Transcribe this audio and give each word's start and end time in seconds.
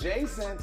Adjacent. 0.00 0.62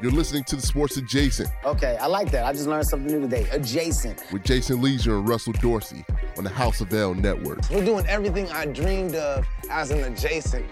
You're 0.00 0.12
listening 0.12 0.44
to 0.44 0.54
the 0.54 0.62
Sports 0.62 0.96
Adjacent 0.98 1.48
Okay, 1.64 1.96
I 2.00 2.06
like 2.06 2.30
that. 2.30 2.44
I 2.44 2.52
just 2.52 2.68
learned 2.68 2.86
something 2.86 3.12
new 3.12 3.20
today. 3.22 3.48
Adjacent. 3.50 4.22
with 4.32 4.44
Jason 4.44 4.80
Lieser 4.80 5.16
and 5.16 5.28
Russell 5.28 5.52
Dorsey 5.54 6.04
on 6.38 6.44
the 6.44 6.50
House 6.50 6.80
of 6.80 6.94
L 6.94 7.12
Network. 7.12 7.68
We're 7.70 7.84
doing 7.84 8.06
everything 8.06 8.48
I 8.50 8.66
dreamed 8.66 9.16
of 9.16 9.44
as 9.68 9.90
an 9.90 10.04
adjacent. 10.04 10.64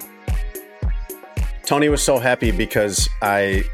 Tony 1.64 1.88
was 1.88 2.00
so 2.00 2.20
happy 2.20 2.52
because 2.52 3.08
I. 3.22 3.64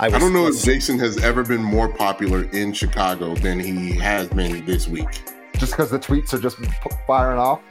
I, 0.00 0.08
was, 0.08 0.14
I 0.14 0.18
don't 0.18 0.34
know 0.34 0.48
if 0.48 0.62
Jason 0.62 0.98
has 0.98 1.16
ever 1.24 1.44
been 1.44 1.62
more 1.62 1.88
popular 1.88 2.44
in 2.52 2.74
Chicago 2.74 3.34
than 3.36 3.58
he 3.58 3.92
has 3.92 4.28
been 4.28 4.66
this 4.66 4.86
week. 4.86 5.22
Just 5.54 5.72
because 5.72 5.90
the 5.90 5.98
tweets 5.98 6.34
are 6.34 6.38
just 6.38 6.58
firing 7.06 7.38
off. 7.38 7.62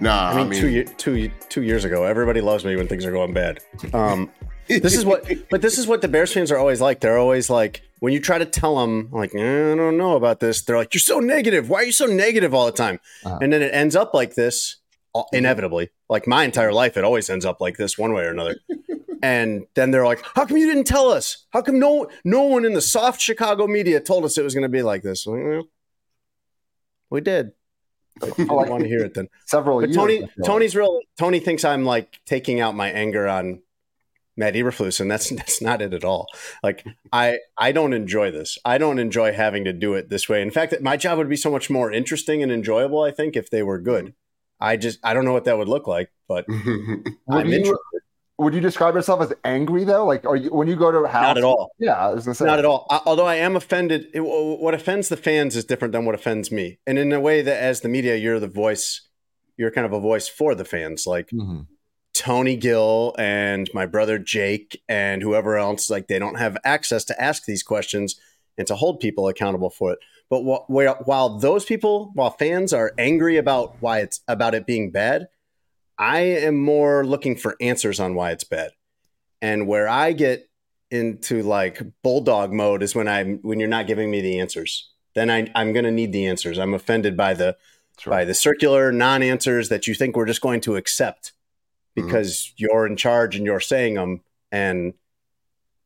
Nah, 0.00 0.30
I 0.30 0.44
mean, 0.44 0.60
two, 0.60 0.68
ye- 0.68 0.84
two, 0.84 1.16
ye- 1.16 1.32
two 1.48 1.62
years 1.62 1.84
ago, 1.84 2.04
everybody 2.04 2.40
loves 2.40 2.64
me 2.64 2.74
when 2.76 2.88
things 2.88 3.04
are 3.04 3.12
going 3.12 3.32
bad. 3.34 3.60
Um, 3.92 4.30
this 4.68 4.96
is 4.96 5.04
what, 5.04 5.30
but 5.50 5.62
this 5.62 5.78
is 5.78 5.86
what 5.86 6.00
the 6.00 6.08
Bears 6.08 6.32
fans 6.32 6.50
are 6.50 6.56
always 6.58 6.80
like. 6.80 7.00
They're 7.00 7.18
always 7.18 7.50
like, 7.50 7.82
when 8.00 8.12
you 8.12 8.20
try 8.20 8.38
to 8.38 8.46
tell 8.46 8.76
them, 8.78 9.10
like, 9.12 9.34
"Eh, 9.34 9.72
I 9.72 9.76
don't 9.76 9.98
know 9.98 10.16
about 10.16 10.40
this, 10.40 10.62
they're 10.62 10.76
like, 10.78 10.94
you're 10.94 11.00
so 11.00 11.18
negative. 11.20 11.68
Why 11.68 11.80
are 11.80 11.84
you 11.84 11.92
so 11.92 12.06
negative 12.06 12.54
all 12.54 12.66
the 12.66 12.72
time? 12.72 12.98
Uh-huh. 13.24 13.38
And 13.42 13.52
then 13.52 13.62
it 13.62 13.74
ends 13.74 13.94
up 13.94 14.14
like 14.14 14.34
this, 14.36 14.76
uh, 15.14 15.22
inevitably. 15.32 15.90
Like 16.08 16.26
my 16.26 16.44
entire 16.44 16.72
life, 16.72 16.96
it 16.96 17.04
always 17.04 17.28
ends 17.28 17.44
up 17.44 17.60
like 17.60 17.76
this, 17.76 17.98
one 17.98 18.14
way 18.14 18.22
or 18.24 18.30
another. 18.30 18.56
and 19.22 19.66
then 19.74 19.90
they're 19.90 20.06
like, 20.06 20.24
"How 20.34 20.46
come 20.46 20.56
you 20.56 20.66
didn't 20.66 20.86
tell 20.86 21.10
us? 21.10 21.44
How 21.50 21.60
come 21.60 21.78
no 21.78 22.08
no 22.24 22.44
one 22.44 22.64
in 22.64 22.72
the 22.72 22.80
soft 22.80 23.20
Chicago 23.20 23.66
media 23.66 24.00
told 24.00 24.24
us 24.24 24.38
it 24.38 24.44
was 24.44 24.54
going 24.54 24.62
to 24.62 24.68
be 24.70 24.82
like 24.82 25.02
this?" 25.02 25.26
Well, 25.26 25.64
we 27.10 27.20
did. 27.20 27.50
I 28.22 28.26
For 28.28 28.34
didn't 28.36 28.50
like 28.56 28.70
want 28.70 28.82
to 28.82 28.88
hear 28.88 29.04
it 29.04 29.14
then. 29.14 29.28
several 29.46 29.80
But 29.80 29.90
years. 29.90 29.96
Tony, 29.96 30.24
I. 30.24 30.28
Tony's 30.44 30.76
real. 30.76 31.00
Tony 31.18 31.40
thinks 31.40 31.64
I'm 31.64 31.84
like 31.84 32.20
taking 32.26 32.60
out 32.60 32.74
my 32.74 32.90
anger 32.90 33.28
on 33.28 33.62
Matt 34.36 34.54
Eberflus, 34.54 35.00
and 35.00 35.10
that's 35.10 35.30
that's 35.36 35.60
not 35.62 35.82
it 35.82 35.94
at 35.94 36.04
all. 36.04 36.26
Like 36.62 36.84
I 37.12 37.38
I 37.58 37.72
don't 37.72 37.92
enjoy 37.92 38.30
this. 38.30 38.58
I 38.64 38.78
don't 38.78 38.98
enjoy 38.98 39.32
having 39.32 39.64
to 39.64 39.72
do 39.72 39.94
it 39.94 40.08
this 40.08 40.28
way. 40.28 40.42
In 40.42 40.50
fact, 40.50 40.74
my 40.80 40.96
job 40.96 41.18
would 41.18 41.28
be 41.28 41.36
so 41.36 41.50
much 41.50 41.70
more 41.70 41.92
interesting 41.92 42.42
and 42.42 42.50
enjoyable. 42.52 43.02
I 43.02 43.10
think 43.10 43.36
if 43.36 43.50
they 43.50 43.62
were 43.62 43.78
good. 43.80 44.14
I 44.60 44.76
just 44.76 44.98
I 45.02 45.14
don't 45.14 45.24
know 45.24 45.32
what 45.32 45.44
that 45.44 45.56
would 45.56 45.68
look 45.68 45.86
like, 45.86 46.10
but 46.28 46.44
I'm 47.30 47.46
you, 47.46 47.54
interested. 47.58 48.00
Would 48.40 48.54
you 48.54 48.60
describe 48.60 48.94
yourself 48.94 49.20
as 49.20 49.32
angry 49.44 49.84
though? 49.84 50.04
Like, 50.06 50.24
are 50.24 50.36
you 50.36 50.50
when 50.50 50.66
you 50.68 50.76
go 50.76 50.90
to 50.90 50.98
a 50.98 51.08
house? 51.08 51.22
Not 51.22 51.38
at 51.38 51.44
all. 51.44 51.70
Yeah, 51.78 51.92
I 51.92 52.12
was 52.12 52.24
gonna 52.24 52.34
say 52.34 52.44
Not 52.46 52.58
at 52.58 52.64
all. 52.64 52.86
I- 52.90 53.00
Although 53.06 53.26
I 53.26 53.36
am 53.36 53.54
offended, 53.56 54.06
it- 54.14 54.20
what 54.20 54.74
offends 54.74 55.08
the 55.08 55.16
fans 55.16 55.56
is 55.56 55.64
different 55.64 55.92
than 55.92 56.04
what 56.04 56.14
offends 56.14 56.50
me. 56.50 56.78
And 56.86 56.98
in 56.98 57.12
a 57.12 57.20
way 57.20 57.42
that, 57.42 57.62
as 57.62 57.80
the 57.80 57.88
media, 57.88 58.16
you're 58.16 58.40
the 58.40 58.48
voice. 58.48 59.02
You're 59.56 59.70
kind 59.70 59.86
of 59.86 59.92
a 59.92 60.00
voice 60.00 60.26
for 60.28 60.54
the 60.54 60.64
fans. 60.64 61.06
Like 61.06 61.28
Mhm. 61.30 61.66
Tony 62.14 62.56
Gill 62.56 63.14
and 63.18 63.68
my 63.72 63.86
brother 63.86 64.18
Jake 64.18 64.82
and 64.88 65.22
whoever 65.22 65.56
else, 65.56 65.90
like 65.90 66.08
they 66.08 66.18
don't 66.18 66.38
have 66.38 66.56
access 66.64 67.04
to 67.06 67.22
ask 67.22 67.44
these 67.44 67.62
questions 67.62 68.18
and 68.58 68.66
to 68.66 68.74
hold 68.74 69.00
people 69.00 69.28
accountable 69.28 69.70
for 69.70 69.92
it. 69.92 69.98
But 70.28 70.42
wh- 70.42 70.68
where, 70.70 70.90
while 71.04 71.38
those 71.38 71.64
people, 71.64 72.10
while 72.14 72.30
fans 72.30 72.72
are 72.72 72.92
angry 72.98 73.36
about 73.36 73.76
why 73.80 74.00
it's 74.00 74.20
about 74.28 74.54
it 74.54 74.66
being 74.66 74.90
bad, 74.90 75.28
I 76.00 76.20
am 76.20 76.56
more 76.56 77.04
looking 77.04 77.36
for 77.36 77.56
answers 77.60 78.00
on 78.00 78.14
why 78.14 78.30
it's 78.30 78.42
bad. 78.42 78.70
And 79.42 79.68
where 79.68 79.86
I 79.86 80.12
get 80.12 80.48
into 80.90 81.42
like 81.42 81.82
bulldog 82.02 82.52
mode 82.52 82.82
is 82.82 82.94
when 82.94 83.06
I'm 83.06 83.38
when 83.42 83.60
you're 83.60 83.68
not 83.68 83.86
giving 83.86 84.10
me 84.10 84.22
the 84.22 84.40
answers. 84.40 84.90
Then 85.14 85.30
I, 85.30 85.50
I'm 85.54 85.72
going 85.72 85.84
to 85.84 85.90
need 85.90 86.12
the 86.12 86.26
answers. 86.26 86.58
I'm 86.58 86.74
offended 86.74 87.16
by 87.16 87.34
the 87.34 87.56
Sure. 87.98 88.10
by 88.12 88.24
the 88.24 88.32
circular 88.32 88.92
non-answers 88.92 89.68
that 89.68 89.86
you 89.86 89.92
think 89.92 90.16
we're 90.16 90.24
just 90.24 90.40
going 90.40 90.62
to 90.62 90.76
accept 90.76 91.32
mm-hmm. 91.94 92.06
because 92.06 92.54
you're 92.56 92.86
in 92.86 92.96
charge 92.96 93.36
and 93.36 93.44
you're 93.44 93.60
saying 93.60 93.92
them, 93.92 94.22
and 94.50 94.94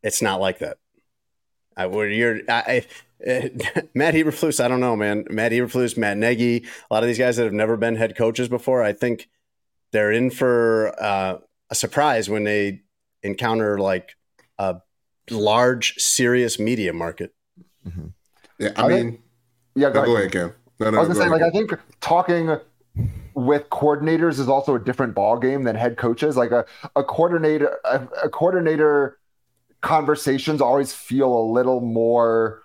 it's 0.04 0.22
not 0.22 0.40
like 0.40 0.60
that. 0.60 0.78
I 1.76 1.86
would 1.86 2.12
you're 2.12 2.38
I, 2.48 2.86
I, 3.26 3.50
Matt 3.94 4.14
Eberflus. 4.14 4.62
I 4.62 4.68
don't 4.68 4.78
know, 4.78 4.94
man. 4.94 5.24
Matt 5.28 5.50
Eberflus, 5.50 5.98
Matt 5.98 6.16
Nagy, 6.16 6.64
a 6.88 6.94
lot 6.94 7.02
of 7.02 7.08
these 7.08 7.18
guys 7.18 7.36
that 7.36 7.44
have 7.44 7.52
never 7.52 7.76
been 7.76 7.96
head 7.96 8.16
coaches 8.16 8.48
before. 8.48 8.80
I 8.84 8.92
think 8.92 9.28
they're 9.94 10.10
in 10.10 10.28
for 10.28 10.92
uh, 11.00 11.38
a 11.70 11.74
surprise 11.76 12.28
when 12.28 12.42
they 12.42 12.82
encounter 13.22 13.78
like 13.78 14.16
a 14.58 14.76
large, 15.30 15.94
serious 15.98 16.58
media 16.58 16.92
market. 16.92 17.32
yeah, 18.58 18.72
I 18.76 18.84
I 18.84 18.88
think- 18.88 19.10
mean, 19.12 19.22
Yeah, 19.76 19.88
no, 19.90 20.04
go 20.04 20.16
ahead, 20.16 20.32
Cam. 20.32 20.52
No, 20.80 20.90
no, 20.90 20.98
I 20.98 21.00
was 21.06 21.08
gonna 21.16 21.20
go 21.20 21.24
say, 21.24 21.30
like, 21.30 21.40
ahead. 21.40 21.52
I 21.54 21.56
think 21.56 21.80
talking 22.00 22.56
with 23.34 23.70
coordinators 23.70 24.40
is 24.40 24.48
also 24.48 24.74
a 24.74 24.80
different 24.80 25.14
ball 25.14 25.38
game 25.38 25.62
than 25.62 25.76
head 25.76 25.96
coaches. 25.96 26.36
Like 26.36 26.50
a, 26.50 26.64
a 26.96 27.04
coordinator, 27.04 27.78
a, 27.84 28.02
a 28.24 28.28
coordinator 28.28 29.18
conversations 29.80 30.60
always 30.60 30.92
feel 30.92 31.32
a 31.32 31.44
little 31.52 31.80
more 31.80 32.62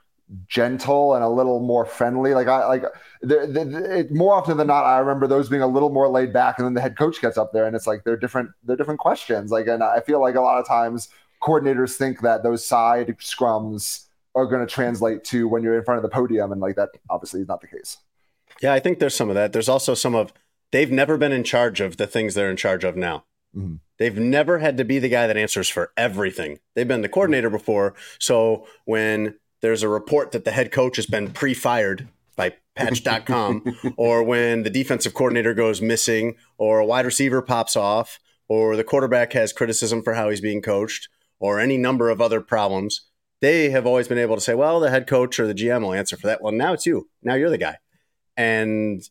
gentle 0.47 1.15
and 1.15 1.23
a 1.23 1.29
little 1.29 1.59
more 1.59 1.85
friendly. 1.85 2.33
Like 2.33 2.47
I 2.47 2.65
like 2.67 2.83
the, 3.21 3.47
the, 3.47 3.65
the- 3.65 3.99
it, 3.99 4.11
more 4.11 4.33
often 4.33 4.57
than 4.57 4.67
not, 4.67 4.85
I 4.85 4.99
remember 4.99 5.27
those 5.27 5.49
being 5.49 5.61
a 5.61 5.67
little 5.67 5.89
more 5.89 6.07
laid 6.07 6.31
back, 6.33 6.57
and 6.59 6.65
then 6.65 6.73
the 6.73 6.81
head 6.81 6.97
coach 6.97 7.21
gets 7.21 7.37
up 7.37 7.51
there, 7.53 7.65
and 7.65 7.75
it's 7.75 7.87
like 7.87 8.03
they're 8.03 8.17
different. 8.17 8.51
They're 8.63 8.75
different 8.75 8.99
questions. 8.99 9.51
Like, 9.51 9.67
and 9.67 9.83
I 9.83 10.01
feel 10.01 10.21
like 10.21 10.35
a 10.35 10.41
lot 10.41 10.59
of 10.59 10.67
times 10.67 11.09
coordinators 11.41 11.95
think 11.95 12.21
that 12.21 12.43
those 12.43 12.65
side 12.65 13.15
scrums 13.19 14.05
are 14.35 14.45
going 14.45 14.65
to 14.65 14.71
translate 14.71 15.23
to 15.25 15.47
when 15.47 15.63
you're 15.63 15.77
in 15.77 15.83
front 15.83 15.97
of 15.97 16.03
the 16.03 16.09
podium, 16.09 16.51
and 16.51 16.61
like 16.61 16.75
that 16.75 16.89
obviously 17.09 17.41
is 17.41 17.47
not 17.47 17.61
the 17.61 17.67
case. 17.67 17.97
Yeah, 18.61 18.73
I 18.73 18.79
think 18.79 18.99
there's 18.99 19.15
some 19.15 19.29
of 19.29 19.35
that. 19.35 19.53
There's 19.53 19.69
also 19.69 19.93
some 19.93 20.15
of 20.15 20.33
they've 20.71 20.91
never 20.91 21.17
been 21.17 21.31
in 21.31 21.43
charge 21.43 21.81
of 21.81 21.97
the 21.97 22.05
things 22.07 22.33
they're 22.35 22.49
in 22.51 22.57
charge 22.57 22.83
of 22.83 22.95
now. 22.95 23.23
Mhm. 23.55 23.79
They've 23.97 24.17
never 24.17 24.59
had 24.59 24.77
to 24.77 24.85
be 24.85 24.99
the 24.99 25.09
guy 25.09 25.27
that 25.27 25.35
answers 25.37 25.67
for 25.69 25.91
everything. 25.97 26.59
They've 26.75 26.87
been 26.87 27.01
the 27.01 27.09
coordinator 27.09 27.49
before. 27.49 27.95
So 28.19 28.65
when 28.85 29.35
there's 29.61 29.83
a 29.83 29.89
report 29.89 30.31
that 30.31 30.45
the 30.45 30.51
head 30.51 30.71
coach 30.71 30.95
has 30.95 31.05
been 31.05 31.31
pre-fired 31.31 32.07
by 32.35 32.53
patch.com 32.75 33.63
or 33.97 34.23
when 34.23 34.63
the 34.63 34.69
defensive 34.69 35.13
coordinator 35.13 35.53
goes 35.53 35.81
missing 35.81 36.35
or 36.57 36.79
a 36.79 36.85
wide 36.85 37.05
receiver 37.05 37.41
pops 37.41 37.75
off 37.75 38.19
or 38.47 38.75
the 38.75 38.83
quarterback 38.83 39.33
has 39.33 39.53
criticism 39.53 40.01
for 40.01 40.13
how 40.13 40.29
he's 40.29 40.41
being 40.41 40.61
coached 40.61 41.09
or 41.39 41.59
any 41.59 41.77
number 41.77 42.09
of 42.09 42.21
other 42.21 42.41
problems, 42.41 43.09
they 43.41 43.69
have 43.69 43.85
always 43.85 44.07
been 44.07 44.17
able 44.17 44.35
to 44.35 44.41
say, 44.41 44.53
well, 44.53 44.79
the 44.79 44.89
head 44.89 45.07
coach 45.07 45.39
or 45.39 45.47
the 45.47 45.53
GM 45.53 45.81
will 45.81 45.93
answer 45.93 46.17
for 46.17 46.27
that. 46.27 46.41
Well, 46.41 46.53
now 46.53 46.73
it's 46.73 46.85
you. 46.85 47.09
Now 47.23 47.35
you're 47.35 47.49
the 47.49 47.57
guy. 47.57 47.77
And 48.35 49.01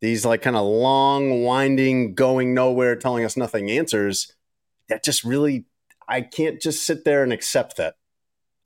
these 0.00 0.24
like 0.24 0.42
kind 0.42 0.56
of 0.56 0.64
long, 0.64 1.42
winding, 1.42 2.14
going 2.14 2.54
nowhere, 2.54 2.96
telling 2.96 3.24
us 3.24 3.36
nothing 3.36 3.70
answers, 3.70 4.32
that 4.88 5.04
just 5.04 5.24
really, 5.24 5.66
I 6.08 6.20
can't 6.20 6.60
just 6.60 6.84
sit 6.84 7.04
there 7.04 7.22
and 7.22 7.32
accept 7.32 7.76
that. 7.76 7.94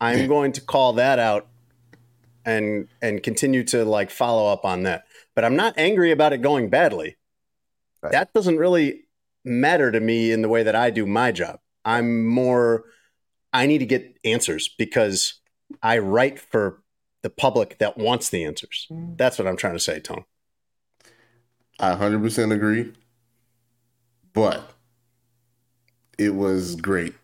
I'm 0.00 0.26
going 0.29 0.52
to 0.52 0.61
call 0.61 0.94
that 0.94 1.19
out 1.19 1.47
and 2.44 2.88
and 3.02 3.23
continue 3.23 3.62
to 3.64 3.85
like 3.85 4.11
follow 4.11 4.50
up 4.50 4.64
on 4.64 4.85
that. 4.85 5.05
But 5.35 5.44
I'm 5.44 5.56
not 5.56 5.75
angry 5.76 6.11
about 6.11 6.32
it 6.32 6.43
going 6.43 6.70
badly. 6.70 7.17
Right. 8.02 8.12
That 8.12 8.32
doesn't 8.32 8.56
really 8.56 9.05
matter 9.44 9.93
to 9.93 10.00
me 10.00 10.32
in 10.32 10.43
the 10.43 10.49
way 10.49 10.62
that 10.62 10.75
I 10.75 10.91
do 10.91 11.06
my 11.06 11.32
job. 11.32 11.61
I'm 11.85 12.26
more 12.26 12.85
I 13.52 13.67
need 13.67 13.79
to 13.79 13.87
get 13.87 14.19
answers 14.25 14.69
because 14.69 15.35
I 15.82 15.99
write 15.99 16.38
for 16.38 16.82
the 17.23 17.31
public 17.31 17.79
that 17.79 17.99
wants 17.99 18.31
the 18.31 18.44
answers. 18.44 18.87
Mm. 18.91 19.19
That's 19.19 19.38
what 19.38 19.47
I'm 19.47 19.56
trying 19.56 19.75
to 19.75 19.81
say, 19.81 20.00
Tone. 20.00 20.25
I 21.79 21.94
100% 21.94 22.52
agree. 22.52 22.93
But 24.32 24.70
it 26.19 26.35
was 26.35 26.76
great 26.76 27.14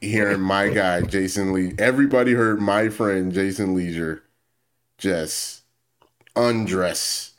hearing 0.00 0.40
my 0.40 0.68
guy, 0.68 1.02
Jason 1.02 1.52
Lee. 1.52 1.72
Everybody 1.78 2.32
heard 2.32 2.60
my 2.60 2.88
friend, 2.88 3.32
Jason 3.32 3.74
Lieser, 3.74 4.22
just 4.98 5.62
undress 6.34 7.34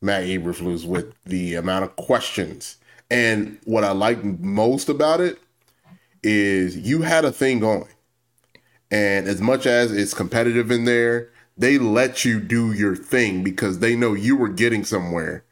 Matt 0.00 0.24
Eberflus 0.24 0.84
with 0.84 1.12
the 1.24 1.54
amount 1.54 1.84
of 1.84 1.96
questions. 1.96 2.76
And 3.10 3.58
what 3.64 3.84
I 3.84 3.92
like 3.92 4.22
most 4.22 4.88
about 4.88 5.20
it 5.20 5.38
is 6.22 6.76
you 6.76 7.02
had 7.02 7.24
a 7.24 7.32
thing 7.32 7.60
going. 7.60 7.88
And 8.90 9.28
as 9.28 9.40
much 9.40 9.66
as 9.66 9.92
it's 9.92 10.14
competitive 10.14 10.70
in 10.70 10.84
there, 10.84 11.30
they 11.56 11.78
let 11.78 12.24
you 12.24 12.40
do 12.40 12.72
your 12.72 12.94
thing 12.94 13.42
because 13.42 13.80
they 13.80 13.96
know 13.96 14.14
you 14.14 14.36
were 14.36 14.48
getting 14.48 14.84
somewhere. 14.84 15.44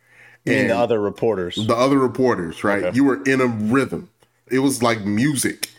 And 0.46 0.70
the 0.70 0.78
other 0.78 1.00
reporters. 1.00 1.56
the 1.56 1.74
other 1.74 1.98
reporters, 1.98 2.62
right? 2.62 2.84
Okay. 2.84 2.96
You 2.96 3.04
were 3.04 3.22
in 3.24 3.40
a 3.40 3.46
rhythm. 3.46 4.08
It 4.50 4.60
was 4.60 4.82
like 4.82 5.04
music. 5.04 5.70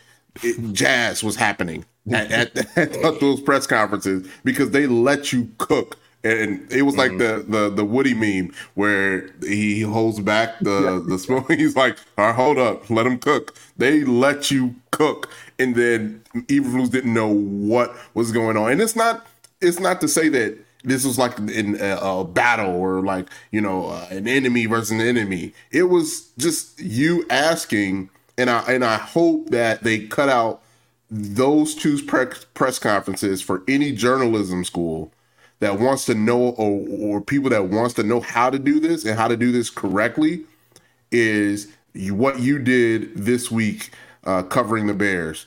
It, 0.42 0.72
jazz 0.72 1.24
was 1.24 1.36
happening 1.36 1.84
at, 2.12 2.30
at, 2.30 2.76
at 2.76 3.20
those 3.20 3.40
press 3.40 3.66
conferences 3.66 4.28
because 4.44 4.70
they 4.70 4.86
let 4.86 5.32
you 5.32 5.50
cook. 5.58 5.96
And 6.24 6.70
it 6.72 6.82
was 6.82 6.96
like 6.96 7.12
Mm-hmm. 7.12 7.52
the, 7.52 7.58
the 7.68 7.74
the 7.76 7.84
Woody 7.84 8.12
meme 8.12 8.52
where 8.74 9.30
he 9.46 9.82
holds 9.82 10.18
back 10.20 10.58
the 10.60 11.02
the 11.06 11.18
spoon. 11.18 11.44
He's 11.48 11.76
like, 11.76 11.96
"All 12.18 12.26
right, 12.26 12.34
hold 12.34 12.58
up, 12.58 12.90
let 12.90 13.06
him 13.06 13.18
cook." 13.18 13.54
They 13.76 14.04
let 14.04 14.50
you 14.50 14.74
cook, 14.90 15.30
and 15.60 15.76
then 15.76 16.22
Eberflus 16.34 16.90
didn't 16.90 17.14
know 17.14 17.28
what 17.32 17.94
was 18.14 18.32
going 18.32 18.56
on. 18.56 18.72
And 18.72 18.80
it's 18.80 18.96
not 18.96 19.26
it's 19.60 19.78
not 19.78 20.00
to 20.00 20.08
say 20.08 20.28
that 20.28 20.58
this 20.82 21.04
was 21.04 21.18
like 21.18 21.38
in 21.38 21.80
a, 21.80 21.98
a 22.02 22.24
battle 22.24 22.74
or 22.74 23.00
like 23.02 23.28
you 23.52 23.60
know 23.60 23.86
uh, 23.86 24.08
an 24.10 24.26
enemy 24.26 24.66
versus 24.66 24.90
an 24.90 25.00
enemy. 25.00 25.52
It 25.70 25.84
was 25.84 26.30
just 26.36 26.80
you 26.80 27.26
asking, 27.30 28.10
and 28.38 28.48
I 28.48 28.60
and 28.68 28.84
I 28.84 28.96
hope 28.96 29.50
that 29.50 29.82
they 29.82 30.06
cut 30.06 30.28
out 30.28 30.62
those 31.10 31.74
two 31.74 32.02
press 32.04 32.46
press 32.54 32.78
conferences 32.78 33.42
for 33.42 33.62
any 33.68 33.92
journalism 33.92 34.64
school 34.64 35.12
that 35.60 35.78
wants 35.78 36.04
to 36.06 36.14
know 36.14 36.50
or, 36.50 36.86
or 36.88 37.20
people 37.20 37.50
that 37.50 37.68
wants 37.68 37.94
to 37.94 38.02
know 38.02 38.20
how 38.20 38.48
to 38.48 38.58
do 38.58 38.78
this 38.78 39.04
and 39.04 39.18
how 39.18 39.28
to 39.28 39.36
do 39.36 39.50
this 39.50 39.70
correctly 39.70 40.44
is 41.10 41.68
you, 41.94 42.14
what 42.14 42.38
you 42.38 42.58
did 42.58 43.16
this 43.16 43.50
week 43.50 43.90
uh, 44.24 44.42
covering 44.44 44.86
the 44.86 44.94
Bears. 44.94 45.46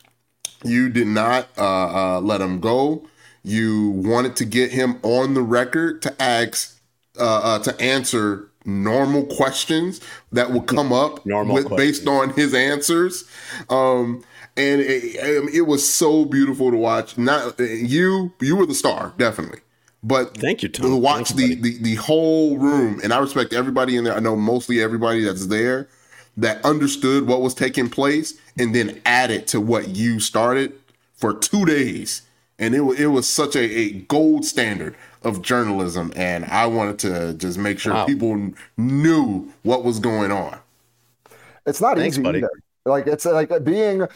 You 0.63 0.89
did 0.89 1.07
not 1.07 1.47
uh, 1.57 2.17
uh, 2.17 2.21
let 2.21 2.41
him 2.41 2.59
go. 2.59 3.07
You 3.43 3.89
wanted 3.89 4.35
to 4.37 4.45
get 4.45 4.71
him 4.71 4.99
on 5.01 5.33
the 5.33 5.41
record 5.41 6.01
to 6.03 6.21
ask 6.21 6.77
uh, 7.19 7.41
uh, 7.43 7.59
to 7.59 7.79
answer 7.81 8.50
normal 8.65 9.25
questions 9.25 10.01
that 10.31 10.51
would 10.51 10.67
come 10.67 10.93
up 10.93 11.25
Normal 11.25 11.55
with, 11.55 11.69
based 11.69 12.07
on 12.07 12.31
his 12.33 12.53
answers. 12.53 13.25
Um, 13.69 14.23
and 14.57 14.81
it, 14.81 15.55
it 15.55 15.61
was 15.61 15.87
so 15.87 16.25
beautiful 16.25 16.71
to 16.71 16.77
watch. 16.77 17.17
Not 17.17 17.59
you, 17.59 18.33
you 18.39 18.55
were 18.55 18.65
the 18.65 18.75
star, 18.75 19.13
definitely. 19.17 19.59
But 20.03 20.37
Thank 20.37 20.63
you, 20.63 20.69
Tom. 20.69 20.89
to 20.89 20.97
watch 20.97 21.29
the, 21.29 21.55
the 21.55 21.77
the 21.77 21.95
whole 21.95 22.57
room, 22.57 22.99
and 23.03 23.13
I 23.13 23.19
respect 23.19 23.53
everybody 23.53 23.95
in 23.95 24.03
there. 24.03 24.15
I 24.15 24.19
know 24.19 24.35
mostly 24.35 24.81
everybody 24.81 25.23
that's 25.23 25.47
there 25.47 25.89
that 26.37 26.63
understood 26.65 27.27
what 27.27 27.41
was 27.41 27.53
taking 27.53 27.87
place, 27.87 28.33
and 28.57 28.73
then 28.73 28.99
added 29.05 29.45
to 29.47 29.61
what 29.61 29.89
you 29.89 30.19
started 30.19 30.73
for 31.13 31.35
two 31.35 31.65
days, 31.65 32.23
and 32.57 32.73
it 32.73 32.81
it 32.99 33.07
was 33.07 33.29
such 33.29 33.55
a, 33.55 33.61
a 33.61 33.91
gold 33.91 34.43
standard 34.43 34.95
of 35.23 35.41
journalism, 35.41 36.11
and 36.15 36.45
I 36.45 36.65
wanted 36.65 36.99
to 36.99 37.33
just 37.35 37.57
make 37.57 37.79
sure 37.79 37.93
Wow. 37.93 38.05
people 38.05 38.51
knew 38.77 39.47
what 39.63 39.83
was 39.83 39.99
going 39.99 40.31
on. 40.31 40.57
It's 41.65 41.79
not 41.81 41.97
Thanks, 41.97 42.15
easy 42.15 42.23
buddy. 42.23 42.39
either. 42.39 42.49
Like 42.85 43.05
it's 43.07 43.25
like 43.25 43.63
being 43.63 44.07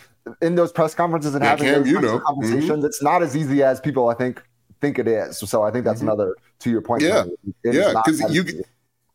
in 0.41 0.55
those 0.55 0.71
press 0.71 0.95
conferences 0.95 1.35
and 1.35 1.43
Yeah, 1.43 1.51
having 1.51 1.65
Cam, 1.65 1.79
those 1.81 1.87
you 1.87 1.95
types 1.95 2.05
of 2.07 2.11
know. 2.11 2.17
Mm-hmm. 2.17 2.25
conversations. 2.25 2.85
It's 2.85 3.03
not 3.03 3.21
as 3.21 3.35
easy 3.37 3.61
as 3.61 3.79
people 3.79 4.09
I 4.09 4.15
think 4.15 4.41
think 4.81 4.97
it 4.99 5.07
is. 5.07 5.37
So 5.37 5.61
I 5.61 5.71
think 5.71 5.85
that's 5.85 6.01
another 6.01 6.35
to 6.59 6.69
your 6.71 6.81
point. 6.81 7.03
Mm-hmm. 7.03 7.29
Yeah. 7.63 7.71
Tony. 7.71 7.77
Yeah, 7.77 8.01
because 8.03 8.33
you- 8.35 8.43
easy. 8.43 8.63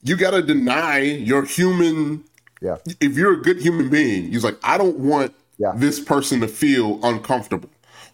You 0.02 0.16
got 0.16 0.31
to 0.31 0.40
deny 0.40 1.00
your 1.00 1.44
human 1.44 2.25
yeah. 2.62 2.76
if 3.00 3.19
you're 3.19 3.34
a 3.34 3.42
good 3.42 3.60
human 3.60 3.90
being, 3.90 4.31
he's 4.32 4.42
like, 4.44 4.56
I 4.62 4.78
don't 4.78 4.98
want 4.98 5.34
Yeah. 5.58 5.72
this 5.76 6.00
person 6.00 6.40
to 6.40 6.48
feel 6.48 6.98
uncomfortable 7.02 7.69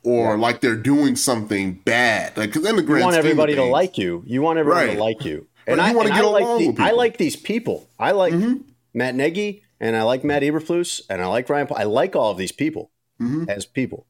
or 0.07 0.39
like 0.39 0.61
they're 0.61 0.77
doing 0.77 1.17
something 1.17 1.75
bad. 1.85 2.37
Like, 2.37 2.53
because 2.53 2.65
in 2.65 2.77
the 2.77 2.83
You 2.83 3.01
want 3.01 3.17
everybody 3.17 3.57
to 3.57 3.65
like 3.65 3.99
you. 3.99 4.23
You 4.25 4.41
want 4.41 4.57
everybody 4.59 4.87
Right. 4.87 4.95
to 4.95 5.03
like 5.03 5.25
you. 5.25 5.49
And 5.67 5.79
you 5.79 5.83
I, 5.83 5.93
wanna 5.93 6.11
and 6.11 6.17
get 6.17 6.25
I 6.25 6.29
like 6.29 6.45
along 6.45 6.75
the, 6.77 6.83
I 6.83 6.91
like 6.93 7.17
these 7.17 7.35
people. 7.35 7.91
I 7.99 8.13
like 8.13 8.33
mm-hmm. 8.33 8.61
Matt 8.95 9.17
Nagy 9.17 9.65
and 9.81 9.97
I 9.97 10.03
like 10.05 10.23
Matt 10.23 10.43
Eberflus 10.45 11.01
and 11.11 11.21
I 11.21 11.27
like 11.27 11.51
Ryan. 11.51 11.67
Poles. 11.67 11.81
I 11.81 11.85
like 11.85 12.15
all 12.15 12.31
of 12.31 12.39
these 12.39 12.53
people 12.53 12.93
mm-hmm. 13.21 13.51
as 13.51 13.67
people. 13.67 14.07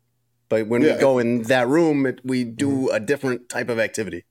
But 0.51 0.67
when 0.67 0.83
Yeah. 0.83 0.97
we 0.97 1.01
go 1.01 1.19
in 1.19 1.45
that 1.45 1.67
room, 1.67 2.05
it, 2.05 2.21
we 2.23 2.45
do 2.45 2.69
mm-hmm. 2.69 2.95
a 2.95 3.01
different 3.01 3.49
type 3.49 3.71
of 3.71 3.79
activity. 3.79 4.25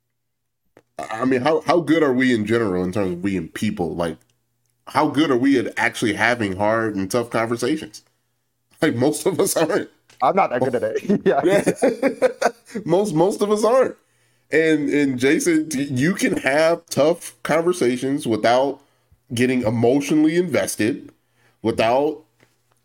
I 1.00 1.26
mean, 1.26 1.42
how, 1.42 1.62
how 1.62 1.80
good 1.82 2.04
are 2.04 2.14
we 2.14 2.32
in 2.34 2.46
general 2.46 2.84
in 2.84 2.92
terms 2.92 3.14
of 3.14 3.24
being 3.24 3.48
people? 3.50 3.96
Like, 3.96 4.18
how 4.88 5.08
good 5.08 5.32
are 5.32 5.38
we 5.38 5.58
at 5.58 5.74
actually 5.78 6.14
having 6.14 6.58
hard 6.58 6.96
and 6.96 7.10
tough 7.10 7.32
conversations? 7.32 8.04
Like, 8.84 8.96
most 8.96 9.26
of 9.26 9.40
us 9.40 9.58
aren't. 9.58 9.90
I'm 10.22 10.36
not 10.36 10.50
that 10.52 10.62
good 10.62 10.76
at 10.76 10.84
it. 10.84 11.22
yeah. 11.26 12.82
most 12.86 13.14
most 13.14 13.42
of 13.42 13.52
us 13.52 13.64
aren't. 13.64 13.96
And 14.52 14.90
and 14.90 15.20
Jason, 15.20 15.70
you 15.72 16.14
can 16.14 16.38
have 16.38 16.86
tough 16.88 17.36
conversations 17.44 18.28
without 18.28 18.80
getting 19.34 19.64
emotionally 19.64 20.36
invested, 20.38 21.12
without 21.62 22.24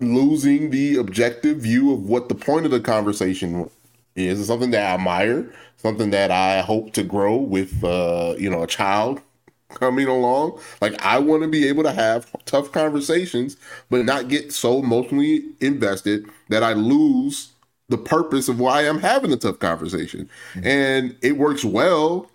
losing 0.01 0.71
the 0.71 0.97
objective 0.97 1.59
view 1.59 1.93
of 1.93 2.09
what 2.09 2.29
the 2.29 2.35
point 2.35 2.65
of 2.65 2.71
the 2.71 2.81
conversation 2.81 3.71
is. 4.17 4.41
It's 4.41 4.49
something 4.49 4.71
that 4.71 4.91
I 4.91 4.95
admire, 4.95 5.53
something 5.77 6.11
that 6.11 6.31
I 6.31 6.63
hope 6.63 6.93
to 6.95 7.03
grow 7.03 7.37
with 7.37 7.85
uh, 7.85 8.35
you 8.39 8.51
know, 8.51 8.63
a 8.63 8.67
child 8.67 9.21
coming 9.75 10.07
along. 10.07 10.59
Like 10.81 11.01
I 11.03 11.19
want 11.19 11.43
to 11.43 11.49
be 11.49 11.69
able 11.69 11.83
to 11.85 11.93
have 11.93 12.27
tough 12.45 12.73
conversations, 12.73 13.57
but 13.89 14.05
not 14.05 14.29
get 14.29 14.53
so 14.53 14.79
emotionally 14.79 15.45
invested 15.61 16.27
that 16.49 16.63
I 16.63 16.73
lose 16.73 17.53
the 17.89 17.99
purpose 17.99 18.49
of 18.49 18.61
why 18.61 18.83
I'm 18.83 19.01
having 19.01 19.33
a 19.33 19.37
tough 19.37 19.59
conversation. 19.59 20.29
Mm-hmm. 20.55 20.67
And 20.67 21.17
it 21.23 21.37
works 21.37 21.65
well 21.65 22.31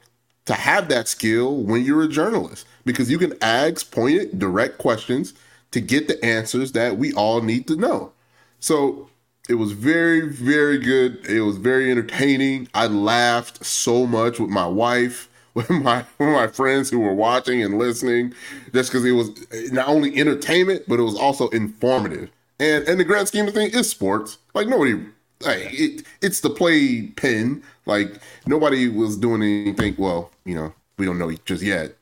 to 0.45 0.53
have 0.53 0.89
that 0.89 1.07
skill 1.07 1.55
when 1.63 1.83
you're 1.83 2.03
a 2.03 2.07
journalist 2.07 2.67
because 2.85 3.09
you 3.09 3.17
can 3.17 3.33
ask 3.41 3.89
pointed, 3.91 4.37
direct 4.37 4.77
questions 4.77 5.33
to 5.71 5.81
get 5.81 6.07
the 6.07 6.23
answers 6.23 6.73
that 6.73 6.97
we 6.97 7.13
all 7.13 7.41
need 7.41 7.67
to 7.67 7.75
know. 7.75 8.11
So 8.59 9.09
it 9.49 9.55
was 9.55 9.71
very, 9.71 10.29
very 10.29 10.77
good. 10.77 11.25
It 11.27 11.41
was 11.41 11.57
very 11.57 11.91
entertaining. 11.91 12.67
I 12.73 12.87
laughed 12.87 13.65
so 13.65 14.05
much 14.05 14.39
with 14.39 14.49
my 14.49 14.67
wife, 14.67 15.29
with 15.55 15.69
my 15.69 16.05
with 16.19 16.29
my 16.29 16.47
friends 16.47 16.89
who 16.89 16.99
were 16.99 17.13
watching 17.13 17.63
and 17.63 17.79
listening, 17.79 18.33
just 18.73 18.91
because 18.91 19.03
it 19.05 19.11
was 19.13 19.31
not 19.71 19.87
only 19.87 20.15
entertainment, 20.17 20.83
but 20.87 20.99
it 20.99 21.03
was 21.03 21.15
also 21.15 21.47
informative. 21.49 22.29
And 22.59 22.87
in 22.87 22.97
the 22.99 23.03
grand 23.03 23.27
scheme 23.27 23.47
of 23.47 23.53
things, 23.53 23.75
it's 23.75 23.89
sports. 23.89 24.37
Like 24.53 24.67
nobody, 24.67 24.93
like 25.41 25.67
it, 25.73 26.03
it's 26.21 26.41
the 26.41 26.49
play 26.49 27.07
pen. 27.07 27.63
Like 27.85 28.19
nobody 28.45 28.87
was 28.89 29.17
doing 29.17 29.41
anything. 29.41 29.95
Well, 29.97 30.31
you 30.45 30.55
know, 30.55 30.73
we 30.97 31.05
don't 31.05 31.17
know 31.17 31.31
just 31.45 31.63
yet 31.63 31.95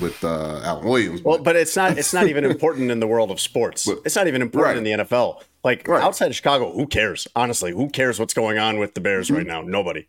with 0.00 0.22
uh, 0.22 0.60
Alan 0.62 0.84
Williams. 0.86 1.22
Well, 1.22 1.38
but 1.38 1.56
it's 1.56 1.74
not 1.74 1.96
it's 1.98 2.12
not 2.12 2.26
even 2.28 2.44
important 2.52 2.90
in 2.90 3.00
the 3.00 3.06
world 3.06 3.30
of 3.30 3.40
sports. 3.40 3.86
But- 3.86 4.00
it's 4.04 4.14
not 4.16 4.26
even 4.28 4.42
important 4.42 4.76
Right. 4.76 4.86
in 4.92 4.98
the 4.98 5.04
NFL. 5.04 5.42
Like 5.64 5.88
Right. 5.88 6.02
outside 6.02 6.26
of 6.28 6.36
Chicago, 6.36 6.70
who 6.72 6.86
cares? 6.86 7.26
Honestly, 7.34 7.72
who 7.72 7.88
cares 7.88 8.20
what's 8.20 8.34
going 8.34 8.58
on 8.58 8.78
with 8.78 8.94
the 8.94 9.00
Bears 9.00 9.26
Mm-hmm. 9.26 9.36
right 9.36 9.46
now? 9.46 9.62
Nobody. 9.62 10.06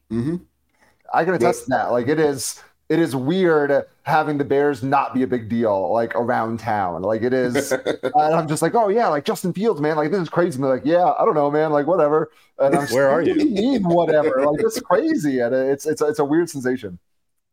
I 1.13 1.23
can 1.23 1.33
attest 1.33 1.63
to 1.65 1.69
that. 1.71 1.91
Like 1.91 2.07
it 2.07 2.19
is 2.19 2.61
it 2.89 2.99
is 2.99 3.15
weird 3.15 3.85
having 4.03 4.37
the 4.37 4.45
Bears 4.45 4.81
not 4.81 5.13
be 5.13 5.23
a 5.23 5.27
big 5.27 5.49
deal 5.49 5.91
like 5.91 6.15
around 6.15 6.59
town. 6.59 7.01
Like 7.01 7.21
it 7.21 7.33
is 7.33 7.71
and 7.73 8.13
I'm 8.15 8.47
just 8.47 8.61
like, 8.61 8.75
oh 8.75 8.87
yeah, 8.87 9.07
like 9.09 9.25
Justin 9.25 9.51
Fields, 9.53 9.81
man, 9.81 9.97
like 9.97 10.09
this 10.11 10.21
is 10.21 10.29
crazy. 10.29 10.55
And 10.55 10.63
they're 10.63 10.75
like, 10.75 10.85
yeah, 10.85 11.11
I 11.19 11.25
don't 11.25 11.35
know, 11.35 11.51
man, 11.51 11.71
like 11.71 11.85
whatever. 11.87 12.31
And 12.59 12.73
I'm 12.75 12.81
just 12.83 12.93
Where 12.93 13.09
are 13.09 13.17
what 13.17 13.25
do 13.25 13.31
you? 13.31 13.45
mean 13.49 13.83
whatever? 13.83 14.45
Like 14.45 14.61
it's 14.61 14.79
crazy. 14.79 15.39
And 15.39 15.53
it's 15.53 15.85
it's 15.85 16.01
it's 16.01 16.19
a 16.19 16.25
weird 16.25 16.49
sensation. 16.49 16.97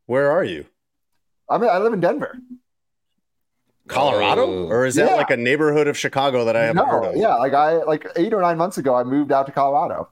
Where 0.07 0.31
are 0.31 0.45
you? 0.45 0.67
I 1.51 1.59
mean, 1.59 1.69
I 1.71 1.79
live 1.79 1.93
in 1.93 2.01
Denver. 2.01 2.39
Colorado, 3.87 4.43
Oh. 4.47 4.69
or 4.69 4.87
is 4.87 4.95
that 4.95 5.11
Yeah. 5.11 5.17
like 5.17 5.31
a 5.31 5.37
neighborhood 5.37 5.87
of 5.89 5.99
Chicago 5.99 6.45
that 6.47 6.57
I 6.57 6.63
haven't 6.65 6.77
no, 6.87 6.91
heard 6.91 7.05
of? 7.05 7.17
yeah, 7.17 7.35
like 7.35 7.53
I 7.53 7.83
like 7.83 8.07
eight 8.17 8.33
or 8.33 8.41
nine 8.41 8.57
months 8.57 8.79
ago, 8.79 8.95
I 8.95 9.05
moved 9.05 9.31
out 9.31 9.45
to 9.47 9.53
Colorado. 9.53 10.09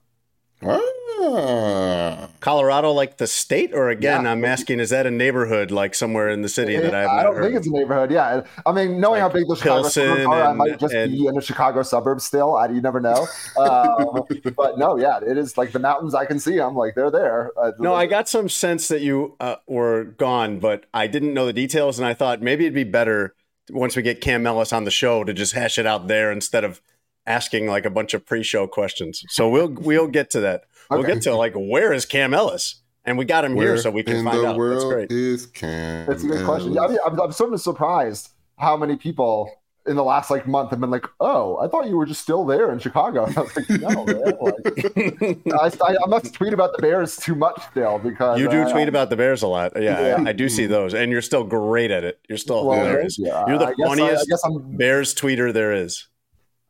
Ah. 0.64 2.28
Colorado, 2.40 2.90
like 2.90 3.16
the 3.18 3.26
state, 3.26 3.72
or 3.74 3.90
again, 3.90 4.24
Yeah. 4.24 4.32
I'm 4.32 4.44
asking, 4.44 4.80
is 4.80 4.90
that 4.90 5.06
a 5.06 5.10
neighborhood 5.10 5.70
like 5.70 5.94
somewhere 5.94 6.28
in 6.28 6.42
the 6.42 6.48
city 6.48 6.76
that 6.76 6.94
I 6.94 7.02
haven't 7.02 7.18
I 7.18 7.22
don't 7.22 7.36
heard 7.36 7.44
think 7.44 7.56
it's 7.56 7.66
a 7.68 7.70
neighborhood. 7.70 8.10
Yeah, 8.10 8.42
I 8.66 8.72
mean, 8.72 9.00
knowing 9.00 9.20
how 9.20 9.28
big 9.28 9.44
the 9.48 9.54
Chicago 9.56 9.82
Pilsen 9.82 10.08
suburbs 10.08 10.26
are, 10.26 10.42
I 10.42 10.52
might 10.52 10.78
just 10.80 10.94
and- 10.94 11.12
be 11.12 11.26
in 11.26 11.34
the 11.34 11.40
Chicago 11.40 11.82
suburbs 11.82 12.24
still. 12.24 12.56
I, 12.56 12.66
you 12.68 12.80
never 12.80 13.00
know. 13.00 13.26
Um, 13.56 14.22
but 14.56 14.78
no, 14.78 14.96
yeah, 14.98 15.20
it 15.24 15.38
is 15.38 15.56
like 15.56 15.72
the 15.72 15.78
mountains. 15.78 16.14
I 16.14 16.24
can 16.26 16.40
see 16.40 16.56
them, 16.56 16.74
like 16.74 16.94
they're 16.94 17.10
there. 17.10 17.50
Uh, 17.56 17.72
No, 17.78 17.94
I 17.94 18.06
got 18.06 18.28
some 18.28 18.48
sense 18.48 18.88
that 18.88 19.00
you 19.02 19.36
uh, 19.40 19.56
were 19.66 20.04
gone, 20.04 20.58
but 20.58 20.86
I 20.92 21.06
didn't 21.06 21.34
know 21.34 21.46
the 21.46 21.52
details, 21.52 21.98
and 21.98 22.06
I 22.06 22.14
thought 22.14 22.42
maybe 22.42 22.64
it'd 22.64 22.74
be 22.74 22.84
better 22.84 23.34
once 23.70 23.94
we 23.94 24.02
get 24.02 24.20
Cam 24.20 24.44
Ellis 24.46 24.72
on 24.72 24.84
the 24.84 24.90
show 24.90 25.22
to 25.24 25.32
just 25.32 25.52
hash 25.52 25.78
it 25.78 25.86
out 25.86 26.08
there 26.08 26.32
instead 26.32 26.64
of 26.64 26.80
asking 27.26 27.66
like 27.68 27.84
a 27.86 27.90
bunch 27.90 28.14
of 28.14 28.24
pre-show 28.26 28.66
questions. 28.66 29.22
So 29.28 29.48
we'll 29.48 29.68
we'll 29.68 30.08
get 30.08 30.30
to 30.30 30.40
that. 30.40 30.64
We'll 30.90 31.00
Okay. 31.00 31.14
get 31.14 31.22
to 31.22 31.34
like 31.36 31.54
where 31.54 31.92
is 31.92 32.04
Cam 32.06 32.34
Ellis, 32.34 32.82
and 33.04 33.16
we 33.18 33.24
got 33.24 33.44
him 33.44 33.56
here 33.56 33.76
so 33.78 33.90
we 33.90 34.02
can 34.02 34.16
in 34.16 34.24
find 34.24 34.38
the 34.38 34.46
out. 34.48 34.58
That's 34.58 34.84
great. 34.84 35.10
is 35.12 35.46
Cam? 35.46 36.10
It's 36.10 36.24
a 36.24 36.26
good 36.26 36.44
question. 36.44 36.72
Yeah, 36.74 36.82
I 36.82 36.88
mean, 36.88 36.98
I'm, 37.06 37.20
I'm 37.20 37.32
sort 37.32 37.52
of 37.52 37.60
surprised 37.60 38.30
how 38.58 38.76
many 38.76 38.96
people 38.96 39.50
in 39.84 39.96
the 39.96 40.04
last 40.04 40.30
like 40.30 40.46
month 40.46 40.70
have 40.70 40.80
been 40.80 40.90
like, 40.90 41.06
"Oh, 41.18 41.56
I 41.58 41.66
thought 41.68 41.86
you 41.88 41.96
were 41.96 42.06
just 42.06 42.20
still 42.22 42.44
there 42.44 42.70
in 42.72 42.78
Chicago." 42.78 43.24
I 43.36 43.40
was 43.40 43.56
like, 43.56 43.68
"No, 43.70 44.04
man." 44.04 44.32
Like, 44.40 45.40
I, 45.82 45.92
I, 45.92 45.96
I 46.04 46.06
must 46.08 46.34
tweet 46.34 46.52
about 46.52 46.72
the 46.76 46.82
Bears 46.82 47.16
too 47.16 47.34
much 47.34 47.60
still 47.70 47.98
because 47.98 48.38
You 48.38 48.48
do 48.48 48.62
uh, 48.62 48.72
tweet 48.72 48.88
about 48.88 49.10
the 49.10 49.16
Bears 49.16 49.42
a 49.42 49.48
lot. 49.48 49.72
Yeah, 49.74 50.00
Yeah. 50.18 50.22
I, 50.24 50.30
I 50.30 50.32
do 50.32 50.48
see 50.48 50.66
those, 50.66 50.92
and 50.94 51.10
you're 51.10 51.22
still 51.22 51.42
great 51.44 51.90
at 51.90 52.04
it. 52.04 52.20
You're 52.28 52.38
still 52.38 52.64
Well, 52.66 52.78
hilarious. 52.84 53.18
yeah, 53.18 53.44
You're 53.48 53.58
the 53.58 53.66
I 53.66 53.74
guess 53.74 53.78
I- 53.80 53.88
funniest 53.88 54.22
I 54.22 54.24
guess 54.28 54.42
I'm. 54.44 54.76
Bears 54.76 55.14
tweeter 55.14 55.52
there 55.52 55.72
is. 55.72 56.06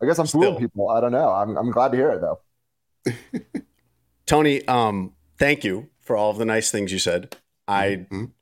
I 0.03 0.07
guess 0.07 0.19
I'm 0.19 0.27
Still. 0.27 0.43
fooling 0.43 0.59
people. 0.59 0.89
I 0.91 1.01
don't 1.01 1.13
know. 1.13 1.29
I'm, 1.31 1.57
I'm 1.57 1.71
glad 1.71 1.93
to 1.93 1.97
hear 1.97 2.11
it 2.11 2.21
though. 2.21 2.41
Tony, 4.27 4.67
um, 4.67 5.13
thank 5.39 5.65
you 5.65 5.89
for 6.01 6.17
all 6.17 6.31
of 6.31 6.39
the 6.39 6.45
nice 6.45 6.71
things 6.71 6.93
you 6.93 6.99
said. 6.99 7.37
I 7.69 8.07
Mhm. 8.11 8.33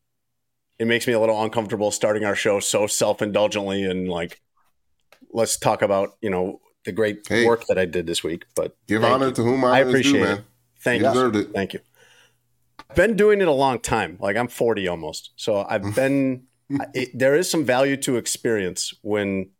it 0.78 0.86
makes 0.86 1.06
me 1.06 1.12
a 1.12 1.20
little 1.20 1.42
uncomfortable 1.42 1.90
starting 1.90 2.24
our 2.24 2.34
show 2.34 2.58
so 2.60 2.86
self-indulgently 2.86 3.84
and 3.84 4.08
like 4.08 4.40
let's 5.32 5.58
talk 5.58 5.82
about, 5.82 6.16
you 6.22 6.30
know, 6.30 6.60
the 6.84 6.92
great 6.92 7.26
Hey. 7.28 7.44
work 7.46 7.66
that 7.66 7.78
I 7.78 7.84
did 7.84 8.06
this 8.06 8.24
week. 8.24 8.46
But 8.56 8.74
Give 8.86 9.04
honor 9.04 9.26
you. 9.26 9.32
to 9.32 9.42
whom 9.42 9.64
I 9.64 9.68
honor 9.68 9.80
is 9.80 9.84
due, 9.84 9.90
appreciate 9.90 10.22
man. 10.22 10.38
it. 10.38 10.44
Thank 10.82 11.00
You 11.02 11.06
you. 11.08 11.12
deserved 11.12 11.36
it. 11.36 11.48
Thank 11.52 11.74
you. 11.74 11.80
I've 12.88 12.96
been 12.96 13.16
doing 13.16 13.42
it 13.42 13.48
a 13.48 13.52
long 13.52 13.78
time. 13.80 14.16
Like 14.18 14.36
I'm 14.36 14.48
40 14.48 14.88
almost. 14.88 15.32
So 15.36 15.66
I've 15.68 15.94
been 15.94 16.44
it, 16.94 17.10
there 17.18 17.34
is 17.36 17.50
some 17.50 17.64
value 17.64 17.96
to 17.98 18.16
experience 18.16 18.94
when 19.02 19.50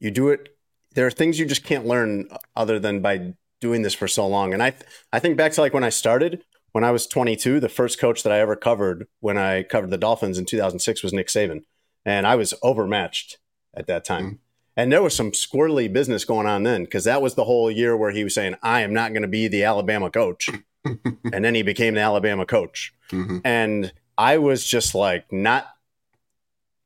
you 0.00 0.10
do 0.10 0.30
it. 0.30 0.56
There 0.94 1.06
are 1.06 1.10
things 1.10 1.38
you 1.38 1.46
just 1.46 1.64
can't 1.64 1.86
learn 1.86 2.28
other 2.56 2.78
than 2.78 3.00
by 3.00 3.34
doing 3.60 3.82
this 3.82 3.94
for 3.94 4.08
so 4.08 4.26
long. 4.26 4.52
And 4.52 4.62
I 4.62 4.74
I 5.12 5.18
think 5.18 5.36
back 5.36 5.52
to 5.52 5.60
like 5.60 5.74
when 5.74 5.84
I 5.84 5.90
started, 5.90 6.42
when 6.72 6.84
I 6.84 6.90
was 6.90 7.06
22, 7.06 7.60
the 7.60 7.68
first 7.68 7.98
coach 8.00 8.22
that 8.22 8.32
I 8.32 8.40
ever 8.40 8.56
covered 8.56 9.06
when 9.20 9.36
I 9.38 9.62
covered 9.62 9.90
the 9.90 9.98
Dolphins 9.98 10.38
in 10.38 10.46
2006 10.46 11.02
was 11.02 11.12
Nick 11.12 11.28
Saban, 11.28 11.62
and 12.04 12.26
I 12.26 12.36
was 12.36 12.54
overmatched 12.62 13.38
at 13.74 13.86
that 13.86 14.04
time. 14.04 14.40
And 14.76 14.90
there 14.90 15.02
was 15.02 15.14
some 15.14 15.32
squirrely 15.32 15.92
business 15.92 16.24
going 16.24 16.46
on 16.46 16.62
then 16.62 16.84
because 16.84 17.04
that 17.04 17.20
was 17.20 17.34
the 17.34 17.44
whole 17.44 17.70
year 17.70 17.96
where 17.96 18.12
he 18.12 18.24
was 18.24 18.34
saying, 18.34 18.54
I 18.62 18.80
am 18.80 18.94
not 18.94 19.12
going 19.12 19.22
to 19.22 19.28
be 19.28 19.46
the 19.46 19.64
Alabama 19.64 20.10
coach. 20.10 20.48
and 20.84 21.44
then 21.44 21.54
he 21.54 21.62
became 21.62 21.94
the 21.94 22.00
Alabama 22.00 22.46
coach. 22.46 22.94
Mhm. 23.10 23.42
And 23.44 23.92
I 24.16 24.38
was 24.38 24.64
just 24.64 24.94
like 24.94 25.30
not 25.32 25.66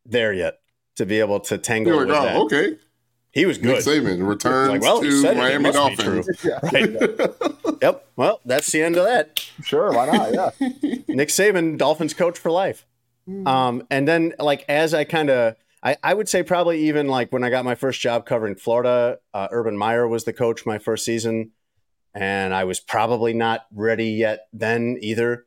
there 0.05 0.33
yet 0.33 0.61
to 0.97 1.07
be 1.07 1.21
able 1.21 1.41
to 1.41 1.59
tangle 1.59 1.99
with 1.99 2.09
like, 2.09 2.23
that. 2.23 2.37
oh, 2.37 2.45
okay. 2.47 2.77
He 3.35 3.47
was 3.47 3.59
good. 3.59 3.75
Nick 3.77 3.85
good. 3.85 4.05
Saban 4.05 4.27
returns 4.27 4.71
Like, 4.71 4.81
well, 4.81 5.01
to 5.03 5.21
said 5.21 5.33
it. 5.33 5.37
It 5.37 5.41
Miami 5.41 5.63
must 5.65 5.75
be 5.99 6.05
Dolphins. 6.05 6.39
true. 6.39 6.51
Yeah, 6.51 6.61
Right. 6.73 7.79
Yep. 7.83 8.09
Well, 8.17 8.41
that's 8.45 8.71
the 8.71 8.83
end 8.83 8.97
of 8.97 9.05
that. 9.05 9.41
sure. 9.63 9.93
Why 9.93 10.07
not? 10.07 10.33
Yeah. 10.33 10.51
Nick 11.09 11.29
Saban, 11.29 11.77
Dolphins 11.77 12.15
coach 12.15 12.39
for 12.39 12.51
life. 12.51 12.87
Um, 13.47 13.87
and 13.91 14.07
then 14.07 14.35
like 14.39 14.65
as 14.69 14.95
I 14.95 15.05
kind 15.05 15.31
of, 15.31 15.57
I, 15.83 15.97
I 16.03 16.15
would 16.15 16.29
say 16.29 16.43
probably 16.43 16.87
even 16.89 17.09
like 17.09 17.33
when 17.33 17.43
I 17.43 17.51
got 17.51 17.65
my 17.65 17.75
first 17.75 18.01
job 18.01 18.25
covering 18.27 18.55
Florida, 18.55 19.19
uh, 19.35 19.49
Urban 19.51 19.77
Meyer 19.77 20.07
was 20.07 20.25
the 20.25 20.33
coach 20.33 20.65
my 20.67 20.79
first 20.79 21.05
season, 21.05 21.51
and 22.15 22.55
I 22.55 22.65
was 22.65 22.81
probably 22.81 23.33
not 23.35 23.67
ready 23.73 24.11
yet 24.11 24.47
then 24.53 24.99
either. 25.01 25.47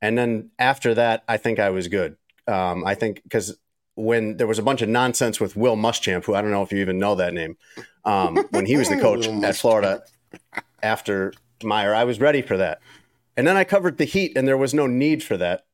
And 0.00 0.18
then 0.18 0.50
after 0.58 0.94
that, 0.94 1.22
I 1.28 1.36
think 1.38 1.58
I 1.60 1.70
was 1.70 1.88
good. 1.88 2.16
Um, 2.48 2.84
I 2.84 2.94
think 2.96 3.22
because 3.22 3.56
when 3.94 4.36
there 4.36 4.46
was 4.46 4.58
a 4.58 4.62
bunch 4.62 4.82
of 4.82 4.88
nonsense 4.88 5.40
with 5.40 5.56
Will 5.56 5.76
Muschamp, 5.76 6.24
who 6.24 6.34
I 6.34 6.42
don't 6.42 6.50
know 6.50 6.62
if 6.62 6.72
you 6.72 6.78
even 6.78 6.98
know 6.98 7.14
that 7.14 7.34
name, 7.34 7.56
um, 8.04 8.36
when 8.50 8.66
he 8.66 8.76
was 8.76 8.88
the 8.88 8.96
coach 9.00 9.26
at 9.26 9.56
Florida 9.56 10.02
after 10.82 11.32
Meyer, 11.62 11.94
I 11.94 12.04
was 12.04 12.20
ready 12.20 12.42
for 12.42 12.56
that. 12.56 12.80
And 13.36 13.46
then 13.46 13.56
I 13.56 13.64
covered 13.64 13.98
the 13.98 14.04
Heat, 14.04 14.36
and 14.36 14.46
there 14.46 14.56
was 14.56 14.74
no 14.74 14.86
need 14.86 15.22
for 15.22 15.36
that 15.36 15.64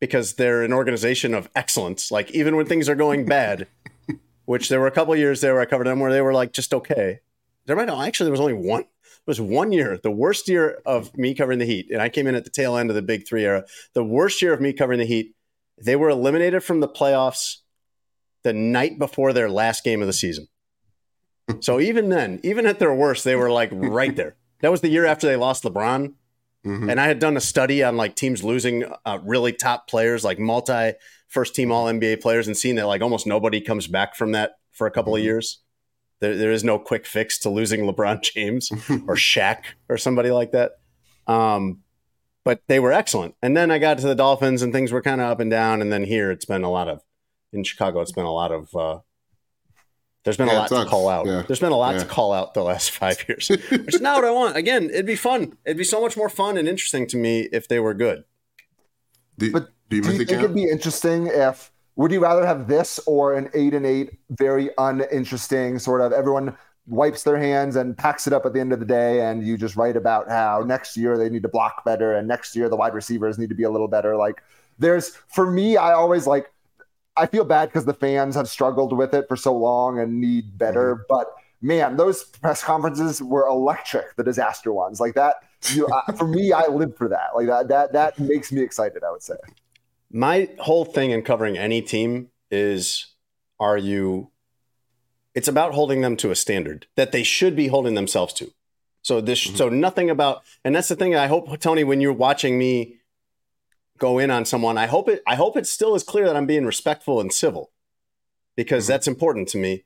because 0.00 0.34
they're 0.34 0.62
an 0.62 0.72
organization 0.72 1.34
of 1.34 1.48
excellence. 1.54 2.10
Like 2.10 2.30
even 2.32 2.56
when 2.56 2.66
things 2.66 2.88
are 2.88 2.94
going 2.94 3.24
bad, 3.24 3.66
which 4.44 4.68
there 4.68 4.80
were 4.80 4.86
a 4.86 4.92
couple 4.92 5.12
of 5.12 5.18
years 5.18 5.40
there 5.40 5.54
where 5.54 5.62
I 5.62 5.66
covered 5.66 5.86
them 5.86 6.00
where 6.00 6.12
they 6.12 6.20
were 6.20 6.34
like 6.34 6.52
just 6.52 6.74
okay. 6.74 7.20
There 7.64 7.76
might 7.76 7.88
actually 7.88 8.26
there 8.26 8.32
was 8.32 8.40
only 8.40 8.52
one. 8.52 8.82
It 8.82 9.30
was 9.30 9.40
one 9.40 9.72
year, 9.72 9.98
the 10.00 10.10
worst 10.10 10.48
year 10.48 10.78
of 10.86 11.16
me 11.16 11.34
covering 11.34 11.58
the 11.58 11.64
Heat, 11.64 11.90
and 11.90 12.00
I 12.00 12.08
came 12.08 12.28
in 12.28 12.36
at 12.36 12.44
the 12.44 12.50
tail 12.50 12.76
end 12.76 12.90
of 12.90 12.96
the 12.96 13.02
Big 13.02 13.26
Three 13.26 13.44
era. 13.44 13.64
The 13.92 14.04
worst 14.04 14.40
year 14.40 14.52
of 14.52 14.60
me 14.60 14.72
covering 14.72 15.00
the 15.00 15.06
Heat. 15.06 15.34
They 15.82 15.96
were 15.96 16.08
eliminated 16.08 16.62
from 16.64 16.80
the 16.80 16.88
playoffs 16.88 17.56
the 18.42 18.52
night 18.52 18.98
before 18.98 19.32
their 19.32 19.50
last 19.50 19.84
game 19.84 20.00
of 20.00 20.06
the 20.06 20.12
season. 20.12 20.48
So 21.60 21.78
even 21.78 22.08
then, 22.08 22.40
even 22.42 22.66
at 22.66 22.80
their 22.80 22.92
worst, 22.92 23.22
they 23.22 23.36
were 23.36 23.52
like 23.52 23.70
right 23.72 24.16
there. 24.16 24.34
That 24.62 24.72
was 24.72 24.80
the 24.80 24.88
year 24.88 25.06
after 25.06 25.28
they 25.28 25.36
lost 25.36 25.62
LeBron. 25.62 26.14
Mhm. 26.64 26.90
And 26.90 27.00
I 27.00 27.06
had 27.06 27.20
done 27.20 27.36
a 27.36 27.40
study 27.40 27.84
on 27.84 27.96
like 27.96 28.16
teams 28.16 28.42
losing 28.42 28.84
uh, 29.04 29.20
really 29.22 29.52
top 29.52 29.86
players, 29.86 30.24
like 30.24 30.40
multi 30.40 30.94
first 31.28 31.54
team 31.54 31.70
All 31.70 31.86
NBA 31.86 32.20
players, 32.20 32.48
and 32.48 32.56
seeing 32.56 32.74
that 32.76 32.88
like 32.88 33.00
almost 33.00 33.28
nobody 33.28 33.60
comes 33.60 33.86
back 33.86 34.16
from 34.16 34.32
that 34.32 34.56
for 34.72 34.88
a 34.88 34.90
couple 34.90 35.14
of 35.14 35.22
years. 35.22 35.60
There, 36.18 36.36
there 36.36 36.50
is 36.50 36.64
no 36.64 36.80
quick 36.80 37.06
fix 37.06 37.38
to 37.40 37.50
losing 37.50 37.82
LeBron 37.82 38.22
James 38.34 38.72
or 39.06 39.14
Shaq 39.14 39.58
or 39.88 39.98
somebody 39.98 40.32
like 40.32 40.50
that. 40.50 40.72
Um, 41.28 41.82
but 42.46 42.62
they 42.68 42.78
were 42.78 42.92
excellent. 42.92 43.34
And 43.42 43.56
then 43.56 43.72
I 43.72 43.78
got 43.80 43.98
to 43.98 44.06
the 44.06 44.14
Dolphins, 44.14 44.62
and 44.62 44.72
things 44.72 44.92
were 44.92 45.02
kind 45.02 45.20
of 45.20 45.26
up 45.28 45.40
and 45.40 45.50
down. 45.50 45.82
And 45.82 45.92
then 45.92 46.04
here, 46.04 46.30
it's 46.30 46.44
been 46.44 46.62
a 46.62 46.70
lot 46.70 46.86
of 46.88 47.02
in 47.52 47.64
Chicago. 47.64 48.00
It's 48.00 48.12
been 48.12 48.24
a 48.24 48.32
lot 48.32 48.52
of. 48.52 48.72
Uh, 48.74 49.00
there's 50.22 50.36
been 50.36 50.46
Yeah, 50.46 50.58
a 50.58 50.58
lot 50.60 50.68
to 50.68 50.84
call 50.84 51.08
out. 51.08 51.26
Yeah. 51.26 51.42
There's 51.44 51.58
been 51.58 51.72
a 51.72 51.76
lot 51.76 51.94
Yeah. 51.96 52.02
to 52.02 52.06
call 52.06 52.32
out 52.32 52.54
the 52.54 52.62
last 52.62 52.90
five 53.02 53.24
years, 53.28 53.48
which 53.70 53.94
is 53.96 54.00
not 54.00 54.14
what 54.16 54.24
I 54.24 54.30
want. 54.30 54.56
Again, 54.56 54.84
it'd 54.90 55.06
be 55.06 55.16
fun. 55.16 55.56
It'd 55.64 55.76
be 55.76 55.82
so 55.84 56.00
much 56.00 56.16
more 56.16 56.28
fun 56.28 56.56
and 56.56 56.68
interesting 56.68 57.08
to 57.08 57.16
me 57.16 57.48
if 57.52 57.66
they 57.66 57.80
were 57.80 57.94
good. 57.94 58.22
Do, 59.38 59.50
But 59.52 59.70
do 59.90 59.96
you 59.96 60.02
Do 60.02 60.12
you 60.12 60.18
think 60.18 60.30
Cam? 60.30 60.38
it'd 60.44 60.54
be 60.54 60.70
interesting 60.70 61.26
if 61.26 61.72
would 61.96 62.12
you 62.12 62.20
rather 62.20 62.46
have 62.46 62.68
this 62.68 63.00
or 63.06 63.34
an 63.34 63.50
eight 63.54 63.74
and 63.74 63.84
eight, 63.84 64.18
very 64.30 64.70
uninteresting 64.78 65.80
sort 65.80 66.00
of 66.00 66.12
everyone 66.12 66.56
wipes 66.86 67.22
their 67.22 67.38
hands 67.38 67.76
and 67.76 67.96
packs 67.96 68.26
it 68.26 68.32
up 68.32 68.46
at 68.46 68.52
the 68.52 68.60
end 68.60 68.72
of 68.72 68.80
the 68.80 68.86
day, 68.86 69.20
and 69.20 69.46
you 69.46 69.56
just 69.56 69.76
write 69.76 69.96
about 69.96 70.28
how 70.28 70.62
next 70.66 70.96
year 70.96 71.18
they 71.18 71.28
need 71.28 71.42
to 71.42 71.48
block 71.48 71.84
better, 71.84 72.14
and 72.14 72.28
next 72.28 72.54
year 72.54 72.68
the 72.68 72.76
wide 72.76 72.94
receivers 72.94 73.38
need 73.38 73.48
to 73.48 73.54
be 73.54 73.64
a 73.64 73.70
little 73.70 73.88
better. 73.88 74.16
Like 74.16 74.42
there's 74.78 75.16
for 75.28 75.50
me, 75.50 75.76
I 75.76 75.92
always 75.92 76.26
like 76.26 76.50
I 77.16 77.26
feel 77.26 77.44
bad 77.44 77.70
because 77.70 77.84
the 77.84 77.94
fans 77.94 78.34
have 78.34 78.48
struggled 78.48 78.96
with 78.96 79.14
it 79.14 79.26
for 79.28 79.36
so 79.36 79.56
long 79.56 79.98
and 79.98 80.20
need 80.20 80.58
better, 80.58 81.06
but 81.08 81.34
man, 81.62 81.96
those 81.96 82.24
press 82.24 82.62
conferences 82.62 83.22
were 83.22 83.46
electric. 83.46 84.16
The 84.16 84.24
disaster 84.24 84.72
ones, 84.72 85.00
like 85.00 85.14
that. 85.14 85.36
You, 85.70 85.86
uh, 85.86 86.12
for 86.12 86.28
me, 86.28 86.52
I 86.52 86.66
live 86.66 86.96
for 86.96 87.08
that. 87.08 87.30
Like 87.34 87.46
that. 87.46 87.68
That 87.68 87.92
that 87.92 88.18
makes 88.18 88.52
me 88.52 88.62
excited. 88.62 89.02
I 89.02 89.10
would 89.10 89.22
say. 89.22 89.36
My 90.12 90.48
whole 90.58 90.84
thing 90.84 91.10
in 91.10 91.22
covering 91.22 91.58
any 91.58 91.82
team 91.82 92.28
is 92.50 93.06
are 93.58 93.76
you 93.76 94.30
it's 95.36 95.48
about 95.48 95.74
holding 95.74 96.00
them 96.00 96.16
to 96.16 96.30
a 96.30 96.34
standard 96.34 96.86
that 96.96 97.12
they 97.12 97.22
should 97.22 97.54
be 97.54 97.68
holding 97.68 97.94
themselves 97.94 98.32
to. 98.32 98.52
So 99.02 99.20
this 99.20 99.46
mm-hmm. 99.46 99.56
so 99.56 99.68
nothing 99.68 100.10
about 100.10 100.42
and 100.64 100.74
that's 100.74 100.88
the 100.88 100.96
thing 100.96 101.14
I 101.14 101.28
hope 101.28 101.60
Tony 101.60 101.84
when 101.84 102.00
you're 102.00 102.12
watching 102.12 102.58
me 102.58 102.96
go 103.98 104.18
in 104.18 104.30
on 104.30 104.46
someone 104.46 104.78
I 104.78 104.86
hope 104.86 105.08
it 105.08 105.22
I 105.26 105.36
hope 105.36 105.56
it 105.56 105.66
still 105.66 105.94
is 105.94 106.02
clear 106.02 106.24
that 106.26 106.36
I'm 106.36 106.46
being 106.46 106.64
respectful 106.64 107.20
and 107.20 107.32
civil 107.32 107.70
because 108.56 108.84
mm-hmm. 108.84 108.92
that's 108.92 109.06
important 109.06 109.48
to 109.48 109.58
me. 109.58 109.84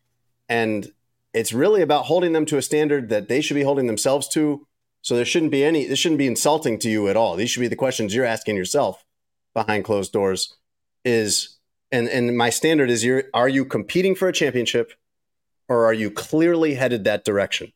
And 0.49 0.93
it's 1.35 1.53
really 1.53 1.83
about 1.83 2.07
holding 2.07 2.33
them 2.33 2.47
to 2.47 2.57
a 2.57 2.63
standard 2.63 3.09
that 3.09 3.29
they 3.29 3.41
should 3.41 3.55
be 3.55 3.63
holding 3.63 3.87
themselves 3.87 4.29
to. 4.29 4.67
So 5.03 5.17
there 5.17 5.25
shouldn't 5.25 5.53
be 5.53 5.65
any 5.65 5.85
this 5.85 5.99
shouldn't 5.99 6.19
be 6.19 6.29
insulting 6.29 6.79
to 6.79 6.89
you 6.89 7.09
at 7.09 7.17
all. 7.17 7.35
These 7.35 7.51
should 7.51 7.61
be 7.61 7.69
the 7.69 7.75
questions 7.75 8.15
you're 8.15 8.25
asking 8.25 8.57
yourself 8.57 9.05
behind 9.53 9.85
closed 9.85 10.13
doors 10.13 10.55
is 11.05 11.59
and 11.91 12.09
and 12.09 12.37
my 12.37 12.51
standard 12.51 12.89
is 12.89 13.05
you're 13.05 13.25
are 13.35 13.49
you 13.49 13.65
competing 13.65 14.15
for 14.15 14.29
a 14.29 14.33
championship 14.33 14.93
or 15.71 15.87
are 15.87 15.95
you 15.95 16.11
clearly 16.11 16.75
headed 16.75 17.05
that 17.05 17.25
direction 17.25 17.73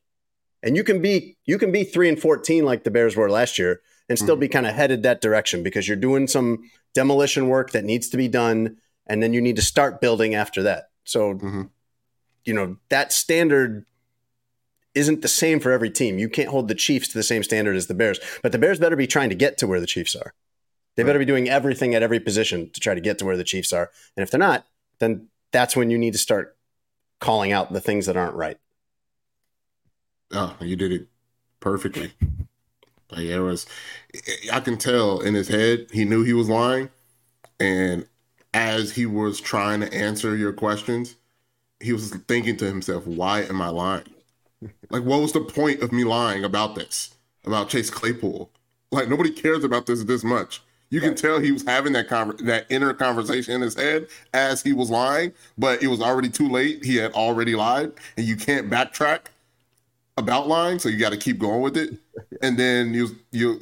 and 0.63 0.77
you 0.77 0.85
can 0.85 1.01
be 1.01 1.37
you 1.47 1.57
can 1.57 1.73
be 1.73 1.85
3 1.85 2.11
and 2.11 2.21
14 2.21 2.65
like 2.65 2.85
the 2.85 2.91
bears 2.91 3.17
were 3.17 3.31
last 3.31 3.59
year 3.59 3.81
and 4.11 4.19
still 4.19 4.37
be 4.37 4.49
kind 4.49 4.67
of 4.67 4.75
headed 4.75 5.03
that 5.05 5.23
direction 5.23 5.63
because 5.63 5.89
you're 5.89 5.97
doing 5.97 6.27
some 6.27 6.69
demolition 6.93 7.49
work 7.49 7.71
that 7.71 7.85
needs 7.85 8.11
to 8.11 8.19
be 8.19 8.29
done 8.29 8.77
and 9.07 9.23
then 9.23 9.33
you 9.33 9.41
need 9.41 9.57
to 9.57 9.63
start 9.63 10.01
building 10.01 10.35
after 10.35 10.63
that. 10.63 10.91
So, 11.05 11.35
Mhm. 11.35 11.71
you 12.45 12.53
know, 12.53 12.77
that 12.91 13.13
standard 13.13 13.87
isn't 14.95 15.23
the 15.23 15.29
same 15.29 15.59
for 15.61 15.73
every 15.73 15.91
team. 15.91 16.19
You 16.19 16.29
can't 16.29 16.51
hold 16.51 16.69
the 16.69 16.75
Chiefs 16.75 17.09
to 17.09 17.15
the 17.15 17.23
same 17.23 17.43
standard 17.43 17.77
as 17.77 17.87
the 17.87 17.95
Bears, 17.95 18.21
but 18.43 18.53
the 18.53 18.59
Bears 18.59 18.79
better 18.79 18.97
be 18.97 19.07
trying 19.07 19.31
to 19.31 19.35
get 19.35 19.57
to 19.59 19.67
where 19.67 19.81
the 19.81 19.87
Chiefs 19.87 20.15
are. 20.15 20.35
They 20.97 21.03
better 21.03 21.19
be 21.19 21.25
doing 21.25 21.49
everything 21.49 21.95
at 21.95 22.03
every 22.03 22.21
position 22.21 22.71
to 22.71 22.81
try 22.81 22.95
to 22.95 23.01
get 23.01 23.19
to 23.19 23.25
where 23.25 23.37
the 23.37 23.45
Chiefs 23.45 23.73
are. 23.73 23.91
And 24.17 24.23
if 24.23 24.31
they're 24.31 24.39
not, 24.39 24.67
then 25.01 25.29
that's 25.51 25.75
when 25.77 25.91
you 25.91 25.99
need 25.99 26.13
to 26.13 26.19
start 26.19 26.54
calling 27.25 27.53
out 27.53 27.73
the 27.73 27.81
things 27.81 28.05
that 28.05 28.19
aren't 28.19 28.35
right. 28.35 28.59
Oh, 30.31 30.55
you 30.61 30.77
did 30.77 30.93
it 30.93 31.07
perfectly. 31.59 32.13
Like 33.11 33.21
it 33.21 33.41
was, 33.41 33.65
I 34.53 34.61
can 34.61 34.77
tell 34.77 35.21
in 35.21 35.33
his 35.33 35.49
head 35.49 35.87
he 35.91 36.05
knew 36.05 36.23
he 36.23 36.35
was 36.35 36.51
lying, 36.51 36.91
and 37.59 38.07
as 38.53 38.93
he 38.93 39.07
was 39.07 39.41
trying 39.41 39.81
to 39.81 39.95
answer 39.95 40.37
your 40.37 40.53
questions, 40.53 41.17
he 41.81 41.95
was 41.95 42.11
thinking 42.29 42.59
to 42.59 42.67
himself, 42.67 43.07
"Why 43.07 43.41
am 43.43 43.63
I 43.63 43.71
lying? 43.71 44.15
Like, 44.91 45.05
what 45.05 45.23
was 45.23 45.33
the 45.33 45.41
point 45.41 45.83
of 45.83 45.93
me 45.93 46.05
lying 46.05 46.45
about 46.45 46.75
this 46.75 47.15
about 47.45 47.71
Chase 47.71 47.89
Claypool? 47.89 48.51
Like, 48.93 49.09
nobody 49.09 49.31
cares 49.31 49.65
about 49.65 49.87
this 49.87 50.05
this 50.05 50.25
much." 50.25 50.61
You 50.95 51.01
can 51.01 51.17
tell 51.17 51.41
he 51.41 51.51
was 51.51 51.65
having 51.65 51.93
that 51.95 52.09
conver- 52.09 52.39
that 52.47 52.67
inner 52.71 52.95
conversation 52.95 53.55
in 53.55 53.63
his 53.63 53.75
head 53.75 54.07
as 54.33 54.63
he 54.63 54.73
was 54.73 54.91
lying, 54.91 55.33
but 55.59 55.83
it 55.83 55.89
was 55.89 56.01
already 56.01 56.29
too 56.29 56.49
late. 56.49 56.85
He 56.85 56.95
had 56.95 57.13
already 57.15 57.57
lied, 57.57 57.91
and 58.17 58.25
you 58.25 58.37
can't 58.37 58.71
backtrack 58.71 59.23
about 60.17 60.47
lying, 60.47 60.79
so 60.79 60.89
you 60.89 60.97
got 60.97 61.11
to 61.11 61.17
keep 61.17 61.41
going 61.41 61.63
with 61.63 61.77
it. 61.77 61.99
And 62.43 62.57
then 62.57 62.95
you 62.95 63.09
you 63.33 63.61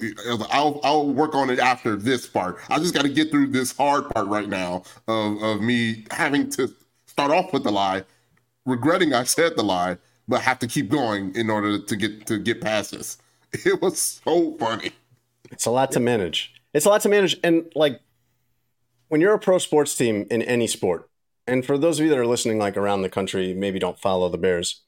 I'll 0.51 0.79
I'll 0.85 1.09
work 1.09 1.35
on 1.35 1.49
it 1.49 1.59
after 1.59 1.97
this 1.97 2.27
part. 2.27 2.59
I 2.69 2.79
just 2.79 2.93
got 2.93 3.05
to 3.05 3.09
get 3.09 3.31
through 3.31 3.47
this 3.47 3.75
hard 3.75 4.11
part 4.11 4.27
right 4.27 4.51
now 4.51 4.83
of 5.09 5.43
of 5.43 5.62
me 5.62 6.05
having 6.11 6.51
to 6.51 6.71
start 7.07 7.31
off 7.31 7.51
with 7.55 7.65
the 7.65 7.73
lie, 7.73 8.05
regretting 8.67 9.15
I 9.15 9.25
said 9.25 9.57
the 9.57 9.65
lie, 9.65 9.97
but 10.29 10.43
have 10.43 10.59
to 10.59 10.67
keep 10.67 10.91
going 10.91 11.35
in 11.35 11.49
order 11.49 11.79
to 11.79 11.97
get 11.97 12.27
to 12.27 12.37
get 12.37 12.61
past 12.61 12.91
this. 12.91 13.17
It 13.65 13.81
was 13.81 14.21
so 14.23 14.55
funny. 14.59 14.93
It's 15.51 15.65
a 15.65 15.71
lot 15.71 15.93
to 15.93 16.01
manage. 16.01 16.53
It's 16.75 16.87
a 16.87 16.88
lot 16.88 17.00
to 17.02 17.09
manage. 17.09 17.38
And 17.45 17.71
like 17.75 18.00
when 19.09 19.21
you're 19.21 19.35
a 19.35 19.38
pro 19.38 19.59
sports 19.59 19.95
team 19.95 20.26
in 20.31 20.43
any 20.43 20.67
sport, 20.67 21.09
and 21.47 21.64
for 21.64 21.76
those 21.76 21.99
of 21.99 22.05
you 22.05 22.11
that 22.11 22.19
are 22.19 22.26
listening, 22.26 22.59
like 22.59 22.76
around 22.76 23.02
the 23.02 23.09
country, 23.09 23.52
maybe 23.52 23.79
don't 23.79 23.99
follow 23.99 24.29
the 24.29 24.38
Bears, 24.38 24.83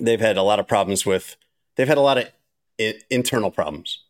they've 0.00 0.20
had 0.20 0.36
a 0.36 0.42
lot 0.42 0.60
of 0.60 0.68
problems 0.68 1.04
with, 1.06 1.36
they've 1.76 1.88
had 1.88 1.98
a 1.98 2.02
lot 2.02 2.18
of 2.18 2.28
I- 2.80 3.00
internal 3.10 3.50
problems. 3.50 4.04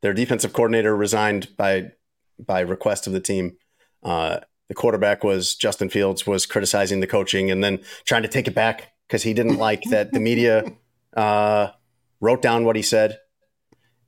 Their 0.00 0.14
defensive 0.14 0.52
coordinator 0.52 0.96
resigned 0.96 1.56
by 1.56 1.92
by 2.38 2.60
request 2.60 3.06
of 3.08 3.12
the 3.12 3.20
team. 3.20 3.56
Uh, 4.02 4.38
the 4.68 4.74
quarterback 4.74 5.24
was 5.24 5.56
Justin 5.56 5.88
Fields 5.88 6.26
was 6.26 6.46
criticizing 6.46 7.00
the 7.00 7.06
coaching 7.06 7.50
and 7.50 7.64
then 7.64 7.80
trying 8.04 8.22
to 8.22 8.28
take 8.28 8.46
it 8.46 8.54
back 8.54 8.92
because 9.06 9.22
he 9.22 9.34
didn't 9.34 9.56
like 9.56 9.82
that 9.90 10.12
the 10.12 10.20
media 10.20 10.64
uh, 11.16 11.70
wrote 12.20 12.42
down 12.42 12.64
what 12.64 12.76
he 12.76 12.82
said. 12.82 13.18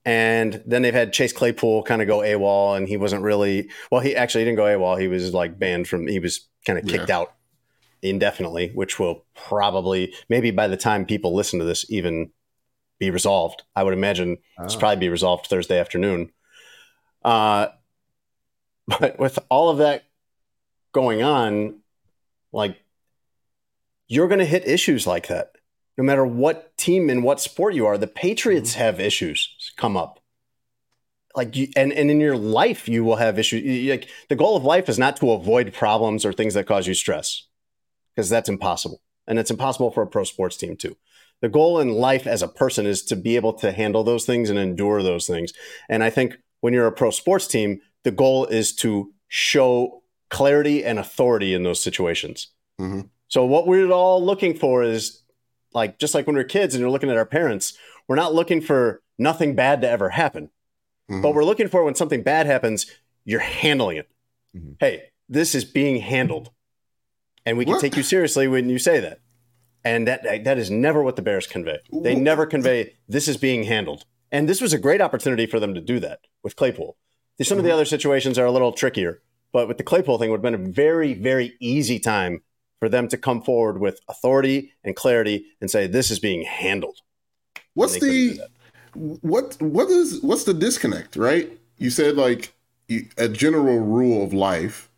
And 0.04 0.62
then 0.66 0.82
they've 0.82 0.94
had 0.94 1.12
Chase 1.12 1.32
Claypool 1.32 1.82
kind 1.82 2.00
of 2.00 2.08
go 2.08 2.20
AWOL, 2.20 2.76
and 2.76 2.88
he 2.88 2.96
wasn't 2.96 3.22
really 3.22 3.68
well. 3.90 4.00
He 4.00 4.16
actually 4.16 4.44
didn't 4.44 4.56
go 4.56 4.64
AWOL. 4.64 5.00
He 5.00 5.08
was 5.08 5.34
like 5.34 5.58
banned 5.58 5.88
from. 5.88 6.06
He 6.06 6.18
was 6.18 6.48
kind 6.66 6.78
of 6.78 6.86
kicked 6.86 7.10
out 7.10 7.34
indefinitely, 8.02 8.70
which 8.74 8.98
will 8.98 9.24
probably 9.34 10.14
maybe 10.28 10.50
by 10.50 10.68
the 10.68 10.76
time 10.76 11.04
people 11.04 11.34
listen 11.34 11.58
to 11.58 11.64
this 11.66 11.84
even 11.90 12.30
be 12.98 13.10
resolved. 13.10 13.62
I 13.76 13.82
would 13.82 13.94
imagine 13.94 14.38
it's 14.60 14.74
probably 14.76 14.96
be 14.96 15.08
resolved 15.08 15.46
Thursday 15.46 15.78
afternoon. 15.78 16.30
Uh, 17.22 17.68
but 18.86 19.18
with 19.18 19.38
all 19.48 19.70
of 19.70 19.78
that 19.78 20.04
going 20.92 21.22
on, 21.22 21.80
like 22.52 22.82
you're 24.08 24.28
going 24.28 24.40
to 24.40 24.44
hit 24.44 24.66
issues 24.66 25.06
like 25.06 25.28
that 25.28 25.52
no 26.00 26.06
matter 26.06 26.24
what 26.24 26.74
team 26.78 27.10
and 27.10 27.22
what 27.22 27.42
sport 27.42 27.74
you 27.74 27.84
are. 27.84 27.98
The 27.98 28.06
Patriots 28.06 28.72
have 28.72 28.98
issues 28.98 29.54
come 29.76 29.98
up. 29.98 30.18
Like 31.36 31.54
you, 31.54 31.68
and, 31.76 31.92
and 31.92 32.10
in 32.10 32.20
your 32.20 32.38
life, 32.38 32.88
you 32.88 33.04
will 33.04 33.16
have 33.16 33.38
issues. 33.38 33.90
Like 33.90 34.08
the 34.30 34.34
goal 34.34 34.56
of 34.56 34.64
life 34.64 34.88
is 34.88 34.98
not 34.98 35.18
to 35.18 35.32
avoid 35.32 35.74
problems 35.74 36.24
or 36.24 36.32
things 36.32 36.54
that 36.54 36.66
cause 36.66 36.86
you 36.86 36.94
stress, 36.94 37.46
because 38.16 38.30
that's 38.30 38.48
impossible, 38.48 39.02
and 39.26 39.38
it's 39.38 39.50
impossible 39.50 39.90
for 39.90 40.02
a 40.02 40.06
pro 40.06 40.24
sports 40.24 40.56
team 40.56 40.74
too. 40.74 40.96
The 41.42 41.50
goal 41.50 41.78
in 41.78 41.90
life 41.90 42.26
as 42.26 42.40
a 42.40 42.48
person 42.48 42.86
is 42.86 43.02
to 43.04 43.14
be 43.14 43.36
able 43.36 43.52
to 43.58 43.70
handle 43.70 44.02
those 44.02 44.24
things 44.24 44.48
and 44.48 44.58
endure 44.58 45.02
those 45.02 45.26
things. 45.26 45.52
And 45.90 46.02
I 46.02 46.08
think 46.08 46.38
when 46.62 46.72
you're 46.72 46.86
a 46.86 46.92
pro 46.92 47.10
sports 47.10 47.46
team, 47.46 47.82
the 48.04 48.10
goal 48.10 48.46
is 48.46 48.74
to 48.76 49.12
show 49.28 50.02
clarity 50.30 50.82
and 50.82 50.98
authority 50.98 51.52
in 51.52 51.62
those 51.62 51.82
situations. 51.82 52.48
Mhm. 52.80 53.10
So 53.28 53.44
what 53.44 53.66
we're 53.66 53.92
all 53.92 54.24
looking 54.24 54.54
for 54.54 54.82
is 54.82 55.19
like 55.72 55.98
just 55.98 56.14
like 56.14 56.26
when 56.26 56.36
we're 56.36 56.44
kids 56.44 56.74
and 56.74 56.80
you're 56.80 56.90
looking 56.90 57.10
at 57.10 57.16
our 57.16 57.26
parents, 57.26 57.76
we're 58.08 58.16
not 58.16 58.34
looking 58.34 58.60
for 58.60 59.02
nothing 59.18 59.54
bad 59.54 59.80
to 59.82 59.88
ever 59.88 60.10
happen. 60.10 60.50
Mhm. 61.10 61.22
But 61.22 61.34
we're 61.34 61.44
looking 61.44 61.68
for 61.68 61.84
when 61.84 61.94
something 61.94 62.22
bad 62.22 62.46
happens, 62.46 62.86
you're 63.24 63.40
handling 63.40 63.98
it. 63.98 64.08
Mhm. 64.56 64.76
Hey, 64.80 65.02
this 65.28 65.54
is 65.54 65.64
being 65.64 65.96
handled. 66.00 66.50
And 67.46 67.56
we 67.56 67.64
can 67.64 67.74
What? 67.74 67.80
take 67.80 67.96
you 67.96 68.02
seriously 68.02 68.48
when 68.48 68.68
you 68.68 68.78
say 68.78 69.00
that. 69.00 69.20
And 69.84 70.06
that 70.06 70.44
that 70.44 70.58
is 70.58 70.70
never 70.70 71.02
what 71.02 71.16
the 71.16 71.22
Bears 71.22 71.46
convey. 71.46 71.78
They 71.92 72.14
never 72.14 72.44
convey 72.46 72.96
this 73.08 73.28
is 73.28 73.36
being 73.36 73.64
handled. 73.64 74.04
And 74.30 74.48
this 74.48 74.60
was 74.60 74.72
a 74.72 74.78
great 74.78 75.00
opportunity 75.00 75.46
for 75.46 75.58
them 75.58 75.74
to 75.74 75.80
do 75.80 75.98
that 76.00 76.20
with 76.42 76.54
Claypool. 76.56 76.96
Some 77.42 77.58
of 77.58 77.64
the 77.64 77.72
other 77.72 77.86
situations 77.86 78.38
are 78.38 78.44
a 78.44 78.50
little 78.52 78.72
trickier, 78.72 79.22
but 79.52 79.66
with 79.66 79.78
the 79.78 79.82
Claypool 79.82 80.18
thing, 80.18 80.30
would 80.30 80.44
have 80.44 80.52
been 80.52 80.54
a 80.68 80.70
very, 80.70 81.14
very 81.14 81.56
easy 81.58 81.98
time 81.98 82.42
for 82.80 82.88
them 82.88 83.06
to 83.08 83.16
come 83.16 83.42
forward 83.42 83.78
with 83.78 84.00
authority 84.08 84.72
and 84.82 84.96
clarity 84.96 85.44
and 85.60 85.70
say 85.70 85.86
this 85.86 86.10
is 86.10 86.18
being 86.18 86.42
handled. 86.42 86.98
What's 87.74 87.94
And 87.94 88.02
they 88.02 88.06
couldn't 88.06 88.28
do 88.28 88.34
the 88.34 88.48
what 88.94 89.56
what 89.60 89.88
is 89.88 90.20
what's 90.22 90.44
the 90.44 90.54
disconnect, 90.54 91.16
right? 91.16 91.50
You 91.78 91.90
said 91.90 92.16
like 92.16 92.52
a 93.16 93.28
general 93.28 93.78
rule 93.78 94.24
of 94.24 94.32
life 94.32 94.88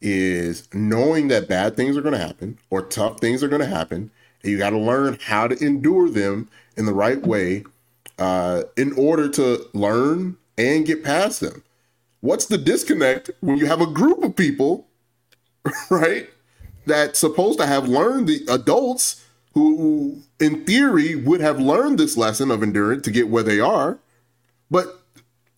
is 0.00 0.68
knowing 0.74 1.28
that 1.28 1.48
bad 1.48 1.76
things 1.76 1.96
are 1.96 2.02
going 2.02 2.12
to 2.12 2.18
happen 2.18 2.58
or 2.70 2.82
tough 2.82 3.20
things 3.20 3.42
are 3.42 3.48
going 3.48 3.62
to 3.62 3.66
happen, 3.66 4.10
and 4.42 4.52
you 4.52 4.58
got 4.58 4.70
to 4.70 4.78
learn 4.78 5.18
how 5.22 5.46
to 5.46 5.56
endure 5.64 6.10
them 6.10 6.48
in 6.76 6.86
the 6.86 6.94
right 6.94 7.24
way 7.24 7.64
uh, 8.18 8.62
in 8.76 8.92
order 8.94 9.28
to 9.28 9.64
learn 9.72 10.36
and 10.58 10.86
get 10.86 11.04
past 11.04 11.40
them. 11.40 11.62
What's 12.20 12.46
the 12.46 12.58
disconnect 12.58 13.30
when 13.40 13.58
you 13.58 13.66
have 13.66 13.80
a 13.80 13.86
group 13.86 14.24
of 14.24 14.34
people, 14.34 14.88
right, 15.90 16.28
that's 16.86 17.18
supposed 17.18 17.58
to 17.58 17.66
have 17.66 17.88
learned 17.88 18.28
the 18.28 18.44
adults 18.48 19.24
who, 19.54 20.22
in 20.38 20.64
theory, 20.64 21.14
would 21.14 21.40
have 21.40 21.58
learned 21.58 21.98
this 21.98 22.16
lesson 22.16 22.50
of 22.50 22.62
endurance 22.62 23.02
to 23.04 23.10
get 23.10 23.28
where 23.28 23.42
they 23.42 23.60
are, 23.60 23.98
but 24.70 25.00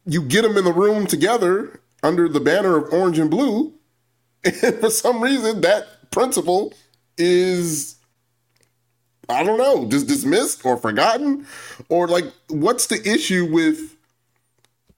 you 0.07 0.23
get 0.23 0.43
them 0.43 0.57
in 0.57 0.65
the 0.65 0.73
room 0.73 1.07
together 1.07 1.81
under 2.03 2.29
the 2.29 2.41
banner 2.41 2.77
of 2.77 2.93
orange 2.93 3.19
and 3.19 3.31
blue, 3.31 3.73
and 4.45 4.79
for 4.79 4.91
some 4.91 5.21
reason 5.21 5.61
that 5.61 6.11
principle 6.11 6.73
is 7.17 7.97
I 9.29 9.43
don't 9.43 9.59
know, 9.59 9.87
just 9.87 10.07
dismissed 10.07 10.65
or 10.65 10.79
forgotten, 10.79 11.47
or 11.91 12.09
like, 12.09 12.25
what's 12.49 12.87
the 12.87 13.07
issue 13.07 13.45
with? 13.45 13.95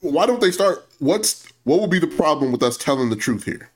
Why 0.01 0.27
don't 0.27 0.40
they 0.40 0.53
start? 0.53 0.87
What's 0.99 1.47
what 1.64 1.81
would 1.81 1.90
be 1.90 1.99
the 1.99 2.07
problem 2.07 2.53
with 2.53 2.62
us 2.62 2.77
telling 2.77 3.11
the 3.11 3.16
truth 3.16 3.45
here? 3.45 3.71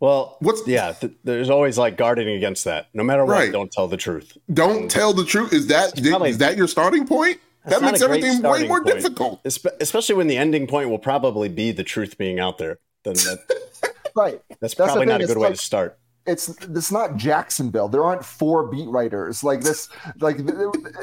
Well, 0.00 0.36
What's- 0.40 0.66
yeah? 0.66 0.92
Th- 0.92 1.12
there's 1.24 1.50
always 1.50 1.76
like 1.76 1.96
guarding 1.96 2.28
against 2.28 2.64
that. 2.64 2.86
No 2.94 3.02
matter 3.02 3.24
what, 3.24 3.32
Right. 3.32 3.52
don't 3.52 3.70
tell 3.72 3.88
the 3.88 3.96
truth. 3.96 4.36
Don't 4.52 4.90
tell 4.90 5.12
the 5.12 5.24
truth. 5.24 5.52
Is 5.52 5.66
that 5.68 6.00
probably- 6.02 6.30
is 6.30 6.38
that 6.38 6.56
your 6.56 6.68
starting 6.68 7.06
point? 7.06 7.40
That 7.66 7.82
makes 7.82 8.00
a 8.00 8.04
everything 8.04 8.40
way 8.42 8.66
more 8.68 8.82
point. 8.82 8.94
difficult. 8.94 9.42
Espe- 9.44 9.76
especially 9.80 10.14
when 10.14 10.26
the 10.28 10.36
ending 10.38 10.66
point 10.66 10.88
will 10.88 10.98
probably 11.00 11.48
be 11.48 11.72
the 11.72 11.82
truth 11.84 12.16
being 12.16 12.38
out 12.38 12.58
there. 12.58 12.78
Then 13.04 13.14
that, 13.14 13.92
Right. 14.16 14.40
that's 14.60 14.74
the 14.74 14.84
probably 14.84 15.06
not 15.06 15.20
a 15.20 15.24
it's 15.24 15.32
good 15.34 15.40
way 15.40 15.48
like- 15.48 15.58
to 15.58 15.64
start. 15.64 15.98
It's 16.26 16.48
it's 16.48 16.92
not 16.92 17.16
Jacksonville. 17.16 17.88
There 17.88 18.04
aren't 18.04 18.22
four 18.22 18.66
beat 18.66 18.88
writers 18.88 19.42
like 19.42 19.62
this. 19.62 19.88
Like 20.20 20.36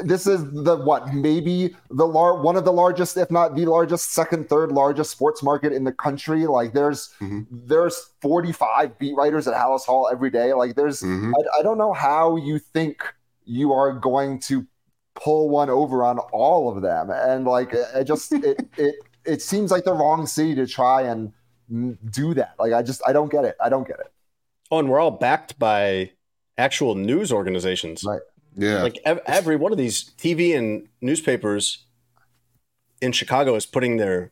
this 0.04 0.28
is 0.28 0.43
the 0.51 0.75
what 0.84 1.15
maybe 1.15 1.75
the 1.89 2.06
lar- 2.06 2.41
one 2.43 2.56
of 2.56 2.63
the 2.63 2.71
largest, 2.71 3.17
if 3.17 3.32
not 3.32 3.56
the 3.56 3.65
largest, 3.65 4.13
second, 4.13 4.49
third 4.49 4.71
largest 4.71 5.10
sports 5.10 5.41
market 5.41 5.73
in 5.73 5.84
the 5.84 5.91
country. 5.91 6.45
Like 6.45 6.73
there's 6.73 7.10
Mhm. 7.19 7.47
there's 7.49 8.12
45 8.21 8.99
beat 8.99 9.15
writers 9.15 9.47
at 9.47 9.56
Halas 9.56 9.84
Hall 9.86 10.08
every 10.12 10.30
day. 10.30 10.54
Like 10.54 10.75
there's 10.75 11.01
Mhm. 11.01 11.32
I, 11.36 11.60
I 11.60 11.63
don't 11.63 11.80
know 11.80 11.93
how 11.93 12.36
you 12.36 12.60
think 12.60 13.01
you 13.45 13.73
are 13.73 13.93
going 13.93 14.39
to 14.41 14.67
pull 15.15 15.49
one 15.49 15.71
over 15.71 16.04
on 16.04 16.19
all 16.19 16.69
of 16.75 16.84
them, 16.84 17.10
and 17.10 17.45
like 17.45 17.73
it 17.73 18.04
just 18.04 18.32
it 18.32 18.62
it 18.78 18.95
it 19.25 19.41
seems 19.41 19.71
like 19.71 19.86
the 19.86 19.93
wrong 19.93 20.28
city 20.28 20.54
to 20.54 20.67
try 20.67 21.01
and 21.01 21.34
mm, 21.71 21.97
do 22.12 22.36
that. 22.36 22.54
Like 22.60 22.73
I 22.73 22.84
just 22.84 23.01
I 23.08 23.12
don't 23.13 23.32
get 23.32 23.43
it. 23.43 23.56
I 23.60 23.69
don't 23.69 23.88
get 23.88 23.99
it. 23.99 24.12
Oh, 24.75 24.79
and 24.79 24.89
we're 24.89 24.99
all 24.99 25.11
backed 25.11 25.57
by 25.57 26.11
actual 26.57 26.95
news 26.95 27.31
organizations. 27.31 28.03
Right. 28.03 28.21
Yeah. 28.55 28.83
Like 28.83 28.99
ev- 29.05 29.21
every 29.25 29.55
one 29.55 29.71
of 29.71 29.77
these 29.77 30.11
TV 30.17 30.57
and 30.57 30.88
newspapers 31.01 31.85
in 33.01 33.11
Chicago 33.13 33.55
is 33.55 33.65
putting 33.65 33.97
their 33.97 34.31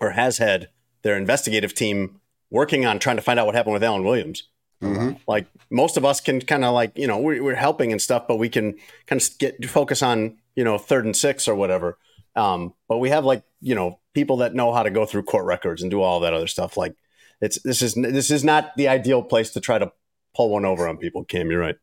or 0.00 0.10
has 0.10 0.38
had 0.38 0.68
their 1.02 1.16
investigative 1.16 1.74
team 1.74 2.20
working 2.50 2.86
on 2.86 2.98
trying 2.98 3.16
to 3.16 3.22
find 3.22 3.38
out 3.40 3.46
what 3.46 3.54
happened 3.54 3.74
with 3.74 3.82
Alan 3.84 4.04
Williams. 4.04 4.44
Mhm. 4.82 5.18
Like 5.26 5.46
most 5.70 5.96
of 5.96 6.04
us 6.04 6.20
can 6.20 6.40
kind 6.40 6.64
of 6.64 6.72
like 6.74 6.96
you 6.96 7.06
know 7.06 7.18
we, 7.18 7.40
we're 7.40 7.54
helping 7.54 7.90
and 7.92 8.00
stuff, 8.00 8.28
but 8.28 8.36
we 8.36 8.48
can 8.48 8.74
kind 9.06 9.20
of 9.20 9.38
get 9.38 9.64
focus 9.68 10.02
on 10.02 10.36
you 10.54 10.62
know 10.64 10.78
third 10.78 11.04
and 11.06 11.16
six 11.16 11.48
or 11.48 11.54
whatever. 11.54 11.98
Um, 12.36 12.74
but 12.88 12.98
we 12.98 13.10
have 13.10 13.24
like 13.24 13.42
you 13.60 13.74
know 13.74 13.98
people 14.14 14.36
that 14.38 14.54
know 14.54 14.72
how 14.72 14.82
to 14.84 14.90
go 14.90 15.06
through 15.06 15.24
court 15.24 15.46
records 15.46 15.82
and 15.82 15.90
do 15.90 16.02
all 16.02 16.20
that 16.20 16.34
other 16.34 16.46
stuff. 16.46 16.76
Like 16.76 16.94
it's 17.40 17.60
this 17.62 17.82
is 17.82 17.94
this 17.94 18.30
is 18.30 18.44
not 18.44 18.70
the 18.76 18.88
ideal 18.88 19.22
place 19.22 19.50
to 19.52 19.60
try 19.60 19.78
to 19.78 19.92
pull 20.34 20.50
one 20.50 20.64
over 20.64 20.88
on 20.88 20.96
people. 20.98 21.24
Cam, 21.24 21.50
you're 21.50 21.60
right. 21.60 21.76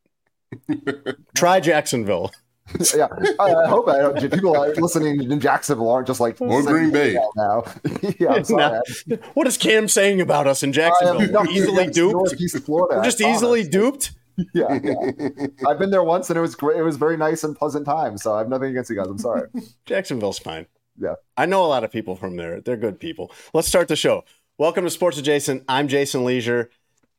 Try 1.36 1.60
Jacksonville. 1.60 2.32
yeah, 2.96 3.08
I, 3.40 3.54
I 3.54 3.68
hope 3.68 3.88
I 3.90 3.98
don't, 3.98 4.32
people 4.32 4.56
are 4.56 4.74
listening 4.76 5.30
in 5.32 5.40
Jacksonville 5.40 5.90
aren't 5.90 6.08
just 6.08 6.20
like 6.22 6.40
Or 6.40 6.62
Green 6.64 6.92
Bay. 6.92 7.18
now. 7.36 7.64
yeah, 8.20 8.30
I'm 8.34 8.44
sorry. 8.46 8.80
Now, 9.08 9.18
what 9.34 9.48
is 9.48 9.58
Cam 9.58 9.90
saying 9.90 10.22
about 10.22 10.48
us 10.48 10.64
in 10.64 10.72
Jacksonville? 10.72 11.20
I 11.22 11.24
am- 11.26 11.32
no, 11.32 11.42
We're 11.42 11.50
easily 11.50 11.88
duped. 11.88 12.14
Northeast 12.14 12.58
Florida. 12.60 12.98
We're 13.00 13.04
just 13.04 13.20
I 13.20 13.24
promise. 13.26 13.38
easily 13.38 13.64
duped. 13.68 14.12
Yeah, 14.54 14.80
yeah. 14.84 15.48
I've 15.68 15.78
been 15.78 15.92
there 15.92 16.04
once 16.04 16.30
and 16.30 16.38
it 16.38 16.42
was 16.42 16.56
great. 16.56 16.78
It 16.78 16.84
was 16.84 16.96
very 16.98 17.18
nice 17.18 17.44
and 17.44 17.56
pleasant 17.56 17.86
time. 17.86 18.18
So 18.18 18.34
I 18.34 18.38
have 18.40 18.50
nothing 18.50 18.70
against 18.72 18.90
you 18.90 18.96
guys. 18.96 19.08
I'm 19.08 19.18
sorry. 19.20 19.50
Jacksonville's 19.86 20.40
fine. 20.40 20.66
Yeah. 20.98 21.16
I 21.36 21.46
know 21.46 21.66
a 21.66 21.68
lot 21.68 21.84
of 21.84 21.92
people 21.92 22.16
from 22.16 22.36
there. 22.38 22.62
They're 22.62 22.78
good 22.78 23.00
people. 23.00 23.32
Let's 23.54 23.68
start 23.68 23.90
the 23.90 23.96
show. 23.96 24.24
Welcome 24.64 24.86
to 24.86 24.90
Sports 24.90 25.18
Adjacent. 25.18 25.66
I'm 25.68 25.90
Jason 25.90 26.24
Lieser. 26.24 26.70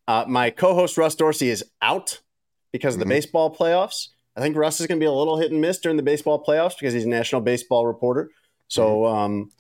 Uh, 0.09 0.25
my 0.27 0.49
co-host 0.49 0.97
Russ 0.97 1.15
Dorsey 1.15 1.51
is 1.51 1.63
out 1.83 2.21
because 2.73 2.95
of 2.95 3.01
the 3.01 3.05
Mhm. 3.05 3.11
baseball 3.11 3.55
playoffs. 3.55 4.09
I 4.35 4.41
think 4.41 4.57
Russ 4.57 4.81
is 4.81 4.87
going 4.87 4.99
to 4.99 5.03
be 5.03 5.07
a 5.07 5.13
little 5.13 5.37
hit 5.37 5.53
and 5.53 5.61
miss 5.61 5.79
during 5.79 5.99
the 5.99 6.03
baseball 6.03 6.43
playoffs 6.43 6.75
because 6.79 6.95
he's 6.95 7.05
a 7.05 7.09
national 7.09 7.43
baseball 7.43 7.87
reporter. 7.87 8.31
So 8.69 9.05
um, 9.05 9.53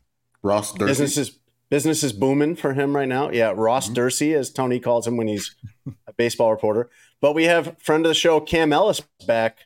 Ross 0.42 0.72
business 0.72 1.18
is 1.18 1.38
business 1.68 2.02
is 2.02 2.14
booming 2.14 2.56
for 2.56 2.72
him 2.72 2.96
right 2.96 3.06
now. 3.06 3.28
Yeah, 3.30 3.52
Ross 3.54 3.90
Mhm. 3.90 3.96
Dursey, 3.96 4.34
as 4.34 4.50
Tony 4.50 4.80
calls 4.80 5.06
him 5.06 5.18
when 5.18 5.28
he's 5.28 5.54
a 6.06 6.14
baseball 6.14 6.50
reporter. 6.52 6.88
But 7.20 7.34
we 7.34 7.44
have 7.44 7.76
friend 7.82 8.06
of 8.06 8.08
the 8.08 8.14
show 8.14 8.40
Cam 8.40 8.72
Ellis 8.72 9.02
back 9.26 9.58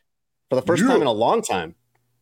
for 0.49 0.57
the 0.57 0.61
first 0.61 0.81
Yeah. 0.81 0.89
time 0.89 0.99
in 0.99 1.07
a 1.07 1.13
long 1.13 1.41
time. 1.41 1.75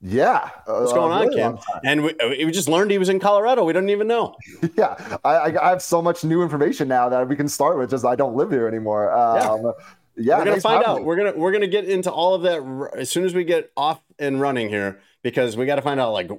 Yeah. 0.07 0.49
What's 0.65 0.93
going 0.93 1.11
on, 1.11 1.33
Cam? 1.33 1.57
And 1.83 2.03
we, 2.03 2.15
we 2.45 2.51
just 2.51 2.69
learned 2.69 2.91
he 2.91 2.97
was 2.97 3.09
in 3.09 3.19
Colorado. 3.19 3.63
We 3.65 3.73
didn't 3.73 3.89
even 3.89 4.07
know. 4.07 4.35
Yeah. 4.77 5.17
I, 5.23 5.57
I, 5.59 5.69
have 5.69 5.81
so 5.81 6.01
much 6.01 6.23
new 6.23 6.41
information 6.43 6.87
now 6.87 7.09
that 7.09 7.27
we 7.27 7.35
can 7.35 7.47
start 7.47 7.77
with. 7.77 7.89
Just 7.89 8.05
I 8.05 8.15
don't 8.15 8.35
live 8.35 8.51
here 8.51 8.67
anymore. 8.67 9.11
Um, 9.11 9.73
yeah. 10.15 10.37
we're 10.37 10.45
gonna 10.45 10.61
find 10.61 10.83
out. 10.83 10.99
me. 10.99 11.03
We're 11.03 11.15
gonna 11.15 11.33
we're 11.35 11.51
gonna 11.51 11.67
get 11.67 11.85
into 11.85 12.11
all 12.11 12.33
of 12.35 12.43
that 12.43 12.59
r- 12.61 12.95
as 12.97 13.09
soon 13.09 13.25
as 13.25 13.33
we 13.33 13.43
get 13.43 13.71
off 13.75 13.99
and 14.19 14.39
running 14.39 14.69
here 14.69 14.99
because 15.23 15.57
we 15.57 15.65
got 15.65 15.75
to 15.75 15.81
find 15.81 15.99
out 15.99 16.11
like 16.13 16.29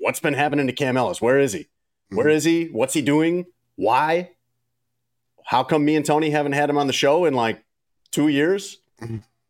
what's 0.00 0.20
been 0.20 0.34
happening 0.34 0.66
to 0.68 0.72
Cam 0.72 0.96
Ellis. 0.96 1.20
Where 1.20 1.38
is 1.38 1.52
he? 1.52 1.68
Where 2.10 2.26
Mm-hmm. 2.26 2.36
is 2.36 2.44
he? 2.44 2.64
What's 2.66 2.94
he 2.94 3.02
doing? 3.02 3.46
Why? 3.76 4.30
How 5.44 5.62
come 5.64 5.84
me 5.84 5.96
and 5.96 6.04
Tony 6.04 6.30
haven't 6.30 6.52
had 6.52 6.68
him 6.70 6.78
on 6.78 6.86
the 6.86 6.92
show 6.92 7.24
in 7.24 7.34
like 7.34 7.64
two 8.12 8.28
years? 8.28 8.78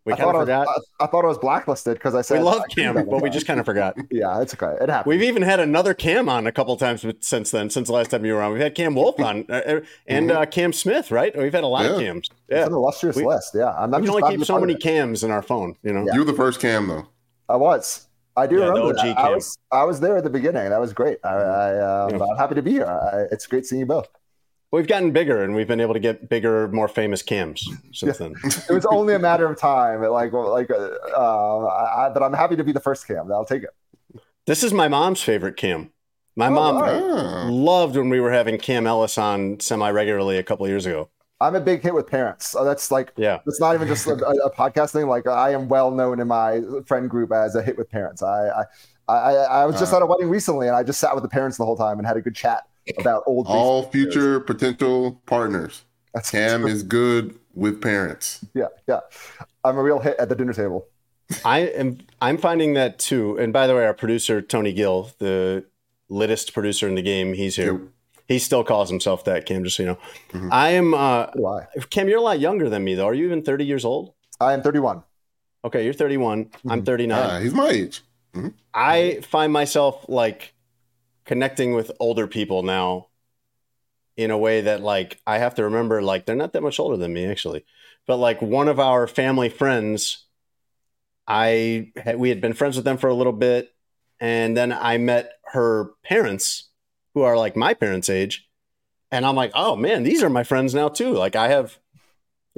We 0.09 0.14
I 0.14 0.16
kind 0.16 0.29
of 0.31 0.35
thought 0.35 0.38
I, 0.40 0.42
forgot. 0.42 0.66
was, 0.66 0.88
I, 1.01 1.05
I 1.05 1.07
thought 1.07 1.25
I 1.25 1.29
was 1.29 1.38
blacklisted 1.38 1.94
because 1.94 2.14
I 2.14 2.23
said 2.23 2.38
we 2.38 2.44
love 2.44 2.62
Cam, 2.75 2.94
but 2.94 3.23
we 3.23 3.31
just 3.31 3.47
kind 3.47 3.61
of 3.61 3.66
forgot. 3.66 3.97
Yeah, 4.11 4.40
it's 4.40 4.55
okay. 4.55 4.75
It 4.83 4.88
happened. 4.88 5.11
We've 5.11 5.23
even 5.23 5.42
had 5.42 5.61
another 5.61 5.92
Cam 5.94 6.29
on 6.29 6.47
a 6.47 6.53
couple 6.53 6.77
times 6.77 7.05
since 7.21 7.51
then, 7.51 7.68
since 7.71 7.88
the 7.88 7.92
last 7.94 8.11
time 8.11 8.25
you 8.25 8.33
were 8.35 8.42
on. 8.42 8.53
We've 8.53 8.62
had 8.62 8.75
Cam 8.75 8.94
Wolf 8.94 9.21
on 9.21 9.44
uh, 9.51 9.53
uh, 9.55 9.81
and 10.07 10.31
uh, 10.31 10.47
Cam 10.47 10.73
Smith, 10.73 11.11
right? 11.11 11.37
We've 11.37 11.53
had 11.53 11.62
a 11.64 11.66
lot 11.66 11.85
of 11.85 11.92
Mm-hmm. 11.92 12.01
Yeah. 12.01 12.07
Cams. 12.09 12.29
It's 12.49 12.59
Yeah, 12.59 12.66
an 12.66 12.73
illustrious 12.73 13.16
We- 13.16 13.27
list. 13.27 13.53
Yeah. 13.55 13.71
I'm, 13.77 13.94
I'm 13.94 14.01
we 14.03 14.07
can 14.09 14.14
just 14.14 14.25
only 14.25 14.37
keep 14.38 14.47
so 14.47 14.59
many 14.61 14.73
it. 14.75 14.81
Cams 14.81 15.23
in 15.23 15.31
our 15.31 15.42
phone, 15.42 15.77
you 15.83 15.92
know. 15.92 16.07
You 16.12 16.21
were 16.21 16.25
the 16.25 16.33
first 16.33 16.61
cam 16.61 16.87
though. 16.88 17.07
I 17.49 17.57
was. 17.57 18.07
I 18.37 18.47
do 18.47 18.57
Yeah, 18.61 18.66
the 18.66 18.73
remember 18.73 18.94
that. 18.94 19.18
I 19.18 19.23
Cam. 19.23 19.33
was. 19.35 19.59
I 19.73 19.85
was 19.85 20.01
there 20.01 20.16
at 20.16 20.25
the 20.25 20.31
beginning. 20.31 20.68
That 20.71 20.81
was 20.81 20.92
great. 20.92 21.18
I, 21.25 21.29
I, 21.29 22.05
um, 22.05 22.11
Yeah. 22.16 22.25
I'm 22.25 22.37
happy 22.37 22.55
to 22.55 22.62
be 22.62 22.71
here. 22.73 22.87
I, 22.87 23.27
it's 23.33 23.47
great 23.47 23.66
seeing 23.66 23.81
you 23.81 23.87
both. 23.87 24.09
We've 24.71 24.87
gotten 24.87 25.13
bigger, 25.13 25.43
and 25.43 25.55
we've 25.55 25.67
been 25.67 25.81
able 25.81 25.95
to 25.95 26.01
get 26.01 26.29
bigger, 26.29 26.69
more 26.69 26.89
famous 26.89 27.23
Cams 27.23 27.67
since 27.93 28.19
then. 28.19 28.35
It 28.69 28.73
was 28.75 28.85
only 28.87 29.15
a 29.15 29.19
matter 29.19 29.47
of 29.51 29.59
time. 29.59 30.03
Like, 30.03 30.33
like, 30.33 30.71
uh, 30.71 31.67
I, 31.67 32.11
but 32.13 32.23
I'm 32.23 32.35
happy 32.35 32.55
to 32.57 32.65
be 32.65 32.73
the 32.73 32.81
first 32.81 33.07
Cam. 33.07 33.33
I'll 33.33 33.47
take 33.47 33.63
it. 33.63 33.71
This 34.47 34.63
is 34.63 34.73
my 34.75 34.87
mom's 34.89 35.23
favorite 35.23 35.57
Cam. 35.57 35.91
My 36.37 36.49
Oh, 36.49 36.51
mom 36.51 36.77
right. 36.83 37.51
Loved 37.51 37.97
when 37.97 38.11
we 38.11 38.21
were 38.21 38.31
having 38.31 38.59
Cam 38.59 38.87
Ellis 38.87 39.17
on 39.17 39.59
semi 39.59 39.91
regularly 39.91 40.37
a 40.37 40.43
couple 40.43 40.69
years 40.69 40.85
ago. 40.85 41.09
I'm 41.41 41.55
a 41.55 41.61
big 41.61 41.83
hit 41.83 41.95
with 41.95 42.07
parents. 42.07 42.49
So 42.51 42.63
that's 42.65 42.91
like, 42.91 43.13
Yeah. 43.17 43.39
it's 43.47 43.61
not 43.61 43.75
even 43.75 43.89
just 43.89 44.07
a, 44.07 44.13
a 44.13 44.51
podcast 44.55 44.93
thing. 44.93 45.07
Like, 45.09 45.27
I 45.27 45.53
am 45.53 45.69
well 45.69 45.91
known 45.91 46.21
in 46.21 46.29
my 46.29 46.61
friend 46.87 47.09
group 47.09 47.33
as 47.33 47.55
a 47.55 47.63
hit 47.63 47.79
with 47.79 47.89
parents. 47.89 48.23
I, 48.23 48.49
I, 48.51 48.65
I, 49.15 49.33
I 49.33 49.65
was 49.67 49.79
just 49.81 49.93
Uh. 49.95 49.97
at 49.97 50.03
a 50.03 50.07
wedding 50.07 50.29
recently, 50.29 50.67
and 50.67 50.77
I 50.77 50.83
just 50.83 51.01
sat 51.01 51.15
with 51.15 51.23
the 51.23 51.29
parents 51.31 51.57
the 51.57 51.65
whole 51.65 51.77
time 51.77 51.99
and 51.99 52.07
had 52.07 52.17
a 52.17 52.21
good 52.21 52.35
chat 52.35 52.65
about 52.98 53.22
old. 53.27 53.46
All 53.46 53.83
baseball 53.83 53.90
players. 53.90 54.12
future 54.12 54.40
potential 54.40 55.20
partners. 55.27 55.83
That's 56.14 56.31
Cam 56.31 56.66
is 56.66 56.83
good 56.83 57.38
with 57.55 57.81
parents. 57.83 58.44
Yeah, 58.55 58.66
yeah. 58.88 59.01
I'm 59.64 59.77
a 59.77 59.83
real 59.83 59.98
hit 59.98 60.16
at 60.18 60.29
the 60.29 60.35
dinner 60.35 60.53
table. 60.53 60.87
I 61.44 61.61
am 61.61 61.98
I'm 62.22 62.38
finding 62.38 62.74
that 62.74 62.98
too. 62.98 63.37
And 63.38 63.53
by 63.53 63.66
the 63.66 63.74
way, 63.74 63.85
our 63.85 63.92
producer, 63.94 64.40
Tony 64.40 64.72
Gill, 64.72 65.11
the 65.18 65.64
littest 66.09 66.55
producer 66.55 66.88
in 66.88 66.94
the 66.94 67.03
game, 67.03 67.35
he's 67.35 67.57
here. 67.57 67.72
Yep. 67.72 67.83
He 68.29 68.38
still 68.38 68.62
calls 68.64 68.88
himself 68.90 69.24
that, 69.24 69.46
Cam, 69.46 69.64
just 69.64 69.77
so 69.77 69.83
you 69.83 69.88
know. 69.90 69.98
Mhm. 70.33 70.48
I 70.53 70.70
am 70.70 70.94
uh 70.94 71.27
Why? 71.35 71.66
Cam, 71.90 72.09
you're 72.09 72.18
a 72.18 72.22
lot 72.22 72.40
younger 72.40 72.68
than 72.70 72.85
me 72.85 72.94
though. 72.94 73.07
Are 73.07 73.14
you 73.14 73.27
even 73.27 73.42
30 73.42 73.64
years 73.66 73.85
old? 73.85 74.12
I 74.40 74.53
am 74.55 74.62
31. 74.62 75.03
Okay, 75.64 75.85
you're 75.85 75.92
31. 75.92 76.51
I'm 76.68 76.83
Mhm. 76.83 76.87
39. 76.87 77.18
Ah, 77.31 77.38
he's 77.40 77.53
my 77.55 77.68
age. 77.68 78.03
I 78.72 79.20
find 79.22 79.53
myself 79.53 80.05
like 80.09 80.55
connecting 81.29 81.75
with 81.75 81.93
older 82.01 82.27
people 82.27 82.64
now 82.64 83.07
in 84.17 84.33
a 84.33 84.38
way 84.38 84.62
that 84.62 84.83
like 84.83 85.21
I 85.27 85.38
have 85.38 85.55
to 85.57 85.64
remember 85.64 86.03
like 86.03 86.27
they're 86.27 86.35
not 86.35 86.53
that 86.55 86.62
much 86.62 86.81
older 86.81 86.97
than 86.97 87.12
me 87.12 87.27
actually. 87.27 87.64
But 88.07 88.17
like 88.17 88.43
one 88.43 88.67
of 88.67 88.81
our 88.81 89.07
family 89.07 89.49
friends 89.49 90.25
I 91.29 91.93
we 92.17 92.31
had 92.31 92.41
been 92.41 92.55
friends 92.55 92.75
with 92.75 92.85
them 92.85 92.99
for 92.99 93.09
a 93.09 93.14
little 93.14 93.33
bit 93.33 93.73
and 94.19 94.57
then 94.57 94.73
I 94.73 94.99
met 94.99 95.35
her 95.53 95.91
parents 96.05 96.71
who 97.14 97.23
are 97.23 97.37
like 97.37 97.55
my 97.55 97.75
parents' 97.75 98.11
age 98.11 98.49
and 99.12 99.25
I'm 99.25 99.37
like, 99.37 99.53
"Oh 99.55 99.77
man, 99.77 100.03
these 100.03 100.23
are 100.23 100.29
my 100.29 100.43
friends 100.43 100.75
now 100.75 100.88
too." 100.88 101.12
Like 101.12 101.37
I 101.37 101.49
have 101.49 101.79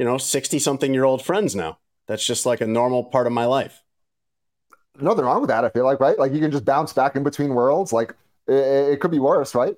you 0.01 0.07
know, 0.07 0.17
60 0.17 0.59
something 0.59 0.95
year 0.95 1.05
old 1.05 1.23
friends 1.23 1.55
now. 1.55 1.79
That's 2.07 2.25
just 2.25 2.47
like 2.47 2.63
a 2.63 2.67
normal 2.67 3.05
part 3.05 3.27
of 3.27 3.35
my 3.35 3.45
life. 3.45 3.83
Nothing 4.99 5.27
wrong 5.27 5.43
with 5.43 5.49
that. 5.49 5.63
I 5.63 5.69
feel 5.69 5.85
like 5.85 6.01
right. 6.01 6.19
Like 6.19 6.33
you 6.33 6.41
can 6.41 6.51
just 6.51 6.65
bounce 6.65 6.95
back 6.95 7.17
in 7.17 7.23
between 7.23 7.55
worlds. 7.55 7.93
Like 7.93 8.15
it, 8.51 8.93
it 8.93 9.01
could 9.01 9.11
be 9.11 9.19
worse, 9.19 9.55
right? 9.55 9.75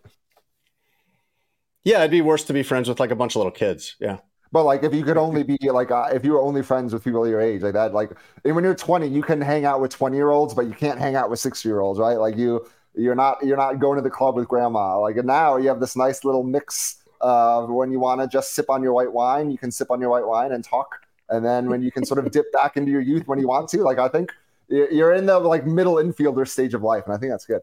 Yeah, 1.85 1.99
it'd 1.99 2.11
be 2.11 2.21
worse 2.21 2.45
to 2.45 2.53
be 2.53 2.63
friends 2.63 2.89
with 2.89 3.01
like 3.01 3.11
a 3.11 3.17
bunch 3.17 3.33
of 3.33 3.37
little 3.37 3.53
kids. 3.53 3.97
Yeah. 4.01 4.19
But 4.53 4.65
like 4.65 4.83
if 4.83 4.95
you 4.95 5.03
could 5.03 5.17
only 5.17 5.43
be 5.43 5.59
like 5.63 5.91
uh, 5.91 6.11
if 6.13 6.25
you 6.25 6.33
were 6.33 6.43
only 6.43 6.63
friends 6.63 6.93
with 6.93 7.03
people 7.03 7.27
your 7.27 7.41
age 7.41 7.63
like 7.63 7.73
that, 7.73 7.95
like 7.95 8.13
and 8.45 8.55
when 8.55 8.65
you're 8.65 8.75
20, 8.75 9.09
you 9.09 9.23
can 9.23 9.41
hang 9.41 9.65
out 9.65 9.81
with 9.81 9.91
20 9.91 10.15
year 10.15 10.31
olds, 10.31 10.53
but 10.53 10.67
you 10.67 10.75
can't 10.75 10.99
hang 10.99 11.17
out 11.17 11.31
with 11.31 11.41
60 11.41 11.67
year 11.69 11.81
olds, 11.81 11.99
right? 11.99 12.19
Like 12.19 12.37
you 12.37 12.67
you're 12.95 13.15
not 13.15 13.43
you're 13.43 13.57
not 13.57 13.79
going 13.79 13.97
to 13.97 14.03
the 14.03 14.11
club 14.11 14.37
with 14.37 14.47
grandma. 14.49 15.01
Like 15.01 15.17
now 15.25 15.57
you 15.57 15.69
have 15.69 15.81
this 15.81 15.97
nice 15.97 16.23
little 16.23 16.43
mix 16.43 17.03
of 17.23 17.71
when 17.71 17.91
you 17.91 17.99
want 17.99 18.21
to 18.21 18.27
just 18.27 18.55
sip 18.55 18.69
on 18.69 18.83
your 18.83 18.93
white 18.93 19.13
wine, 19.13 19.51
you 19.51 19.57
can 19.57 19.71
sip 19.71 19.91
on 19.91 20.01
your 20.01 20.11
white 20.11 20.27
wine 20.27 20.53
and 20.53 20.63
talk. 20.63 21.07
And 21.31 21.43
then 21.43 21.71
when 21.71 21.83
you 21.83 21.91
can 21.91 22.05
sort 22.05 22.25
of 22.25 22.31
dip 22.31 22.53
back 22.53 22.77
into 22.77 22.93
your 22.93 23.01
youth 23.01 23.27
when 23.27 23.39
you 23.39 23.49
want 23.49 23.71
to, 23.71 23.79
like 23.79 23.99
I 23.99 24.09
think 24.09 24.33
you're 24.69 24.91
you're 24.91 25.15
in 25.15 25.25
the 25.25 25.39
like 25.39 25.67
middle 25.67 25.95
infielder 25.95 26.47
stage 26.47 26.75
of 26.75 26.83
life, 26.83 27.05
and 27.07 27.15
I 27.15 27.19
think 27.19 27.33
that's 27.33 27.47
good. 27.47 27.63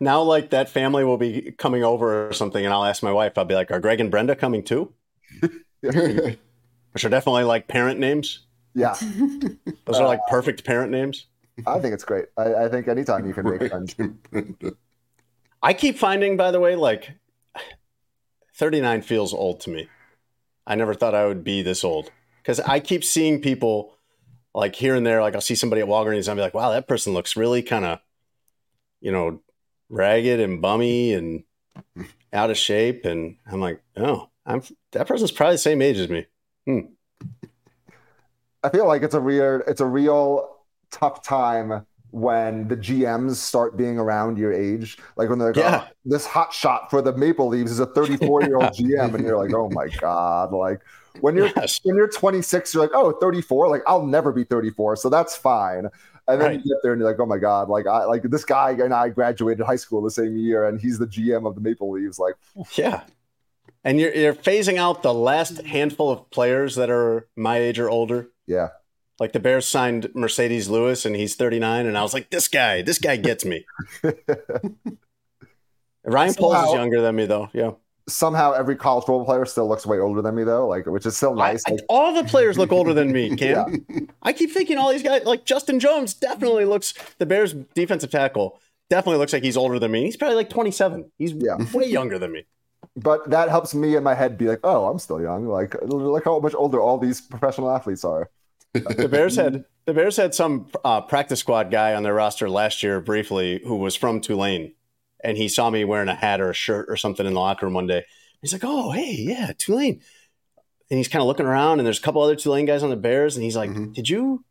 Now, 0.00 0.22
like 0.22 0.50
that 0.50 0.68
family 0.68 1.04
will 1.04 1.18
be 1.18 1.52
coming 1.58 1.84
over 1.84 2.28
or 2.28 2.32
something, 2.32 2.64
and 2.64 2.72
I'll 2.72 2.84
ask 2.84 3.02
my 3.02 3.12
wife, 3.12 3.38
I'll 3.38 3.44
be 3.44 3.54
like, 3.54 3.70
Are 3.70 3.80
Greg 3.80 4.00
and 4.00 4.10
Brenda 4.10 4.34
coming 4.34 4.62
too? 4.62 4.92
Which 5.80 7.04
are 7.04 7.08
definitely 7.08 7.44
like 7.44 7.68
parent 7.68 7.98
names. 7.98 8.40
Yeah, 8.74 8.96
Those 9.84 9.98
are 9.98 10.06
like 10.06 10.20
perfect 10.28 10.64
parent 10.64 10.90
names. 10.90 11.26
I 11.66 11.78
think 11.78 11.94
it's 11.94 12.04
great. 12.04 12.26
I, 12.36 12.54
I 12.54 12.68
think 12.68 12.88
anytime 12.88 13.26
you 13.26 13.34
can 13.34 13.48
make 13.48 13.68
friends. 13.68 13.94
I 15.62 15.74
keep 15.74 15.98
finding, 15.98 16.36
by 16.36 16.50
the 16.50 16.58
way, 16.58 16.74
like 16.74 17.12
39 18.54 19.02
feels 19.02 19.34
old 19.34 19.60
to 19.60 19.70
me. 19.70 19.88
I 20.66 20.74
never 20.74 20.94
thought 20.94 21.14
I 21.14 21.26
would 21.26 21.44
be 21.44 21.62
this 21.62 21.84
old 21.84 22.10
because 22.38 22.60
I 22.60 22.80
keep 22.80 23.04
seeing 23.04 23.40
people 23.40 23.96
like 24.54 24.74
here 24.74 24.94
and 24.94 25.06
there. 25.06 25.20
Like 25.20 25.34
I'll 25.34 25.40
see 25.40 25.54
somebody 25.54 25.82
at 25.82 25.88
Walgreens 25.88 26.20
and 26.20 26.28
I'll 26.30 26.36
be 26.36 26.42
like, 26.42 26.54
wow, 26.54 26.70
that 26.70 26.88
person 26.88 27.12
looks 27.12 27.36
really 27.36 27.62
kind 27.62 27.84
of, 27.84 27.98
you 29.00 29.12
know, 29.12 29.40
ragged 29.92 30.40
and 30.40 30.60
bummy 30.60 31.12
and 31.12 31.44
out 32.32 32.50
of 32.50 32.56
shape. 32.56 33.04
And 33.04 33.36
I'm 33.46 33.60
like, 33.60 33.80
oh, 33.96 34.28
I'm 34.44 34.62
that 34.92 35.06
person's 35.06 35.30
probably 35.30 35.54
the 35.54 35.58
same 35.58 35.80
age 35.82 35.98
as 35.98 36.08
me. 36.08 36.26
Hmm. 36.66 36.80
I 38.64 38.68
feel 38.70 38.86
like 38.86 39.02
it's 39.02 39.14
a 39.14 39.20
weird, 39.20 39.62
it's 39.66 39.80
a 39.80 39.86
real 39.86 40.56
tough 40.90 41.22
time 41.22 41.84
when 42.10 42.68
the 42.68 42.76
GMs 42.76 43.36
start 43.36 43.76
being 43.76 43.98
around 43.98 44.38
your 44.38 44.52
age. 44.52 44.98
Like 45.16 45.28
when 45.28 45.38
they're 45.38 45.48
like, 45.52 45.56
Yeah. 45.56 45.84
"Oh, 45.86 45.92
this 46.04 46.26
hot 46.26 46.52
shot 46.52 46.90
for 46.90 47.02
the 47.02 47.12
Maple 47.16 47.48
Leaves 47.48 47.70
is 47.72 47.80
a 47.80 47.86
34 47.86 48.42
year 48.42 48.56
old 48.56 48.72
GM, 48.72 49.14
and 49.14 49.24
you're 49.24 49.38
like, 49.38 49.54
oh 49.54 49.68
my 49.70 49.88
god! 49.88 50.52
Like 50.52 50.80
when 51.20 51.36
you're 51.36 51.50
Yes. 51.56 51.80
when 51.82 51.96
you're 51.96 52.08
26, 52.08 52.74
you're 52.74 52.82
like, 52.82 52.92
oh, 52.94 53.12
34. 53.12 53.68
Like 53.68 53.82
I'll 53.86 54.06
never 54.06 54.30
be 54.32 54.44
34, 54.44 54.96
so 54.96 55.08
that's 55.08 55.34
fine. 55.34 55.88
And 56.28 56.40
then 56.40 56.48
Right. 56.50 56.64
you 56.64 56.72
get 56.72 56.78
there 56.82 56.92
and 56.92 57.00
you're 57.00 57.10
like, 57.10 57.18
oh 57.20 57.26
my 57.26 57.38
god! 57.38 57.68
Like 57.68 57.86
I 57.86 58.04
like 58.04 58.22
this 58.22 58.44
guy 58.44 58.70
and 58.70 58.94
I 58.94 59.08
graduated 59.08 59.66
high 59.66 59.76
school 59.76 60.00
the 60.02 60.10
same 60.10 60.36
year, 60.36 60.66
and 60.68 60.80
he's 60.80 60.98
the 60.98 61.06
GM 61.06 61.46
of 61.48 61.54
the 61.56 61.60
Maple 61.60 61.90
Leafs. 61.90 62.18
Like 62.18 62.34
Yeah. 62.76 63.02
and 63.84 63.98
you're 64.00 64.14
you're 64.14 64.34
phasing 64.34 64.76
out 64.76 65.02
the 65.02 65.12
last 65.12 65.62
handful 65.62 66.10
of 66.10 66.30
players 66.30 66.76
that 66.76 66.90
are 66.90 67.28
my 67.36 67.58
age 67.58 67.78
or 67.80 67.90
older. 67.90 68.28
Yeah. 68.46 68.68
Like 69.20 69.32
the 69.32 69.40
Bears 69.40 69.66
signed 69.68 70.08
Marcedes 70.14 70.68
Lewis, 70.68 71.04
and 71.04 71.14
he's 71.14 71.34
39, 71.36 71.86
and 71.86 71.96
I 71.98 72.02
was 72.02 72.14
like, 72.14 72.30
this 72.30 72.48
guy, 72.48 72.82
this 72.82 72.98
guy 72.98 73.16
gets 73.16 73.44
me. 73.44 73.64
Ryan 76.04 76.34
Poles 76.34 76.66
is 76.68 76.72
younger 76.74 77.00
than 77.00 77.14
me, 77.14 77.26
though. 77.26 77.48
Yeah, 77.52 77.72
Somehow 78.12 78.52
every 78.52 78.76
college 78.76 79.02
football 79.04 79.24
player 79.24 79.44
still 79.46 79.68
looks 79.68 79.86
way 79.86 79.98
older 79.98 80.20
than 80.22 80.34
me 80.34 80.44
though, 80.44 80.66
like 80.68 80.86
which 80.86 81.06
is 81.06 81.16
still 81.16 81.34
nice. 81.34 81.62
I- 81.66 81.72
Like, 81.72 81.80
all 81.88 82.12
the 82.14 82.24
players 82.24 82.58
look 82.58 82.72
older 82.72 82.92
than 82.94 83.12
me. 83.12 83.34
Cam, 83.36 83.86
I 84.22 84.32
keep 84.32 84.50
thinking 84.52 84.78
all 84.78 84.90
these 84.92 85.02
guys, 85.02 85.24
like 85.24 85.44
Justin 85.44 85.80
Jones, 85.80 86.14
definitely 86.14 86.64
looks. 86.64 86.94
The 87.18 87.26
Bears 87.26 87.54
defensive 87.74 88.10
tackle 88.10 88.58
definitely 88.90 89.18
looks 89.18 89.32
like 89.32 89.42
he's 89.42 89.56
older 89.56 89.78
than 89.78 89.90
me. 89.90 90.04
He's 90.04 90.16
probably 90.16 90.36
like 90.36 90.50
27. 90.50 91.10
He's 91.18 91.32
Yeah. 91.32 91.56
way 91.72 91.86
younger 91.86 92.18
than 92.18 92.32
me. 92.32 92.44
but 92.96 93.30
that 93.30 93.48
helps 93.48 93.74
me 93.74 93.96
in 93.96 94.02
my 94.02 94.14
head 94.14 94.36
be 94.36 94.48
like, 94.48 94.60
oh, 94.64 94.86
I'm 94.86 94.98
still 94.98 95.20
young. 95.22 95.46
Like 95.48 95.74
look 95.82 96.24
how 96.24 96.38
much 96.40 96.54
older 96.54 96.80
all 96.80 96.98
these 96.98 97.20
professional 97.20 97.70
athletes 97.70 98.04
are. 98.04 98.28
the 98.74 99.08
Bears 99.08 99.36
had 99.36 99.64
the 99.86 99.94
Bears 99.94 100.16
had 100.16 100.34
some 100.34 100.66
uh, 100.84 101.00
practice 101.00 101.40
squad 101.40 101.70
guy 101.70 101.94
on 101.94 102.02
their 102.02 102.14
roster 102.14 102.48
last 102.50 102.82
year 102.82 103.00
briefly 103.00 103.60
who 103.66 103.76
was 103.76 103.94
from 103.96 104.20
Tulane, 104.20 104.74
and 105.24 105.36
he 105.36 105.48
saw 105.48 105.70
me 105.70 105.84
wearing 105.84 106.08
a 106.08 106.14
hat 106.14 106.40
or 106.40 106.50
a 106.50 106.54
shirt 106.54 106.86
or 106.88 106.96
something 106.96 107.26
in 107.26 107.34
the 107.34 107.40
locker 107.40 107.66
room 107.66 107.74
one 107.74 107.86
day. 107.86 108.04
He's 108.40 108.52
like, 108.52 108.62
"Oh, 108.64 108.90
hey, 108.90 109.14
yeah, 109.18 109.52
Tulane," 109.56 110.00
and 110.90 110.96
he's 110.98 111.08
kind 111.08 111.20
of 111.22 111.26
looking 111.28 111.46
around, 111.46 111.78
and 111.78 111.86
there's 111.86 111.98
a 111.98 112.02
couple 112.02 112.22
other 112.22 112.36
Tulane 112.36 112.66
guys 112.66 112.82
on 112.82 112.90
the 112.90 112.96
Bears, 112.96 113.36
and 113.36 113.44
he's 113.44 113.56
like, 113.56 113.70
Mhm. 113.70 113.94
"Did 113.94 114.08
you 114.08 114.44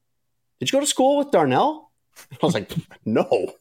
did 0.59 0.69
you 0.71 0.77
go 0.77 0.79
to 0.81 0.87
school 0.87 1.17
with 1.17 1.31
Darnell?" 1.31 1.91
I 2.41 2.45
was 2.45 2.53
like, 2.53 2.71
"No." 3.05 3.23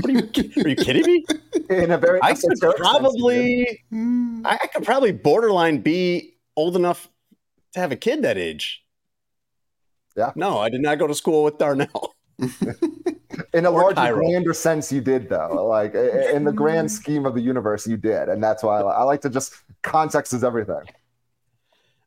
What 0.00 0.06
are 0.06 0.10
you? 0.12 0.28
Are 0.64 0.68
you 0.68 0.74
kidding 0.76 1.06
me? 1.06 1.24
In 1.70 1.92
a 1.92 1.98
very 1.98 2.18
I 2.22 2.34
could 2.34 2.58
probably, 2.76 3.84
Mm. 3.92 4.44
I 4.44 4.58
I 4.62 4.66
could 4.66 4.82
probably 4.84 5.12
borderline 5.12 5.78
be 5.80 6.36
old 6.56 6.74
enough 6.74 7.08
to 7.74 7.80
have 7.80 7.92
a 7.92 7.96
kid 7.96 8.22
that 8.22 8.36
age. 8.36 8.84
Yeah. 10.16 10.32
No, 10.34 10.58
I 10.58 10.68
did 10.70 10.80
not 10.82 10.98
go 10.98 11.06
to 11.06 11.14
school 11.14 11.44
with 11.44 11.58
Darnell. 11.58 12.14
in 13.52 13.66
a 13.66 13.70
larger, 13.70 14.14
grander 14.14 14.54
sense, 14.54 14.92
you 14.92 15.00
did 15.00 15.28
though. 15.28 15.66
Like 15.66 15.94
in 15.94 16.44
the 16.44 16.52
grand 16.52 16.90
scheme 16.90 17.26
of 17.26 17.34
the 17.34 17.40
universe, 17.40 17.86
you 17.86 17.96
did, 17.96 18.28
and 18.28 18.42
that's 18.42 18.62
why 18.62 18.80
I, 18.80 19.00
I 19.00 19.02
like 19.02 19.20
to 19.22 19.30
just 19.30 19.54
context 19.82 20.32
is 20.32 20.44
everything. 20.44 20.82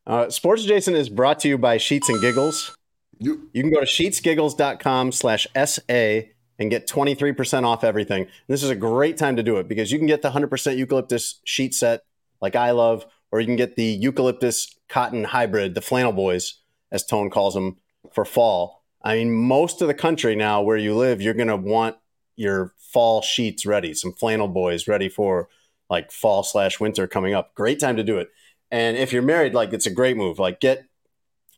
Uh, 0.06 0.28
Sports 0.28 0.64
Adjacent 0.64 0.96
is 0.96 1.08
brought 1.08 1.40
to 1.40 1.48
you 1.48 1.58
by 1.58 1.78
Sheets 1.78 2.08
and 2.08 2.20
Giggles. 2.20 2.76
You, 3.18 3.48
You 3.52 3.62
can 3.62 3.72
go 3.72 3.80
to 3.80 3.86
sheetsgiggles.com 3.86 5.12
slash 5.12 5.46
SA 5.64 6.28
and 6.58 6.70
get 6.70 6.86
23% 6.86 7.64
off 7.64 7.84
everything. 7.84 8.22
And 8.22 8.30
this 8.48 8.62
is 8.62 8.70
a 8.70 8.76
great 8.76 9.16
time 9.16 9.36
to 9.36 9.42
do 9.42 9.56
it 9.56 9.68
because 9.68 9.90
you 9.90 9.98
can 9.98 10.06
get 10.06 10.22
the 10.22 10.30
100% 10.30 10.76
eucalyptus 10.76 11.40
sheet 11.44 11.74
set 11.74 12.02
like 12.40 12.54
I 12.54 12.72
love, 12.72 13.06
or 13.32 13.40
you 13.40 13.46
can 13.46 13.56
get 13.56 13.76
the 13.76 13.84
eucalyptus 13.84 14.76
cotton 14.88 15.24
hybrid, 15.24 15.74
the 15.74 15.80
flannel 15.80 16.12
boys, 16.12 16.60
as 16.92 17.04
Tone 17.04 17.30
calls 17.30 17.54
them, 17.54 17.78
for 18.12 18.24
fall. 18.24 18.83
I 19.04 19.16
mean, 19.16 19.32
most 19.32 19.82
of 19.82 19.88
the 19.88 19.94
country 19.94 20.34
now 20.34 20.62
where 20.62 20.78
you 20.78 20.96
live, 20.96 21.20
you're 21.20 21.34
going 21.34 21.48
to 21.48 21.56
want 21.56 21.96
your 22.36 22.72
fall 22.78 23.20
sheets 23.20 23.66
ready, 23.66 23.92
some 23.92 24.14
flannel 24.14 24.48
boys 24.48 24.88
ready 24.88 25.10
for 25.10 25.48
like 25.90 26.10
fall 26.10 26.42
slash 26.42 26.80
winter 26.80 27.06
coming 27.06 27.34
up. 27.34 27.54
Great 27.54 27.78
time 27.78 27.96
to 27.96 28.02
do 28.02 28.16
it. 28.18 28.30
And 28.70 28.96
if 28.96 29.12
you're 29.12 29.22
married, 29.22 29.52
like 29.52 29.72
it's 29.74 29.86
a 29.86 29.90
great 29.90 30.16
move. 30.16 30.38
Like 30.38 30.58
get, 30.58 30.86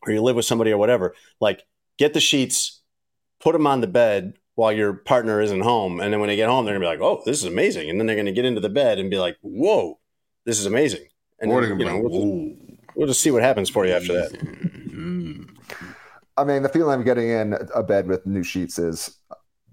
or 0.02 0.12
you 0.12 0.20
live 0.20 0.35
with 0.37 0.44
somebody 0.44 0.72
or 0.72 0.78
whatever, 0.78 1.14
like 1.40 1.64
get 1.98 2.14
the 2.14 2.20
sheets, 2.20 2.82
put 3.40 3.52
them 3.52 3.66
on 3.66 3.80
the 3.80 3.87
bed 3.87 4.35
while 4.56 4.72
your 4.72 4.92
partner 4.92 5.40
isn't 5.40 5.61
home. 5.61 6.00
And 6.00 6.12
then 6.12 6.18
when 6.18 6.28
they 6.28 6.37
get 6.37 6.48
home, 6.48 6.64
they're 6.64 6.74
gonna 6.74 6.85
be 6.85 6.88
like, 6.88 7.00
oh, 7.00 7.22
this 7.24 7.38
is 7.38 7.44
amazing. 7.44 7.88
And 7.88 8.00
then 8.00 8.06
they're 8.06 8.16
gonna 8.16 8.32
get 8.32 8.44
into 8.44 8.61
the 8.61 8.68
bed 8.68 8.98
and 8.98 9.09
be 9.09 9.18
like, 9.18 9.37
whoa, 9.40 10.00
this 10.44 10.59
is 10.59 10.66
amazing. 10.66 11.06
And 11.38 11.50
then, 11.50 11.78
you 11.78 11.85
know, 11.85 11.98
like, 12.00 12.02
we'll, 12.02 12.26
"Whoa." 12.26 12.56
we'll 12.94 13.06
just 13.06 13.20
see 13.20 13.30
what 13.30 13.42
happens 13.42 13.70
for 13.70 13.87
you 13.87 13.92
after 13.92 14.14
that. 14.14 15.46
Mm. 16.38 16.42
I 16.42 16.44
mean, 16.44 16.62
the 16.62 16.68
feeling 16.68 16.99
of 17.01 17.05
getting 17.05 17.29
in 17.29 17.57
a 17.75 17.83
bed 17.83 18.07
with 18.07 18.27
new 18.27 18.42
sheets 18.42 18.79
is 18.79 19.18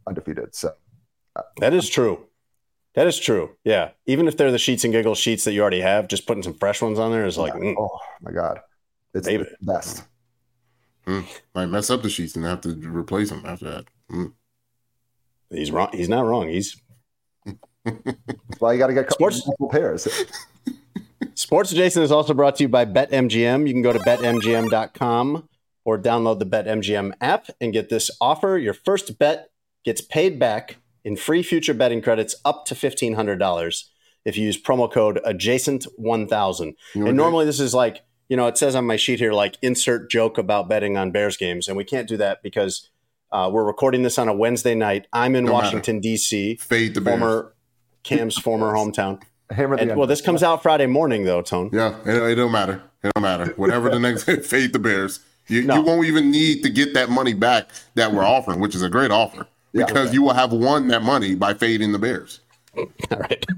undefeated. 0.07 0.55
So 0.55 0.73
That 1.59 1.73
is 1.73 1.89
true. 1.89 2.25
That 2.95 3.07
is 3.07 3.17
true. 3.19 3.55
Yeah. 3.63 3.89
Even 4.05 4.27
if 4.27 4.37
they're 4.37 4.51
the 4.51 4.59
sheets 4.59 4.83
and 4.83 4.93
giggles 4.93 5.17
sheets 5.17 5.43
that 5.45 5.53
you 5.53 5.61
already 5.61 5.81
have, 5.81 6.07
just 6.07 6.27
putting 6.27 6.43
some 6.43 6.53
fresh 6.53 6.81
ones 6.81 6.99
on 6.99 7.11
there 7.11 7.25
is 7.25 7.37
like, 7.37 7.53
mm, 7.53 7.73
oh 7.77 7.97
my 8.21 8.31
god, 8.31 8.59
it's 9.13 9.27
Baby. 9.27 9.45
the 9.45 9.65
best. 9.73 10.03
Might 11.55 11.65
mess 11.65 11.89
up 11.89 12.01
the 12.03 12.09
sheets 12.09 12.35
and 12.35 12.45
have 12.45 12.61
to 12.61 12.69
replace 12.69 13.29
them 13.29 13.43
after 13.45 13.65
that. 13.69 13.85
Mm. 14.11 14.33
he's 15.49 15.71
wrong. 15.71 15.89
He's 15.91 16.07
not 16.07 16.25
wrong. 16.25 16.47
He's 16.47 16.79
That's 17.85 18.59
why 18.59 18.73
you 18.73 18.79
got 18.79 18.87
to 18.87 18.93
get 18.93 19.11
Sports- 19.11 19.45
multiple 19.45 19.69
pairs. 19.69 20.07
Sports 21.35 21.71
Adjacent 21.71 22.03
is 22.05 22.11
also 22.11 22.33
brought 22.33 22.55
to 22.57 22.63
you 22.63 22.69
by 22.69 22.85
BetMGM. 22.85 23.67
You 23.67 23.73
can 23.73 23.81
go 23.81 23.91
to 23.91 23.99
betmgm.com 23.99 25.49
or 25.85 25.97
download 25.97 26.39
the 26.39 26.45
BetMGM 26.45 27.13
app 27.21 27.47
and 27.59 27.73
get 27.73 27.89
this 27.89 28.09
offer. 28.21 28.57
Your 28.57 28.73
first 28.73 29.17
bet 29.19 29.49
gets 29.83 30.01
paid 30.01 30.39
back 30.39 30.77
in 31.03 31.15
free 31.15 31.43
future 31.43 31.73
betting 31.73 32.01
credits 32.01 32.35
up 32.45 32.65
to 32.65 32.75
$1,500 32.75 33.83
if 34.25 34.37
you 34.37 34.45
use 34.45 34.61
promo 34.61 34.91
code 34.91 35.19
adjacent1000. 35.25 36.75
And 36.93 37.03
what 37.03 37.15
normally 37.15 37.45
this 37.45 37.59
is 37.59 37.73
like, 37.73 38.03
you 38.29 38.37
know, 38.37 38.47
it 38.47 38.57
says 38.57 38.75
on 38.75 38.85
my 38.85 38.95
sheet 38.95 39.19
here, 39.19 39.33
like 39.33 39.57
insert 39.61 40.09
joke 40.09 40.37
about 40.37 40.69
betting 40.69 40.97
on 40.97 41.11
Bears 41.11 41.37
games. 41.37 41.67
And 41.67 41.75
we 41.75 41.83
can't 41.83 42.07
do 42.07 42.17
that 42.17 42.41
because 42.41 42.89
uh, 43.31 43.49
we're 43.51 43.65
recording 43.65 44.03
this 44.03 44.17
on 44.17 44.29
a 44.29 44.33
Wednesday 44.33 44.75
night. 44.75 45.07
I'm 45.11 45.35
in 45.35 45.45
Don't 45.45 45.53
matter. 45.53 45.65
Washington, 45.65 45.99
D.C., 45.99 46.55
Fade 46.57 46.93
the 46.93 47.01
Bears. 47.01 47.19
former 47.19 47.53
Cam's 48.03 48.37
former 48.37 48.73
hometown. 48.73 49.21
Hammer 49.49 49.75
the 49.75 49.83
And, 49.83 49.97
well, 49.97 50.07
this 50.07 50.21
comes 50.21 50.43
out 50.43 50.63
Friday 50.63 50.87
morning, 50.87 51.25
though, 51.25 51.41
Tone. 51.41 51.69
Yeah, 51.73 51.99
it, 52.05 52.31
it 52.31 52.35
don't 52.35 52.51
matter. 52.51 52.81
It 53.03 53.11
don't 53.15 53.21
matter. 53.21 53.53
Whatever 53.55 53.89
the 53.89 53.99
next 53.99 54.23
fade 54.45 54.73
the 54.73 54.79
Bears. 54.79 55.19
You, 55.47 55.63
No. 55.63 55.75
you 55.75 55.81
won't 55.81 56.05
even 56.07 56.31
need 56.31 56.63
to 56.63 56.69
get 56.69 56.93
that 56.93 57.09
money 57.09 57.33
back 57.33 57.69
that 57.95 58.13
we're 58.13 58.23
offering, 58.25 58.59
which 58.59 58.75
is 58.75 58.81
a 58.81 58.89
great 58.89 59.11
offer, 59.11 59.47
Yeah. 59.73 59.85
because 59.85 60.13
you 60.13 60.21
will 60.23 60.33
have 60.33 60.51
won 60.53 60.87
that 60.89 61.03
money 61.03 61.35
by 61.35 61.53
fading 61.53 61.91
the 61.91 61.99
Bears. 61.99 62.39
All 62.77 62.87
right. 63.11 63.45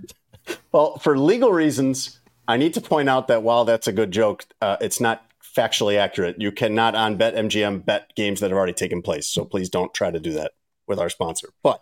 Well, 0.72 0.98
for 1.00 1.18
legal 1.18 1.52
reasons, 1.54 2.20
I 2.48 2.58
need 2.58 2.74
to 2.76 2.82
point 2.82 3.10
out 3.10 3.30
that 3.30 3.42
while 3.44 3.66
that's 3.66 3.88
a 3.88 3.92
good 3.94 4.12
joke, 4.12 4.46
uh, 4.62 4.76
it's 4.82 5.00
not 5.00 5.26
factually 5.42 5.98
accurate. 5.98 6.36
You 6.40 6.52
cannot 6.52 6.94
on 6.96 7.18
BetMGM 7.18 7.86
bet 7.86 8.14
games 8.16 8.42
that 8.42 8.52
have 8.52 8.58
already 8.58 8.74
taken 8.74 9.02
place. 9.02 9.26
So 9.26 9.46
please 9.46 9.70
don't 9.70 9.94
try 9.94 10.12
to 10.12 10.20
do 10.20 10.34
that 10.34 10.52
with 10.86 11.00
our 11.00 11.10
sponsor. 11.10 11.50
But 11.64 11.82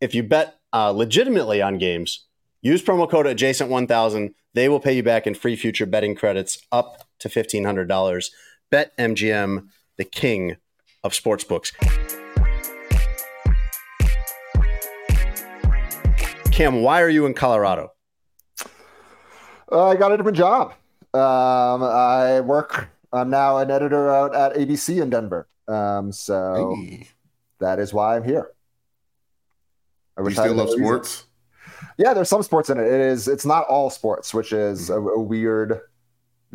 if 0.00 0.14
you 0.14 0.22
bet 0.22 0.58
uh, 0.72 0.90
legitimately 0.92 1.60
on 1.60 1.76
games, 1.78 2.24
use 2.62 2.82
promo 2.82 3.10
code 3.10 3.26
adjacent1000. 3.26 4.32
They 4.54 4.68
will 4.68 4.80
pay 4.80 4.94
you 4.94 5.02
back 5.02 5.26
in 5.26 5.34
free 5.34 5.56
future 5.56 5.84
betting 5.84 6.14
credits 6.14 6.64
up 6.72 7.06
to 7.18 7.28
$1,500. 7.28 8.30
BetMGM, 8.72 9.68
the 9.96 10.04
king 10.04 10.56
of 11.02 11.12
sportsbooks. 11.12 11.72
Cam, 16.52 16.82
why 16.82 17.00
are 17.00 17.08
you 17.08 17.26
in 17.26 17.34
Colorado? 17.34 17.92
Uh, 19.72 19.88
I 19.88 19.96
got 19.96 20.12
a 20.12 20.16
different 20.16 20.36
job. 20.36 20.72
Um, 21.14 21.82
I 21.82 22.40
work. 22.40 22.88
I'm 23.12 23.30
now 23.30 23.58
an 23.58 23.70
editor 23.70 24.10
out 24.10 24.34
at 24.34 24.54
ABC 24.54 25.02
in 25.02 25.10
Denver. 25.10 25.48
Um, 25.66 26.12
so 26.12 26.74
Hey, 26.76 27.08
that 27.58 27.78
is 27.78 27.92
why 27.92 28.16
I'm 28.16 28.24
here. 28.24 28.50
I 30.16 30.22
you 30.22 30.30
still 30.30 30.54
love 30.54 30.68
for 30.68 30.72
reason. 30.76 30.84
sports? 30.84 31.24
Yeah, 31.96 32.14
there's 32.14 32.28
some 32.28 32.42
sports 32.42 32.68
in 32.70 32.78
it. 32.78 32.86
It 32.86 33.00
is. 33.00 33.26
It's 33.26 33.46
not 33.46 33.64
all 33.66 33.90
sports, 33.90 34.34
which 34.34 34.52
is 34.52 34.90
a, 34.90 35.00
a 35.00 35.20
weird, 35.20 35.80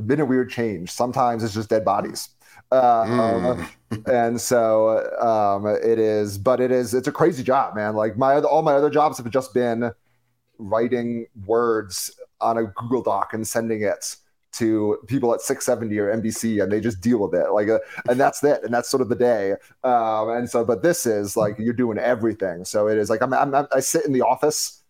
been 0.06 0.20
a 0.20 0.26
weird 0.26 0.50
change. 0.50 0.92
Sometimes 0.92 1.44
it's 1.44 1.54
just 1.54 1.70
dead 1.70 1.86
bodies. 1.86 2.30
Uh, 2.72 3.06
Mm. 3.06 3.70
and 4.08 4.42
so 4.42 5.00
um, 5.22 5.66
it 5.68 6.00
is, 6.00 6.38
but 6.38 6.60
it 6.60 6.72
is. 6.72 6.94
It's 6.94 7.08
a 7.08 7.12
crazy 7.12 7.44
job, 7.44 7.76
man. 7.76 7.96
Like 7.96 8.18
my 8.18 8.36
other, 8.36 8.48
all 8.48 8.62
my 8.62 8.74
other 8.74 8.90
jobs 8.90 9.18
have 9.18 9.30
just 9.30 9.54
been 9.54 9.92
writing 10.58 11.28
words 11.46 12.12
on 12.42 12.58
a 12.58 12.64
Google 12.66 13.02
Doc 13.04 13.34
and 13.34 13.48
sending 13.48 13.82
it 13.84 14.16
to 14.54 14.98
people 15.08 15.34
at 15.34 15.42
670 15.42 15.98
or 16.00 16.16
NBC, 16.16 16.64
and 16.64 16.72
they 16.72 16.80
just 16.80 17.02
deal 17.02 17.20
with 17.20 17.34
it. 17.40 17.52
Like, 17.52 17.68
uh, 17.68 17.80
and 18.10 18.20
that's 18.20 18.44
it, 18.44 18.64
and 18.64 18.74
that's 18.74 18.90
sort 18.90 19.02
of 19.02 19.10
the 19.10 19.16
day. 19.16 19.54
Um, 19.84 20.30
and 20.30 20.50
so, 20.50 20.64
but 20.64 20.82
this 20.82 21.06
is 21.06 21.36
like 21.36 21.58
you're 21.60 21.74
doing 21.74 21.98
everything. 21.98 22.66
So 22.66 22.88
it 22.88 22.98
is 22.98 23.10
like 23.10 23.22
I'm, 23.22 23.34
I'm, 23.34 23.54
I'm 23.54 23.68
I 23.74 23.82
sit 23.82 24.06
in 24.06 24.14
the 24.14 24.22
office 24.22 24.82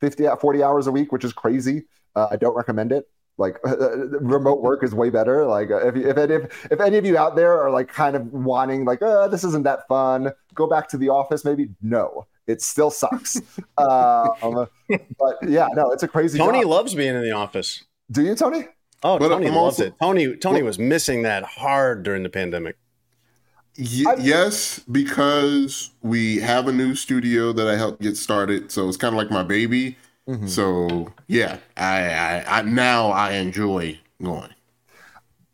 50 0.00 0.26
at 0.26 0.40
40 0.40 0.62
hours 0.62 0.86
a 0.86 0.92
week, 0.92 1.12
which 1.12 1.24
is 1.24 1.32
crazy. 1.32 1.84
Uh, 2.14 2.28
I 2.30 2.36
don't 2.36 2.56
recommend 2.56 2.92
it. 2.92 3.08
Like 3.38 3.58
remote 3.64 4.62
work 4.62 4.82
is 4.82 4.94
way 4.94 5.10
better. 5.10 5.44
Like 5.44 5.70
uh, 5.70 5.88
if, 5.88 5.96
if 5.96 6.16
if 6.30 6.72
if 6.72 6.80
any 6.80 6.96
of 6.96 7.04
you 7.04 7.18
out 7.18 7.36
there 7.36 7.60
are 7.60 7.70
like 7.70 7.88
kind 7.88 8.16
of 8.16 8.32
wanting 8.32 8.84
like 8.84 9.02
uh, 9.02 9.28
this 9.28 9.44
isn't 9.44 9.64
that 9.64 9.86
fun, 9.88 10.32
go 10.54 10.66
back 10.66 10.88
to 10.88 10.96
the 10.96 11.10
office. 11.10 11.44
Maybe 11.44 11.68
no, 11.82 12.26
it 12.46 12.62
still 12.62 12.90
sucks. 12.90 13.36
um, 13.78 14.66
but 14.88 15.36
yeah, 15.46 15.68
no, 15.74 15.90
it's 15.90 16.02
a 16.02 16.08
crazy. 16.08 16.38
Tony 16.38 16.60
job. 16.62 16.70
loves 16.70 16.94
being 16.94 17.14
in 17.14 17.22
the 17.22 17.32
office. 17.32 17.84
Do 18.10 18.22
you, 18.22 18.34
Tony? 18.34 18.68
Oh, 19.02 19.18
But 19.18 19.28
Tony 19.28 19.48
I'm 19.48 19.54
loves 19.54 19.80
also- 19.80 19.86
it. 19.88 19.94
Tony 20.00 20.36
Tony 20.36 20.62
was 20.62 20.78
missing 20.78 21.22
that 21.22 21.42
hard 21.44 22.02
during 22.02 22.22
the 22.22 22.30
pandemic. 22.30 22.76
Ye- 23.74 24.06
yes, 24.18 24.78
because 24.90 25.90
we 26.00 26.36
have 26.40 26.66
a 26.66 26.72
new 26.72 26.94
studio 26.94 27.52
that 27.52 27.68
I 27.68 27.76
helped 27.76 28.00
get 28.00 28.16
started, 28.16 28.72
so 28.72 28.88
it's 28.88 28.96
kind 28.96 29.14
of 29.14 29.18
like 29.18 29.30
my 29.30 29.42
baby. 29.42 29.98
Mhm. 30.28 30.48
So 30.48 31.12
yeah, 31.28 31.58
I, 31.76 32.10
I, 32.12 32.58
I 32.58 32.62
now 32.62 33.08
I 33.10 33.32
enjoy 33.32 34.00
going. 34.22 34.52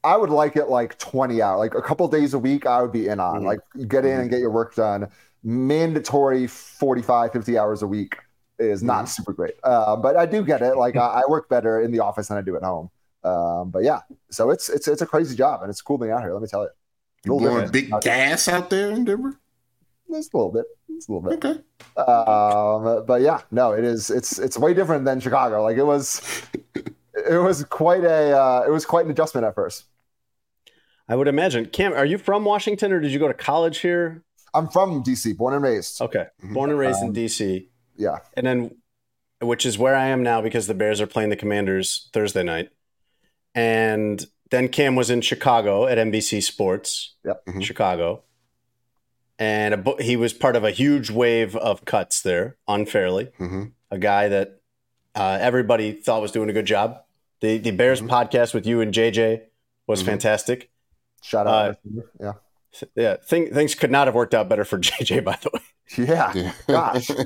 I 0.04 0.16
would 0.16 0.30
like 0.30 0.56
it 0.56 0.68
like 0.68 0.98
20 0.98 1.40
hours, 1.42 1.58
like 1.58 1.74
a 1.74 1.82
couple 1.82 2.08
days 2.08 2.34
a 2.34 2.38
week. 2.38 2.66
I 2.66 2.82
would 2.82 2.92
be 2.92 3.06
in 3.08 3.20
on 3.20 3.42
Mhm. 3.42 3.44
like 3.44 3.60
get 3.88 4.04
in 4.04 4.20
and 4.20 4.30
get 4.30 4.40
your 4.40 4.50
work 4.50 4.74
done. 4.74 5.08
Mandatory 5.44 6.46
45, 6.46 7.32
50 7.32 7.58
hours 7.58 7.82
a 7.82 7.86
week 7.86 8.16
is 8.58 8.82
not 8.82 9.08
super 9.08 9.32
great. 9.32 9.54
Uh, 9.62 9.96
but 9.96 10.16
I 10.16 10.26
do 10.26 10.42
get 10.44 10.62
it. 10.62 10.76
Like 10.76 10.96
I, 10.96 11.06
I 11.06 11.22
work 11.28 11.48
better 11.48 11.80
in 11.80 11.92
the 11.92 12.00
office 12.00 12.28
than 12.28 12.38
I 12.38 12.42
do 12.42 12.56
at 12.56 12.62
home. 12.62 12.90
Um, 13.24 13.70
but 13.70 13.84
yeah, 13.84 14.00
so 14.30 14.50
it's 14.50 14.68
it's 14.68 14.88
it's 14.88 15.02
a 15.02 15.06
crazy 15.06 15.36
job 15.36 15.62
and 15.62 15.70
it's 15.70 15.80
cool 15.82 15.98
being 15.98 16.12
out 16.12 16.22
here. 16.22 16.32
Let 16.32 16.42
me 16.42 16.48
tell 16.48 16.62
you, 16.62 16.70
You 17.24 17.38
blowing 17.38 17.70
big 17.70 17.90
gas 18.00 18.48
out 18.48 18.70
there 18.70 18.90
in 18.90 19.04
Denver? 19.04 19.38
Just 20.10 20.34
a 20.34 20.36
little 20.36 20.52
bit, 20.52 20.66
it's 21.02 21.08
a 21.08 21.12
little 21.12 21.28
bit. 21.30 21.44
Okay. 21.44 21.60
Um, 21.96 23.04
but 23.06 23.20
yeah, 23.22 23.40
no, 23.50 23.72
it 23.72 23.84
is. 23.84 24.10
It's 24.10 24.38
it's 24.38 24.56
way 24.58 24.72
different 24.74 25.04
than 25.04 25.20
Chicago. 25.20 25.62
Like 25.62 25.76
it 25.76 25.84
was, 25.84 26.22
it 26.74 27.42
was 27.42 27.64
quite 27.64 28.04
a 28.04 28.36
uh, 28.38 28.64
it 28.66 28.70
was 28.70 28.84
quite 28.84 29.04
an 29.04 29.10
adjustment 29.10 29.44
at 29.46 29.54
first. 29.54 29.84
I 31.08 31.16
would 31.16 31.28
imagine. 31.28 31.66
Cam, 31.66 31.92
are 31.92 32.04
you 32.06 32.16
from 32.18 32.44
Washington 32.44 32.92
or 32.92 33.00
did 33.00 33.10
you 33.12 33.18
go 33.18 33.28
to 33.28 33.34
college 33.34 33.78
here? 33.78 34.22
I'm 34.54 34.68
from 34.68 35.02
DC, 35.02 35.36
born 35.36 35.54
and 35.54 35.62
raised. 35.62 36.00
Okay, 36.00 36.26
Mhm. 36.44 36.54
born 36.54 36.70
and 36.70 36.78
raised 36.78 37.00
Um, 37.02 37.08
in 37.08 37.12
DC, 37.14 37.68
Yeah, 37.96 38.18
and 38.34 38.46
then 38.46 38.76
which 39.40 39.66
is 39.66 39.76
where 39.78 39.96
I 39.96 40.06
am 40.06 40.22
now 40.22 40.40
because 40.40 40.66
the 40.68 40.74
Bears 40.74 41.00
are 41.00 41.06
playing 41.06 41.30
the 41.30 41.36
Commanders 41.36 42.08
Thursday 42.12 42.42
night, 42.44 42.68
and 43.54 44.24
then 44.50 44.68
Cam 44.68 44.94
was 44.94 45.10
in 45.10 45.20
Chicago 45.20 45.86
at 45.86 45.98
NBC 45.98 46.40
Sports, 46.42 47.16
Yep. 47.24 47.44
Mhm. 47.46 47.62
Chicago, 47.62 48.22
and 49.38 49.74
a, 49.74 49.76
bu- 49.76 49.96
he 50.02 50.16
was 50.16 50.32
part 50.32 50.56
of 50.56 50.64
a 50.64 50.70
huge 50.70 51.10
wave 51.10 51.56
of 51.56 51.84
cuts 51.84 52.22
there 52.22 52.56
unfairly. 52.68 53.30
hmm 53.38 53.64
a 53.90 53.98
guy 53.98 54.28
that 54.28 54.60
uh, 55.14 55.36
everybody 55.40 55.92
thought 55.92 56.22
was 56.22 56.32
doing 56.32 56.48
a 56.48 56.52
good 56.54 56.64
job. 56.66 57.02
The 57.40 57.58
the 57.58 57.70
Bears 57.72 58.00
Mhm. 58.00 58.08
podcast 58.08 58.54
with 58.54 58.66
you 58.66 58.80
and 58.80 58.92
JJ 58.94 59.42
was 59.86 60.02
Mhm. 60.02 60.06
fantastic. 60.06 60.70
shout 61.22 61.46
out. 61.46 61.76
yeah, 62.20 62.32
Yeah, 62.96 63.16
thing, 63.16 63.52
things 63.52 63.74
could 63.74 63.90
not 63.90 64.06
have 64.08 64.14
worked 64.14 64.34
out 64.34 64.48
better 64.48 64.64
for 64.64 64.78
JJ. 64.88 65.22
By 65.22 65.38
the 65.42 65.50
way, 65.52 65.60
yeah. 66.08 66.32
Yeah. 66.34 66.52
Gosh. 66.66 67.10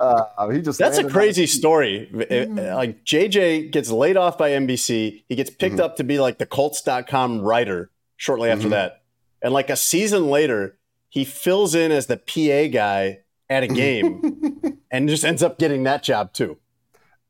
Uh, 0.00 0.48
he 0.50 0.60
just 0.62 0.78
that's 0.78 0.98
a 0.98 1.04
crazy 1.08 1.42
on- 1.42 1.48
story. 1.48 2.10
It- 2.30 2.50
like 2.50 3.04
JJ 3.04 3.70
gets 3.70 3.90
laid 3.90 4.16
off 4.16 4.36
by 4.36 4.50
NBC. 4.50 5.24
He 5.28 5.34
gets 5.34 5.48
picked 5.50 5.76
Mhm. 5.76 5.80
up 5.84 5.96
to 5.96 6.04
be 6.04 6.18
like 6.20 6.38
the 6.38 6.46
Colts.com 6.46 7.40
writer 7.40 7.90
shortly 8.16 8.50
after 8.50 8.66
Mhm. 8.68 8.70
that, 8.70 9.02
and 9.42 9.52
like 9.54 9.70
a 9.70 9.76
season 9.76 10.28
later, 10.28 10.76
he 11.12 11.26
fills 11.26 11.74
in 11.74 11.92
as 11.92 12.06
the 12.06 12.16
PA 12.16 12.72
guy 12.72 13.18
at 13.50 13.62
a 13.62 13.66
game 13.68 14.80
and 14.90 15.10
just 15.10 15.26
ends 15.26 15.42
up 15.42 15.58
getting 15.58 15.82
that 15.82 16.02
job 16.02 16.32
too. 16.32 16.56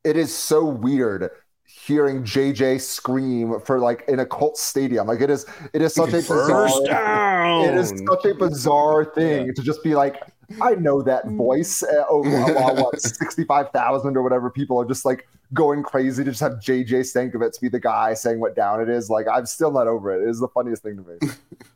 It 0.05 0.15
is 0.15 0.33
so 0.33 0.63
weird 0.63 1.29
hearing 1.65 2.23
JJ 2.23 2.79
scream 2.79 3.59
for 3.59 3.79
like 3.79 4.05
in 4.07 4.19
a 4.19 4.25
cult 4.25 4.57
stadium. 4.57 5.07
Like 5.07 5.19
it 5.19 5.29
is, 5.29 5.45
it 5.73 5.81
is 5.81 5.93
such 5.93 6.13
a 6.13 6.17
bizarre. 6.17 6.69
Down. 6.85 7.65
It 7.65 7.75
is 7.75 7.89
such 8.07 8.23
a 8.23 8.33
bizarre 8.33 9.03
thing 9.03 9.53
to 9.53 9.61
just 9.61 9.83
be 9.83 9.95
like, 9.95 10.15
I 10.61 10.75
know 10.75 11.01
that 11.01 11.27
voice. 11.31 11.83
Uh, 11.83 12.05
over 12.07 12.29
while 12.29 12.75
what 12.85 13.01
sixty-five 13.01 13.71
thousand 13.71 14.15
or 14.15 14.23
whatever 14.23 14.49
people 14.49 14.79
are 14.79 14.85
just 14.85 15.03
like 15.03 15.27
going 15.53 15.83
crazy 15.83 16.23
to 16.23 16.31
just 16.31 16.39
have 16.39 16.53
JJ 16.53 17.01
Stankevitz 17.01 17.59
be 17.59 17.67
the 17.67 17.81
guy 17.81 18.13
saying 18.13 18.39
what 18.39 18.55
down 18.55 18.79
it 18.81 18.87
is. 18.87 19.09
Like 19.09 19.27
I'm 19.27 19.45
still 19.45 19.71
not 19.71 19.87
over 19.87 20.13
it. 20.13 20.25
It 20.25 20.29
is 20.29 20.39
the 20.39 20.47
funniest 20.47 20.83
thing 20.83 20.95
to 20.95 21.01
me. 21.03 21.33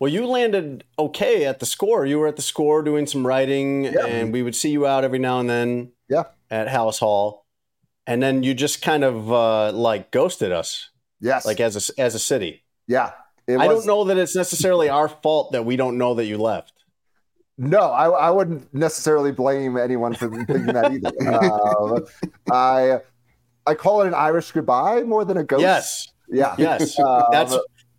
Well, 0.00 0.10
you 0.10 0.26
landed 0.26 0.84
okay 0.98 1.44
at 1.44 1.58
the 1.58 1.66
score. 1.66 2.06
You 2.06 2.18
were 2.18 2.28
at 2.28 2.36
the 2.36 2.42
score 2.42 2.82
doing 2.82 3.06
some 3.06 3.26
writing, 3.26 3.84
Yeah. 3.84 4.06
and 4.06 4.32
we 4.32 4.42
would 4.42 4.54
see 4.54 4.70
you 4.70 4.86
out 4.86 5.02
every 5.04 5.18
now 5.18 5.40
and 5.40 5.50
then 5.50 5.92
Yeah. 6.08 6.24
at 6.50 6.68
House 6.68 6.98
Hall. 7.00 7.46
And 8.06 8.22
then 8.22 8.42
you 8.42 8.54
just 8.54 8.80
kind 8.80 9.04
of 9.04 9.30
uh, 9.32 9.72
like 9.72 10.10
ghosted 10.10 10.52
us, 10.52 10.90
Yes. 11.20 11.44
like 11.44 11.60
as 11.60 11.90
a, 11.90 12.00
as 12.00 12.14
a 12.14 12.18
city. 12.18 12.62
yeah. 12.86 13.12
It 13.46 13.58
I 13.58 13.66
don't 13.66 13.86
know 13.86 14.04
that 14.04 14.18
it's 14.18 14.36
necessarily 14.36 14.90
our 14.90 15.08
fault 15.08 15.52
that 15.52 15.64
we 15.64 15.76
don't 15.76 15.96
know 15.96 16.12
that 16.16 16.26
you 16.26 16.36
left. 16.36 16.74
No, 17.56 17.78
I, 17.78 18.08
I 18.10 18.30
wouldn't 18.30 18.72
necessarily 18.74 19.32
blame 19.32 19.78
anyone 19.78 20.14
for 20.14 20.28
thinking 20.28 20.66
that 20.66 20.92
either. 20.92 21.10
um, 21.34 22.04
I 22.52 23.00
I 23.66 23.72
call 23.74 24.02
it 24.02 24.08
an 24.08 24.12
Irish 24.14 24.52
goodbye 24.52 25.00
more 25.04 25.24
than 25.24 25.38
a 25.38 25.44
ghost. 25.44 25.62
Yes, 25.62 26.08
Yeah. 26.28 26.54
yes. 26.58 26.98
Um, 27.00 27.22
that's. 27.32 27.56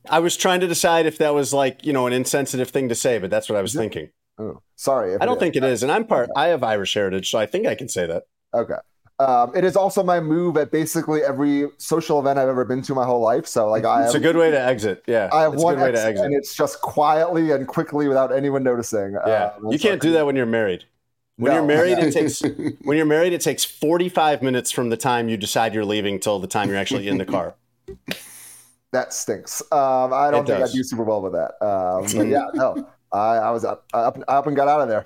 I 0.09 0.19
was 0.19 0.35
trying 0.37 0.59
to 0.61 0.67
decide 0.67 1.05
if 1.05 1.17
that 1.19 1.33
was 1.33 1.53
like 1.53 1.85
you 1.85 1.93
know 1.93 2.07
an 2.07 2.13
insensitive 2.13 2.69
thing 2.69 2.89
to 2.89 2.95
say, 2.95 3.17
but 3.19 3.29
that's 3.29 3.49
what 3.49 3.57
I 3.57 3.61
was 3.61 3.73
thinking. 3.73 4.09
oh, 4.39 4.61
sorry. 4.75 5.15
I 5.19 5.25
don't 5.25 5.37
it 5.37 5.39
think 5.39 5.55
it 5.55 5.63
is, 5.63 5.83
and 5.83 5.91
I'm 5.91 6.05
part. 6.05 6.29
I 6.35 6.47
have 6.47 6.63
Irish 6.63 6.93
heritage, 6.93 7.29
so 7.29 7.39
I 7.39 7.45
think 7.45 7.67
I 7.67 7.75
can 7.75 7.89
say 7.89 8.05
that. 8.07 8.23
Okay. 8.53 8.75
Um, 9.19 9.53
it 9.53 9.65
is 9.65 9.75
also 9.75 10.01
my 10.01 10.21
move 10.21 10.55
at 10.55 10.71
basically 10.71 11.21
every 11.23 11.67
social 11.77 12.19
event 12.21 12.39
I've 12.39 12.47
ever 12.47 12.63
been 12.63 12.81
to 12.83 12.95
my 12.95 13.03
whole 13.05 13.19
life. 13.19 13.45
So 13.45 13.69
like 13.69 13.83
I 13.83 14.03
It's 14.05 14.13
have, 14.13 14.21
a 14.21 14.23
good 14.23 14.37
way 14.37 14.49
to 14.49 14.57
exit. 14.59 15.03
Yeah, 15.07 15.29
I 15.33 15.41
have 15.41 15.53
it's 15.53 15.61
a 15.61 15.65
one 15.65 15.75
way 15.77 15.91
to 15.91 15.97
exit, 15.97 16.07
exit. 16.11 16.25
and 16.25 16.33
it's 16.33 16.55
just 16.55 16.79
quietly 16.79 17.51
and 17.51 17.67
quickly 17.67 18.07
without 18.07 18.31
anyone 18.31 18.63
noticing. 18.63 19.17
Yeah, 19.27 19.51
Um, 19.61 19.71
you 19.73 19.77
can't 19.77 20.01
do 20.01 20.11
that 20.13 20.25
when 20.25 20.37
you're 20.37 20.45
married. 20.45 20.85
When 21.35 21.51
No. 21.51 21.57
you're 21.57 21.67
married, 21.67 21.97
it 21.99 22.13
takes 22.19 22.41
when 22.85 22.95
you're 22.95 23.05
married, 23.05 23.33
it 23.33 23.41
takes 23.41 23.65
45 23.65 24.41
minutes 24.41 24.71
from 24.71 24.89
the 24.89 24.97
time 24.97 25.27
you 25.27 25.35
decide 25.35 25.73
you're 25.73 25.83
leaving 25.85 26.21
till 26.21 26.39
the 26.39 26.47
time 26.47 26.69
you're 26.69 26.77
actually 26.77 27.09
in 27.09 27.17
the 27.17 27.25
car. 27.25 27.55
That 28.91 29.13
stinks. 29.13 29.61
Um, 29.71 30.13
I 30.13 30.31
don't 30.31 30.43
It 30.43 30.47
think 30.47 30.59
does. 30.59 30.71
I 30.71 30.73
do 30.73 30.83
super 30.83 31.03
well 31.03 31.21
with 31.21 31.33
that. 31.33 31.63
Um, 31.63 32.03
but 32.15 32.27
yeah, 32.27 32.47
no, 32.53 32.87
I, 33.11 33.35
I 33.37 33.51
was 33.51 33.63
up, 33.63 33.85
up, 33.93 34.17
up 34.27 34.47
and 34.47 34.55
got 34.55 34.67
out 34.67 34.81
of 34.81 34.87
there. 34.89 35.05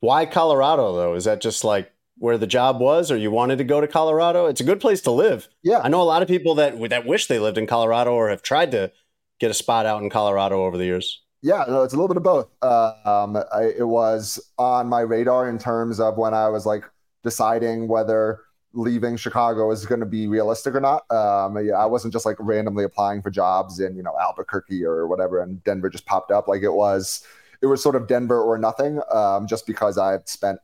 Why 0.00 0.26
Colorado 0.26 0.94
though? 0.94 1.14
Is 1.14 1.24
that 1.24 1.40
just 1.40 1.64
like 1.64 1.90
where 2.18 2.38
the 2.38 2.46
job 2.46 2.80
was, 2.80 3.10
or 3.10 3.16
you 3.16 3.30
wanted 3.30 3.58
to 3.58 3.64
go 3.64 3.80
to 3.80 3.88
Colorado? 3.88 4.46
It's 4.46 4.60
a 4.60 4.64
good 4.64 4.80
place 4.80 5.00
to 5.02 5.10
live. 5.10 5.48
Yeah. 5.62 5.80
I 5.82 5.88
know 5.88 6.00
a 6.00 6.04
lot 6.04 6.22
of 6.22 6.28
people 6.28 6.54
that 6.56 6.78
that 6.90 7.06
wish 7.06 7.26
they 7.26 7.38
lived 7.38 7.58
in 7.58 7.66
Colorado 7.66 8.12
or 8.12 8.28
have 8.30 8.42
tried 8.42 8.70
to 8.72 8.92
get 9.40 9.50
a 9.50 9.54
spot 9.54 9.86
out 9.86 10.02
in 10.02 10.10
Colorado 10.10 10.64
over 10.64 10.76
the 10.78 10.84
years. 10.84 11.22
Yeah, 11.42 11.64
no, 11.68 11.82
it's 11.84 11.94
a 11.94 11.96
little 11.96 12.08
bit 12.08 12.16
of 12.16 12.24
both. 12.24 12.48
Uh, 12.62 12.92
um, 13.04 13.36
I, 13.52 13.72
it 13.76 13.86
was 13.86 14.40
on 14.58 14.88
my 14.88 15.00
radar 15.00 15.48
in 15.48 15.58
terms 15.58 16.00
of 16.00 16.16
when 16.16 16.34
I 16.34 16.48
was 16.48 16.66
like 16.66 16.84
deciding 17.22 17.86
whether 17.86 18.40
leaving 18.78 19.16
Chicago 19.16 19.72
is 19.72 19.84
going 19.84 19.98
to 20.00 20.06
be 20.06 20.28
realistic 20.28 20.74
or 20.74 20.80
not. 20.80 21.10
Um, 21.10 21.58
yeah, 21.66 21.74
I 21.74 21.86
wasn't 21.86 22.12
just 22.12 22.24
like 22.24 22.36
randomly 22.38 22.84
applying 22.84 23.22
for 23.22 23.30
jobs 23.30 23.80
in 23.80 23.96
you 23.96 24.02
know 24.02 24.14
Albuquerque 24.20 24.84
or 24.84 25.06
whatever, 25.08 25.42
and 25.42 25.62
Denver 25.64 25.90
just 25.90 26.06
popped 26.06 26.30
up. 26.30 26.46
Like 26.46 26.62
it 26.62 26.72
was, 26.72 27.26
it 27.60 27.66
was 27.66 27.82
sort 27.82 27.96
of 27.96 28.06
Denver 28.06 28.40
or 28.40 28.56
nothing. 28.56 29.00
Um, 29.12 29.46
just 29.48 29.66
because 29.66 29.98
I've 29.98 30.26
spent 30.26 30.60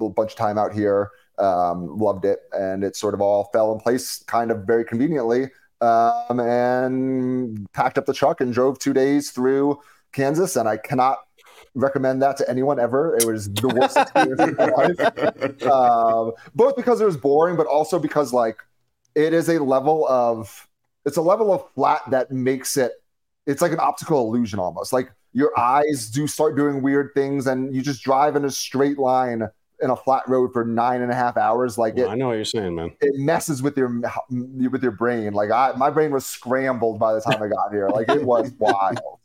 a 0.00 0.08
bunch 0.08 0.30
of 0.30 0.36
time 0.36 0.56
out 0.56 0.72
here, 0.72 1.10
um, 1.38 1.98
loved 1.98 2.24
it, 2.24 2.38
and 2.52 2.84
it 2.84 2.94
sort 2.94 3.14
of 3.14 3.20
all 3.20 3.50
fell 3.52 3.72
in 3.72 3.80
place 3.80 4.22
kind 4.22 4.52
of 4.52 4.64
very 4.64 4.84
conveniently 4.84 5.48
um, 5.80 6.38
and 6.38 7.66
packed 7.72 7.98
up 7.98 8.06
the 8.06 8.14
truck 8.14 8.40
and 8.40 8.54
drove 8.54 8.78
two 8.78 8.92
days 8.92 9.32
through 9.32 9.80
Kansas. 10.12 10.54
And 10.54 10.68
I 10.68 10.76
cannot 10.76 11.18
recommend 11.74 12.22
that 12.22 12.36
to 12.38 12.50
anyone 12.50 12.78
ever. 12.80 13.16
It 13.16 13.24
was 13.24 13.52
the 13.52 13.68
worst 13.68 13.96
experience 13.96 14.40
of 14.40 14.58
my 14.58 14.66
life. 14.66 15.62
Um, 15.70 16.32
both 16.54 16.74
because 16.76 17.00
it 17.00 17.04
was 17.04 17.16
boring, 17.16 17.56
but 17.56 17.66
also 17.66 17.98
because 17.98 18.32
like 18.32 18.58
it 19.14 19.32
is 19.32 19.48
a 19.48 19.62
level 19.62 20.06
of 20.08 20.68
it's 21.04 21.16
a 21.16 21.22
level 21.22 21.52
of 21.52 21.64
flat 21.74 22.02
that 22.10 22.30
makes 22.30 22.76
it 22.76 22.92
it's 23.46 23.62
like 23.62 23.72
an 23.72 23.80
optical 23.80 24.26
illusion 24.26 24.58
almost. 24.58 24.92
Like 24.92 25.12
your 25.32 25.58
eyes 25.58 26.10
do 26.10 26.26
start 26.26 26.56
doing 26.56 26.82
weird 26.82 27.10
things, 27.14 27.46
and 27.46 27.74
you 27.74 27.82
just 27.82 28.02
drive 28.02 28.36
in 28.36 28.44
a 28.44 28.50
straight 28.50 28.98
line 28.98 29.48
in 29.82 29.90
a 29.90 29.96
flat 29.96 30.22
road 30.28 30.52
for 30.52 30.64
nine 30.64 31.02
and 31.02 31.10
a 31.10 31.14
half 31.14 31.36
hours. 31.36 31.78
Like 31.78 31.96
it, 31.96 32.08
I 32.08 32.14
know 32.14 32.28
what 32.28 32.34
you're 32.34 32.44
saying, 32.44 32.74
man. 32.74 32.90
it 33.00 33.14
messes 33.18 33.62
with 33.62 33.76
your 33.76 34.00
with 34.30 34.82
your 34.82 34.92
brain. 34.92 35.32
Like 35.32 35.50
I, 35.50 35.72
my 35.76 35.90
brain 35.90 36.10
was 36.10 36.26
scrambled 36.26 36.98
by 36.98 37.14
the 37.14 37.20
time 37.20 37.42
I 37.42 37.48
got 37.48 37.72
here. 37.72 37.88
Like 37.88 38.08
it 38.08 38.24
was 38.24 38.52
wild. 38.58 39.00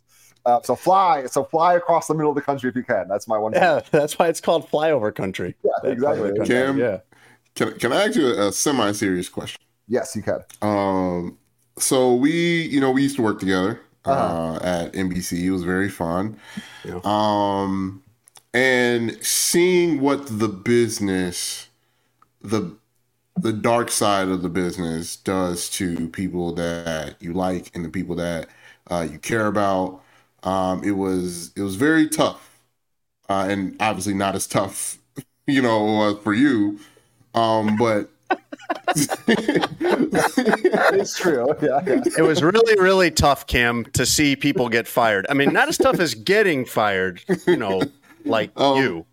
Uh, 0.45 0.61
so 0.61 0.75
fly, 0.75 1.25
so 1.25 1.43
fly 1.43 1.73
across 1.75 2.07
the 2.07 2.13
middle 2.13 2.29
of 2.31 2.35
the 2.35 2.41
country 2.41 2.69
if 2.69 2.75
you 2.75 2.83
can. 2.83 3.07
That's 3.07 3.27
my 3.27 3.37
one. 3.37 3.53
Yeah, 3.53 3.81
that's 3.91 4.17
why 4.19 4.27
it's 4.27 4.41
called 4.41 4.69
flyover 4.69 5.13
country. 5.13 5.55
Yeah, 5.63 5.71
That 5.83 5.99
part 6.01 6.17
of 6.19 6.23
the 6.23 6.29
exactly. 6.33 6.37
country, 6.37 6.55
Cam? 6.55 6.77
Yeah. 6.77 6.99
Can, 7.55 7.79
can 7.79 7.93
I 7.93 8.05
ask 8.05 8.15
you 8.15 8.27
a, 8.27 8.47
a 8.47 8.51
semi-serious 8.51 9.29
question? 9.29 9.59
Yes, 9.87 10.15
you 10.15 10.21
can. 10.21 10.39
Um, 10.61 11.37
so 11.77 12.13
we, 12.13 12.63
you 12.63 12.79
know, 12.79 12.91
we 12.91 13.01
used 13.03 13.15
to 13.15 13.21
work 13.21 13.39
together 13.39 13.81
uh 14.05 14.11
Uh-huh. 14.11 14.59
at 14.61 14.93
NBC. 14.93 15.39
It 15.45 15.51
was 15.51 15.63
very 15.63 15.89
fun. 15.89 16.37
Yeah. 16.83 16.99
Um, 17.03 18.03
and 18.53 19.17
seeing 19.23 19.99
what 20.01 20.27
the 20.39 20.47
business, 20.47 21.69
the 22.41 22.75
the 23.37 23.51
dark 23.51 23.91
side 23.91 24.29
of 24.29 24.41
the 24.43 24.49
business 24.49 25.15
does 25.17 25.69
to 25.71 26.07
people 26.09 26.53
that 26.53 27.15
you 27.21 27.33
like 27.33 27.69
and 27.75 27.83
the 27.83 27.89
people 27.89 28.15
that 28.15 28.47
uh, 28.89 29.05
you 29.11 29.19
care 29.19 29.47
about, 29.47 30.01
um, 30.45 30.83
it 30.83 30.91
was 30.91 31.51
it 31.55 31.61
was 31.61 31.75
very 31.75 32.07
tough, 32.09 32.59
uh, 33.29 33.47
and 33.49 33.75
obviously 33.81 34.13
not 34.13 34.35
as 34.35 34.47
tough, 34.47 34.99
you 35.47 35.61
know, 35.61 36.01
uh, 36.01 36.15
for 36.17 36.33
you. 36.33 36.79
Um, 37.33 37.77
but 37.77 38.09
It's 40.97 41.17
true. 41.17 41.47
Yeah, 41.61 41.81
yeah. 41.85 42.01
It 42.17 42.21
was 42.21 42.41
really, 42.43 42.79
really 42.79 43.11
tough, 43.11 43.47
Cam, 43.47 43.85
to 43.93 44.05
see 44.05 44.35
people 44.35 44.69
get 44.69 44.87
fired. 44.87 45.25
I 45.29 45.33
mean, 45.33 45.53
not 45.53 45.67
as 45.67 45.77
tough 45.77 45.99
as 45.99 46.13
getting 46.15 46.65
fired, 46.65 47.21
you 47.47 47.57
know, 47.57 47.81
like 48.25 48.51
Um, 48.55 48.77
you. 48.83 49.05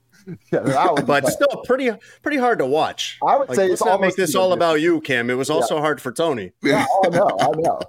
Yeah, 0.53 0.61
was 0.93 1.05
but 1.05 1.26
still 1.28 1.62
pretty 1.66 1.91
pretty 2.22 2.37
hard 2.39 2.61
to 2.61 2.66
watch. 2.66 3.18
I 3.26 3.37
would 3.37 3.49
Like, 3.49 3.57
say 3.57 3.62
let's 3.62 3.72
it's 3.80 3.85
not 3.85 4.01
make 4.01 4.14
this 4.14 4.37
all 4.37 4.53
about 4.53 4.80
you, 4.80 5.01
Cam. 5.01 5.28
It 5.30 5.35
was 5.35 5.51
also 5.51 5.80
hard 5.80 6.01
for 6.01 6.12
Tony. 6.12 6.53
Yeah, 6.62 6.87
oh 6.89 7.09
no, 7.11 7.28
I 7.41 7.49
know. 7.61 7.80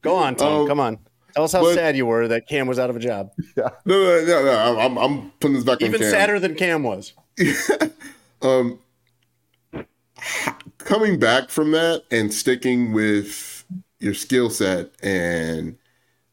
Go 0.00 0.16
on, 0.16 0.34
Tom. 0.34 0.62
Um, 0.62 0.68
Come 0.68 0.80
on. 0.80 0.98
Tell 1.34 1.44
us 1.44 1.52
how 1.52 1.62
but- 1.62 1.74
sad 1.74 1.96
you 1.96 2.06
were 2.06 2.28
that 2.28 2.46
Cam 2.48 2.66
was 2.66 2.78
out 2.78 2.90
of 2.90 2.96
a 2.96 3.00
job. 3.00 3.30
No, 3.56 3.70
no, 3.86 4.24
no, 4.24 4.44
no. 4.44 4.78
I'm, 4.78 4.96
I'm 4.98 5.30
putting 5.40 5.54
this 5.54 5.64
back 5.64 5.82
on 5.82 5.88
Even 5.88 6.00
sadder 6.00 6.38
than 6.38 6.54
Cam 6.54 6.82
was. 6.82 7.12
um, 8.42 8.78
coming 10.78 11.18
back 11.18 11.48
from 11.50 11.72
that 11.72 12.04
and 12.10 12.32
sticking 12.32 12.92
with 12.92 13.64
your 13.98 14.14
skill 14.14 14.50
set 14.50 14.90
and 15.02 15.76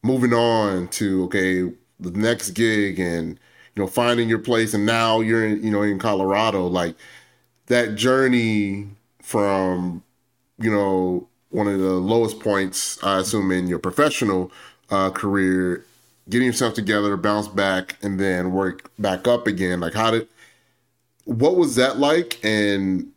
moving 0.04 0.34
on 0.34 0.88
to 0.88 1.24
okay 1.26 1.62
the 2.00 2.12
next 2.12 2.52
gig 2.52 3.00
and 3.00 3.40
you 3.76 3.84
know 3.84 3.88
finding 3.88 4.28
your 4.28 4.40
place 4.40 4.74
and 4.74 4.86
now 4.86 5.20
you're 5.20 5.46
in 5.46 5.64
you 5.64 5.72
know 5.72 5.82
in 5.82 6.00
Colorado 6.00 6.66
like 6.68 6.96
that 7.68 7.96
journey 7.96 8.88
from 9.22 10.04
you 10.58 10.72
know 10.72 11.28
one 11.50 11.68
of 11.68 11.80
the 11.80 11.94
lowest 11.94 12.40
points 12.40 13.02
I 13.04 13.20
assume 13.20 13.52
in 13.52 13.68
your 13.68 13.80
professional 13.80 14.52
uh, 14.92 15.12
career 15.12 15.86
getting 16.30 16.48
yourself 16.48 16.74
together 16.76 17.18
bounce 17.18 17.48
back 17.48 17.98
and 18.04 18.20
then 18.20 18.52
work 18.52 18.92
back 19.00 19.28
up 19.28 19.48
again. 19.48 19.80
Like 19.80 19.94
how 19.94 20.12
did 20.12 20.28
what 21.26 21.58
was 21.58 21.76
that 21.76 21.98
like? 21.98 22.40
And 22.44 23.12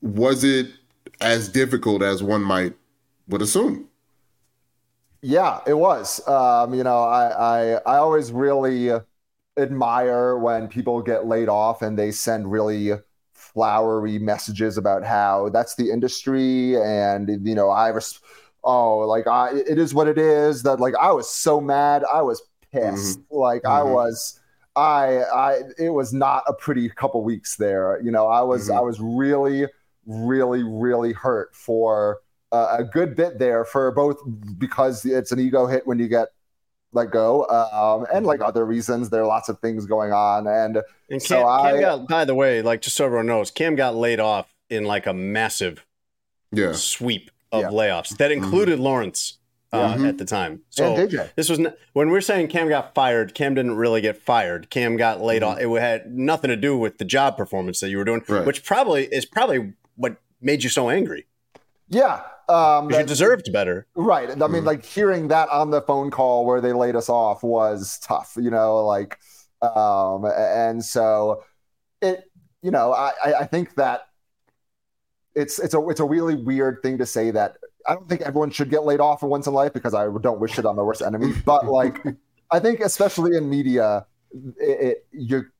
was 0.00 0.44
it 0.44 0.70
as 1.20 1.48
difficult 1.48 2.02
as 2.02 2.22
one 2.22 2.42
might 2.42 2.74
would 3.28 3.42
assume? 3.42 3.88
Yeah, 5.22 5.60
it 5.66 5.74
was. 5.74 6.26
Um, 6.28 6.74
you 6.74 6.84
know, 6.84 6.98
I, 7.02 7.28
I 7.28 7.72
I 7.86 7.96
always 7.98 8.30
really 8.32 8.90
admire 9.58 10.38
when 10.38 10.68
people 10.68 11.02
get 11.02 11.26
laid 11.26 11.48
off 11.48 11.82
and 11.82 11.98
they 11.98 12.12
send 12.12 12.50
really 12.52 12.92
flowery 13.34 14.18
messages 14.18 14.78
about 14.78 15.04
how 15.04 15.48
that's 15.50 15.76
the 15.76 15.90
industry 15.90 16.76
and 16.82 17.28
you 17.48 17.54
know 17.54 17.70
I 17.70 17.88
res- 17.90 18.20
oh 18.64 18.98
like 19.00 19.26
I 19.26 19.50
it 19.54 19.78
is 19.78 19.94
what 19.94 20.08
it 20.08 20.18
is 20.18 20.62
that 20.64 20.80
like 20.80 20.94
I 21.00 21.12
was 21.12 21.28
so 21.30 21.60
mad 21.60 22.02
I 22.12 22.22
was 22.22 22.42
pissed 22.72 23.20
like 23.30 23.64
I 23.66 23.80
Mhm. 23.80 23.92
was 23.92 24.40
I 24.76 25.18
I 25.34 25.60
it 25.78 25.90
was 25.90 26.12
not 26.12 26.42
a 26.48 26.54
pretty 26.54 26.88
couple 26.88 27.22
weeks 27.22 27.56
there 27.56 28.00
you 28.02 28.10
know 28.10 28.26
I 28.26 28.42
was 28.42 28.68
Mhm. 28.68 28.76
I 28.76 28.80
was 28.80 28.98
really 29.00 29.66
really 30.06 30.62
really 30.62 31.12
hurt 31.12 31.54
for 31.54 32.18
uh, 32.52 32.76
a 32.78 32.84
good 32.84 33.16
bit 33.16 33.38
there 33.38 33.64
for 33.64 33.90
both 33.92 34.16
because 34.58 35.04
it's 35.04 35.32
an 35.32 35.40
ego 35.40 35.66
hit 35.66 35.86
when 35.86 35.98
you 35.98 36.08
get 36.08 36.28
let 36.92 37.10
go 37.10 37.44
um, 37.48 38.06
and 38.14 38.24
like 38.24 38.40
other 38.40 38.64
reasons 38.64 39.10
there 39.10 39.22
are 39.22 39.26
lots 39.26 39.48
of 39.48 39.58
things 39.58 39.84
going 39.86 40.12
on 40.12 40.46
and 40.46 40.80
And 41.10 41.20
So 41.22 41.42
Cam, 41.44 41.64
Cam 41.64 41.76
I- 41.76 41.80
got, 41.80 42.08
by 42.08 42.24
the 42.24 42.34
way, 42.34 42.62
like 42.62 42.80
just 42.80 42.96
so 42.96 43.04
everyone 43.06 43.26
knows, 43.26 43.50
Cam 43.50 43.74
got 43.74 43.94
laid 43.96 44.20
off 44.20 44.46
in 44.70 44.84
like 44.84 45.06
a 45.06 45.12
massive 45.12 45.84
yeah 46.52 46.72
sweep 46.72 47.30
of 47.54 47.62
Yeah. 47.62 47.68
layoffs 47.70 48.16
that 48.18 48.30
included 48.32 48.78
Lawrence 48.78 49.38
uh, 49.72 49.96
Yeah. 49.98 50.08
at 50.08 50.18
the 50.18 50.24
time. 50.24 50.60
So 50.70 50.94
DJ 50.96 51.30
this 51.36 51.48
was 51.48 51.58
when 51.94 52.10
we're 52.10 52.20
saying 52.20 52.48
Cam 52.48 52.68
got 52.68 52.94
fired. 52.94 53.34
Cam 53.34 53.54
didn't 53.54 53.76
really 53.76 54.00
get 54.00 54.16
fired. 54.16 54.70
Cam 54.70 54.96
got 54.96 55.20
laid 55.20 55.42
off. 55.42 55.58
It 55.58 55.68
had 55.80 56.12
nothing 56.14 56.48
to 56.48 56.56
do 56.56 56.76
with 56.78 56.98
the 56.98 57.04
job 57.04 57.36
performance 57.36 57.80
that 57.80 57.88
you 57.90 57.98
were 57.98 58.04
doing, 58.04 58.22
Right. 58.28 58.46
which 58.46 58.64
probably 58.64 59.06
is 59.06 59.24
probably 59.26 59.72
what 59.96 60.16
made 60.40 60.62
you 60.62 60.70
so 60.70 60.88
angry. 60.90 61.26
yeah 61.88 62.22
um, 62.48 62.88
'Cause 62.90 62.98
you 62.98 63.04
deserved 63.06 63.52
better. 63.52 63.86
Right. 63.94 64.30
I 64.30 64.46
mean, 64.48 64.64
like 64.66 64.84
hearing 64.84 65.28
that 65.28 65.48
on 65.48 65.70
the 65.70 65.80
phone 65.82 66.10
call 66.10 66.44
where 66.44 66.60
they 66.60 66.72
laid 66.74 66.94
us 66.94 67.08
off 67.08 67.42
was 67.42 67.98
tough, 68.00 68.36
you 68.40 68.50
know, 68.50 68.84
like, 68.84 69.18
um, 69.62 70.24
and 70.26 70.84
so 70.84 71.42
it, 72.02 72.24
you 72.62 72.70
know, 72.70 72.92
I, 72.92 73.12
I 73.24 73.34
I 73.40 73.44
think 73.46 73.74
that 73.76 74.02
it's, 75.34 75.58
it's 75.58 75.74
a, 75.74 75.88
it's 75.88 76.00
a 76.00 76.04
really 76.04 76.34
weird 76.34 76.78
thing 76.82 76.98
to 76.98 77.06
say 77.06 77.30
that 77.32 77.56
I 77.86 77.94
don't 77.94 78.08
think 78.08 78.22
everyone 78.22 78.50
should 78.50 78.70
get 78.70 78.84
laid 78.84 79.00
off 79.00 79.20
for 79.20 79.26
once 79.26 79.46
in 79.46 79.52
life 79.52 79.72
because 79.72 79.94
I 79.94 80.04
don't 80.20 80.40
wish 80.40 80.58
it 80.58 80.64
on 80.64 80.76
my 80.76 80.82
worst 80.82 81.02
enemy. 81.02 81.32
But 81.44 81.66
like, 81.66 81.98
I 82.50 82.60
think 82.60 82.80
especially 82.80 83.36
in 83.36 83.48
media, 83.48 84.06
it, 84.32 84.80
it 84.80 85.06
you're 85.12 85.52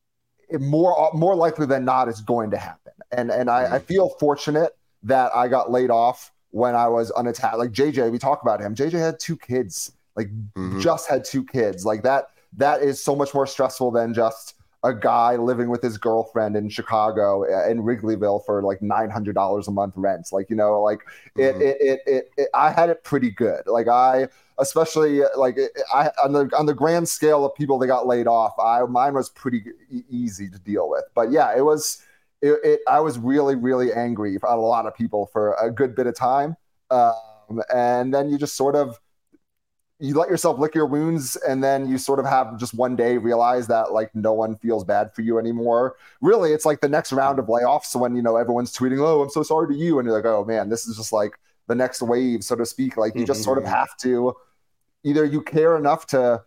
it 0.49 0.61
more, 0.61 1.11
more 1.15 1.35
likely 1.35 1.67
than 1.67 1.85
not 1.85 2.09
it's 2.09 2.21
going 2.21 2.51
to 2.51 2.59
happen. 2.59 2.93
And, 3.13 3.31
and 3.31 3.51
I, 3.51 3.77
I 3.77 3.79
feel 3.79 4.11
fortunate 4.21 4.77
that 5.03 5.35
I 5.35 5.49
got 5.49 5.71
laid 5.71 5.91
off 5.91 6.33
when 6.51 6.75
I 6.75 6.87
was 6.89 7.11
unattached. 7.13 7.59
Like 7.59 7.73
JJ, 7.73 8.11
we 8.13 8.19
talk 8.19 8.43
about 8.43 8.61
him. 8.61 8.75
JJ 8.75 8.93
had 8.93 9.19
two 9.19 9.37
kids, 9.37 9.93
like 10.17 10.29
Mhm. 10.55 10.81
just 10.81 11.09
had 11.09 11.25
two 11.25 11.45
kids. 11.45 11.85
Like 11.85 12.03
that, 12.05 12.29
that 12.57 12.83
is 12.83 13.03
so 13.03 13.17
much 13.17 13.35
more 13.35 13.47
stressful 13.47 13.91
than 13.91 14.15
just 14.15 14.55
a 14.85 14.95
guy 14.95 15.37
living 15.37 15.71
with 15.71 15.83
his 15.83 15.99
girlfriend 15.99 16.57
in 16.57 16.69
Chicago 16.69 17.45
uh, 17.45 17.69
in 17.71 17.83
Wrigleyville 17.83 18.45
for 18.47 18.63
like 18.63 18.83
nine 18.83 19.11
hundred 19.11 19.35
dollars 19.35 19.69
a 19.69 19.73
month 19.73 19.95
rent. 19.97 20.29
Like 20.33 20.51
you 20.51 20.57
know, 20.57 20.81
like 20.83 21.01
it, 21.37 21.57
Mhm. 21.57 21.61
it, 21.61 21.79
it, 21.81 22.01
it, 22.07 22.31
it, 22.37 22.49
I 22.55 22.71
had 22.73 22.91
it 22.91 23.05
pretty 23.05 23.31
good. 23.31 23.63
Like 23.67 23.89
I, 23.89 24.29
especially 24.59 25.23
like 25.37 25.59
I 25.93 26.11
on 26.23 26.33
the 26.33 26.51
on 26.57 26.67
the 26.67 26.75
grand 26.75 27.09
scale 27.09 27.45
of 27.45 27.55
people 27.57 27.79
that 27.81 27.89
got 27.89 28.07
laid 28.07 28.27
off, 28.29 28.55
I 28.59 28.83
mine 28.85 29.15
was 29.15 29.31
pretty 29.31 29.65
easy 30.11 30.51
to 30.51 30.59
deal 30.61 30.89
with. 30.91 31.05
But 31.15 31.31
yeah, 31.33 31.57
it 31.57 31.63
was. 31.63 32.03
It, 32.43 32.59
it, 32.63 32.81
I 32.87 33.01
was 33.01 33.17
really, 33.19 33.55
really 33.55 33.91
angry 33.93 34.37
at 34.37 34.43
a 34.47 34.57
lot 34.57 34.85
of 34.85 34.95
people 34.95 35.27
for 35.33 35.55
a 35.55 35.71
good 35.71 35.95
bit 35.95 36.07
of 36.07 36.15
time, 36.15 36.57
um, 36.91 37.63
and 37.75 38.13
then 38.13 38.29
you 38.29 38.37
just 38.37 38.55
sort 38.57 38.77
of 38.77 39.01
you 40.01 40.15
let 40.15 40.29
yourself 40.29 40.59
lick 40.59 40.75
your 40.75 40.87
wounds, 40.87 41.37
and 41.37 41.63
then 41.63 41.89
you 41.89 41.99
sort 41.99 42.19
of 42.19 42.27
have 42.27 42.59
just 42.59 42.75
one 42.75 42.97
day 42.97 43.17
realize 43.17 43.67
that 43.69 43.93
like 43.93 44.15
no 44.15 44.33
one 44.33 44.57
feels 44.57 44.85
bad 44.85 45.15
for 45.15 45.23
you 45.23 45.39
anymore. 45.39 45.97
Really, 46.21 46.53
it's 46.53 46.67
like 46.67 46.81
the 46.81 46.89
next 46.89 47.13
round 47.13 47.39
of 47.39 47.47
layoffs 47.47 47.99
when 47.99 48.17
you 48.17 48.23
know 48.23 48.37
everyone's 48.37 48.77
tweeting, 48.77 48.99
"Oh, 49.01 49.23
I'm 49.23 49.31
so 49.31 49.43
sorry 49.43 49.73
to 49.73 49.79
you," 49.79 49.99
and 49.99 50.07
you're 50.07 50.17
like, 50.17 50.27
"Oh 50.27 50.45
man, 50.45 50.69
this 50.69 50.87
is 50.87 50.97
just 50.97 51.13
like 51.13 51.39
the 51.69 51.75
next 51.75 52.03
wave, 52.03 52.43
so 52.43 52.57
to 52.57 52.67
speak." 52.67 52.97
Like 52.97 53.15
you 53.15 53.25
just 53.25 53.45
sort 53.45 53.59
of 53.59 53.65
have 53.65 53.97
to 53.99 54.35
either 55.05 55.25
you 55.25 55.43
care 55.43 55.77
enough 55.77 56.07
to 56.09 56.43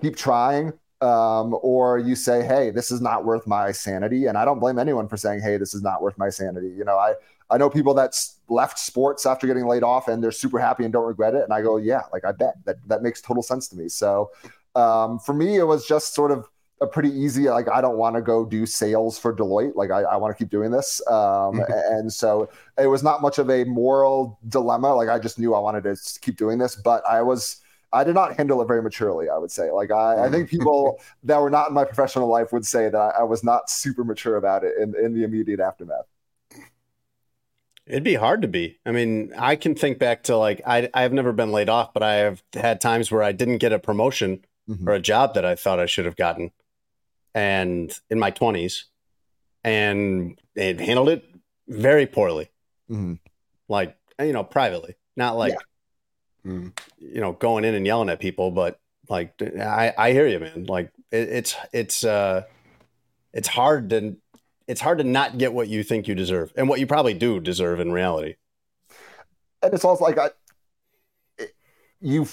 keep 0.00 0.16
trying 0.16 0.72
um, 1.00 1.56
or 1.62 1.98
you 1.98 2.14
say, 2.14 2.44
"Hey, 2.44 2.70
this 2.70 2.90
is 2.90 3.00
not 3.00 3.24
worth 3.24 3.46
my 3.46 3.72
sanity," 3.72 4.26
and 4.26 4.38
I 4.38 4.44
don't 4.44 4.60
blame 4.60 4.78
anyone 4.78 5.08
for 5.08 5.16
saying, 5.16 5.40
"Hey, 5.40 5.56
this 5.56 5.74
is 5.74 5.82
not 5.82 6.00
worth 6.00 6.16
my 6.16 6.30
sanity." 6.30 6.68
You 6.68 6.84
know, 6.84 6.96
I 6.96 7.14
I 7.54 7.56
know 7.56 7.70
people 7.70 7.94
that 7.94 8.20
left 8.48 8.80
sports 8.80 9.26
after 9.26 9.46
getting 9.46 9.66
laid 9.66 9.84
off 9.84 10.08
and 10.08 10.20
they're 10.22 10.32
super 10.32 10.58
happy 10.58 10.82
and 10.82 10.92
don't 10.92 11.06
regret 11.06 11.34
it, 11.34 11.44
and 11.44 11.52
I 11.52 11.62
go, 11.62 11.76
"Yeah, 11.76 12.02
like 12.12 12.24
I 12.24 12.32
bet 12.32 12.56
that 12.64 12.76
that 12.88 13.00
makes 13.00 13.20
total 13.20 13.44
sense 13.44 13.68
to 13.68 13.76
me." 13.76 13.88
So 13.88 14.32
um, 14.74 15.20
for 15.20 15.34
me, 15.34 15.56
it 15.56 15.62
was 15.62 15.86
just 15.86 16.14
sort 16.14 16.32
of 16.32 16.48
a 16.80 16.86
pretty 16.88 17.10
easy 17.10 17.48
like 17.48 17.68
I 17.68 17.80
don't 17.80 17.96
want 17.96 18.16
to 18.16 18.22
go 18.22 18.44
do 18.44 18.66
sales 18.66 19.18
for 19.18 19.34
Deloitte. 19.34 19.76
Like 19.76 19.92
I, 19.92 20.00
I 20.02 20.16
want 20.16 20.36
to 20.36 20.44
keep 20.44 20.50
doing 20.50 20.72
this, 20.72 21.00
um, 21.08 21.62
and 21.68 22.12
so 22.12 22.50
it 22.76 22.88
was 22.88 23.04
not 23.04 23.22
much 23.22 23.38
of 23.38 23.48
a 23.50 23.62
moral 23.64 24.40
dilemma. 24.48 24.92
Like 24.92 25.08
I 25.08 25.20
just 25.20 25.38
knew 25.38 25.54
I 25.54 25.60
wanted 25.60 25.84
to 25.84 25.96
keep 26.20 26.36
doing 26.36 26.58
this, 26.58 26.74
but 26.74 27.06
I 27.08 27.22
was. 27.22 27.60
I 27.92 28.02
did 28.02 28.16
not 28.16 28.36
handle 28.36 28.60
it 28.60 28.66
very 28.66 28.82
maturely. 28.82 29.28
I 29.28 29.38
would 29.38 29.52
say, 29.52 29.70
like 29.70 29.92
I, 29.92 30.24
I 30.24 30.28
think 30.28 30.50
people 30.50 30.98
that 31.22 31.40
were 31.40 31.48
not 31.48 31.68
in 31.68 31.74
my 31.74 31.84
professional 31.84 32.26
life 32.26 32.52
would 32.52 32.66
say 32.66 32.88
that 32.88 32.98
I, 32.98 33.20
I 33.20 33.22
was 33.22 33.44
not 33.44 33.70
super 33.70 34.02
mature 34.02 34.34
about 34.34 34.64
it 34.64 34.72
in, 34.82 34.96
in 34.96 35.14
the 35.14 35.22
immediate 35.22 35.60
aftermath. 35.60 36.06
It'd 37.86 38.02
be 38.04 38.14
hard 38.14 38.42
to 38.42 38.48
be. 38.48 38.78
I 38.86 38.92
mean, 38.92 39.32
I 39.36 39.56
can 39.56 39.74
think 39.74 39.98
back 39.98 40.22
to 40.24 40.36
like 40.36 40.62
I 40.66 40.88
I've 40.94 41.12
never 41.12 41.32
been 41.32 41.52
laid 41.52 41.68
off, 41.68 41.92
but 41.92 42.02
I 42.02 42.14
have 42.14 42.42
had 42.54 42.80
times 42.80 43.10
where 43.10 43.22
I 43.22 43.32
didn't 43.32 43.58
get 43.58 43.72
a 43.72 43.78
promotion 43.78 44.44
Mhm. 44.68 44.88
or 44.88 44.92
a 44.94 45.00
job 45.00 45.34
that 45.34 45.44
I 45.44 45.54
thought 45.54 45.78
I 45.78 45.84
should 45.86 46.06
have 46.06 46.16
gotten, 46.16 46.50
and 47.34 47.92
in 48.08 48.18
my 48.18 48.30
twenties, 48.30 48.86
and 49.62 50.38
it 50.54 50.80
handled 50.80 51.10
it 51.10 51.24
very 51.68 52.06
poorly, 52.06 52.50
Mhm. 52.90 53.18
like 53.68 53.96
you 54.18 54.32
know, 54.32 54.44
privately, 54.44 54.94
not 55.16 55.36
like 55.36 55.54
Mhm. 56.46 56.72
you 56.98 57.20
know 57.20 57.32
going 57.32 57.64
in 57.64 57.74
and 57.74 57.84
yelling 57.86 58.08
at 58.08 58.20
people, 58.20 58.50
but 58.50 58.80
like 59.10 59.34
I 59.42 59.92
I 59.98 60.12
hear 60.12 60.26
you, 60.26 60.38
man. 60.38 60.64
Like 60.64 60.90
it, 61.10 61.28
it's 61.28 61.56
it's 61.72 62.04
uh 62.04 62.44
it's 63.34 63.48
hard 63.48 63.90
to 63.90 64.16
it's 64.66 64.80
hard 64.80 64.98
to 64.98 65.04
not 65.04 65.38
get 65.38 65.52
what 65.52 65.68
you 65.68 65.82
think 65.82 66.08
you 66.08 66.14
deserve 66.14 66.52
and 66.56 66.68
what 66.68 66.80
you 66.80 66.86
probably 66.86 67.14
do 67.14 67.40
deserve 67.40 67.80
in 67.80 67.92
reality. 67.92 68.36
and 69.62 69.74
it's 69.74 69.84
also 69.84 70.04
like 70.04 70.18
I, 70.18 70.30
it, 71.38 71.52
you, 72.00 72.26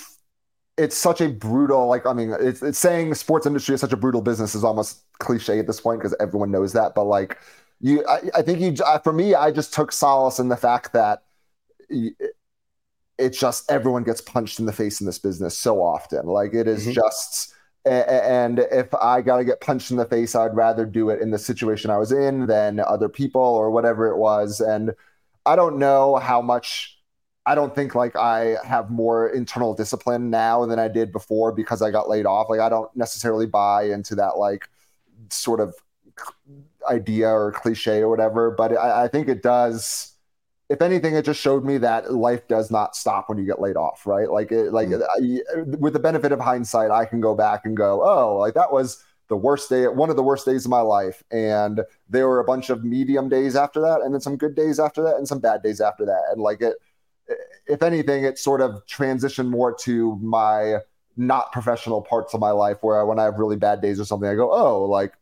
it's 0.78 0.96
such 0.98 1.22
a 1.22 1.30
brutal. 1.30 1.88
Like 1.88 2.06
I 2.06 2.14
mean, 2.14 2.34
it's, 2.40 2.62
it's 2.62 2.80
saying 2.80 3.10
the 3.10 3.16
sports 3.16 3.46
industry 3.46 3.76
is 3.76 3.82
such 3.82 3.94
a 3.94 3.98
brutal 3.98 4.22
business 4.22 4.56
is 4.56 4.64
almost 4.64 5.04
cliche 5.20 5.60
at 5.60 5.68
this 5.68 5.82
point 5.82 6.00
because 6.00 6.16
everyone 6.20 6.52
knows 6.52 6.74
that. 6.74 6.96
But 6.96 7.04
like 7.06 7.38
you, 7.80 8.06
I, 8.08 8.22
I 8.36 8.42
think 8.42 8.60
you. 8.60 8.76
I- 8.86 9.00
For 9.00 9.14
me, 9.14 9.36
I 9.36 9.52
just 9.52 9.74
took 9.74 9.92
solace 9.92 10.40
in 10.40 10.50
the 10.50 10.58
fact 10.58 10.94
that. 10.94 11.24
It's 13.18 13.40
just 13.40 13.70
everyone 13.70 14.04
gets 14.04 14.22
punched 14.22 14.60
in 14.60 14.66
the 14.66 14.74
face 14.74 15.00
in 15.00 15.06
this 15.06 15.20
business 15.20 15.56
so 15.58 15.84
often. 15.84 16.26
Like 16.26 16.54
it 16.56 16.68
is 16.68 16.88
Mhm. 16.88 16.94
just, 16.96 17.54
and 17.86 18.60
if 18.60 18.94
I 18.96 19.22
got 19.22 19.38
to 19.38 19.46
get 19.46 19.62
punched 19.62 19.92
in 19.92 19.98
the 19.98 20.06
face, 20.06 20.36
I'd 20.36 20.56
rather 20.56 20.86
do 20.86 21.10
it 21.10 21.22
in 21.22 21.32
the 21.32 21.40
situation 21.40 21.90
I 21.90 21.98
was 21.98 22.12
in 22.12 22.46
than 22.48 22.80
other 22.80 23.10
people 23.10 23.42
or 23.42 23.72
whatever 23.72 24.08
it 24.08 24.18
was. 24.18 24.60
And 24.60 24.94
I 25.46 25.56
don't 25.56 25.78
know 25.80 26.18
how 26.18 26.42
much 26.42 27.00
I 27.46 27.56
don't 27.56 27.74
think 27.74 27.96
like 27.96 28.16
I 28.16 28.58
have 28.64 28.92
more 28.92 29.30
internal 29.30 29.74
discipline 29.74 30.30
now 30.30 30.66
than 30.66 30.78
I 30.78 30.88
did 30.88 31.12
before 31.12 31.52
because 31.52 31.82
I 31.82 31.90
got 31.90 32.08
laid 32.08 32.26
off. 32.26 32.50
Like 32.50 32.60
I 32.60 32.70
don't 32.70 32.96
necessarily 32.96 33.48
buy 33.48 33.86
into 33.86 34.16
that 34.16 34.38
like 34.38 34.70
sort 35.30 35.60
of 35.60 35.74
idea 36.90 37.30
or 37.30 37.52
cliche 37.52 38.02
or 38.02 38.10
whatever, 38.10 38.52
but 38.52 38.78
I, 38.78 39.06
I 39.06 39.08
think 39.08 39.28
it 39.28 39.42
does. 39.42 40.11
If 40.72 40.82
anything, 40.82 41.16
it 41.16 41.26
just 41.26 41.42
showed 41.42 41.66
me 41.66 41.78
that 41.80 42.14
life 42.14 42.48
does 42.48 42.72
not 42.72 42.96
stop 42.96 43.28
when 43.28 43.38
you 43.38 43.46
get 43.46 43.60
laid 43.60 43.76
off, 43.76 44.08
right? 44.08 44.30
Like, 44.32 44.52
it, 44.52 44.72
like 44.72 44.88
Mm. 44.88 45.04
I, 45.04 45.62
with 45.78 45.94
the 45.94 46.00
benefit 46.00 46.32
of 46.32 46.40
hindsight, 46.40 46.92
I 46.92 47.06
can 47.06 47.20
go 47.20 47.36
back 47.36 47.66
and 47.66 47.76
go, 47.76 48.02
oh, 48.04 48.38
like 48.38 48.54
that 48.54 48.72
was 48.72 49.04
the 49.28 49.36
worst 49.36 49.70
day, 49.70 49.88
one 49.88 50.10
of 50.10 50.16
the 50.16 50.24
worst 50.24 50.46
days 50.46 50.66
of 50.66 50.72
my 50.72 50.82
life, 50.82 51.24
and 51.32 51.82
there 52.10 52.28
were 52.28 52.40
a 52.40 52.44
bunch 52.44 52.70
of 52.70 52.84
medium 52.84 53.30
days 53.30 53.56
after 53.56 53.80
that, 53.82 54.02
and 54.02 54.14
then 54.14 54.22
some 54.22 54.38
good 54.38 54.56
days 54.56 54.80
after 54.80 55.02
that, 55.04 55.16
and 55.16 55.28
some 55.28 55.40
bad 55.40 55.62
days 55.64 55.82
after 55.82 56.06
that, 56.06 56.24
and 56.32 56.42
like 56.42 56.62
it. 56.62 56.76
If 57.68 57.82
anything, 57.82 58.26
it 58.26 58.38
sort 58.38 58.62
of 58.62 58.86
transitioned 58.88 59.50
more 59.50 59.74
to 59.84 60.18
my 60.22 60.80
not 61.16 61.52
professional 61.52 62.02
parts 62.02 62.34
of 62.34 62.40
my 62.40 62.52
life 62.52 62.78
where 62.82 63.06
when 63.06 63.20
I 63.20 63.24
have 63.24 63.40
really 63.40 63.56
bad 63.56 63.82
days 63.82 64.00
or 64.00 64.06
something, 64.06 64.28
I 64.28 64.36
go, 64.36 64.52
oh, 64.52 64.84
like 64.86 65.14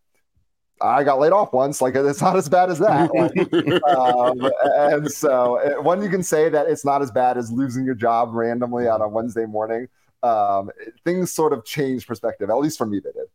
I 0.82 1.04
got 1.04 1.20
laid 1.20 1.32
off 1.32 1.54
once. 1.54 1.82
Like 1.82 1.96
it's 1.96 2.22
not 2.22 2.36
as 2.36 2.48
bad 2.50 2.70
as 2.70 2.80
that. 2.80 3.14
Like, 3.14 3.84
um, 3.98 4.52
and 4.76 5.12
so 5.12 5.82
one 5.82 6.02
you 6.02 6.10
can 6.10 6.24
say 6.24 6.50
that 6.50 6.68
it's 6.68 6.86
not 6.86 7.02
as 7.02 7.12
bad 7.12 7.38
as 7.38 7.52
losing 7.52 7.86
your 7.86 7.96
job 7.96 8.34
randomly 8.34 8.88
on 8.88 9.02
a 9.02 9.08
Wednesday 9.08 9.46
morning. 9.46 9.88
Um, 10.24 10.70
things 11.06 11.32
sort 11.32 11.54
of 11.54 11.66
change 11.66 12.06
perspective, 12.06 12.50
at 12.50 12.58
least 12.58 12.78
for 12.78 12.86
me, 12.86 13.00
they 13.00 13.12
did. 13.12 13.28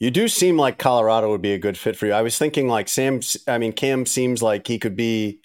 You 0.00 0.10
do 0.12 0.28
seem 0.28 0.56
like 0.56 0.78
Colorado 0.78 1.30
would 1.30 1.42
be 1.42 1.54
a 1.54 1.58
good 1.58 1.76
fit 1.76 1.96
for 1.96 2.06
you. 2.06 2.12
I 2.12 2.22
was 2.22 2.38
thinking 2.38 2.68
like 2.68 2.88
Sam. 2.88 3.20
I 3.48 3.58
mean, 3.58 3.72
Cam 3.72 4.06
seems 4.06 4.42
like 4.42 4.66
he 4.66 4.78
could 4.78 4.94
be 4.94 5.40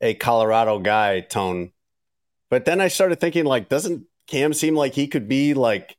a 0.00 0.14
Colorado 0.14 0.78
guy. 0.78 1.20
Tone, 1.20 1.72
but 2.50 2.66
then 2.66 2.80
I 2.80 2.88
started 2.88 3.20
thinking 3.20 3.44
like, 3.44 3.68
doesn't 3.68 4.04
Cam 4.26 4.52
seem 4.52 4.74
like 4.74 4.94
he 4.94 5.06
could 5.06 5.28
be 5.28 5.54
like? 5.54 5.96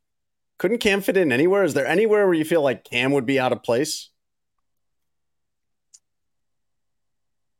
Couldn't 0.61 0.77
Cam 0.77 1.01
fit 1.01 1.17
in 1.17 1.31
anywhere? 1.31 1.63
Is 1.63 1.73
there 1.73 1.87
anywhere 1.87 2.27
where 2.27 2.35
you 2.35 2.45
feel 2.45 2.61
like 2.61 2.83
Cam 2.83 3.13
would 3.13 3.25
be 3.25 3.39
out 3.39 3.51
of 3.51 3.63
place? 3.63 4.09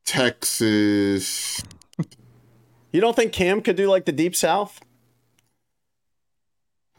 Texas. 0.06 1.64
You 2.92 3.02
don't 3.02 3.16
think 3.16 3.34
Cam 3.34 3.62
could 3.62 3.76
do 3.76 3.88
like 3.90 4.06
the 4.06 4.12
Deep 4.12 4.36
South? 4.36 4.80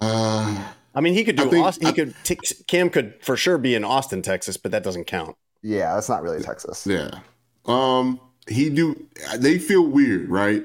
Uh, 0.00 0.64
I 0.92 1.00
mean, 1.00 1.14
he 1.14 1.22
could 1.22 1.38
I 1.38 1.44
do. 1.44 1.50
think- 1.50 1.66
Austin, 1.66 1.86
he 1.86 1.92
could. 1.92 2.14
T- 2.24 2.38
Cam 2.66 2.90
could 2.90 3.14
for 3.22 3.36
sure 3.36 3.57
be 3.57 3.76
in 3.76 3.84
Austin, 3.84 4.22
Texas, 4.22 4.57
but 4.57 4.72
that 4.72 4.82
doesn't 4.82 5.05
count. 5.05 5.36
Yeah, 5.62 5.94
that's 5.94 6.09
not 6.09 6.24
really 6.24 6.42
Texas. 6.42 6.84
yeah. 6.84 7.20
Um, 7.66 8.18
he 8.48 8.70
do. 8.70 9.07
They 9.36 9.61
feel 9.61 9.86
weird, 9.86 10.28
right? 10.28 10.64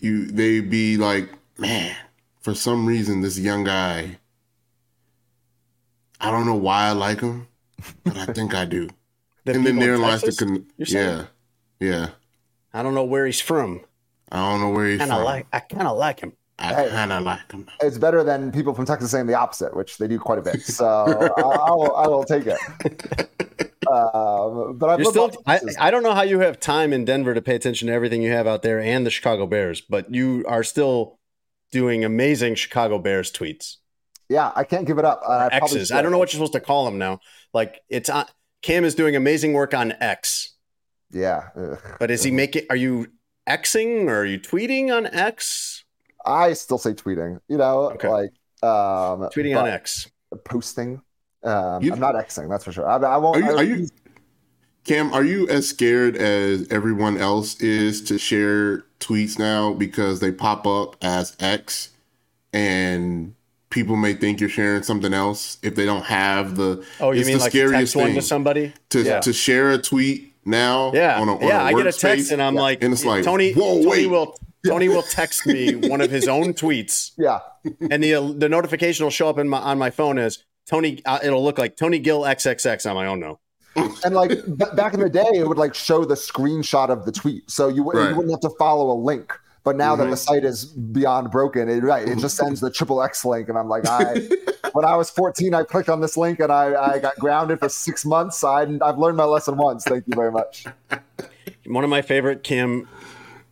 You 0.00 0.26
they 0.26 0.60
be 0.60 0.98
like, 0.98 1.30
man, 1.56 1.96
for 2.42 2.54
some 2.54 2.84
reason 2.84 3.22
this 3.22 3.38
young 3.38 3.64
guy. 3.64 4.18
I 6.24 6.30
don't 6.30 6.46
know 6.46 6.54
why 6.54 6.86
I 6.86 6.92
like 6.92 7.20
him, 7.20 7.48
but 8.04 8.16
I 8.16 8.26
think 8.26 8.54
I 8.54 8.64
do. 8.64 8.88
The 9.46 9.52
and 9.52 9.66
then 9.66 9.74
people 9.74 9.82
in 9.82 9.88
there 9.90 9.98
lies 9.98 10.22
the 10.22 10.32
con- 10.32 10.66
yeah, 10.78 11.26
yeah. 11.78 12.08
I 12.72 12.82
don't 12.82 12.94
know 12.94 13.04
where 13.04 13.26
he's 13.26 13.42
from. 13.42 13.82
I 14.32 14.38
don't 14.38 14.62
know 14.62 14.70
where 14.70 14.88
he's 14.88 15.00
Kind 15.00 15.10
from. 15.10 15.22
like. 15.22 15.46
I 15.52 15.60
kind 15.60 15.86
of 15.86 15.98
like 15.98 16.20
him. 16.20 16.32
I 16.58 16.88
kind 16.88 17.12
of 17.12 17.24
like 17.24 17.52
him. 17.52 17.66
It's 17.82 17.98
better 17.98 18.24
than 18.24 18.52
people 18.52 18.72
from 18.72 18.86
Texas 18.86 19.10
saying 19.10 19.26
the 19.26 19.34
opposite, 19.34 19.76
which 19.76 19.98
they 19.98 20.08
do 20.08 20.18
quite 20.18 20.38
a 20.38 20.42
bit. 20.42 20.62
So 20.62 20.86
I, 21.36 21.40
I, 21.40 21.70
will, 21.72 21.94
I 21.94 22.06
will 22.06 22.24
take 22.24 22.46
it. 22.46 23.30
Um, 23.86 24.78
but 24.78 24.88
I've 24.88 25.06
still. 25.06 25.30
I, 25.46 25.60
I 25.78 25.90
don't 25.90 26.02
know 26.02 26.14
how 26.14 26.22
you 26.22 26.40
have 26.40 26.58
time 26.58 26.94
in 26.94 27.04
Denver 27.04 27.34
to 27.34 27.42
pay 27.42 27.54
attention 27.54 27.88
to 27.88 27.92
everything 27.92 28.22
you 28.22 28.30
have 28.32 28.46
out 28.46 28.62
there 28.62 28.80
and 28.80 29.04
the 29.04 29.10
Chicago 29.10 29.46
Bears, 29.46 29.82
but 29.82 30.12
you 30.12 30.42
are 30.48 30.64
still 30.64 31.18
doing 31.70 32.02
amazing 32.02 32.54
Chicago 32.54 32.98
Bears 32.98 33.30
tweets. 33.30 33.76
Yeah, 34.28 34.52
I 34.56 34.64
can't 34.64 34.86
give 34.86 34.98
it 34.98 35.04
up. 35.04 35.22
I 35.28 35.48
X's. 35.52 35.92
I 35.92 36.02
don't 36.02 36.12
know 36.12 36.18
what 36.18 36.32
you're 36.32 36.38
supposed 36.38 36.52
to 36.54 36.60
call 36.60 36.84
them 36.84 36.98
now. 36.98 37.20
Like 37.52 37.80
it's 37.88 38.08
on. 38.10 38.26
Cam 38.62 38.84
is 38.84 38.94
doing 38.94 39.14
amazing 39.14 39.52
work 39.52 39.74
on 39.74 39.92
X, 40.00 40.54
Yeah. 41.10 41.48
Ugh. 41.54 41.78
but 41.98 42.10
is 42.10 42.22
he 42.22 42.30
making? 42.30 42.64
Are 42.70 42.76
you 42.76 43.08
Xing 43.46 44.06
or 44.08 44.20
are 44.20 44.24
you 44.24 44.38
tweeting 44.38 44.90
on 44.96 45.06
X? 45.06 45.84
I 46.24 46.54
still 46.54 46.78
say 46.78 46.92
tweeting, 46.94 47.40
you 47.48 47.58
know, 47.58 47.90
Okay. 47.90 48.08
like 48.08 48.30
um, 48.62 49.28
Tweeting 49.28 49.60
on 49.60 49.68
X. 49.68 50.10
posting. 50.44 51.02
Um, 51.42 51.82
You- 51.82 51.92
I'm 51.92 52.00
not 52.00 52.14
Xing, 52.14 52.48
that's 52.48 52.64
for 52.64 52.72
sure. 52.72 52.88
I, 52.88 52.96
I 52.96 53.18
won't. 53.18 53.36
Are 53.36 53.40
you, 53.40 53.50
I- 53.50 53.54
are 53.56 53.62
you, 53.62 53.88
Cam? 54.84 55.12
Are 55.12 55.22
you 55.24 55.46
as 55.50 55.68
scared 55.68 56.16
as 56.16 56.66
everyone 56.70 57.18
else 57.18 57.60
is 57.60 58.00
to 58.04 58.16
share 58.18 58.84
tweets 59.00 59.38
now 59.38 59.74
because 59.74 60.20
they 60.20 60.32
pop 60.32 60.66
up 60.66 60.96
as 61.02 61.36
X, 61.38 61.90
and 62.54 63.34
people 63.74 63.96
may 63.96 64.14
think 64.14 64.40
you're 64.40 64.48
sharing 64.48 64.82
something 64.84 65.12
else 65.12 65.58
if 65.62 65.74
they 65.74 65.84
don't 65.84 66.04
have 66.04 66.56
the. 66.56 66.82
Oh, 67.00 67.10
you 67.10 67.20
it's 67.20 67.26
mean 67.28 67.38
the 67.38 67.42
like 67.44 67.52
scariest 67.52 67.74
text 67.92 67.96
one 67.96 68.06
thing 68.06 68.14
to 68.14 68.22
somebody? 68.22 68.72
to 68.90 69.02
Yeah. 69.02 69.20
to 69.20 69.32
share 69.32 69.72
a 69.72 69.78
tweet 69.78 70.32
now? 70.46 70.92
Yeah, 70.94 71.20
on 71.20 71.28
a, 71.28 71.34
on 71.34 71.42
yeah. 71.42 71.60
a 71.60 71.64
I 71.64 71.72
get 71.74 71.86
a 71.86 71.92
text 71.92 72.30
and 72.30 72.40
I'm 72.40 72.54
like, 72.54 72.82
and 72.82 72.92
it's 72.94 73.04
like, 73.04 73.24
Tony. 73.24 73.52
whoa, 73.52 73.74
Tony 73.82 73.86
wait. 73.86 74.06
will 74.06 74.36
Tony 74.66 74.88
will 74.88 75.02
text 75.02 75.46
me 75.46 75.74
one 75.90 76.00
of 76.00 76.10
his 76.10 76.28
own 76.28 76.54
tweets, 76.54 77.10
yeah. 77.18 77.40
and 77.90 78.02
the 78.02 78.34
the 78.38 78.48
notification 78.48 79.04
will 79.04 79.10
show 79.10 79.28
up 79.28 79.38
in 79.38 79.48
my 79.48 79.58
on 79.58 79.76
my 79.78 79.90
phone 79.90 80.16
as 80.18 80.38
Tony. 80.66 81.02
Uh, 81.04 81.18
it'll 81.22 81.42
look 81.44 81.58
like 81.58 81.76
Tony 81.76 81.98
Gill 81.98 82.22
XXX 82.22 82.88
on 82.88 82.94
my 82.94 83.06
own 83.06 83.20
no. 83.20 83.40
And 84.04 84.14
like 84.14 84.28
b- 84.30 84.64
back 84.76 84.94
in 84.94 85.00
the 85.00 85.10
day, 85.10 85.26
it 85.34 85.48
would 85.48 85.58
like 85.58 85.74
show 85.74 86.04
the 86.04 86.14
screenshot 86.14 86.90
of 86.90 87.04
the 87.04 87.10
tweet, 87.12 87.50
so 87.50 87.66
you, 87.66 87.82
wou- 87.82 87.90
Right. 87.92 88.10
you 88.10 88.14
wouldn't 88.16 88.30
have 88.32 88.40
to 88.48 88.56
follow 88.56 88.90
a 88.92 88.98
link. 88.98 89.32
But 89.64 89.76
now 89.76 89.96
that 89.96 90.06
Mhm. 90.06 90.10
the 90.10 90.16
site 90.18 90.44
is 90.44 90.66
beyond 90.66 91.30
broken, 91.30 91.70
it 91.70 91.82
right, 91.82 92.06
it 92.06 92.18
just 92.18 92.36
sends 92.36 92.60
the 92.60 92.70
triple 92.70 93.02
X 93.02 93.24
link, 93.24 93.48
and 93.48 93.56
I'm 93.58 93.68
like, 93.68 93.86
I 93.86 94.28
when 94.72 94.84
I 94.84 94.94
was 94.94 95.08
14, 95.10 95.54
I 95.54 95.62
clicked 95.62 95.88
on 95.88 96.00
this 96.02 96.16
link 96.18 96.38
and 96.40 96.52
I, 96.52 96.74
I 96.94 96.98
got 96.98 97.16
grounded 97.18 97.60
for 97.60 97.68
six 97.70 98.04
months. 98.04 98.44
I, 98.44 98.62
I've 98.82 98.98
learned 98.98 99.16
my 99.16 99.24
lesson 99.24 99.56
once. 99.56 99.84
Thank 99.84 100.04
you 100.06 100.14
very 100.14 100.30
much. 100.30 100.66
One 101.66 101.82
of 101.82 101.88
my 101.90 102.02
favorite 102.02 102.42
Cam 102.44 102.86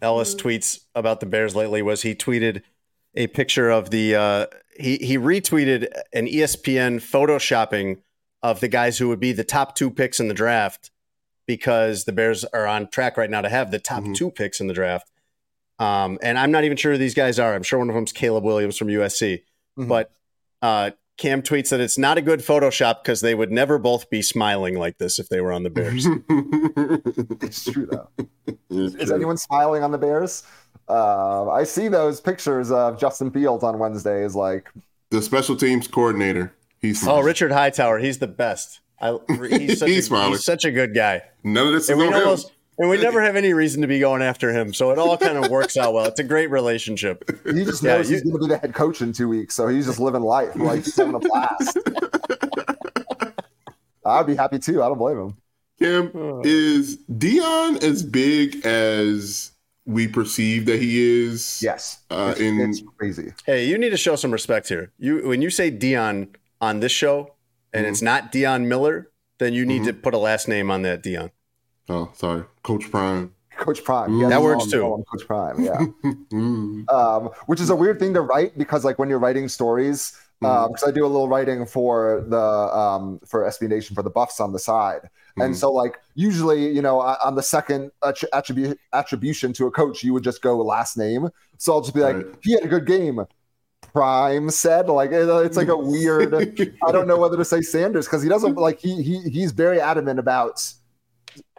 Ellis 0.02 0.34
tweets 0.34 0.80
about 0.94 1.20
the 1.20 1.26
Bears 1.26 1.56
lately 1.56 1.80
was 1.80 2.02
he 2.02 2.14
tweeted 2.14 2.62
a 3.14 3.26
picture 3.28 3.70
of 3.70 3.88
the 3.90 4.14
uh, 4.14 4.46
he 4.78 4.98
he 4.98 5.16
retweeted 5.16 5.88
an 6.12 6.26
ESPN 6.26 6.96
photoshopping 7.00 7.98
of 8.42 8.60
the 8.60 8.68
guys 8.68 8.98
who 8.98 9.08
would 9.08 9.20
be 9.20 9.32
the 9.32 9.44
top 9.44 9.74
two 9.76 9.90
picks 9.90 10.18
in 10.20 10.28
the 10.28 10.34
draft 10.34 10.90
because 11.46 12.04
the 12.04 12.12
Bears 12.12 12.44
are 12.46 12.66
on 12.66 12.88
track 12.88 13.16
right 13.16 13.30
now 13.30 13.40
to 13.40 13.48
have 13.48 13.70
the 13.70 13.78
top 13.78 14.02
Mhm. 14.02 14.14
two 14.14 14.30
picks 14.30 14.60
in 14.60 14.66
the 14.66 14.74
draft. 14.74 15.10
Um, 15.79 16.18
and 16.23 16.39
I'm 16.39 16.51
not 16.53 16.64
even 16.64 16.77
sure 16.77 16.93
who 16.93 16.99
these 16.99 17.14
guys 17.14 17.39
are. 17.39 17.55
I'm 17.55 17.62
sure 17.62 17.79
one 17.79 17.89
of 17.89 17.95
them's 17.95 18.12
Caleb 18.12 18.45
Williams 18.45 18.77
from 18.77 18.89
USC. 18.89 19.43
Mhm. 19.79 19.89
But 19.89 20.12
uh, 20.61 20.91
Cam 21.18 21.43
tweets 21.43 21.70
that 21.70 21.81
it's 21.81 21.99
not 21.99 22.18
a 22.18 22.23
good 22.23 22.41
Photoshop 22.41 23.03
because 23.03 23.20
they 23.20 23.35
would 23.35 23.51
never 23.51 23.79
both 23.79 24.09
be 24.11 24.23
smiling 24.23 24.79
like 24.79 24.99
this 24.99 25.18
if 25.18 25.29
they 25.29 25.41
were 25.41 25.53
on 25.53 25.62
the 25.62 25.70
Bears. 25.70 26.07
It's 27.43 27.64
true 27.70 27.87
though. 27.91 28.09
It's 28.47 28.95
Is 28.97 29.07
true. 29.07 29.14
anyone 29.16 29.37
smiling 29.37 29.83
on 29.83 29.91
the 29.91 29.99
Bears? 29.99 30.43
Uh, 30.89 31.51
I 31.51 31.64
see 31.64 31.89
those 31.89 32.20
pictures 32.20 32.70
of 32.70 32.99
Justin 32.99 33.31
Fields 33.31 33.62
on 33.64 33.79
Wednesdays. 33.79 34.35
Like, 34.35 34.68
the 35.11 35.23
special 35.23 35.57
teams 35.57 35.87
coordinator? 35.89 36.53
He's 36.81 37.07
Oh, 37.07 37.20
Richard 37.20 37.53
Hightower, 37.53 37.99
he's 37.99 38.18
the 38.18 38.27
best. 38.27 38.81
I, 39.01 39.18
he's, 39.51 39.79
such 39.81 39.89
He's 39.89 39.99
a, 39.99 40.03
smiling. 40.03 40.33
he's 40.33 40.45
such 40.45 40.64
a 40.64 40.70
good 40.70 40.95
guy, 40.95 41.23
None 41.45 41.66
of 41.68 41.73
this 41.75 41.85
is 41.85 41.91
and 41.91 41.99
we 41.99 42.07
on 42.09 42.14
him. 42.14 42.39
Almost 42.79 42.95
and 42.95 43.01
we 43.01 43.05
never 43.05 43.20
have 43.23 43.37
any 43.37 43.53
reason 43.53 43.83
to 43.83 43.89
be 43.89 43.99
going 44.01 44.23
after 44.23 44.51
him. 44.51 44.73
So 44.73 44.91
it 44.93 44.99
all 44.99 45.18
kind 45.18 45.37
of 45.37 45.51
works 45.51 45.77
out 45.77 45.93
well. 45.93 46.07
It's 46.07 46.20
a 46.20 46.25
great 46.25 46.51
relationship. 46.51 47.23
he 47.45 47.64
just 47.64 47.83
Yeah, 47.83 47.97
knows 47.97 48.09
you- 48.09 48.16
he's 48.16 48.25
going 48.25 48.35
to 48.35 48.41
be 48.41 48.49
the 48.49 48.59
head 48.59 48.73
coach 48.73 49.03
in 49.03 49.12
two 49.12 49.29
weeks, 49.29 49.55
so 49.55 49.68
he's 49.68 49.87
just 49.87 50.01
living 50.01 50.23
life. 50.23 50.57
Like, 50.57 50.85
he's 50.85 50.97
having 50.97 51.14
a 51.14 51.18
blast. 51.18 51.79
I'd 54.07 54.27
be 54.27 54.35
happy 54.35 54.59
too. 54.59 54.83
I 54.83 54.89
don't 54.89 54.99
blame 54.99 55.18
him. 55.18 55.37
Cam, 55.79 56.11
uh. 56.14 56.41
is 56.45 56.99
Deion 57.11 57.83
as 57.83 58.03
big 58.03 58.64
as 58.64 59.53
we 59.85 60.09
perceive 60.09 60.64
that 60.66 60.81
he 60.81 61.25
is? 61.27 61.61
Yes, 61.62 61.99
Uh, 62.11 62.31
it's, 62.33 62.41
in- 62.41 62.61
it's 62.61 62.83
crazy. 62.97 63.33
Hey, 63.45 63.66
you 63.66 63.77
need 63.77 63.91
to 63.91 63.97
show 63.99 64.16
some 64.16 64.31
respect 64.31 64.68
here. 64.68 64.93
You 64.99 65.29
when 65.29 65.43
you 65.43 65.51
say 65.51 65.70
Dion 65.70 66.29
on 66.61 66.81
this 66.81 66.93
show, 66.93 67.35
and 67.73 67.85
mm-hmm. 67.85 67.93
it's 67.93 68.03
not 68.03 68.33
Deion 68.33 68.66
Miller, 68.66 69.11
then 69.39 69.53
you 69.53 69.66
need 69.66 69.83
mm-hmm. 69.83 69.89
to 69.89 69.95
put 69.95 70.14
a 70.14 70.18
last 70.18 70.49
name 70.49 70.70
on 70.70 70.83
that 70.83 71.03
Dion. 71.03 71.31
Oh, 71.89 72.11
sorry, 72.14 72.45
Coach 72.62 72.91
Prime. 72.91 73.35
Coach 73.59 73.85
Prime. 73.85 74.16
Yeah, 74.18 74.28
That 74.28 74.37
Yeah, 74.39 74.45
works 74.45 74.64
I'm 74.64 74.70
too. 74.70 75.05
Coach 75.12 75.26
Prime. 75.26 75.61
Yeah. 75.62 75.78
Mm. 76.33 76.91
um, 76.91 77.30
which 77.47 77.61
is 77.61 77.68
a 77.70 77.76
weird 77.76 77.99
thing 77.99 78.14
to 78.14 78.22
write 78.22 78.57
because 78.57 78.85
like 78.85 78.99
when 78.99 79.09
you're 79.11 79.18
writing 79.18 79.49
stories 79.49 80.16
because 80.41 80.83
I 80.85 80.91
do 80.91 81.05
a 81.05 81.07
little 81.07 81.28
writing 81.28 81.64
for 81.66 82.24
the 82.28 82.41
um, 82.41 83.20
for 83.26 83.45
SB 83.45 83.68
Nation 83.68 83.95
for 83.95 84.03
the 84.03 84.11
Buffs 84.11 84.41
on 84.41 84.53
the 84.53 84.59
side, 84.59 85.03
and 85.37 85.55
Mhm. 85.55 85.57
so 85.57 85.70
like 85.70 85.99
usually 86.14 86.72
you 86.72 86.83
know 86.83 87.01
on 87.01 87.16
on 87.22 87.35
the 87.37 87.43
second 87.43 87.93
attri- 88.03 88.28
attribu- 88.33 88.76
attribution 88.93 89.53
to 89.53 89.66
a 89.66 89.70
coach 89.70 90.03
you 90.03 90.12
would 90.14 90.24
just 90.24 90.43
go 90.43 90.57
last 90.57 90.97
name. 90.97 91.28
So 91.59 91.74
I'll 91.74 91.80
just 91.83 91.95
be 91.95 92.01
like, 92.01 92.16
Right. 92.16 92.26
he 92.43 92.53
had 92.55 92.64
a 92.64 92.68
good 92.68 92.87
game. 92.87 93.24
Prime 93.93 94.51
said 94.51 94.89
like 94.89 95.12
it- 95.12 95.28
it's 95.28 95.57
like 95.57 95.68
a 95.68 95.76
weird. 95.76 96.35
I 96.89 96.91
don't 96.93 97.07
know 97.07 97.18
whether 97.18 97.37
to 97.37 97.45
say 97.45 97.61
Sanders 97.61 98.07
because 98.07 98.22
he 98.22 98.28
doesn't 98.28 98.57
like 98.57 98.80
he 98.80 99.01
he 99.03 99.20
he's 99.28 99.53
very 99.53 99.80
adamant 99.80 100.18
about 100.18 100.72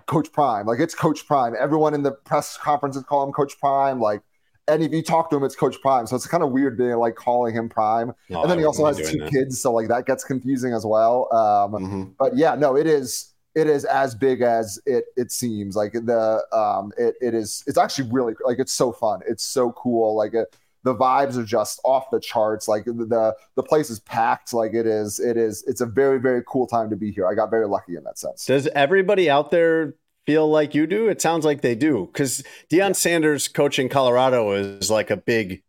Coach 0.08 0.32
Prime. 0.32 0.66
Like 0.66 0.80
it's 0.80 0.96
Coach 0.96 1.26
Prime. 1.28 1.54
Everyone 1.60 1.94
in 1.94 2.04
the 2.04 2.12
press 2.12 2.58
conferences 2.58 3.04
call 3.04 3.24
him 3.24 3.32
Coach 3.32 3.60
Prime. 3.60 4.00
Like 4.00 4.22
and 4.68 4.82
if 4.82 4.94
you 4.94 5.02
talk 5.04 5.30
to 5.30 5.36
him, 5.36 5.44
it's 5.44 5.56
Coach 5.56 5.82
Prime. 5.82 6.08
So 6.08 6.16
it's 6.16 6.26
kind 6.28 6.42
of 6.44 6.52
weird 6.52 6.78
being 6.78 6.96
like 6.96 7.16
calling 7.16 7.54
him 7.54 7.68
Prime. 7.68 8.14
No, 8.30 8.42
and 8.42 8.50
then 8.52 8.60
he 8.60 8.66
also 8.66 8.86
has 8.86 8.98
two 8.98 9.18
doing 9.18 9.30
kids, 9.30 9.62
so 9.62 9.74
like 9.74 9.90
that 9.90 10.06
gets 10.06 10.24
confusing 10.24 10.74
as 10.74 10.86
well. 10.86 11.28
Um, 11.34 11.74
Mhm. 11.74 12.14
but 12.18 12.38
yeah, 12.38 12.56
no, 12.56 12.78
it 12.78 12.88
is 12.88 13.34
it 13.56 13.68
is 13.68 13.86
as 13.86 14.16
big 14.16 14.42
as 14.42 14.80
it 14.86 15.06
it 15.18 15.32
seems. 15.32 15.76
Like 15.76 15.92
the 15.94 16.44
um, 16.54 16.92
it 16.98 17.16
it 17.22 17.34
is 17.34 17.64
it's 17.68 17.78
actually 17.78 18.10
really 18.12 18.36
like 18.46 18.58
it's 18.60 18.74
so 18.74 18.92
fun. 18.92 19.20
It's 19.28 19.44
so 19.44 19.74
cool. 19.74 20.16
Like 20.16 20.34
it, 20.34 20.56
the 20.84 20.96
vibes 20.96 21.38
are 21.38 21.46
just 21.46 21.80
off 21.84 22.10
the 22.12 22.20
charts. 22.20 22.68
Like 22.68 22.86
the 22.86 23.36
the 23.56 23.64
place 23.64 23.90
is 23.90 24.00
packed. 24.02 24.54
Like 24.54 24.74
it 24.74 24.86
is 24.86 25.20
it 25.20 25.38
is 25.38 25.64
it's 25.68 25.82
a 25.82 25.86
very 25.86 26.20
very 26.20 26.44
cool 26.48 26.68
time 26.68 26.90
to 26.90 26.96
be 26.96 27.12
here. 27.12 27.28
I 27.28 27.34
got 27.34 27.50
very 27.50 27.68
lucky 27.68 27.96
in 27.96 28.04
that 28.04 28.20
sense. 28.20 28.46
Does 28.46 28.68
everybody 28.68 29.30
out 29.30 29.52
there 29.52 29.96
feel 30.26 30.50
like 30.50 30.76
you 30.76 30.88
do? 30.88 31.08
It 31.08 31.22
sounds 31.22 31.46
like 31.46 31.62
they 31.62 31.76
do 31.76 32.10
because 32.12 32.44
Deion 32.70 32.96
Sanders 32.96 33.48
coaching 33.48 33.90
Colorado 33.90 34.52
is 34.52 34.92
like 34.92 35.10
a 35.10 35.18
big 35.18 35.64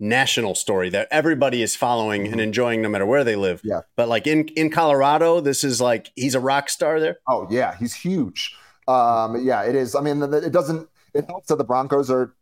national 0.00 0.54
story 0.54 0.88
that 0.90 1.08
everybody 1.10 1.62
is 1.62 1.74
following 1.74 2.28
and 2.28 2.40
enjoying 2.40 2.82
no 2.82 2.88
matter 2.88 3.06
where 3.06 3.24
they 3.24 3.36
live. 3.36 3.60
Yeah. 3.64 3.80
But 3.96 4.08
like 4.08 4.26
in 4.26 4.48
in 4.48 4.70
Colorado, 4.70 5.40
this 5.40 5.64
is 5.64 5.80
like 5.80 6.12
he's 6.14 6.34
a 6.34 6.40
rock 6.40 6.68
star 6.68 7.00
there. 7.00 7.18
Oh 7.26 7.46
yeah, 7.50 7.76
he's 7.76 7.94
huge. 7.94 8.54
Um, 8.86 9.44
yeah, 9.44 9.62
it 9.64 9.74
is. 9.74 9.94
I 9.94 10.00
mean, 10.00 10.22
it 10.22 10.52
doesn't. 10.52 10.88
It 11.14 11.26
helps 11.26 11.48
that 11.48 11.56
the 11.56 11.64
Broncos 11.64 12.10
are 12.10 12.34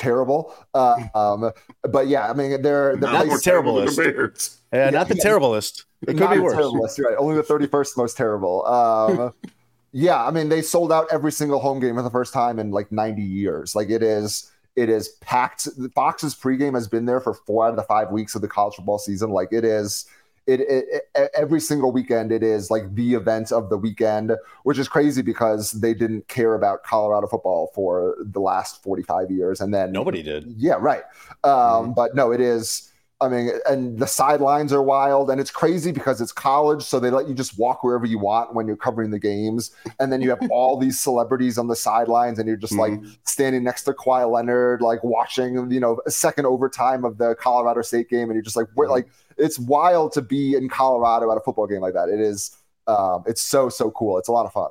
terrible. 0.00 0.54
Uh, 0.74 0.96
um, 1.14 1.52
but 1.90 2.08
yeah, 2.08 2.28
I 2.28 2.32
mean, 2.32 2.50
they're 2.62 2.96
they're 2.96 3.12
Not 3.12 3.20
the 3.22 3.26
more 3.26 3.38
terrible 3.38 3.76
than 3.76 3.86
the 3.86 3.92
Bears. 3.96 4.60
Yeah, 4.72 4.84
Yeah, 4.86 4.90
not 4.90 5.08
the 5.08 5.16
yeah. 5.16 5.22
terriblest. 5.22 5.84
It 6.02 6.06
could 6.06 6.16
Not 6.20 6.30
be 6.30 6.36
the 6.38 6.42
worse. 6.42 6.54
terrible 6.54 6.80
list, 6.82 6.98
you're 6.98 7.08
right. 7.10 7.18
Only 7.18 7.36
the 7.36 7.42
31st 7.42 7.96
most 7.96 8.16
terrible. 8.16 8.66
Um, 8.66 9.32
yeah, 9.92 10.24
I 10.24 10.30
mean, 10.30 10.48
they 10.48 10.62
sold 10.62 10.90
out 10.92 11.06
every 11.12 11.32
single 11.32 11.58
home 11.60 11.78
game 11.80 11.96
for 11.96 12.02
the 12.02 12.10
first 12.10 12.32
time 12.32 12.58
in 12.58 12.70
like 12.70 12.90
90 12.90 13.20
years. 13.22 13.74
Like 13.76 13.90
it 13.90 14.02
is, 14.02 14.50
it 14.76 14.88
is 14.88 15.08
packed. 15.20 15.68
Fox's 15.94 16.34
pregame 16.34 16.74
has 16.74 16.88
been 16.88 17.04
there 17.04 17.20
for 17.20 17.34
four 17.34 17.66
out 17.66 17.70
of 17.70 17.76
the 17.76 17.82
five 17.82 18.10
weeks 18.10 18.34
of 18.34 18.40
the 18.40 18.48
college 18.48 18.76
football 18.76 18.98
season. 18.98 19.30
Like 19.30 19.48
it 19.52 19.64
is, 19.64 20.06
it, 20.50 20.60
it, 20.60 21.08
it 21.14 21.30
every 21.34 21.60
single 21.60 21.92
weekend 21.92 22.32
it 22.32 22.42
is 22.42 22.70
like 22.70 22.94
the 22.94 23.14
event 23.14 23.52
of 23.52 23.70
the 23.70 23.76
weekend, 23.76 24.32
which 24.64 24.78
is 24.78 24.88
crazy 24.88 25.22
because 25.22 25.72
they 25.72 25.94
didn't 25.94 26.26
care 26.28 26.54
about 26.54 26.82
Colorado 26.82 27.26
football 27.26 27.70
for 27.74 28.16
the 28.20 28.40
last 28.40 28.82
45 28.82 29.30
years, 29.30 29.60
and 29.60 29.72
then 29.72 29.92
Nobody 29.92 30.22
did. 30.22 30.52
yeah, 30.56 30.74
right. 30.78 31.02
Um, 31.44 31.52
mm-hmm. 31.52 31.92
But 31.92 32.14
no, 32.14 32.32
it 32.32 32.40
is. 32.40 32.86
I 33.22 33.28
mean, 33.28 33.50
and 33.68 33.98
the 33.98 34.06
sidelines 34.06 34.72
are 34.72 34.82
wild, 34.82 35.30
and 35.30 35.38
it's 35.38 35.50
crazy 35.50 35.92
because 35.92 36.22
it's 36.22 36.32
college, 36.32 36.82
so 36.82 36.98
they 36.98 37.10
let 37.10 37.28
you 37.28 37.34
just 37.34 37.58
walk 37.58 37.84
wherever 37.84 38.06
you 38.06 38.18
want 38.18 38.54
when 38.54 38.66
you're 38.66 38.76
covering 38.78 39.10
the 39.10 39.18
games, 39.18 39.72
and 39.98 40.10
then 40.10 40.22
you 40.22 40.30
have 40.30 40.40
all 40.50 40.78
these 40.78 40.98
celebrities 40.98 41.58
on 41.58 41.68
the 41.68 41.76
sidelines, 41.76 42.38
and 42.38 42.48
you're 42.48 42.56
just 42.56 42.72
like 42.72 42.92
mm-hmm. 42.92 43.10
standing 43.24 43.62
next 43.62 43.82
to 43.82 43.92
Kawhi 43.92 44.30
Leonard, 44.30 44.80
like 44.80 45.04
watching, 45.04 45.70
you 45.70 45.80
know, 45.80 46.00
a 46.06 46.10
second 46.10 46.46
overtime 46.46 47.04
of 47.04 47.18
the 47.18 47.34
Colorado 47.34 47.82
State 47.82 48.08
game, 48.08 48.30
and 48.30 48.32
you're 48.32 48.42
just 48.42 48.56
like, 48.56 48.68
we're 48.74 48.86
mm-hmm. 48.86 48.94
like, 48.94 49.10
it's 49.40 49.58
wild 49.58 50.12
to 50.12 50.22
be 50.22 50.54
in 50.54 50.68
Colorado 50.68 51.30
at 51.32 51.36
a 51.36 51.40
football 51.40 51.66
game 51.66 51.80
like 51.80 51.94
that. 51.94 52.08
It 52.08 52.20
is, 52.20 52.56
um, 52.86 53.24
it's 53.26 53.42
so 53.42 53.68
so 53.68 53.90
cool. 53.90 54.18
It's 54.18 54.28
a 54.28 54.32
lot 54.32 54.46
of 54.46 54.52
fun 54.52 54.70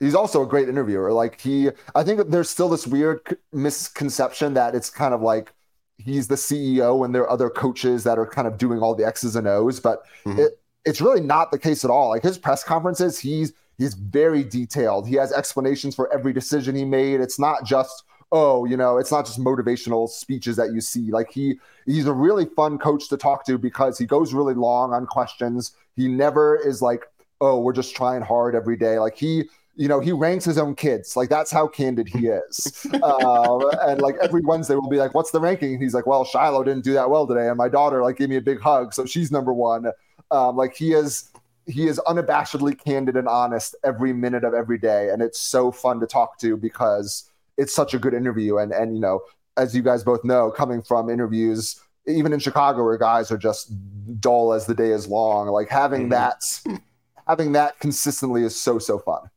he's 0.00 0.14
also 0.14 0.42
a 0.42 0.46
great 0.46 0.68
interviewer. 0.68 1.12
Like 1.12 1.40
he, 1.40 1.70
I 1.94 2.02
think 2.04 2.28
there's 2.30 2.50
still 2.50 2.68
this 2.68 2.86
weird 2.86 3.20
misconception 3.52 4.54
that 4.54 4.74
it's 4.74 4.90
kind 4.90 5.14
of 5.14 5.22
like 5.22 5.52
he's 5.98 6.28
the 6.28 6.34
CEO 6.34 7.04
and 7.04 7.14
there 7.14 7.22
are 7.22 7.30
other 7.30 7.48
coaches 7.48 8.04
that 8.04 8.18
are 8.18 8.26
kind 8.26 8.46
of 8.46 8.58
doing 8.58 8.80
all 8.80 8.94
the 8.94 9.06
X's 9.06 9.36
and 9.36 9.46
O's, 9.48 9.80
but 9.80 10.02
Mhm. 10.24 10.38
it, 10.38 10.60
it's 10.84 11.00
really 11.00 11.20
not 11.20 11.50
the 11.50 11.58
case 11.58 11.84
at 11.84 11.90
all. 11.90 12.10
Like 12.10 12.22
his 12.22 12.38
press 12.38 12.62
conferences, 12.62 13.18
he's 13.18 13.52
he's 13.78 13.94
very 13.94 14.44
detailed. 14.44 15.08
He 15.08 15.14
has 15.16 15.32
explanations 15.32 15.94
for 15.94 16.12
every 16.12 16.32
decision 16.32 16.74
he 16.74 16.84
made. 16.84 17.20
It's 17.20 17.38
not 17.38 17.64
just 17.64 18.04
oh, 18.32 18.64
you 18.64 18.76
know, 18.76 18.98
it's 18.98 19.12
not 19.12 19.24
just 19.24 19.38
motivational 19.38 20.08
speeches 20.08 20.56
that 20.56 20.72
you 20.72 20.80
see. 20.80 21.10
Like 21.10 21.30
he 21.30 21.58
he's 21.86 22.06
a 22.06 22.12
really 22.12 22.44
fun 22.44 22.78
coach 22.78 23.08
to 23.08 23.16
talk 23.16 23.44
to 23.46 23.58
because 23.58 23.98
he 23.98 24.06
goes 24.06 24.34
really 24.34 24.54
long 24.54 24.92
on 24.92 25.06
questions. 25.06 25.72
He 25.94 26.08
never 26.08 26.56
is 26.56 26.82
like, 26.82 27.04
oh, 27.40 27.60
we're 27.60 27.72
just 27.72 27.94
trying 27.94 28.22
hard 28.22 28.54
every 28.54 28.76
day. 28.76 28.98
Like 28.98 29.16
he 29.16 29.44
you 29.78 29.88
know, 29.88 30.00
he 30.00 30.10
ranks 30.10 30.44
his 30.44 30.56
own 30.56 30.74
kids. 30.74 31.16
Like 31.16 31.28
that's 31.28 31.50
how 31.50 31.68
candid 31.68 32.08
he 32.08 32.28
is. 32.28 32.86
um, 33.02 33.62
and 33.82 34.00
like 34.00 34.16
every 34.22 34.40
Wednesday 34.40 34.74
we'll 34.74 34.88
be 34.88 34.96
like, 34.96 35.14
"What's 35.14 35.30
the 35.30 35.40
ranking?" 35.40 35.74
And 35.74 35.82
he's 35.82 35.94
like, 35.94 36.06
"Well, 36.06 36.24
Shilo 36.24 36.64
didn't 36.64 36.84
do 36.84 36.94
that 36.94 37.10
well 37.10 37.26
today, 37.26 37.48
and 37.48 37.56
my 37.56 37.68
daughter 37.68 38.02
like 38.02 38.16
gave 38.16 38.30
me 38.30 38.36
a 38.36 38.40
big 38.40 38.60
hug, 38.60 38.94
so 38.94 39.04
she's 39.04 39.30
number 39.30 39.52
one." 39.52 39.92
Um, 40.30 40.56
like 40.56 40.74
he 40.74 40.92
is, 40.92 41.30
he 41.66 41.86
is 41.86 42.00
unabashedly 42.06 42.82
candid 42.82 43.16
and 43.16 43.28
honest 43.28 43.76
every 43.84 44.12
minute 44.12 44.44
of 44.44 44.54
every 44.54 44.78
day, 44.78 45.10
and 45.10 45.20
it's 45.20 45.40
so 45.40 45.70
fun 45.70 46.00
to 46.00 46.06
talk 46.06 46.38
to 46.40 46.56
because 46.56 47.25
it's 47.56 47.74
such 47.74 47.94
a 47.94 47.98
good 47.98 48.14
interview. 48.14 48.58
And 48.58 48.72
and 48.72 48.94
you 48.94 49.00
know, 49.00 49.20
as 49.56 49.74
you 49.74 49.82
guys 49.82 50.04
both 50.04 50.24
know, 50.24 50.50
coming 50.50 50.82
from 50.82 51.08
interviews 51.10 51.80
even 52.08 52.32
in 52.32 52.38
Chicago 52.38 52.84
where 52.84 52.96
guys 52.96 53.32
are 53.32 53.36
just 53.38 53.72
dull 54.20 54.52
as 54.52 54.66
the 54.66 54.74
day 54.74 54.90
is 54.90 55.08
long, 55.08 55.48
like 55.48 55.68
having 55.68 56.06
Mhm. 56.06 56.10
that, 56.10 56.80
having 57.26 57.50
that 57.52 57.78
consistently 57.80 58.44
is 58.44 58.54
so 58.60 58.78
so 58.78 58.98
fun. 58.98 59.28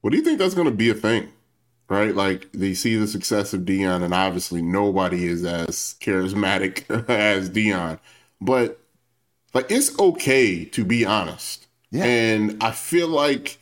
What 0.00 0.10
do 0.10 0.16
you 0.16 0.24
think 0.24 0.38
that's 0.40 0.54
going 0.54 0.66
to 0.68 0.74
be 0.74 0.90
a 0.90 0.94
thing? 0.94 1.28
Right? 1.88 2.14
Like 2.14 2.48
they 2.52 2.74
see 2.74 2.96
the 2.96 3.06
success 3.06 3.52
of 3.52 3.60
Deion, 3.62 4.02
and 4.02 4.12
obviously 4.14 4.62
nobody 4.62 5.26
is 5.26 5.44
as 5.44 5.94
charismatic 6.00 6.88
as 7.08 7.50
Deion, 7.50 7.98
but 8.40 8.80
like 9.54 9.66
it's 9.70 9.96
okay 9.98 10.64
to 10.64 10.84
be 10.84 11.04
honest. 11.04 11.66
Yeah. 11.92 12.04
And 12.04 12.60
I 12.62 12.70
feel 12.72 13.08
like 13.08 13.58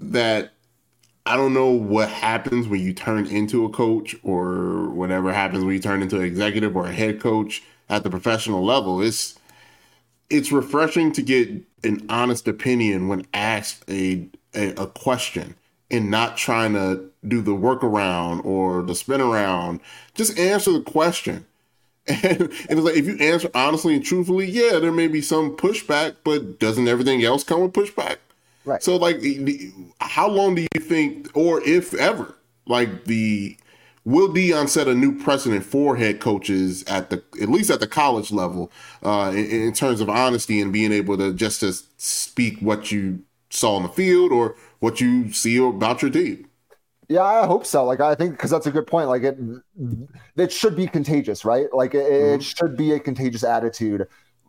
that 0.00 0.52
I 1.26 1.36
don't 1.36 1.52
know 1.52 1.70
what 1.70 2.08
happens 2.08 2.68
when 2.68 2.80
you 2.80 2.94
turn 2.94 3.26
into 3.26 3.64
a 3.64 3.68
coach 3.68 4.14
or 4.22 4.90
whatever 4.90 5.32
happens 5.32 5.64
when 5.64 5.74
you 5.74 5.80
turn 5.80 6.00
into 6.00 6.16
an 6.16 6.24
executive 6.24 6.76
or 6.76 6.86
a 6.86 6.92
head 6.92 7.20
coach 7.20 7.64
at 7.88 8.04
the 8.04 8.10
professional 8.10 8.64
level. 8.64 9.02
It's 9.02 9.36
it's 10.30 10.52
refreshing 10.52 11.12
to 11.12 11.22
get 11.22 11.50
an 11.82 12.06
honest 12.08 12.46
opinion 12.46 13.08
when 13.08 13.26
asked 13.34 13.84
a 13.90 14.28
a, 14.54 14.68
a 14.74 14.86
question 14.86 15.56
and 15.90 16.10
not 16.10 16.36
trying 16.36 16.74
to 16.74 17.10
do 17.26 17.42
the 17.42 17.52
workaround 17.52 18.44
or 18.44 18.82
the 18.82 18.94
spin 18.94 19.20
around. 19.20 19.80
Just 20.14 20.38
answer 20.38 20.72
the 20.72 20.80
question. 20.80 21.44
And, 22.06 22.22
and 22.40 22.50
it's 22.68 22.80
like 22.80 22.96
if 22.96 23.06
you 23.06 23.16
answer 23.18 23.50
honestly 23.52 23.94
and 23.94 24.04
truthfully, 24.04 24.48
yeah, 24.48 24.78
there 24.78 24.92
may 24.92 25.08
be 25.08 25.20
some 25.20 25.56
pushback, 25.56 26.16
but 26.22 26.60
doesn't 26.60 26.86
everything 26.86 27.24
else 27.24 27.42
come 27.42 27.62
with 27.62 27.72
pushback? 27.72 28.18
Right. 28.66 28.82
So, 28.82 28.96
like, 28.96 29.20
the- 29.20 29.38
the- 29.44 29.72
how 30.00 30.28
long 30.28 30.54
do 30.56 30.62
you 30.74 30.80
think, 30.80 31.30
or 31.34 31.62
if 31.62 31.94
ever, 31.94 32.34
like 32.66 33.04
the 33.04 33.56
will 34.04 34.28
Deion 34.28 34.68
set 34.68 34.86
a 34.88 34.94
new 34.94 35.16
precedent 35.18 35.64
for 35.64 35.96
head 35.96 36.20
coaches 36.20 36.84
at 36.84 37.10
the 37.10 37.22
at 37.40 37.48
least 37.48 37.70
at 37.70 37.80
the 37.80 37.86
college 37.86 38.30
level, 38.32 38.70
uh, 39.02 39.30
in, 39.34 39.46
in 39.46 39.72
terms 39.72 40.00
of 40.00 40.08
honesty 40.10 40.60
and 40.60 40.72
being 40.72 40.92
able 40.92 41.16
to 41.16 41.32
just 41.32 41.60
to 41.60 41.72
speak 41.96 42.58
what 42.60 42.90
you 42.92 43.20
saw 43.50 43.76
on 43.76 43.82
the 43.84 43.88
field 43.88 44.32
or 44.32 44.56
what 44.80 45.00
you 45.00 45.32
see 45.32 45.56
about 45.56 46.02
your 46.02 46.10
team? 46.10 46.48
Yeah, 47.08 47.22
I 47.22 47.46
hope 47.46 47.64
so. 47.64 47.84
Like, 47.84 48.00
I 48.00 48.16
think 48.16 48.32
because 48.32 48.50
that's 48.50 48.66
a 48.66 48.72
good 48.72 48.88
point. 48.88 49.08
Like, 49.08 49.22
it 49.22 49.38
it 50.36 50.50
should 50.52 50.74
be 50.76 50.88
contagious, 50.88 51.44
right? 51.44 51.66
Like, 51.72 51.94
it, 51.94 52.04
it 52.12 52.42
should 52.42 52.76
be 52.76 52.92
a 52.92 52.98
contagious 53.00 53.44
attitude, 53.44 54.08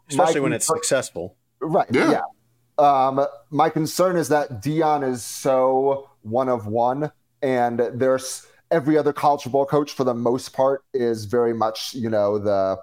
Especially 0.10 0.36
My 0.36 0.40
when 0.42 0.54
it's 0.54 0.66
concern- 0.68 0.82
successful. 0.84 1.36
right? 1.62 1.88
Yeah. 1.92 2.12
Yeah. 2.12 2.22
Um, 2.78 3.26
my 3.50 3.70
concern 3.70 4.18
is 4.18 4.30
that 4.30 4.62
Deion 4.62 5.08
is 5.08 5.24
so 5.24 6.10
one 6.22 6.50
of 6.50 6.68
one, 6.68 7.12
and 7.42 7.80
there's 7.94 8.46
every 8.70 8.98
other 8.98 9.14
college 9.14 9.44
football 9.44 9.66
coach 9.66 9.94
for 9.94 10.04
the 10.04 10.14
most 10.14 10.54
part 10.54 10.84
is 10.94 11.26
very 11.26 11.54
much, 11.54 11.94
you 11.94 12.10
know, 12.10 12.38
the 12.38 12.78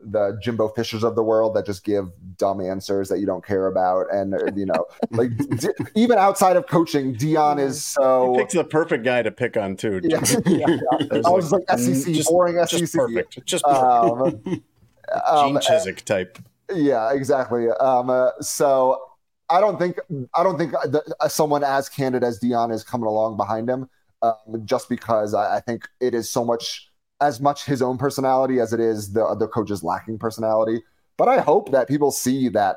the 0.00 0.38
Jimbo 0.40 0.68
Fishers 0.68 1.02
of 1.02 1.16
the 1.16 1.24
world 1.24 1.56
that 1.56 1.66
just 1.66 1.82
give 1.82 2.08
dumb 2.36 2.60
answers 2.60 3.08
that 3.08 3.18
you 3.18 3.26
don't 3.26 3.44
care 3.44 3.66
about, 3.66 4.06
and 4.12 4.34
you 4.56 4.66
know, 4.66 4.86
like 5.10 5.36
d- 5.36 5.68
even 5.96 6.18
outside 6.18 6.56
of 6.56 6.66
coaching, 6.68 7.14
Deion 7.16 7.58
is 7.58 7.84
so. 7.84 8.34
picked 8.36 8.52
the 8.52 8.62
perfect 8.64 9.02
guy 9.04 9.22
to 9.22 9.30
pick 9.32 9.56
on 9.56 9.76
too. 9.76 10.00
Yeah, 10.04 10.20
yeah, 10.46 10.66
yeah. 11.00 11.20
I 11.26 11.30
was 11.30 11.50
like 11.52 11.64
mm, 11.66 11.78
SEC, 11.78 12.14
just- 12.14 12.28
boring 12.28 12.56
Just 12.68 12.86
SEC. 12.92 13.00
perfect. 13.00 13.44
Just 13.44 13.64
perfect. 13.64 14.46
Um, 14.46 14.62
um, 15.26 15.48
Gene 15.48 15.56
Chizik 15.56 16.02
type. 16.02 16.38
yeah, 16.72 17.12
exactly. 17.12 17.68
Um, 17.68 18.08
uh, 18.10 18.30
so 18.40 19.02
I 19.50 19.60
don't 19.60 19.78
think 19.78 19.98
I 20.34 20.42
don't 20.42 20.58
think 20.58 20.74
uh, 20.74 21.28
someone 21.28 21.64
as 21.64 21.88
candid 21.88 22.22
as 22.22 22.38
Deion 22.40 22.72
is 22.72 22.84
coming 22.84 23.06
along 23.06 23.36
behind 23.36 23.68
him, 23.68 23.88
um, 24.22 24.34
just 24.64 24.88
because 24.88 25.34
I, 25.34 25.56
I 25.56 25.60
think 25.60 25.88
it 26.00 26.14
is 26.14 26.30
so 26.30 26.44
much 26.44 26.90
as 27.20 27.40
much 27.40 27.64
his 27.64 27.82
own 27.82 27.98
personality 27.98 28.60
as 28.60 28.72
it 28.72 28.80
is 28.80 29.12
the 29.12 29.24
other 29.24 29.48
coaches 29.48 29.82
lacking 29.82 30.18
personality. 30.18 30.82
But 31.16 31.28
I 31.28 31.40
hope 31.40 31.72
that 31.72 31.88
people 31.88 32.10
see 32.10 32.48
that 32.50 32.76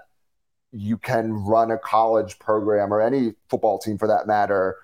you 0.72 0.98
can 0.98 1.34
run 1.34 1.72
a 1.72 1.78
college 1.78 2.40
program 2.40 2.94
or 2.94 3.02
any 3.02 3.34
football 3.50 3.78
team 3.78 3.98
for 3.98 4.08
that 4.08 4.26
matter 4.26 4.78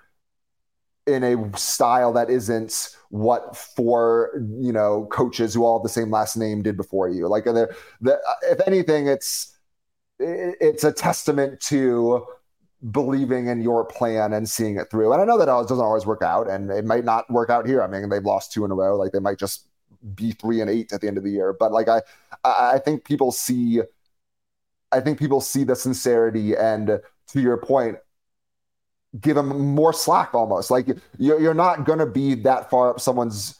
in 1.06 1.24
a 1.24 1.58
style 1.58 2.12
that 2.12 2.28
isn't 2.28 2.96
what 3.08 3.56
four 3.56 4.30
you 4.60 4.72
know 4.72 5.08
coaches 5.10 5.54
who 5.54 5.64
all 5.64 5.78
have 5.78 5.82
the 5.82 5.88
same 5.88 6.10
last 6.10 6.36
name 6.36 6.62
did 6.62 6.76
before 6.76 7.08
you 7.08 7.26
like 7.26 7.44
the, 7.44 7.74
if 8.42 8.60
anything 8.66 9.06
it's 9.06 9.56
it- 9.56 9.57
it's 10.18 10.84
a 10.84 10.92
testament 10.92 11.60
to 11.60 12.26
believing 12.90 13.48
in 13.48 13.60
your 13.60 13.84
plan 13.84 14.32
and 14.32 14.48
seeing 14.48 14.76
it 14.76 14.90
through. 14.90 15.12
And 15.12 15.20
I 15.20 15.24
know 15.24 15.38
that 15.38 15.46
doesn't 15.46 15.80
always 15.80 16.06
work 16.06 16.22
out, 16.22 16.48
and 16.48 16.70
it 16.70 16.84
might 16.84 17.04
not 17.04 17.30
work 17.30 17.50
out 17.50 17.66
here. 17.66 17.82
I 17.82 17.86
mean, 17.86 18.08
they've 18.08 18.24
lost 18.24 18.52
two 18.52 18.64
in 18.64 18.70
a 18.70 18.74
row. 18.74 18.96
Like 18.96 19.12
they 19.12 19.18
might 19.18 19.38
just 19.38 19.68
be 20.14 20.32
three 20.32 20.60
and 20.60 20.70
eight 20.70 20.92
at 20.92 21.00
the 21.00 21.08
end 21.08 21.18
of 21.18 21.24
the 21.24 21.30
year. 21.30 21.54
But 21.58 21.72
like 21.72 21.88
I, 21.88 22.02
I 22.44 22.78
think 22.78 23.04
people 23.04 23.32
see, 23.32 23.82
I 24.92 25.00
think 25.00 25.18
people 25.18 25.40
see 25.40 25.64
the 25.64 25.76
sincerity 25.76 26.56
and 26.56 27.00
to 27.28 27.40
your 27.40 27.56
point, 27.56 27.98
give 29.20 29.36
them 29.36 29.74
more 29.74 29.92
slack 29.92 30.34
almost. 30.34 30.70
Like 30.70 30.88
you're, 31.18 31.40
you're 31.40 31.54
not 31.54 31.84
going 31.84 31.98
to 31.98 32.06
be 32.06 32.34
that 32.36 32.70
far 32.70 32.90
up 32.90 33.00
someone's 33.00 33.58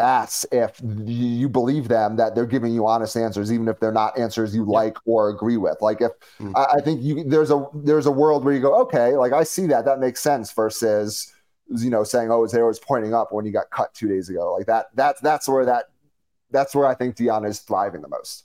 ass 0.00 0.46
if 0.50 0.80
you 0.82 1.48
believe 1.48 1.88
them 1.88 2.16
that 2.16 2.34
they're 2.34 2.46
giving 2.46 2.72
you 2.72 2.86
honest 2.86 3.16
answers, 3.16 3.52
even 3.52 3.68
if 3.68 3.78
they're 3.78 3.92
not 3.92 4.18
answers 4.18 4.54
you 4.54 4.64
like 4.64 4.96
or 5.04 5.28
agree 5.28 5.56
with. 5.56 5.76
Like 5.80 6.00
if 6.00 6.12
mm. 6.40 6.52
I, 6.56 6.78
I, 6.78 6.80
think 6.80 7.02
you 7.02 7.24
there's 7.24 7.50
a 7.50 7.66
there's 7.74 8.06
a 8.06 8.10
world 8.10 8.44
where 8.44 8.54
you 8.54 8.60
go, 8.60 8.74
okay, 8.82 9.16
like 9.16 9.32
I 9.32 9.44
see 9.44 9.66
that 9.66 9.84
that 9.84 10.00
makes 10.00 10.20
sense 10.20 10.52
versus 10.52 11.32
you 11.68 11.90
know 11.90 12.02
saying, 12.02 12.30
oh, 12.30 12.46
there 12.46 12.66
was 12.66 12.78
pointing 12.78 13.14
up 13.14 13.32
when 13.32 13.44
you 13.44 13.52
got 13.52 13.70
cut 13.70 13.94
two 13.94 14.08
days 14.08 14.28
ago. 14.28 14.54
Like 14.54 14.66
that 14.66 14.86
that's 14.94 15.20
that's 15.20 15.48
where 15.48 15.64
that 15.66 15.86
that's 16.50 16.74
where 16.74 16.86
I 16.86 16.94
think 16.94 17.16
Deion 17.16 17.46
is 17.46 17.60
thriving 17.60 18.02
the 18.02 18.08
most. 18.08 18.44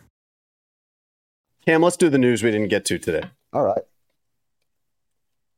Cam, 1.65 1.81
let's 1.81 1.97
do 1.97 2.09
the 2.09 2.17
news 2.17 2.43
we 2.43 2.51
didn't 2.51 2.69
get 2.69 2.85
to 2.85 2.97
today. 2.97 3.29
All 3.53 3.63
right. 3.63 3.83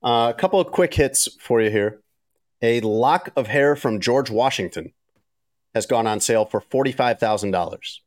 Uh, 0.03 0.33
a 0.35 0.37
couple 0.37 0.59
of 0.59 0.67
quick 0.71 0.93
hits 0.93 1.29
for 1.39 1.61
you 1.61 1.69
here. 1.69 2.01
A 2.61 2.81
lock 2.81 3.29
of 3.35 3.47
hair 3.47 3.75
from 3.75 3.99
George 3.99 4.29
Washington 4.29 4.93
has 5.73 5.85
gone 5.85 6.07
on 6.07 6.19
sale 6.19 6.45
for 6.45 6.59
forty-five 6.61 7.19
thousand 7.19 7.51
dollars. 7.51 8.01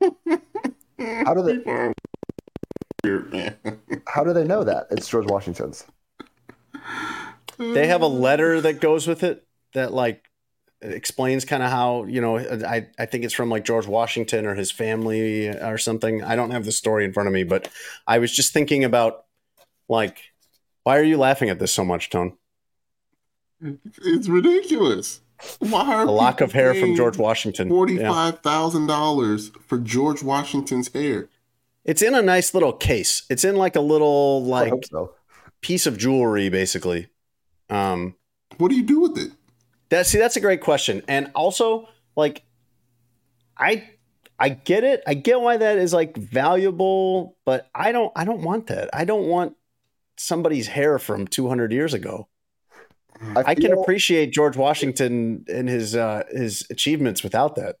How 0.00 1.34
do 1.34 1.42
they? 1.42 1.92
How 4.06 4.24
do 4.24 4.32
they 4.32 4.44
know 4.44 4.64
that 4.64 4.86
it's 4.90 5.08
George 5.08 5.26
Washington's? 5.26 5.84
They 7.58 7.86
have 7.88 8.00
a 8.02 8.06
letter 8.06 8.60
that 8.62 8.80
goes 8.80 9.06
with 9.06 9.22
it 9.22 9.46
that 9.74 9.92
like 9.92 10.29
explains 10.82 11.44
kind 11.44 11.62
of 11.62 11.70
how 11.70 12.04
you 12.04 12.20
know 12.20 12.38
I, 12.38 12.86
I 12.98 13.06
think 13.06 13.24
it's 13.24 13.34
from 13.34 13.50
like 13.50 13.64
george 13.64 13.86
washington 13.86 14.46
or 14.46 14.54
his 14.54 14.70
family 14.70 15.48
or 15.48 15.76
something. 15.76 16.22
I 16.22 16.36
don't 16.36 16.52
have 16.52 16.64
the 16.64 16.72
story 16.72 17.04
in 17.04 17.12
front 17.12 17.26
of 17.26 17.34
me 17.34 17.44
but 17.44 17.68
i 18.06 18.18
was 18.18 18.34
just 18.34 18.52
thinking 18.52 18.82
about 18.84 19.26
like 19.88 20.30
why 20.84 20.98
are 20.98 21.04
you 21.04 21.18
laughing 21.18 21.50
at 21.50 21.58
this 21.58 21.72
so 21.72 21.84
much 21.84 22.10
tone? 22.10 22.36
It's 23.60 24.28
ridiculous. 24.28 25.20
Why 25.58 25.94
are 25.94 26.02
a 26.02 26.10
lock 26.10 26.40
of 26.40 26.52
hair 26.52 26.74
from 26.74 26.94
george 26.96 27.16
washington 27.16 27.70
$45000 27.70 29.44
yeah. 29.54 29.60
for 29.66 29.78
george 29.78 30.22
washington's 30.22 30.92
hair? 30.92 31.28
It's 31.84 32.02
in 32.02 32.14
a 32.14 32.20
nice 32.20 32.52
little 32.52 32.74
case. 32.74 33.22
It's 33.30 33.42
in 33.42 33.56
like 33.56 33.74
a 33.74 33.80
little 33.80 34.44
like 34.44 34.72
so. 34.84 35.14
piece 35.62 35.86
of 35.86 35.96
jewelry 35.96 36.48
basically. 36.48 37.08
Um 37.68 38.16
what 38.58 38.68
do 38.68 38.76
you 38.76 38.82
do 38.82 39.00
with 39.00 39.16
it 39.16 39.32
that 39.90 40.06
see, 40.06 40.18
that's 40.18 40.36
a 40.36 40.40
great 40.40 40.60
question, 40.60 41.02
and 41.06 41.30
also 41.34 41.88
like, 42.16 42.42
I 43.56 43.90
I 44.38 44.48
get 44.48 44.84
it. 44.84 45.02
I 45.06 45.14
get 45.14 45.40
why 45.40 45.58
that 45.58 45.78
is 45.78 45.92
like 45.92 46.16
valuable, 46.16 47.36
but 47.44 47.68
I 47.74 47.92
don't 47.92 48.12
I 48.16 48.24
don't 48.24 48.42
want 48.42 48.68
that. 48.68 48.88
I 48.92 49.04
don't 49.04 49.26
want 49.26 49.56
somebody's 50.16 50.66
hair 50.66 50.98
from 50.98 51.26
200 51.26 51.72
years 51.72 51.94
ago. 51.94 52.28
I, 53.36 53.42
I 53.48 53.54
can 53.54 53.72
appreciate 53.72 54.32
George 54.32 54.56
Washington 54.56 55.44
and 55.46 55.68
his 55.68 55.94
uh, 55.94 56.22
his 56.30 56.66
achievements 56.70 57.22
without 57.22 57.56
that. 57.56 57.76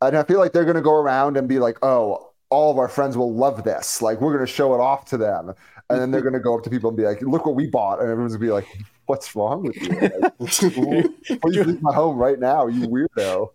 And 0.00 0.16
I 0.16 0.22
feel 0.22 0.38
like 0.38 0.52
they're 0.52 0.64
going 0.64 0.76
to 0.76 0.82
go 0.82 0.94
around 0.94 1.36
and 1.36 1.48
be 1.48 1.58
like, 1.58 1.78
"Oh, 1.82 2.29
all 2.50 2.70
of 2.70 2.78
our 2.78 2.88
friends 2.88 3.16
will 3.16 3.34
love 3.34 3.64
this. 3.64 4.02
Like, 4.02 4.20
we're 4.20 4.34
going 4.34 4.46
to 4.46 4.52
show 4.52 4.74
it 4.74 4.80
off 4.80 5.06
to 5.06 5.16
them." 5.16 5.54
And 5.88 6.00
then 6.00 6.10
they're 6.10 6.20
going 6.28 6.34
to 6.34 6.40
go 6.40 6.56
up 6.56 6.62
to 6.64 6.70
people 6.70 6.88
and 6.90 6.96
be 6.96 7.04
like, 7.04 7.22
"Look 7.22 7.46
what 7.46 7.54
we 7.54 7.66
bought," 7.66 8.00
and 8.00 8.10
everyone's 8.10 8.36
going 8.36 8.40
to 8.40 8.46
be 8.46 8.52
like, 8.52 8.68
what's 9.10 9.34
wrong 9.34 9.64
with 9.64 9.76
you? 9.76 9.88
Like, 9.98 10.38
please 11.42 11.66
leave 11.66 11.82
my 11.82 11.92
home 11.92 12.16
right 12.16 12.38
now, 12.38 12.68
you 12.68 12.86
weirdo. 12.86 13.48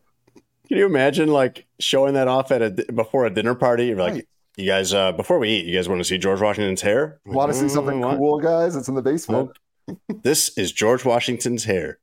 Can 0.67 0.77
you 0.77 0.85
imagine 0.85 1.29
like 1.29 1.65
showing 1.79 2.15
that 2.15 2.27
off 2.27 2.51
at 2.51 2.61
a 2.61 2.91
before 2.91 3.25
a 3.25 3.29
dinner 3.29 3.55
party? 3.55 3.87
You're 3.87 3.97
like, 3.97 4.13
right. 4.13 4.27
you 4.57 4.65
guys, 4.65 4.93
uh, 4.93 5.13
before 5.13 5.39
we 5.39 5.49
eat, 5.49 5.65
you 5.65 5.73
guys 5.73 5.87
want 5.87 5.99
to 6.01 6.03
see 6.03 6.17
George 6.17 6.41
Washington's 6.41 6.81
hair? 6.81 7.19
Want 7.25 7.53
to 7.53 7.57
see 7.57 7.69
something 7.69 8.01
what? 8.01 8.17
cool, 8.17 8.39
guys? 8.39 8.75
It's 8.75 8.89
in 8.89 8.95
the 8.95 9.01
basement. 9.01 9.51
this 10.23 10.49
is 10.57 10.73
George 10.73 11.05
Washington's 11.05 11.63
hair. 11.63 11.99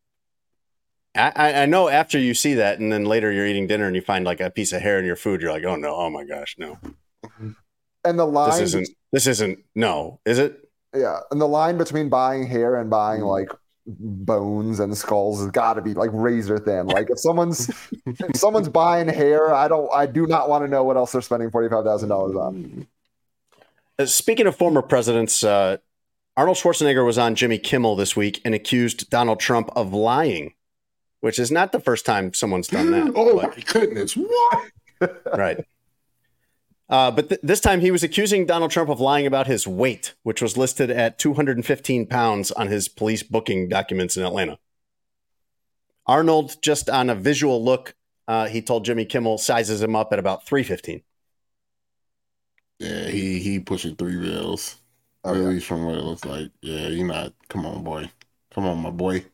I, 1.15 1.63
I 1.63 1.67
know 1.67 1.89
after 1.89 2.19
you 2.19 2.33
see 2.35 2.55
that, 2.55 2.79
and 2.79 2.91
then 2.91 3.05
later 3.05 3.31
you're 3.31 3.47
eating 3.47 3.67
dinner 3.67 3.87
and 3.87 3.95
you 3.95 4.03
find 4.03 4.25
like 4.25 4.41
a 4.41 4.51
piece 4.51 4.73
of 4.73 4.81
hair 4.81 4.99
in 4.99 5.05
your 5.05 5.17
food, 5.17 5.43
you're 5.43 5.53
like, 5.53 5.65
oh 5.65 5.77
no, 5.77 5.95
oh 5.95 6.09
my 6.11 6.25
gosh, 6.25 6.57
no, 6.59 6.79
And 8.05 8.19
the 8.19 8.25
line 8.25 8.51
this 8.51 8.61
isn't, 8.61 8.89
this 9.13 9.27
isn't, 9.27 9.59
no, 9.75 10.21
is 10.25 10.39
it? 10.39 10.69
Yeah, 10.95 11.21
and 11.31 11.41
the 11.41 11.49
line 11.49 11.77
between 11.79 12.09
buying 12.09 12.47
hair 12.47 12.77
and 12.77 12.89
buying 12.91 13.21
Mm. 13.23 13.29
like 13.29 13.49
bones 13.85 14.79
and 14.79 14.97
skulls 14.97 15.41
has 15.41 15.51
got 15.51 15.75
to 15.75 15.83
be 15.83 15.93
like 15.93 16.11
razor 16.13 16.57
thin. 16.59 16.87
Like 16.87 17.11
if 17.11 17.19
someone's 17.19 17.69
if 18.07 18.37
someone's 18.37 18.69
buying 18.69 19.09
hair, 19.09 19.53
I 19.53 19.67
don't, 19.69 19.91
I 19.93 20.07
do 20.07 20.27
not 20.27 20.49
want 20.49 20.65
to 20.65 20.69
know 20.69 20.85
what 20.85 20.97
else 20.97 21.13
they're 21.13 21.21
spending 21.21 21.51
forty 21.51 21.69
five 21.69 21.85
thousand 21.85 22.09
dollars 22.09 22.37
on. 22.37 22.87
Uh, 23.99 24.07
Speaking 24.07 24.47
of 24.47 24.57
former 24.57 24.83
presidents, 24.83 25.43
uh, 25.43 25.79
Arnold 26.37 26.57
Schwarzenegger 26.59 27.05
was 27.05 27.19
on 27.19 27.35
Jimmy 27.35 27.59
Kimmel 27.59 27.97
this 27.97 28.15
week 28.17 28.41
and 28.45 28.55
accused 28.55 29.11
Donald 29.11 29.41
Trump 29.41 29.69
of 29.75 29.93
lying, 29.93 30.55
which 31.23 31.39
is 31.39 31.51
not 31.51 31.73
the 31.73 31.81
first 31.81 32.05
time 32.05 32.35
someone's 32.35 32.69
done 32.69 32.91
that. 32.91 33.13
oh 33.17 33.41
but- 33.41 33.57
my 33.57 33.63
goodness! 33.63 34.15
What? 34.15 34.71
right. 35.37 35.65
Uh, 36.89 37.11
but 37.11 37.31
th- 37.31 37.41
this 37.43 37.61
time 37.61 37.81
he 37.81 37.91
was 37.91 38.03
accusing 38.03 38.45
Donald 38.45 38.71
Trump 38.71 38.91
of 38.91 39.01
lying 39.01 39.27
about 39.27 39.47
his 39.47 39.67
weight, 39.67 40.13
which 40.25 40.43
was 40.43 40.59
listed 40.59 40.91
at 40.91 41.19
215 41.19 42.07
pounds 42.07 42.53
on 42.53 42.67
his 42.67 42.87
police 42.89 43.23
booking 43.23 43.69
documents 43.69 44.17
in 44.19 44.25
Atlanta. 44.25 44.59
Arnold, 46.07 46.57
just 46.61 46.91
on 46.91 47.09
a 47.09 47.15
visual 47.15 47.65
look, 47.65 47.95
uh, 48.29 48.47
he 48.49 48.61
told 48.61 48.85
Jimmy 48.85 49.07
Kimmel 49.07 49.39
sizes 49.39 49.81
him 49.81 49.97
up 49.97 50.13
at 50.13 50.19
about 50.19 50.45
315. 50.45 51.03
Yeah, 52.79 53.09
he 53.09 53.39
he 53.39 53.61
pushing 53.61 53.95
three 53.97 54.17
reels. 54.17 54.77
At 55.25 55.37
least 55.37 55.67
from 55.67 55.85
what 55.85 55.95
it 55.95 56.05
looks 56.05 56.25
like. 56.25 56.51
Yeah, 56.61 56.89
you're 56.89 57.07
not. 57.07 57.33
Come 57.49 57.65
on, 57.65 57.85
boy. 57.85 58.11
Come 58.53 58.67
on, 58.67 58.79
my 58.79 58.91
boy. 58.91 59.25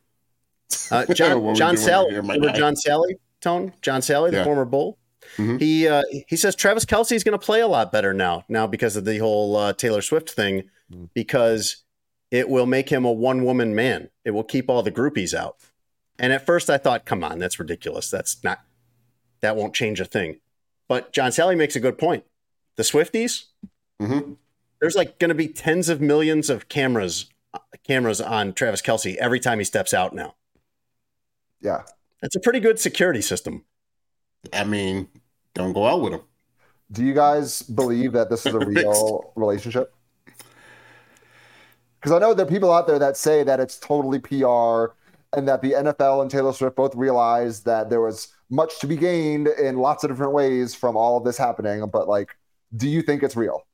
Uh, 0.90 1.04
John, 1.14 1.54
John 1.54 1.74
Salley, 1.76 2.16
remember? 2.16 2.50
John 2.52 2.74
Salley, 2.74 3.14
Tone? 3.40 3.72
John 3.82 4.00
Salley, 4.00 4.30
the 4.30 4.38
Yeah. 4.38 4.44
former 4.44 4.64
Bull. 4.64 4.98
Mhm. 5.36 5.60
He 5.60 5.86
uh, 5.86 6.02
he 6.26 6.36
says 6.36 6.54
Travis 6.54 6.84
Kelce 6.84 7.12
is 7.12 7.22
going 7.24 7.38
to 7.38 7.44
play 7.44 7.60
a 7.60 7.66
lot 7.68 7.92
better 7.92 8.14
now, 8.14 8.44
now 8.48 8.66
because 8.66 8.96
of 8.96 9.04
the 9.04 9.18
whole 9.18 9.56
uh, 9.56 9.72
Taylor 9.72 10.00
Swift 10.02 10.30
thing, 10.30 10.70
because 11.14 11.84
it 12.30 12.48
will 12.48 12.66
make 12.66 12.88
him 12.88 13.04
a 13.04 13.12
one 13.12 13.44
woman 13.44 13.74
man. 13.74 14.08
It 14.24 14.30
will 14.30 14.44
keep 14.44 14.68
all 14.70 14.82
the 14.82 14.92
groupies 14.92 15.34
out. 15.34 15.56
And 16.18 16.32
at 16.32 16.44
first, 16.46 16.68
I 16.70 16.78
thought, 16.78 17.04
come 17.04 17.22
on, 17.22 17.38
that's 17.38 17.58
ridiculous. 17.58 18.10
That's 18.10 18.42
not 18.42 18.60
that 19.40 19.54
won't 19.56 19.74
change 19.74 20.00
a 20.00 20.04
thing. 20.04 20.40
But 20.88 21.12
John 21.12 21.30
Salley 21.30 21.56
makes 21.56 21.76
a 21.76 21.80
good 21.80 21.98
point. 21.98 22.24
The 22.76 22.82
Swifties, 22.82 23.44
Mhm. 24.00 24.36
there's 24.80 24.96
like 24.96 25.18
going 25.18 25.28
to 25.28 25.34
be 25.34 25.48
tens 25.48 25.88
of 25.88 26.00
millions 26.00 26.48
of 26.50 26.68
cameras 26.68 27.26
cameras 27.84 28.20
on 28.20 28.52
Travis 28.52 28.82
Kelce 28.82 29.16
every 29.16 29.40
time 29.40 29.58
he 29.58 29.64
steps 29.64 29.92
out 29.94 30.14
now. 30.14 30.34
Yeah, 31.60 31.82
it's 32.22 32.36
a 32.36 32.40
pretty 32.40 32.60
good 32.60 32.78
security 32.78 33.20
system. 33.22 33.64
I 34.52 34.64
mean, 34.64 35.08
don't 35.54 35.72
go 35.72 35.86
out 35.86 36.00
with 36.00 36.12
them. 36.12 36.22
do 36.92 37.04
you 37.04 37.14
guys 37.14 37.62
believe 37.62 38.12
that 38.12 38.30
this 38.30 38.46
is 38.46 38.54
a 38.54 38.58
real 38.66 39.32
relationship? 39.36 39.92
Because 42.00 42.12
I 42.12 42.18
know 42.20 42.32
there 42.34 42.46
are 42.46 42.48
people 42.48 42.72
out 42.72 42.86
there 42.86 42.98
that 43.00 43.16
say 43.16 43.42
that 43.42 43.58
it's 43.60 43.78
totally 43.78 44.20
PR 44.20 44.94
and 45.36 45.46
that 45.48 45.60
the 45.62 45.72
NFL 45.72 46.22
and 46.22 46.30
Taylor 46.30 46.52
Swift 46.52 46.76
both 46.76 46.94
realized 46.94 47.64
that 47.66 47.90
there 47.90 48.00
was 48.00 48.28
much 48.50 48.78
to 48.80 48.86
be 48.86 48.96
gained 48.96 49.48
in 49.48 49.76
lots 49.76 50.04
of 50.04 50.10
different 50.10 50.32
ways 50.32 50.74
from 50.74 50.96
all 50.96 51.16
of 51.16 51.24
this 51.24 51.36
happening. 51.36 51.84
But 51.88 52.08
like, 52.08 52.36
do 52.76 52.88
you 52.88 53.02
think 53.02 53.22
it's 53.22 53.36
real? 53.36 53.66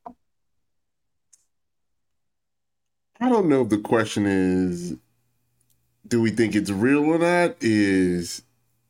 I 3.19 3.29
don't 3.29 3.47
know 3.47 3.61
if 3.61 3.69
the 3.69 3.77
question 3.77 4.25
is 4.25 4.97
do 6.07 6.21
we 6.21 6.31
think 6.31 6.55
it's 6.55 6.71
real 6.71 7.03
or 7.05 7.17
not 7.19 7.55
is 7.61 8.41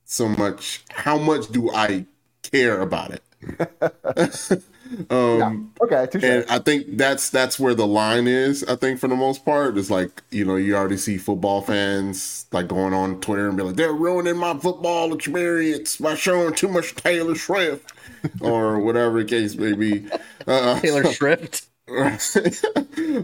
so 0.06 0.28
much 0.28 0.84
how 0.90 1.18
much 1.18 1.48
do 1.50 1.72
I 1.72 2.06
care 2.44 2.82
about 2.82 3.12
it? 3.12 3.22
um 5.10 5.74
Okay, 5.82 6.08
touche. 6.12 6.24
and 6.24 6.46
I 6.50 6.60
think 6.60 6.98
that's 6.98 7.30
that's 7.30 7.60
where 7.60 7.74
the 7.76 7.88
line 7.88 8.28
is, 8.28 8.64
I 8.64 8.76
think 8.76 9.00
for 9.00 9.08
the 9.08 9.16
most 9.16 9.44
part. 9.46 9.78
It's 9.78 9.90
like, 9.90 10.24
you 10.32 10.46
know, 10.46 10.56
you 10.56 10.76
already 10.76 10.98
see 10.98 11.18
football 11.18 11.62
fans 11.62 12.46
like 12.52 12.68
going 12.68 12.94
on 12.94 13.20
Twitter 13.20 13.48
and 13.48 13.58
be 13.58 13.64
like, 13.64 13.76
they're 13.76 13.94
ruining 13.94 14.38
my 14.38 14.54
football 14.58 15.14
experience 15.14 15.98
by 15.98 16.16
showing 16.16 16.54
too 16.54 16.68
much 16.70 16.96
Taylor 16.96 17.36
Swift 17.36 17.92
or 18.42 18.80
whatever 18.80 19.22
the 19.24 19.30
case 19.30 19.56
may 19.56 19.74
be. 19.74 20.08
Uh, 20.48 20.80
Taylor 20.80 21.04
Swift. 21.12 21.68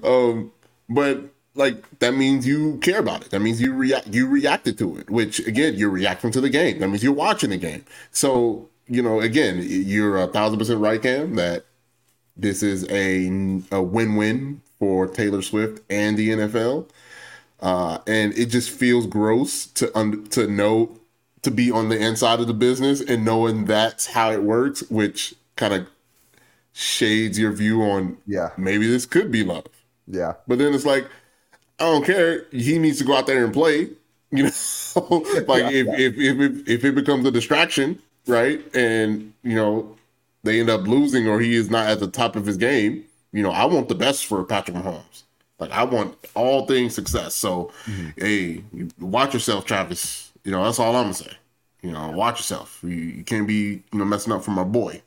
um, 0.04 0.52
but 0.90 1.22
like 1.56 2.00
that 2.00 2.14
means 2.16 2.48
you 2.48 2.78
care 2.78 3.00
about 3.00 3.24
it. 3.26 3.32
That 3.32 3.42
means 3.42 3.62
you 3.62 3.74
react. 3.74 4.08
You 4.08 4.28
reacted 4.28 4.78
to 4.80 4.98
it, 4.98 5.10
which 5.10 5.40
again, 5.48 5.74
you're 5.76 5.90
reacting 5.90 6.32
to 6.32 6.42
the 6.42 6.50
game. 6.50 6.80
That 6.80 6.88
means 6.88 7.04
you're 7.04 7.14
watching 7.14 7.50
the 7.50 7.58
game. 7.58 7.86
So 8.12 8.70
you 8.88 9.02
know, 9.02 9.20
again, 9.22 9.60
you're 9.64 10.18
a 10.18 10.28
thousand 10.28 10.60
percent 10.60 10.80
right, 10.80 11.02
Cam. 11.02 11.36
That 11.36 11.66
this 12.38 12.64
is 12.64 12.86
a 12.90 13.28
a 13.72 13.82
win-win 13.82 14.62
for 14.80 15.08
Taylor 15.08 15.42
Swift 15.42 15.84
and 15.90 16.18
the 16.18 16.30
NFL. 16.30 16.88
Uh, 17.60 18.00
and 18.08 18.34
it 18.38 18.48
just 18.48 18.72
feels 18.72 19.06
gross 19.06 19.68
to 19.68 19.96
un- 19.98 20.26
to 20.30 20.48
know 20.48 20.98
to 21.44 21.52
be 21.52 21.70
on 21.72 21.90
the 21.90 21.98
inside 22.00 22.40
of 22.40 22.48
the 22.48 22.54
business 22.54 23.02
and 23.02 23.24
knowing 23.26 23.66
that's 23.66 24.08
how 24.08 24.32
it 24.32 24.42
works, 24.44 24.82
which 24.90 25.36
kind 25.56 25.74
of 25.74 25.88
shades 26.74 27.38
your 27.38 27.52
view 27.52 27.82
on 27.84 28.18
Yeah. 28.26 28.52
maybe 28.58 28.88
this 28.88 29.06
could 29.06 29.32
be 29.32 29.44
love. 29.44 29.66
yeah. 30.08 30.34
But 30.48 30.58
then 30.60 30.74
it's 30.74 30.86
like, 30.86 31.08
I 31.82 31.86
don't 31.86 32.06
care. 32.06 32.46
He 32.52 32.78
needs 32.78 33.00
to 33.00 33.04
go 33.04 33.16
out 33.16 33.26
there 33.26 33.44
and 33.44 33.52
play. 33.52 33.90
You 34.30 34.44
know, 34.44 34.52
like 35.48 35.74
if, 35.74 35.88
if 35.88 36.18
if 36.18 36.40
if 36.40 36.70
if 36.70 36.86
it 36.86 36.94
becomes 36.94 37.26
a 37.26 37.32
distraction, 37.32 38.00
right? 38.28 38.62
And 38.76 39.34
you 39.44 39.56
know, 39.56 39.98
they 40.44 40.60
end 40.60 40.70
up 40.70 40.82
losing 40.88 41.28
or 41.28 41.40
he 41.40 41.56
is 41.56 41.72
not 41.72 41.88
at 41.88 42.00
the 42.00 42.08
top 42.08 42.36
of 42.36 42.46
his 42.46 42.56
game. 42.56 43.04
You 43.34 43.42
know, 43.42 43.50
I 43.50 43.66
want 43.66 43.90
the 43.90 43.96
best 43.96 44.28
for 44.28 44.44
Patrick 44.44 44.78
Mahomes. 44.78 45.24
Like 45.58 45.72
I 45.72 45.84
want 45.84 46.16
all 46.36 46.68
things 46.68 46.94
success. 46.94 47.34
So, 47.34 47.72
mm-hmm. 47.86 48.10
hey, 48.18 48.64
watch 49.00 49.34
yourself, 49.34 49.66
Travis. 49.66 50.32
You 50.44 50.52
know, 50.52 50.64
that's 50.64 50.80
all 50.80 50.96
I'm 50.96 51.06
gonna 51.06 51.14
say. 51.16 51.34
You 51.82 51.92
know, 51.92 52.12
watch 52.12 52.40
yourself. 52.40 52.80
You, 52.84 52.90
you 52.90 53.24
can't 53.24 53.48
be 53.48 53.82
you 53.92 54.00
know 54.00 54.06
messing 54.06 54.34
up 54.34 54.44
for 54.44 54.52
my 54.52 54.64
boy. 54.64 55.02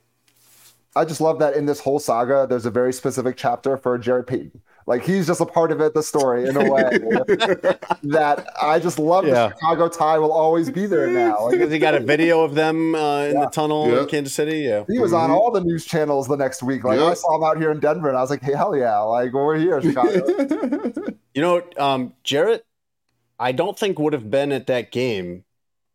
I 0.96 1.04
just 1.04 1.20
love 1.20 1.38
that 1.38 1.54
in 1.54 1.66
this 1.66 1.80
whole 1.80 1.98
saga, 1.98 2.46
there's 2.48 2.66
a 2.66 2.70
very 2.70 2.92
specific 2.92 3.36
chapter 3.36 3.76
for 3.76 3.96
Jarrett 3.96 4.26
Payton. 4.26 4.60
Like 4.86 5.02
he's 5.04 5.26
just 5.26 5.40
a 5.40 5.46
part 5.46 5.72
of 5.72 5.80
it, 5.80 5.94
the 5.94 6.02
story 6.02 6.46
in 6.46 6.56
a 6.56 6.70
way 6.70 6.82
that 8.02 8.46
I 8.60 8.78
just 8.78 8.98
love. 8.98 9.26
Yeah. 9.26 9.48
The 9.48 9.54
Chicago 9.54 9.88
tie 9.88 10.18
will 10.18 10.32
always 10.32 10.70
be 10.70 10.86
there 10.86 11.06
now. 11.06 11.44
Like, 11.46 11.52
Because 11.52 11.72
he 11.72 11.78
got 11.78 11.94
a 11.94 12.00
video 12.00 12.42
of 12.42 12.54
them 12.54 12.94
uh, 12.94 13.22
in 13.24 13.40
the 13.40 13.46
tunnel 13.46 13.88
Yeah. 13.90 14.00
in 14.02 14.06
Kansas 14.08 14.34
City. 14.34 14.58
Yeah. 14.58 14.84
he 14.88 14.98
was 14.98 15.12
on 15.12 15.30
all 15.30 15.50
the 15.50 15.62
news 15.62 15.84
channels 15.86 16.28
the 16.28 16.36
next 16.36 16.62
week. 16.62 16.84
Like 16.84 16.98
Yeah. 16.98 17.06
I 17.06 17.14
saw 17.14 17.36
him 17.36 17.44
out 17.44 17.56
here 17.56 17.70
in 17.70 17.80
Denver, 17.80 18.08
and 18.08 18.16
I 18.18 18.20
was 18.20 18.30
like, 18.30 18.42
"Hey, 18.42 18.52
hell 18.54 18.76
yeah! 18.76 18.98
Like 19.00 19.32
well, 19.32 19.44
we're 19.46 19.58
here, 19.58 19.80
Chicago." 19.80 20.20
You 21.34 21.42
know, 21.42 21.62
um, 21.78 22.12
Jarrett, 22.22 22.64
I 23.40 23.50
don't 23.50 23.76
think 23.76 23.98
would 23.98 24.12
have 24.12 24.30
been 24.30 24.52
at 24.52 24.68
that 24.68 24.92
game. 24.92 25.42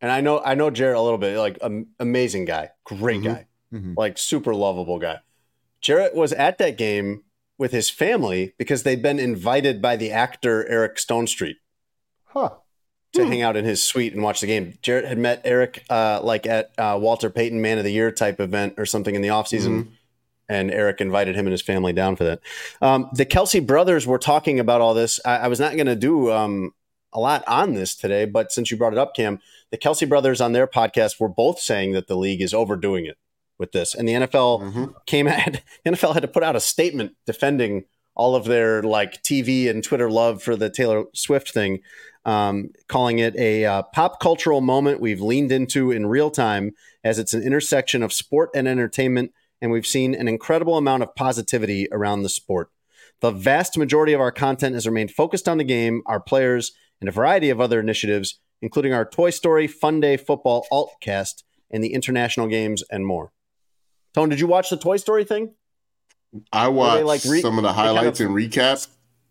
And 0.01 0.11
I 0.11 0.19
know, 0.19 0.41
I 0.43 0.53
know 0.55 0.69
Jarrett 0.69 0.97
a 0.97 1.01
little 1.01 1.17
bit. 1.17 1.37
Like, 1.37 1.57
um, 1.61 1.87
amazing 1.97 2.43
guy, 2.43 2.71
great 2.83 3.23
guy, 3.23 3.47
Mhm. 3.73 3.95
like 3.95 4.17
super 4.17 4.53
lovable 4.53 4.99
guy. 4.99 5.19
Jarrett 5.79 6.13
was 6.13 6.33
at 6.33 6.57
that 6.57 6.77
game 6.77 7.23
with 7.59 7.71
his 7.71 7.91
family 7.91 8.53
because 8.57 8.81
they'd 8.81 9.03
been 9.03 9.19
invited 9.19 9.81
by 9.81 9.95
the 9.95 10.11
actor 10.11 10.67
Eric 10.67 10.95
Stonestreet. 10.95 11.57
Huh? 12.25 12.51
to 13.13 13.25
hang 13.25 13.41
out 13.41 13.57
in 13.57 13.65
his 13.65 13.81
suite 13.81 14.13
and 14.13 14.21
watch 14.21 14.41
the 14.41 14.47
game. 14.47 14.77
Jarrett 14.81 15.05
had 15.05 15.17
met 15.17 15.41
Eric 15.43 15.83
uh, 15.89 16.21
like 16.21 16.45
at 16.45 16.71
uh, 16.77 16.97
Walter 17.01 17.29
Payton 17.29 17.61
Man 17.61 17.77
of 17.77 17.83
the 17.83 17.91
Year 17.91 18.11
type 18.11 18.39
event 18.39 18.75
or 18.77 18.85
something 18.85 19.15
in 19.15 19.21
the 19.21 19.29
offseason. 19.29 19.87
And 20.47 20.71
Eric 20.71 20.99
invited 20.99 21.35
him 21.35 21.45
and 21.45 21.51
his 21.51 21.61
family 21.61 21.93
down 21.93 22.15
for 22.15 22.23
that. 22.23 22.39
Um, 22.81 23.09
the 23.13 23.25
Kelce 23.25 23.65
brothers 23.65 24.07
were 24.07 24.17
talking 24.17 24.59
about 24.59 24.81
all 24.81 24.93
this. 24.93 25.19
I, 25.23 25.37
I 25.37 25.47
was 25.47 25.59
not 25.59 25.73
going 25.73 25.87
to 25.87 25.95
do 25.95 26.31
um, 26.31 26.73
a 27.13 27.19
lot 27.19 27.43
on 27.47 27.75
this 27.75 27.95
today, 27.95 28.25
but 28.25 28.51
since 28.51 28.71
you 28.71 28.77
brought 28.77 28.93
it 28.93 28.99
up, 28.99 29.15
Cam, 29.15 29.39
the 29.69 29.77
Kelce 29.77 30.09
brothers 30.09 30.41
on 30.41 30.53
their 30.53 30.65
podcast 30.65 31.19
were 31.19 31.29
both 31.29 31.59
saying 31.59 31.93
that 31.93 32.07
the 32.07 32.17
league 32.17 32.41
is 32.41 32.53
overdoing 32.53 33.05
it 33.05 33.17
with 33.59 33.71
this. 33.73 33.93
And 33.93 34.07
the 34.07 34.13
NFL 34.13 34.61
Mhm. 34.61 34.93
came 35.05 35.27
at 35.27 35.61
the 35.83 35.91
NFL 35.91 36.13
had 36.13 36.21
to 36.21 36.27
put 36.27 36.43
out 36.43 36.55
a 36.55 36.59
statement 36.59 37.13
defending 37.25 37.83
all 38.15 38.35
of 38.35 38.45
their 38.45 38.81
like 38.81 39.21
TV 39.23 39.69
and 39.69 39.83
Twitter 39.83 40.09
love 40.09 40.41
for 40.41 40.55
the 40.55 40.69
Taylor 40.69 41.03
Swift 41.13 41.51
thing, 41.53 41.79
um, 42.25 42.69
calling 42.87 43.19
it 43.19 43.35
a 43.37 43.63
uh, 43.65 43.83
pop 43.93 44.19
cultural 44.19 44.59
moment 44.61 44.99
we've 44.99 45.21
leaned 45.21 45.51
into 45.51 45.91
in 45.91 46.05
real 46.05 46.29
time 46.31 46.71
as 47.03 47.17
it's 47.19 47.33
an 47.33 47.43
intersection 47.43 48.03
of 48.03 48.11
sport 48.11 48.49
and 48.53 48.67
entertainment, 48.67 49.31
and 49.61 49.71
we've 49.71 49.87
seen 49.87 50.13
an 50.13 50.27
incredible 50.27 50.75
amount 50.77 51.01
of 51.03 51.15
positivity 51.15 51.87
around 51.93 52.23
the 52.23 52.29
sport. 52.29 52.69
The 53.21 53.31
vast 53.31 53.77
majority 53.77 54.11
of 54.13 54.19
our 54.21 54.31
content 54.33 54.73
has 54.75 54.85
remained 54.85 55.11
focused 55.11 55.47
on 55.47 55.57
the 55.57 55.63
game, 55.63 56.01
our 56.05 56.19
players, 56.19 56.73
and 56.99 57.07
a 57.07 57.13
variety 57.13 57.49
of 57.49 57.61
other 57.61 57.79
initiatives, 57.79 58.39
including 58.61 58.93
our 58.93 59.05
Toy 59.05 59.29
Story 59.29 59.67
Fun 59.67 60.01
Day 60.01 60.17
Football 60.17 60.65
Altcast 60.71 61.43
and 61.71 61.81
the 61.83 61.93
international 61.93 62.47
games 62.47 62.83
and 62.91 63.05
more. 63.05 63.31
Tone, 64.13 64.29
did 64.29 64.39
you 64.39 64.47
watch 64.47 64.69
the 64.69 64.77
Toy 64.77 64.97
Story 64.97 65.23
thing? 65.23 65.51
I 66.51 66.67
watched 66.67 67.05
like, 67.05 67.23
re- 67.25 67.41
some 67.41 67.57
of 67.57 67.63
the 67.63 67.69
they 67.69 67.75
kind 67.75 67.97
highlights 67.97 68.19
of- 68.19 68.27
and 68.27 68.35
recaps. 68.35 68.87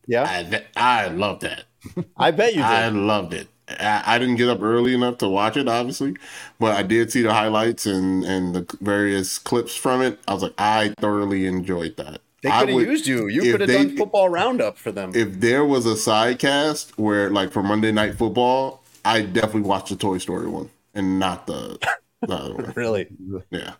Yeah, 0.07 0.25
I, 0.25 0.65
I 0.75 1.09
love 1.09 1.41
that. 1.41 1.65
I 2.17 2.31
bet 2.31 2.55
you 2.55 2.63
did. 2.63 2.65
I 2.65 2.89
loved 2.89 3.35
it. 3.35 3.49
I, 3.69 4.03
I 4.07 4.19
didn't 4.19 4.37
get 4.37 4.49
up 4.49 4.63
early 4.63 4.95
enough 4.95 5.19
to 5.19 5.29
watch 5.29 5.57
it, 5.59 5.69
obviously, 5.69 6.17
but 6.59 6.75
I 6.75 6.83
did 6.83 7.13
see 7.13 7.21
the 7.21 7.35
highlights 7.35 7.85
and 7.85 8.25
and 8.25 8.55
the 8.55 8.77
various 8.81 9.39
clips 9.39 9.77
from 9.77 10.01
it. 10.01 10.19
I 10.27 10.33
was 10.33 10.43
like, 10.43 10.55
I 10.57 10.95
thoroughly 10.99 11.47
enjoyed 11.47 11.97
that. 11.99 12.23
They 12.43 12.51
could 12.51 12.69
have 12.69 12.81
used 12.81 13.07
you. 13.07 13.27
You 13.29 13.43
could 13.53 13.61
have 13.61 13.69
done 13.71 13.97
football 13.97 14.29
roundup 14.29 14.79
for 14.79 14.93
them. 14.93 15.13
If 15.15 15.41
there 15.41 15.65
was 15.65 15.87
a 15.87 15.97
side 15.97 16.39
cast 16.39 16.97
where, 16.97 17.31
like, 17.31 17.51
for 17.53 17.63
Monday 17.65 17.91
Night 17.91 18.17
Football, 18.17 18.83
I 19.05 19.23
definitely 19.23 19.63
watched 19.63 19.89
the 19.89 19.97
Toy 19.97 20.19
Story 20.19 20.47
one 20.47 20.71
and 20.95 21.19
not 21.19 21.49
the, 21.49 21.79
the 22.23 22.35
other 22.35 22.55
one. 22.55 22.73
really? 22.77 23.09
Yeah. 23.51 23.75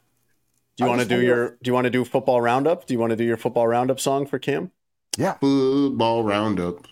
Do 0.79 0.85
you 0.85 0.89
want 0.91 1.01
to 1.03 1.09
do 1.09 1.17
wonder 1.17 1.27
your 1.27 1.49
Do 1.51 1.69
you 1.69 1.73
want 1.75 1.85
to 1.87 1.91
do 1.91 2.05
football 2.05 2.41
roundup? 2.41 2.87
Do 2.87 2.95
you 2.95 3.01
want 3.01 3.11
to 3.11 3.17
do 3.17 3.25
your 3.25 3.37
football 3.37 3.67
roundup 3.67 3.99
song 3.99 4.27
for 4.27 4.39
Cam? 4.39 4.71
Yeah. 5.17 5.33
Football 5.35 6.23
roundup. 6.23 6.87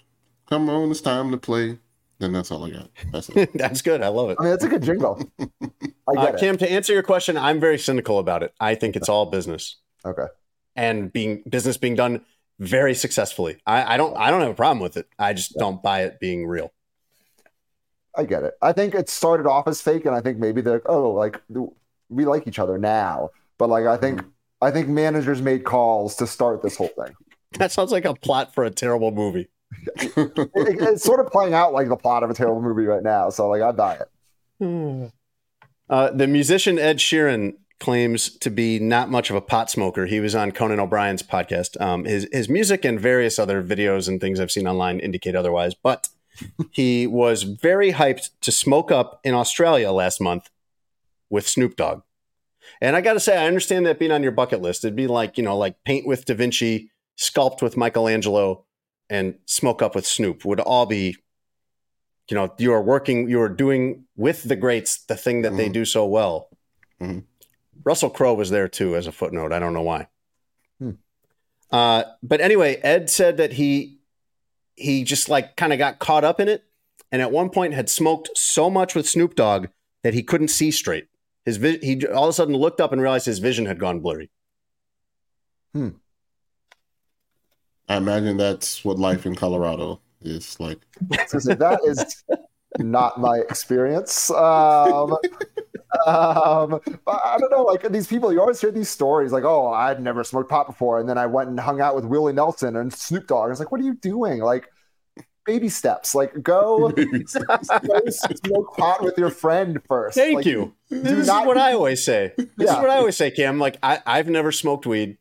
Come 0.50 0.68
on, 0.68 0.90
it's 0.90 1.00
time 1.00 1.30
to 1.30 1.36
play. 1.36 1.78
Then 2.18 2.32
that's 2.32 2.50
all 2.50 2.64
I 2.64 2.70
got. 2.70 2.90
That's 3.12 3.28
it. 3.28 3.50
That's 3.54 3.82
good. 3.82 4.02
I 4.02 4.08
love 4.08 4.30
it. 4.30 4.38
I 4.40 4.44
mean, 4.44 4.52
it's 4.54 4.64
a 4.64 4.68
good 4.68 4.82
jingle. 4.82 5.22
I 5.40 5.46
Uh, 6.08 6.24
get 6.26 6.34
it. 6.34 6.40
Cam, 6.40 6.56
to 6.58 6.70
answer 6.70 6.92
your 6.94 7.02
question, 7.02 7.36
I'm 7.36 7.60
very 7.60 7.78
cynical 7.78 8.18
about 8.18 8.42
it. 8.42 8.54
I 8.58 8.74
think 8.74 8.96
it's 8.96 9.08
all 9.08 9.26
business 9.26 9.76
Okay. 10.04 10.26
and 10.74 11.12
being 11.12 11.42
business 11.48 11.76
being 11.76 11.94
done 11.94 12.24
very 12.58 12.94
successfully. 12.94 13.58
I, 13.66 13.94
I 13.94 13.96
don't 13.98 14.16
I 14.16 14.30
don't 14.30 14.40
have 14.40 14.50
a 14.50 14.54
problem 14.54 14.80
with 14.80 14.96
it. 14.96 15.06
I 15.18 15.32
just 15.34 15.54
don't 15.58 15.82
buy 15.82 16.04
it 16.04 16.18
being 16.18 16.46
real. 16.46 16.72
I 18.16 18.24
get 18.24 18.42
it. 18.44 18.54
I 18.62 18.72
think 18.72 18.94
it 18.94 19.10
started 19.10 19.46
off 19.46 19.68
as 19.68 19.80
fake, 19.82 20.06
and 20.06 20.14
I 20.14 20.22
think 20.22 20.38
maybe 20.38 20.62
they're 20.62 20.82
oh, 20.86 21.10
like 21.10 21.40
we 22.08 22.24
like 22.24 22.46
each 22.48 22.58
other 22.58 22.78
now. 22.78 23.30
But 23.58 23.68
like, 23.68 23.86
I 23.86 23.96
think 23.96 24.22
I 24.60 24.70
think 24.70 24.88
managers 24.88 25.40
made 25.42 25.64
calls 25.64 26.16
to 26.16 26.26
start 26.26 26.62
this 26.62 26.76
whole 26.76 26.88
thing. 26.88 27.14
That 27.58 27.72
sounds 27.72 27.92
like 27.92 28.04
a 28.04 28.12
plot 28.14 28.52
for 28.54 28.64
a 28.64 28.70
terrible 28.70 29.12
movie. 29.12 29.48
It- 29.96 30.42
it's 30.54 31.02
sort 31.04 31.20
of 31.24 31.30
playing 31.32 31.54
out 31.54 31.72
like 31.72 31.88
the 31.88 31.96
plot 31.96 32.22
of 32.22 32.28
a 32.30 32.34
terrible 32.34 32.60
movie 32.60 32.84
right 32.84 33.02
now. 33.02 33.30
So 33.30 33.48
like, 33.48 33.62
I 33.62 33.72
buy 33.72 33.98
it. 34.60 35.12
Uh, 35.88 36.10
the 36.10 36.26
musician 36.26 36.80
Ed 36.80 36.98
Sheeran 36.98 37.52
claims 37.78 38.36
to 38.38 38.50
be 38.50 38.80
not 38.80 39.08
much 39.08 39.30
of 39.30 39.36
a 39.36 39.40
pot 39.40 39.70
smoker. 39.70 40.06
He 40.06 40.18
was 40.18 40.34
on 40.34 40.50
Conan 40.50 40.80
O'Brien's 40.80 41.22
podcast. 41.22 41.80
Um, 41.80 42.04
his 42.04 42.26
his 42.32 42.48
music 42.48 42.84
and 42.84 42.98
various 42.98 43.38
other 43.38 43.62
videos 43.62 44.08
and 44.08 44.20
things 44.20 44.40
I've 44.40 44.50
seen 44.50 44.66
online 44.66 44.98
indicate 44.98 45.36
otherwise. 45.36 45.74
But 45.74 46.08
he 46.72 47.06
was 47.06 47.44
very 47.44 47.92
hyped 47.92 48.30
to 48.40 48.50
smoke 48.50 48.90
up 48.90 49.20
in 49.22 49.32
Australia 49.34 49.92
last 49.92 50.20
month 50.20 50.50
with 51.30 51.46
Snoop 51.46 51.76
Dogg. 51.76 52.02
And 52.80 52.94
I 52.96 53.00
got 53.00 53.14
to 53.14 53.20
say, 53.20 53.36
I 53.36 53.46
understand 53.46 53.86
that 53.86 53.98
being 53.98 54.12
on 54.12 54.22
your 54.22 54.32
bucket 54.32 54.60
list. 54.60 54.84
It'd 54.84 54.96
be 54.96 55.06
like 55.06 55.36
you 55.38 55.44
know, 55.44 55.56
like 55.56 55.82
paint 55.84 56.06
with 56.06 56.24
Da 56.24 56.34
Vinci, 56.34 56.90
sculpt 57.18 57.62
with 57.62 57.76
Michelangelo, 57.76 58.64
and 59.08 59.36
smoke 59.46 59.82
up 59.82 59.94
with 59.94 60.06
Snoop 60.06 60.44
would 60.44 60.60
all 60.60 60.86
be 60.86 61.16
you 62.28 62.34
know 62.34 62.52
you 62.58 62.72
are 62.72 62.82
working 62.82 63.28
you 63.30 63.40
are 63.40 63.48
doing 63.48 64.04
with 64.16 64.42
the 64.42 64.56
greats 64.56 65.04
the 65.04 65.16
thing 65.16 65.42
that 65.42 65.56
they 65.56 65.68
Mhm. 65.68 65.72
do 65.74 65.84
so 65.84 66.04
well 66.04 66.48
Mhm. 67.00 67.22
russell 67.84 68.10
crowe 68.10 68.34
was 68.34 68.50
there 68.50 68.66
too 68.66 68.96
as 68.96 69.06
a 69.06 69.12
footnote 69.12 69.52
i 69.52 69.60
don't 69.60 69.74
know 69.74 69.82
why 69.82 70.08
Hmm. 70.80 70.90
uh, 71.70 72.02
but 72.24 72.40
anyway 72.40 72.76
ed 72.82 73.08
said 73.10 73.36
that 73.36 73.52
he 73.52 74.00
he 74.74 75.04
just 75.04 75.28
like 75.28 75.54
kind 75.54 75.72
of 75.72 75.78
got 75.78 76.00
caught 76.00 76.24
up 76.24 76.40
in 76.40 76.48
it 76.48 76.64
and 77.12 77.22
at 77.22 77.30
one 77.30 77.48
point 77.48 77.74
had 77.74 77.88
smoked 77.88 78.30
so 78.36 78.68
much 78.68 78.96
with 78.96 79.08
snoop 79.08 79.36
dogg 79.36 79.68
that 80.02 80.12
he 80.14 80.24
couldn't 80.24 80.48
see 80.48 80.72
straight 80.72 81.06
his 81.46 81.56
vi- 81.56 81.78
he 81.80 82.06
all 82.08 82.24
of 82.24 82.30
a 82.30 82.32
sudden 82.34 82.54
looked 82.54 82.80
up 82.80 82.92
and 82.92 83.00
realized 83.00 83.24
his 83.24 83.38
vision 83.38 83.64
had 83.64 83.78
gone 83.78 84.00
blurry 84.00 84.30
Hmm. 85.72 85.90
I 87.88 87.96
imagine 87.96 88.38
that's 88.38 88.82
what 88.84 88.98
life 88.98 89.26
in 89.26 89.34
Colorado 89.34 90.00
is 90.22 90.58
like. 90.58 90.78
So, 91.28 91.38
so 91.38 91.54
that 91.54 91.80
is 91.84 92.24
not 92.78 93.20
my 93.20 93.36
experience. 93.38 94.30
Um, 94.30 95.12
um, 96.06 96.80
but 97.04 97.20
I 97.24 97.36
don't 97.38 97.50
know. 97.50 97.62
Like 97.62 97.90
these 97.92 98.06
people, 98.06 98.32
you 98.32 98.40
always 98.40 98.60
hear 98.60 98.70
these 98.70 98.88
stories, 98.88 99.32
like, 99.32 99.44
"Oh, 99.44 99.68
I'd 99.68 100.02
never 100.02 100.24
smoked 100.24 100.48
pot 100.48 100.66
before," 100.66 100.98
and 100.98 101.08
then 101.08 101.18
I 101.18 101.26
went 101.26 101.50
and 101.50 101.60
hung 101.60 101.80
out 101.80 101.94
with 101.94 102.06
Willie 102.06 102.32
Nelson 102.32 102.76
and 102.76 102.92
Snoop 102.92 103.26
Dogg. 103.26 103.46
I 103.46 103.48
was 103.48 103.60
like, 103.60 103.70
"What 103.70 103.80
are 103.80 103.84
you 103.84 103.94
doing?" 103.94 104.40
Like, 104.40 104.70
baby 105.46 105.68
steps. 105.68 106.14
Like, 106.14 106.32
go, 106.42 106.92
smoke 106.94 108.76
pot 108.76 109.02
with 109.02 109.16
your 109.18 109.30
friend 109.30 109.80
first. 109.88 110.16
Thank 110.16 110.36
Like, 110.36 110.46
you. 110.46 110.74
This 110.90 111.12
is 111.12 111.26
not- 111.26 111.46
what 111.46 111.56
I 111.58 111.72
always 111.72 112.04
say. 112.04 112.32
This 112.36 112.70
is 112.70 112.76
what 112.76 112.90
I 112.90 112.96
always 112.96 113.16
say, 113.16 113.30
Cam. 113.30 113.58
Like 113.58 113.76
I, 113.82 114.00
I've 114.06 114.28
never 114.28 114.52
smoked 114.52 114.86
weed, 114.86 115.18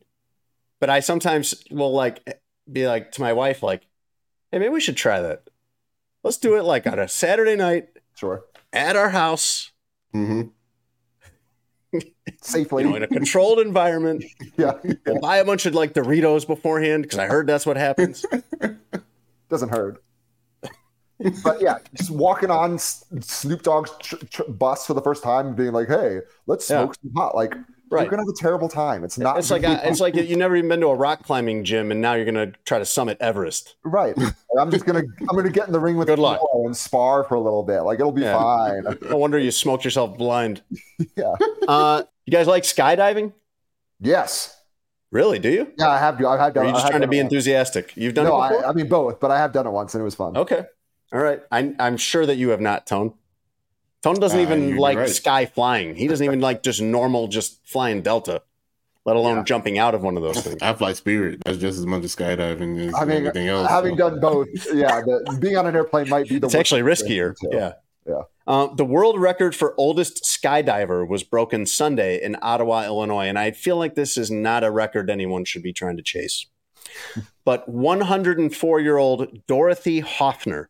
but 0.80 0.90
I 0.90 1.00
sometimes 1.00 1.62
will 1.70 1.92
like 1.92 2.40
be 2.70 2.86
like 2.86 3.12
to 3.12 3.20
my 3.20 3.32
wife, 3.32 3.62
like, 3.62 3.82
"Hey, 4.52 4.58
maybe 4.58 4.70
we 4.70 4.80
should 4.80 4.96
try 4.96 5.20
that. 5.22 5.48
Let's 6.24 6.36
do 6.38 6.56
it 6.56 6.62
like 6.64 6.86
on 6.86 6.98
a 6.98 7.06
Saturday 7.08 7.54
night 7.56 7.88
Sure, 8.16 8.44
at 8.72 8.96
our 8.96 9.10
house, 9.10 9.70
Mm-hmm. 10.14 10.48
safely. 12.42 12.82
you 12.84 12.90
know, 12.90 12.96
in 12.96 13.02
a 13.02 13.06
controlled 13.08 13.58
environment. 13.60 14.24
yeah, 14.56 14.72
We'll 15.06 15.20
buy 15.20 15.36
a 15.38 15.44
bunch 15.44 15.66
of 15.66 15.74
like 15.74 15.92
Doritos 15.94 16.46
beforehand 16.46 17.02
because 17.04 17.18
I 17.18 17.26
heard 17.26 17.46
that's 17.46 17.66
what 17.66 17.76
happens. 17.76 18.24
doesn't 19.48 19.68
hurt. 19.68 20.02
But 21.42 21.60
yeah, 21.60 21.78
just 21.94 22.10
walking 22.10 22.50
on 22.50 22.78
Snoop 22.78 23.62
Dogg's 23.62 23.90
tr- 24.00 24.16
tr- 24.30 24.42
bus 24.48 24.86
for 24.86 24.94
the 24.94 25.02
first 25.02 25.22
time, 25.22 25.54
being 25.54 25.72
like, 25.72 25.88
"Hey, 25.88 26.20
let's 26.46 26.68
Yeah. 26.68 26.82
smoke 26.84 26.96
some 27.02 27.12
pot." 27.12 27.34
Like, 27.34 27.54
Right. 27.88 28.02
you're 28.02 28.10
gonna 28.10 28.22
have 28.22 28.28
a 28.28 28.32
terrible 28.40 28.68
time. 28.68 29.04
It's 29.04 29.16
not. 29.16 29.38
It's 29.38 29.50
like 29.50 29.64
I, 29.64 29.74
it's 29.84 30.00
like 30.00 30.16
you 30.16 30.36
never 30.36 30.56
even 30.56 30.68
been 30.68 30.80
to 30.80 30.88
a 30.88 30.94
rock 30.94 31.22
climbing 31.22 31.62
gym, 31.64 31.90
and 31.92 32.00
now 32.00 32.14
you're 32.14 32.24
gonna 32.24 32.52
try 32.64 32.78
to 32.80 32.84
summit 32.84 33.16
Everest. 33.20 33.76
right. 33.84 34.14
I'm 34.58 34.70
just 34.70 34.84
gonna 34.86 35.02
I'm 35.20 35.36
gonna 35.36 35.50
get 35.50 35.66
in 35.68 35.72
the 35.72 35.78
ring 35.80 35.96
with 35.96 36.08
Good 36.08 36.18
luck. 36.18 36.40
And 36.52 36.76
spar 36.76 37.24
for 37.24 37.34
a 37.36 37.40
little 37.40 37.62
bit. 37.62 37.82
Like, 37.82 38.00
it'll 38.00 38.10
be 38.12 38.22
Yeah. 38.22 38.36
fine. 38.38 38.84
No 39.10 39.16
wonder 39.18 39.38
you 39.38 39.50
smoked 39.52 39.84
yourself 39.84 40.16
blind. 40.18 40.62
Yeah. 41.16 41.34
Uh, 41.68 42.02
you 42.24 42.32
guys 42.32 42.46
like 42.46 42.62
skydiving? 42.64 43.32
Yes. 44.00 44.52
Really? 45.12 45.38
Do 45.38 45.48
you? 45.50 45.72
Yeah, 45.78 45.90
I 45.90 45.98
have. 45.98 46.22
I 46.24 46.36
have 46.42 46.54
done. 46.54 46.64
are 46.64 46.68
you 46.68 46.74
just 46.74 46.88
trying 46.88 47.02
to 47.02 47.06
be 47.08 47.18
enthusiastic? 47.20 47.96
You've 47.96 48.14
done 48.14 48.24
No, 48.24 48.42
it 48.42 48.48
before? 48.48 48.66
I, 48.66 48.70
I 48.70 48.72
mean 48.72 48.88
both, 48.88 49.20
but 49.20 49.30
I 49.30 49.38
have 49.38 49.52
done 49.52 49.66
it 49.66 49.70
once 49.70 49.94
and 49.94 50.00
it 50.02 50.04
was 50.04 50.14
fun. 50.16 50.36
Okay. 50.36 50.64
All 51.12 51.20
right. 51.20 51.40
I, 51.50 51.74
I'm 51.78 51.96
sure 51.96 52.26
that 52.26 52.36
you 52.36 52.50
have 52.50 52.60
not, 52.60 52.86
Tone. 52.86 53.14
Tone 54.02 54.16
doesn't 54.20 54.38
Uh, 54.38 54.42
even 54.42 54.68
you're 54.70 54.78
like 54.78 54.98
right. 54.98 55.08
sky 55.08 55.46
flying. 55.46 55.94
He 55.94 56.08
doesn't 56.08 56.24
even 56.24 56.40
like 56.48 56.62
just 56.62 56.80
normal, 56.82 57.28
just 57.28 57.66
flying 57.66 58.02
Delta, 58.02 58.42
let 59.04 59.16
alone 59.16 59.38
Yeah. 59.38 59.44
jumping 59.44 59.78
out 59.78 59.94
of 59.94 60.02
one 60.02 60.16
of 60.16 60.22
those 60.22 60.40
things. 60.40 60.58
I 60.62 60.72
fly 60.74 60.92
Spirit. 60.92 61.40
That's 61.44 61.58
just 61.58 61.78
as 61.78 61.86
much 61.86 62.04
as 62.04 62.14
skydiving 62.14 62.88
as 62.88 62.94
I 62.94 63.04
mean, 63.04 63.18
anything 63.24 63.48
else. 63.48 63.68
having 63.68 63.96
so. 63.96 64.10
done 64.10 64.20
both, 64.20 64.48
yeah, 64.74 65.00
the, 65.00 65.38
being 65.40 65.56
on 65.56 65.66
an 65.66 65.74
airplane 65.76 66.08
might 66.08 66.28
be 66.28 66.38
the. 66.38 66.46
It's 66.46 66.54
worst 66.54 66.56
actually 66.56 66.90
experience, 66.90 67.38
riskier. 67.42 67.50
too. 67.50 67.56
Yeah. 67.56 67.72
Yeah. 68.08 68.22
Uh, 68.46 68.72
the 68.72 68.84
world 68.84 69.18
record 69.18 69.56
for 69.56 69.74
oldest 69.76 70.22
skydiver 70.22 71.08
was 71.08 71.24
broken 71.24 71.66
Sunday 71.66 72.22
in 72.22 72.36
Ottawa, 72.40 72.84
Illinois. 72.84 73.26
And 73.26 73.36
I 73.36 73.50
feel 73.50 73.76
like 73.76 73.96
this 73.96 74.16
is 74.16 74.30
not 74.30 74.62
a 74.62 74.70
record 74.70 75.10
anyone 75.10 75.44
should 75.44 75.64
be 75.64 75.72
trying 75.72 75.96
to 75.96 76.02
chase. 76.04 76.46
But 77.44 77.68
104 77.68 78.80
year 78.80 78.96
old 78.96 79.46
Dorothy 79.48 80.00
Hoffner. 80.00 80.68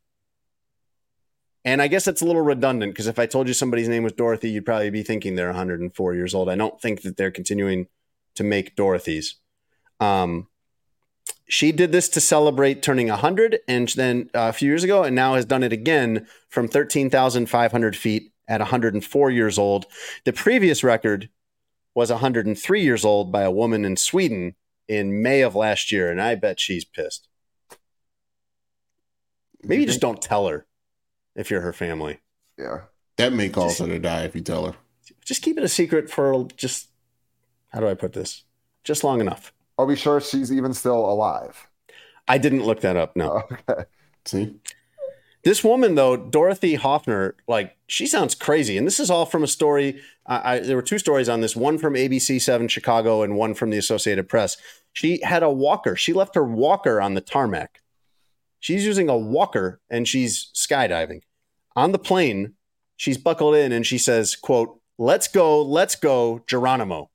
And 1.67 1.83
I 1.83 1.89
guess 1.89 2.07
it's 2.07 2.23
a 2.23 2.25
little 2.25 2.43
redundant 2.43 2.95
because 2.95 3.09
if 3.09 3.19
I 3.19 3.27
told 3.27 3.49
you 3.49 3.53
somebody's 3.53 3.89
name 3.89 4.05
was 4.05 4.12
Dorothy, 4.12 4.51
you'd 4.51 4.64
probably 4.64 4.89
be 4.89 5.03
thinking 5.03 5.35
they're 5.35 5.49
104 5.49 6.14
years 6.14 6.33
old. 6.33 6.49
I 6.49 6.55
don't 6.55 6.81
think 6.81 7.03
that 7.03 7.17
they're 7.17 7.33
continuing 7.33 7.89
to 8.37 8.45
make 8.45 8.77
Dorothy's. 8.77 9.35
Um, 9.99 10.47
she 11.49 11.73
did 11.73 11.91
this 11.91 12.09
to 12.11 12.21
celebrate 12.21 12.83
turning 12.83 13.09
100 13.09 13.59
and 13.67 13.89
then 13.89 14.31
uh, 14.33 14.47
a 14.49 14.53
few 14.53 14.69
years 14.69 14.85
ago 14.85 15.03
and 15.03 15.17
now 15.17 15.35
has 15.35 15.45
done 15.45 15.64
it 15.64 15.73
again 15.73 16.29
from 16.49 16.69
13,500 16.69 17.97
feet 17.97 18.33
at 18.47 18.61
104 18.61 19.31
years 19.33 19.59
old. 19.59 19.87
The 20.25 20.33
previous 20.33 20.85
record 20.85 21.31
was 21.97 22.12
103 22.12 22.81
years 22.81 23.05
old 23.05 23.33
by 23.33 23.43
a 23.43 23.51
woman 23.51 23.85
in 23.85 23.97
Sweden 23.97 24.55
in 24.87 25.21
May 25.21 25.41
of 25.41 25.57
last 25.57 25.91
year, 25.91 26.12
and 26.12 26.23
I 26.23 26.37
bet 26.37 26.61
she's 26.61 26.85
pissed. 26.85 27.27
Maybe 29.64 29.85
just 29.85 30.01
don't 30.01 30.23
tell 30.23 30.47
her 30.47 30.64
if 31.37 31.51
you're 31.51 31.61
her 31.61 31.72
family. 31.72 32.18
Yeah. 32.59 32.82
That 33.16 33.32
may 33.32 33.49
cause 33.49 33.78
her 33.78 33.87
to 33.87 33.99
die 33.99 34.24
if 34.24 34.34
you 34.34 34.41
tell 34.41 34.66
her. 34.66 34.74
Just 35.24 35.43
keep 35.43 35.57
it 35.57 35.64
a 35.64 35.68
secret 35.68 36.11
for 36.11 36.49
just, 36.57 36.89
how 37.68 37.80
do 37.80 37.89
I 37.89 37.95
put 37.95 38.12
this? 38.12 38.45
Just 38.82 39.05
long 39.05 39.20
enough. 39.20 39.53
Are 39.78 39.87
we 39.87 39.97
sure 39.97 40.20
she's 40.20 40.53
even 40.53 40.72
still 40.72 40.99
alive? 40.99 41.68
I 42.28 42.39
didn't 42.39 42.64
look 42.64 42.80
that 42.80 42.97
up, 42.97 43.14
no. 43.14 43.43
Oh, 43.49 43.57
okay. 43.70 43.84
See? 44.24 44.57
This 45.45 45.62
woman, 45.62 45.95
though, 45.95 46.16
Dorothy 46.16 46.74
Hoffner, 46.74 47.37
like 47.47 47.76
she 47.87 48.07
sounds 48.09 48.34
crazy, 48.34 48.76
and 48.76 48.84
this 48.84 48.99
is 48.99 49.11
all 49.11 49.26
from 49.26 49.45
a 49.45 49.47
story. 49.47 50.01
I, 50.26 50.55
I, 50.55 50.59
there 50.59 50.74
were 50.74 50.82
two 50.82 50.99
stories 50.99 51.28
on 51.28 51.41
this: 51.41 51.55
one 51.55 51.78
from 51.78 51.95
ABC 51.95 52.41
Seven 52.41 52.66
Chicago, 52.66 53.22
and 53.22 53.37
one 53.37 53.55
from 53.55 53.70
the 53.70 53.78
Associated 53.78 54.28
Press. 54.28 54.57
She 54.93 55.20
had 55.22 55.45
a 55.45 55.51
walker. 55.51 55.95
She 55.95 56.12
left 56.12 56.34
her 56.34 56.43
walker 56.43 57.01
on 57.01 57.14
the 57.14 57.20
tarmac. 57.20 57.80
She's 58.59 58.84
using 58.84 59.09
a 59.09 59.16
walker, 59.16 59.80
and 59.89 60.09
she's 60.09 60.51
skydiving 60.53 61.20
on 61.77 61.93
the 61.93 61.99
plane. 61.99 62.55
She's 62.97 63.18
buckled 63.18 63.55
in, 63.55 63.70
and 63.70 63.87
she 63.87 63.99
says, 63.99 64.35
"quote 64.35 64.81
Let's 64.99 65.29
go, 65.29 65.62
let's 65.62 65.95
go, 65.95 66.43
Geronimo." 66.47 67.11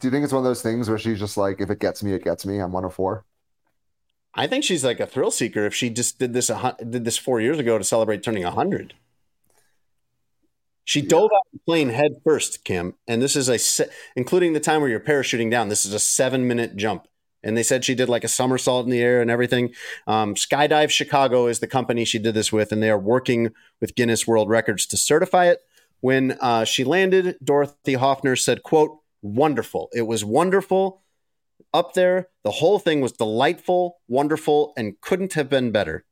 Do 0.00 0.08
you 0.08 0.10
think 0.10 0.24
it's 0.24 0.32
one 0.32 0.40
of 0.40 0.44
those 0.44 0.62
things 0.62 0.88
where 0.88 0.98
she's 0.98 1.18
just 1.18 1.36
like, 1.36 1.60
if 1.60 1.70
it 1.70 1.78
gets 1.78 2.02
me, 2.02 2.12
it 2.12 2.24
gets 2.24 2.44
me? 2.44 2.58
I'm 2.58 2.72
104. 2.72 3.24
I 4.34 4.46
think 4.46 4.64
she's 4.64 4.84
like 4.84 5.00
a 5.00 5.06
thrill 5.06 5.30
seeker. 5.30 5.64
If 5.64 5.74
she 5.74 5.90
just 5.90 6.18
did 6.18 6.32
this 6.32 6.50
a, 6.50 6.76
did 6.78 7.04
this 7.04 7.16
four 7.16 7.40
years 7.40 7.58
ago 7.58 7.78
to 7.78 7.84
celebrate 7.84 8.22
turning 8.22 8.42
hundred, 8.42 8.94
she 10.84 11.00
dove 11.00 11.30
out 11.34 11.46
the 11.52 11.60
plane 11.64 11.90
head 11.90 12.16
first, 12.24 12.64
Cam, 12.64 12.94
and 13.06 13.22
this 13.22 13.36
is 13.36 13.48
a 13.48 13.58
se- 13.58 13.88
including 14.16 14.52
the 14.52 14.60
time 14.60 14.80
where 14.80 14.90
you're 14.90 15.00
parachuting 15.00 15.50
down. 15.50 15.68
This 15.68 15.86
is 15.86 15.94
a 15.94 16.00
seven 16.00 16.48
minute 16.48 16.76
jump, 16.76 17.06
and 17.44 17.56
they 17.56 17.62
said 17.62 17.84
she 17.84 17.94
did 17.94 18.08
like 18.08 18.24
a 18.24 18.28
somersault 18.28 18.84
in 18.84 18.90
the 18.90 19.00
air 19.00 19.20
and 19.20 19.30
everything. 19.30 19.72
Um, 20.06 20.34
Skydive 20.34 20.90
Chicago 20.90 21.46
is 21.46 21.60
the 21.60 21.66
company 21.66 22.04
she 22.04 22.18
did 22.18 22.34
this 22.34 22.52
with, 22.52 22.72
and 22.72 22.82
they 22.82 22.90
are 22.90 22.98
working 22.98 23.52
with 23.80 23.94
Guinness 23.94 24.26
World 24.26 24.48
Records 24.48 24.86
to 24.86 24.96
certify 24.96 25.46
it. 25.46 25.60
When 26.00 26.32
uh, 26.40 26.64
she 26.64 26.84
landed, 26.84 27.36
Dorothy 27.42 27.94
Hoffner 27.94 28.36
said, 28.36 28.62
"quote 28.62 28.98
Wonderful. 29.22 29.88
It 29.92 30.02
was 30.02 30.24
wonderful." 30.24 31.02
up 31.72 31.94
there. 31.94 32.28
The 32.44 32.52
whole 32.52 32.78
thing 32.78 33.00
was 33.00 33.12
delightful, 33.12 33.98
wonderful, 34.06 34.72
and 34.76 35.00
couldn't 35.00 35.34
have 35.34 35.50
been 35.50 35.72
better. 35.72 36.04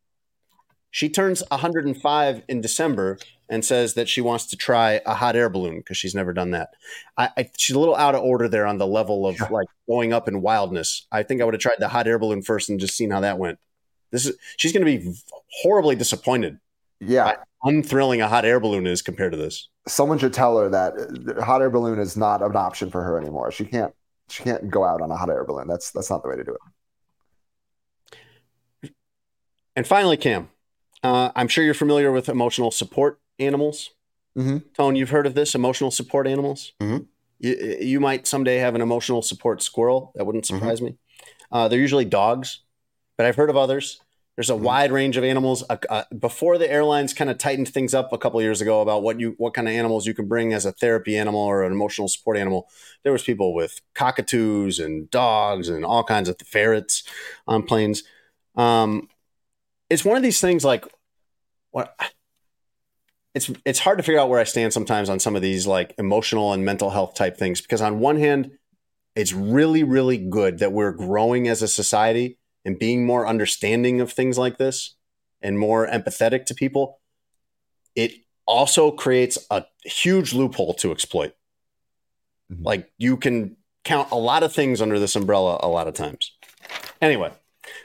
She 0.92 1.08
turns 1.08 1.42
105 1.48 2.42
in 2.48 2.60
December 2.60 3.18
and 3.48 3.64
says 3.64 3.94
that 3.94 4.10
she 4.10 4.20
wants 4.20 4.46
to 4.46 4.56
try 4.56 5.00
a 5.06 5.14
hot 5.14 5.34
air 5.34 5.48
balloon 5.48 5.78
because 5.78 5.96
she's 5.96 6.14
never 6.14 6.34
done 6.34 6.50
that. 6.50 6.68
I, 7.16 7.30
I, 7.36 7.50
she's 7.56 7.74
a 7.74 7.78
little 7.78 7.96
out 7.96 8.14
of 8.14 8.22
order 8.22 8.46
there 8.46 8.66
on 8.66 8.76
the 8.76 8.86
level 8.86 9.26
of 9.26 9.40
like 9.50 9.68
going 9.88 10.12
up 10.12 10.28
in 10.28 10.42
wildness. 10.42 11.06
I 11.10 11.22
think 11.22 11.40
I 11.40 11.46
would 11.46 11.54
have 11.54 11.62
tried 11.62 11.76
the 11.78 11.88
hot 11.88 12.06
air 12.06 12.18
balloon 12.18 12.42
first 12.42 12.68
and 12.68 12.78
just 12.78 12.94
seen 12.94 13.10
how 13.10 13.20
that 13.20 13.38
went. 13.38 13.58
This 14.10 14.26
is 14.26 14.36
she's 14.58 14.72
going 14.72 14.84
to 14.84 14.98
be 14.98 15.14
horribly 15.62 15.96
disappointed. 15.96 16.58
Yeah, 17.00 17.36
unthrilling 17.64 18.20
a 18.20 18.28
hot 18.28 18.44
air 18.44 18.60
balloon 18.60 18.86
is 18.86 19.00
compared 19.00 19.32
to 19.32 19.38
this. 19.38 19.70
Someone 19.88 20.18
should 20.18 20.34
tell 20.34 20.58
her 20.58 20.68
that 20.68 21.36
uh, 21.38 21.42
hot 21.42 21.62
air 21.62 21.70
balloon 21.70 21.98
is 21.98 22.18
not 22.18 22.42
an 22.42 22.54
option 22.54 22.90
for 22.90 23.02
her 23.02 23.18
anymore. 23.18 23.50
She 23.50 23.64
can't 23.64 23.94
she 24.28 24.42
can't 24.42 24.70
go 24.70 24.84
out 24.84 25.00
on 25.00 25.10
a 25.10 25.16
hot 25.16 25.30
air 25.30 25.44
balloon. 25.44 25.68
That's 25.68 25.90
that's 25.90 26.10
not 26.10 26.22
the 26.22 26.28
way 26.28 26.36
to 26.36 26.44
do 26.44 26.56
it. 28.82 28.92
And 29.74 29.86
finally, 29.86 30.18
Cam, 30.18 30.50
uh, 31.02 31.30
I'm 31.34 31.48
sure 31.48 31.64
you're 31.64 31.74
familiar 31.74 32.12
with 32.12 32.28
emotional 32.28 32.70
support 32.70 33.20
animals. 33.38 33.90
Mm-hmm. 34.36 34.58
Tone, 34.74 34.96
you've 34.96 35.10
heard 35.10 35.26
of 35.26 35.34
this 35.34 35.54
emotional 35.54 35.90
support 35.90 36.26
animals. 36.26 36.72
Mm-hmm. 36.80 37.04
You, 37.38 37.76
you, 37.80 38.00
might 38.00 38.26
someday 38.26 38.58
have 38.58 38.74
an 38.74 38.80
emotional 38.80 39.20
support 39.20 39.62
squirrel. 39.62 40.12
That 40.14 40.24
wouldn't 40.24 40.46
surprise 40.46 40.78
mm-hmm. 40.78 40.86
me. 40.86 40.98
Uh, 41.50 41.68
they're 41.68 41.78
usually 41.78 42.04
dogs, 42.04 42.60
but 43.16 43.26
I've 43.26 43.36
heard 43.36 43.50
of 43.50 43.56
others. 43.56 44.00
There's 44.36 44.48
a 44.48 44.54
mm-hmm. 44.54 44.64
wide 44.64 44.92
range 44.92 45.16
of 45.18 45.24
animals. 45.24 45.62
Uh, 45.68 45.76
uh, 45.90 46.04
before 46.18 46.56
the 46.56 46.70
airlines 46.70 47.12
kind 47.12 47.28
of 47.28 47.36
tightened 47.36 47.68
things 47.68 47.92
up 47.92 48.12
a 48.12 48.18
couple 48.18 48.40
years 48.40 48.62
ago 48.62 48.80
about 48.80 49.02
what 49.02 49.20
you 49.20 49.34
what 49.36 49.52
kind 49.52 49.68
of 49.68 49.74
animals 49.74 50.06
you 50.06 50.14
can 50.14 50.26
bring 50.26 50.54
as 50.54 50.64
a 50.64 50.72
therapy 50.72 51.18
animal 51.18 51.40
or 51.40 51.62
an 51.62 51.72
emotional 51.72 52.08
support 52.08 52.38
animal, 52.38 52.68
there 53.02 53.12
was 53.12 53.22
people 53.22 53.54
with 53.54 53.80
cockatoos 53.94 54.78
and 54.78 55.10
dogs 55.10 55.68
and 55.68 55.84
all 55.84 56.04
kinds 56.04 56.30
of 56.30 56.36
ferrets 56.46 57.02
on 57.46 57.64
planes. 57.64 58.04
Um, 58.56 59.08
it's 59.92 60.04
one 60.04 60.16
of 60.16 60.22
these 60.22 60.40
things 60.40 60.64
like 60.64 60.86
what 61.70 61.94
it's 63.34 63.50
it's 63.66 63.78
hard 63.78 63.98
to 63.98 64.02
figure 64.02 64.20
out 64.20 64.30
where 64.30 64.40
I 64.40 64.44
stand 64.44 64.72
sometimes 64.72 65.10
on 65.10 65.20
some 65.20 65.36
of 65.36 65.42
these 65.42 65.66
like 65.66 65.94
emotional 65.98 66.52
and 66.54 66.64
mental 66.64 66.90
health 66.90 67.14
type 67.14 67.36
things 67.36 67.60
because 67.60 67.82
on 67.82 67.98
one 67.98 68.18
hand, 68.18 68.52
it's 69.14 69.34
really 69.34 69.84
really 69.84 70.16
good 70.16 70.58
that 70.60 70.72
we're 70.72 70.92
growing 70.92 71.46
as 71.46 71.60
a 71.60 71.68
society 71.68 72.38
and 72.64 72.78
being 72.78 73.04
more 73.04 73.26
understanding 73.26 74.00
of 74.00 74.10
things 74.10 74.38
like 74.38 74.56
this 74.56 74.96
and 75.42 75.58
more 75.58 75.86
empathetic 75.86 76.46
to 76.46 76.54
people, 76.54 77.00
it 77.94 78.12
also 78.46 78.90
creates 78.90 79.38
a 79.50 79.64
huge 79.84 80.32
loophole 80.32 80.72
to 80.74 80.90
exploit. 80.90 81.34
Mm-hmm. 82.50 82.62
Like 82.62 82.90
you 82.96 83.18
can 83.18 83.56
count 83.84 84.10
a 84.10 84.16
lot 84.16 84.42
of 84.42 84.54
things 84.54 84.80
under 84.80 84.98
this 84.98 85.16
umbrella 85.16 85.58
a 85.62 85.68
lot 85.68 85.88
of 85.88 85.94
times. 85.94 86.32
Anyway, 87.00 87.32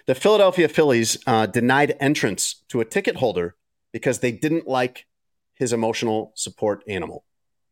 the 0.05 0.15
Philadelphia 0.15 0.67
Phillies 0.67 1.17
uh, 1.27 1.45
denied 1.45 1.95
entrance 1.99 2.63
to 2.69 2.79
a 2.79 2.85
ticket 2.85 3.17
holder 3.17 3.55
because 3.93 4.19
they 4.19 4.31
didn't 4.31 4.67
like 4.67 5.05
his 5.55 5.73
emotional 5.73 6.31
support 6.35 6.83
animal. 6.87 7.23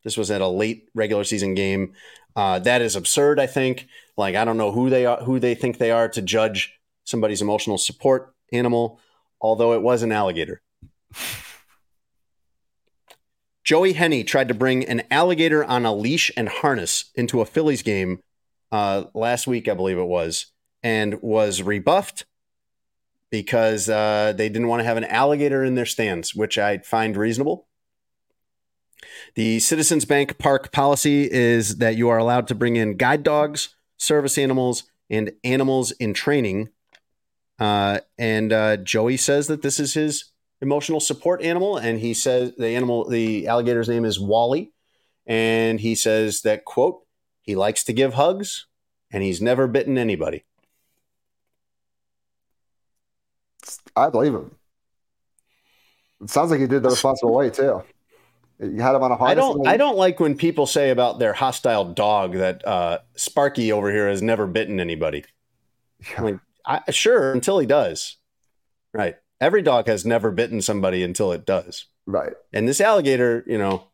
This 0.03 0.18
was 0.18 0.32
at 0.32 0.41
a 0.41 0.47
late 0.47 0.89
regular 0.93 1.24
season 1.24 1.55
game. 1.55 1.93
Uh, 2.36 2.59
that 2.59 2.82
is 2.82 2.95
absurd. 2.95 3.39
I 3.39 3.47
think. 3.47 3.88
Like 4.18 4.36
I 4.36 4.45
don't 4.45 4.57
know 4.57 4.72
who 4.72 4.89
they 4.89 5.05
are, 5.05 5.18
who 5.24 5.39
they 5.39 5.55
think 5.55 5.78
they 5.78 5.91
are 5.91 6.07
to 6.09 6.22
judge 6.22 6.74
somebody's 7.03 7.41
emotional 7.41 7.78
support 7.78 8.34
animal, 8.51 8.99
although 9.41 9.74
it 9.74 9.82
was 9.82 10.03
an 10.03 10.11
alligator. 10.11 10.61
Joey 13.63 13.93
Henney 13.93 14.24
tried 14.24 14.47
to 14.49 14.53
bring 14.53 14.86
an 14.86 15.01
alligator 15.09 15.63
on 15.66 15.86
a 15.86 15.93
leash 15.93 16.32
and 16.38 16.47
harness 16.47 17.05
into 17.16 17.41
a 17.41 17.45
Phillies 17.45 17.82
game 17.82 18.20
uh, 18.72 19.05
last 19.16 19.47
week, 19.47 19.68
I 19.68 19.74
believe 19.74 19.97
it 19.97 20.05
was, 20.05 20.47
and 20.86 21.21
was 21.21 21.61
rebuffed 21.61 22.25
because 23.31 23.89
uh, 23.89 24.33
they 24.38 24.49
didn't 24.49 24.67
want 24.67 24.81
to 24.81 24.86
have 24.86 24.97
an 24.97 25.03
alligator 25.05 25.63
in 25.63 25.75
their 25.75 25.86
stands, 25.86 26.36
which 26.36 26.57
I 26.57 26.77
find 26.77 27.17
reasonable. 27.17 27.67
The 29.33 29.59
Citizens 29.59 30.05
Bank 30.05 30.38
Park 30.38 30.71
policy 30.71 31.29
is 31.29 31.77
that 31.77 31.97
you 31.97 32.09
are 32.09 32.17
allowed 32.17 32.47
to 32.47 32.55
bring 32.55 32.75
in 32.75 32.97
guide 32.97 33.23
dogs, 33.23 33.75
service 33.97 34.38
animals, 34.38 34.83
and 35.09 35.31
animals 35.43 35.91
in 35.91 36.13
training 36.13 36.69
uh, 37.59 37.99
and 38.17 38.51
uh, 38.51 38.77
Joey 38.77 39.17
says 39.17 39.47
that 39.47 39.61
this 39.61 39.79
is 39.79 39.93
his 39.93 40.25
emotional 40.61 40.99
support 40.99 41.41
animal, 41.41 41.77
and 41.77 41.99
he 41.99 42.13
says 42.13 42.53
the 42.57 42.69
animal, 42.69 43.07
the 43.07 43.47
alligator's 43.47 43.89
name 43.89 44.05
is 44.05 44.19
Wally, 44.19 44.73
and 45.25 45.79
he 45.79 45.95
says 45.95 46.41
that 46.41 46.65
quote 46.65 47.01
he 47.41 47.55
likes 47.55 47.83
to 47.86 47.93
give 47.93 48.15
hugs, 48.15 48.67
and 49.11 49.23
he's 49.23 49.41
never 49.41 49.67
bitten 49.67 49.97
anybody. 49.97 50.43
I 53.95 54.09
believe 54.09 54.34
him. 54.34 54.55
It 56.22 56.30
sounds 56.30 56.51
like 56.51 56.59
he 56.59 56.68
did 56.68 56.84
the 56.84 56.89
responsible 56.89 57.34
way 57.34 57.49
too. 57.49 57.84
You 58.59 58.82
had 58.82 58.95
him 58.95 59.03
on 59.03 59.11
a 59.11 59.16
harness. 59.16 59.32
I 59.32 59.36
don't. 59.36 59.68
I 59.68 59.78
don't 59.78 59.97
like 59.97 60.20
when 60.20 60.38
people 60.38 60.66
say 60.66 60.89
about 60.89 61.20
their 61.20 61.34
hostile 61.34 61.93
dog 61.93 62.34
that 62.34 62.66
uh, 62.66 62.99
Sparky 63.16 63.72
over 63.72 63.91
here 63.91 64.07
has 64.07 64.22
never 64.22 64.47
bitten 64.47 64.80
anybody. 64.80 65.26
Yeah. 66.11 66.22
Like, 66.22 66.39
I, 66.66 66.82
sure, 66.91 67.34
until 67.34 67.59
he 67.59 67.66
does. 67.66 68.18
Right. 68.93 69.16
Every 69.41 69.61
dog 69.61 69.88
has 69.88 70.05
never 70.05 70.32
bitten 70.32 70.61
somebody 70.61 71.03
until 71.03 71.34
it 71.34 71.45
does. 71.45 71.88
Right. 72.05 72.34
And 72.53 72.68
this 72.68 72.80
alligator, 72.80 73.43
you 73.45 73.57
know, 73.57 73.88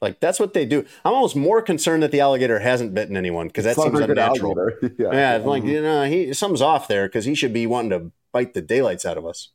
like 0.00 0.18
that's 0.18 0.40
what 0.40 0.54
they 0.54 0.64
do. 0.64 0.84
I'm 1.04 1.14
almost 1.14 1.36
more 1.36 1.62
concerned 1.62 2.02
that 2.02 2.10
the 2.10 2.20
alligator 2.20 2.58
hasn't 2.58 2.94
bitten 2.94 3.16
anyone 3.16 3.46
because 3.46 3.64
that 3.64 3.76
seems 3.76 3.98
unnatural. 3.98 4.56
yeah, 4.82 4.88
yeah 4.98 5.38
mm-hmm. 5.38 5.48
like 5.48 5.64
you 5.64 5.82
know, 5.82 6.04
he 6.04 6.32
something's 6.32 6.62
off 6.62 6.88
there 6.88 7.06
because 7.06 7.26
he 7.26 7.34
should 7.34 7.52
be 7.52 7.66
wanting 7.66 7.90
to 7.90 8.12
bite 8.32 8.54
the 8.54 8.62
daylights 8.62 9.04
out 9.04 9.18
of 9.18 9.26
us. 9.26 9.50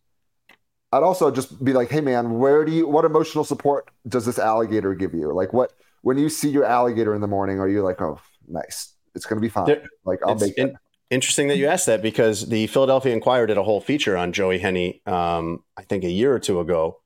I'd 0.91 1.03
also 1.03 1.30
just 1.32 1.63
be 1.63 1.73
like, 1.73 1.89
hey 1.89 2.01
man, 2.01 2.39
where 2.39 2.63
do 2.63 2.71
you 2.71 2.88
what 2.88 3.05
emotional 3.05 3.43
support 3.43 3.89
does 4.07 4.26
this 4.26 4.39
alligator 4.39 4.93
give 4.93 5.13
you? 5.13 5.34
Like 5.34 5.51
what 5.51 5.73
when 6.01 6.17
you 6.17 6.30
see 6.30 6.49
your 6.49 6.65
alligator 6.65 7.13
in 7.15 7.21
the 7.21 7.28
morning, 7.28 7.59
are 7.59 7.67
you 7.67 7.82
like, 7.82 8.01
oh 8.01 8.19
nice, 8.47 8.93
it's 9.13 9.26
gonna 9.26 9.41
be 9.41 9.49
fine. 9.49 9.65
There, 9.65 9.84
like 10.05 10.19
I'll 10.26 10.36
make 10.36 10.57
it. 10.57 10.73
Interesting 11.11 11.49
that 11.49 11.57
you 11.57 11.67
asked 11.67 11.86
that 11.86 12.01
because 12.01 12.47
the 12.49 12.65
Philadelphia 12.67 13.13
Inquirer 13.13 13.45
did 13.45 13.58
a 13.58 13.63
whole 13.63 13.79
feature 13.79 14.17
on 14.17 14.33
Joey 14.33 14.58
Henney, 14.58 15.01
um, 15.05 15.63
I 15.78 15.83
think 15.83 16.04
a 16.04 16.09
year 16.09 16.33
or 16.33 16.39
two 16.39 16.59
ago, 16.59 17.01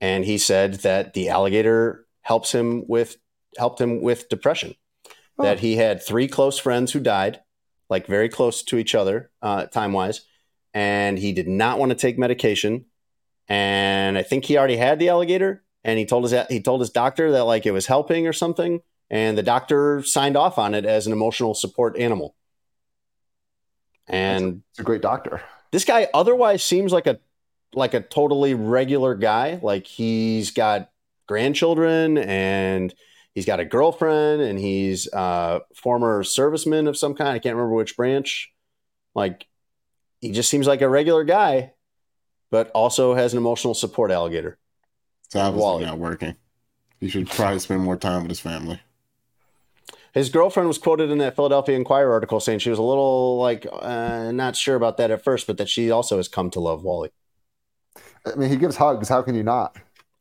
and 0.00 0.24
he 0.24 0.38
said 0.38 0.74
that 0.74 1.14
the 1.14 1.28
alligator 1.28 2.06
helps 2.20 2.52
him 2.52 2.84
with 2.86 3.16
helped 3.56 3.80
him 3.80 4.00
with 4.00 4.28
depression. 4.28 4.74
Oh. 5.38 5.44
That 5.44 5.60
he 5.60 5.76
had 5.76 6.02
three 6.02 6.28
close 6.28 6.58
friends 6.58 6.92
who 6.92 7.00
died, 7.00 7.40
like 7.88 8.06
very 8.06 8.28
close 8.28 8.62
to 8.64 8.76
each 8.76 8.94
other, 8.94 9.30
uh, 9.40 9.66
time 9.66 9.92
wise, 9.92 10.22
and 10.74 11.18
he 11.18 11.32
did 11.32 11.48
not 11.48 11.78
want 11.78 11.90
to 11.90 11.96
take 11.96 12.18
medication. 12.18 12.86
And 13.48 14.16
I 14.16 14.22
think 14.22 14.44
he 14.44 14.56
already 14.56 14.76
had 14.76 14.98
the 14.98 15.08
alligator, 15.08 15.64
and 15.84 15.98
he 15.98 16.06
told 16.06 16.30
his 16.30 16.46
he 16.48 16.60
told 16.60 16.80
his 16.80 16.90
doctor 16.90 17.32
that 17.32 17.44
like 17.44 17.66
it 17.66 17.72
was 17.72 17.86
helping 17.86 18.26
or 18.26 18.32
something, 18.32 18.80
and 19.10 19.36
the 19.36 19.42
doctor 19.42 20.02
signed 20.02 20.36
off 20.36 20.58
on 20.58 20.74
it 20.74 20.86
as 20.86 21.06
an 21.06 21.12
emotional 21.12 21.54
support 21.54 21.98
animal. 21.98 22.34
And 24.06 24.62
it's 24.70 24.80
a 24.80 24.84
great 24.84 25.02
doctor. 25.02 25.42
This 25.70 25.84
guy 25.84 26.08
otherwise 26.12 26.62
seems 26.62 26.92
like 26.92 27.06
a 27.06 27.18
like 27.74 27.94
a 27.94 28.00
totally 28.00 28.54
regular 28.54 29.14
guy. 29.14 29.58
Like 29.62 29.86
he's 29.86 30.50
got 30.50 30.90
grandchildren 31.26 32.18
and 32.18 32.94
he's 33.34 33.46
got 33.46 33.60
a 33.60 33.64
girlfriend 33.64 34.42
and 34.42 34.58
he's 34.58 35.08
a 35.12 35.60
former 35.74 36.22
serviceman 36.22 36.88
of 36.88 36.96
some 36.96 37.14
kind. 37.14 37.30
I 37.30 37.38
can't 37.38 37.56
remember 37.56 37.74
which 37.74 37.96
branch. 37.96 38.52
Like 39.14 39.46
he 40.22 40.30
just 40.30 40.48
seems 40.48 40.66
like 40.66 40.80
a 40.80 40.88
regular 40.88 41.24
guy, 41.24 41.72
but 42.50 42.70
also 42.70 43.14
has 43.14 43.34
an 43.34 43.38
emotional 43.38 43.74
support 43.74 44.10
alligator. 44.10 44.56
It's 45.26 45.36
obviously 45.36 45.60
Wally. 45.60 45.84
not 45.84 45.98
working. 45.98 46.36
He 47.00 47.08
should 47.08 47.28
probably 47.28 47.58
spend 47.58 47.82
more 47.82 47.96
time 47.96 48.22
with 48.22 48.30
his 48.30 48.40
family. 48.40 48.80
His 50.14 50.28
girlfriend 50.28 50.68
was 50.68 50.78
quoted 50.78 51.10
in 51.10 51.18
that 51.18 51.34
Philadelphia 51.34 51.74
Inquirer 51.74 52.12
article 52.12 52.38
saying 52.38 52.60
she 52.60 52.70
was 52.70 52.78
a 52.78 52.82
little 52.82 53.38
like 53.38 53.66
uh, 53.72 54.30
not 54.30 54.56
sure 54.56 54.76
about 54.76 54.98
that 54.98 55.10
at 55.10 55.24
first, 55.24 55.46
but 55.46 55.58
that 55.58 55.68
she 55.68 55.90
also 55.90 56.18
has 56.18 56.28
come 56.28 56.50
to 56.50 56.60
love 56.60 56.84
Wally. 56.84 57.10
I 58.24 58.36
mean, 58.36 58.50
he 58.50 58.56
gives 58.56 58.76
hugs. 58.76 59.08
How 59.08 59.22
can 59.22 59.34
you 59.34 59.42
not? 59.42 59.76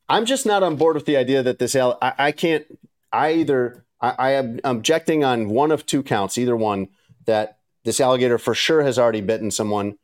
I'm 0.09 0.25
just 0.25 0.45
not 0.45 0.63
on 0.63 0.77
board 0.77 0.95
with 0.95 1.05
the 1.05 1.17
idea 1.17 1.43
that 1.43 1.59
this. 1.59 1.75
I, 1.75 1.95
I 2.01 2.31
can't. 2.31 2.65
I 3.11 3.33
either 3.33 3.85
I, 3.99 4.15
I 4.17 4.31
am 4.31 4.59
objecting 4.63 5.23
on 5.23 5.49
one 5.49 5.71
of 5.71 5.85
two 5.85 6.03
counts. 6.03 6.37
Either 6.37 6.55
one 6.55 6.87
that 7.25 7.59
this 7.83 7.99
alligator 7.99 8.37
for 8.37 8.53
sure 8.53 8.83
has 8.83 8.99
already 8.99 9.21
bitten 9.21 9.51
someone, 9.51 9.95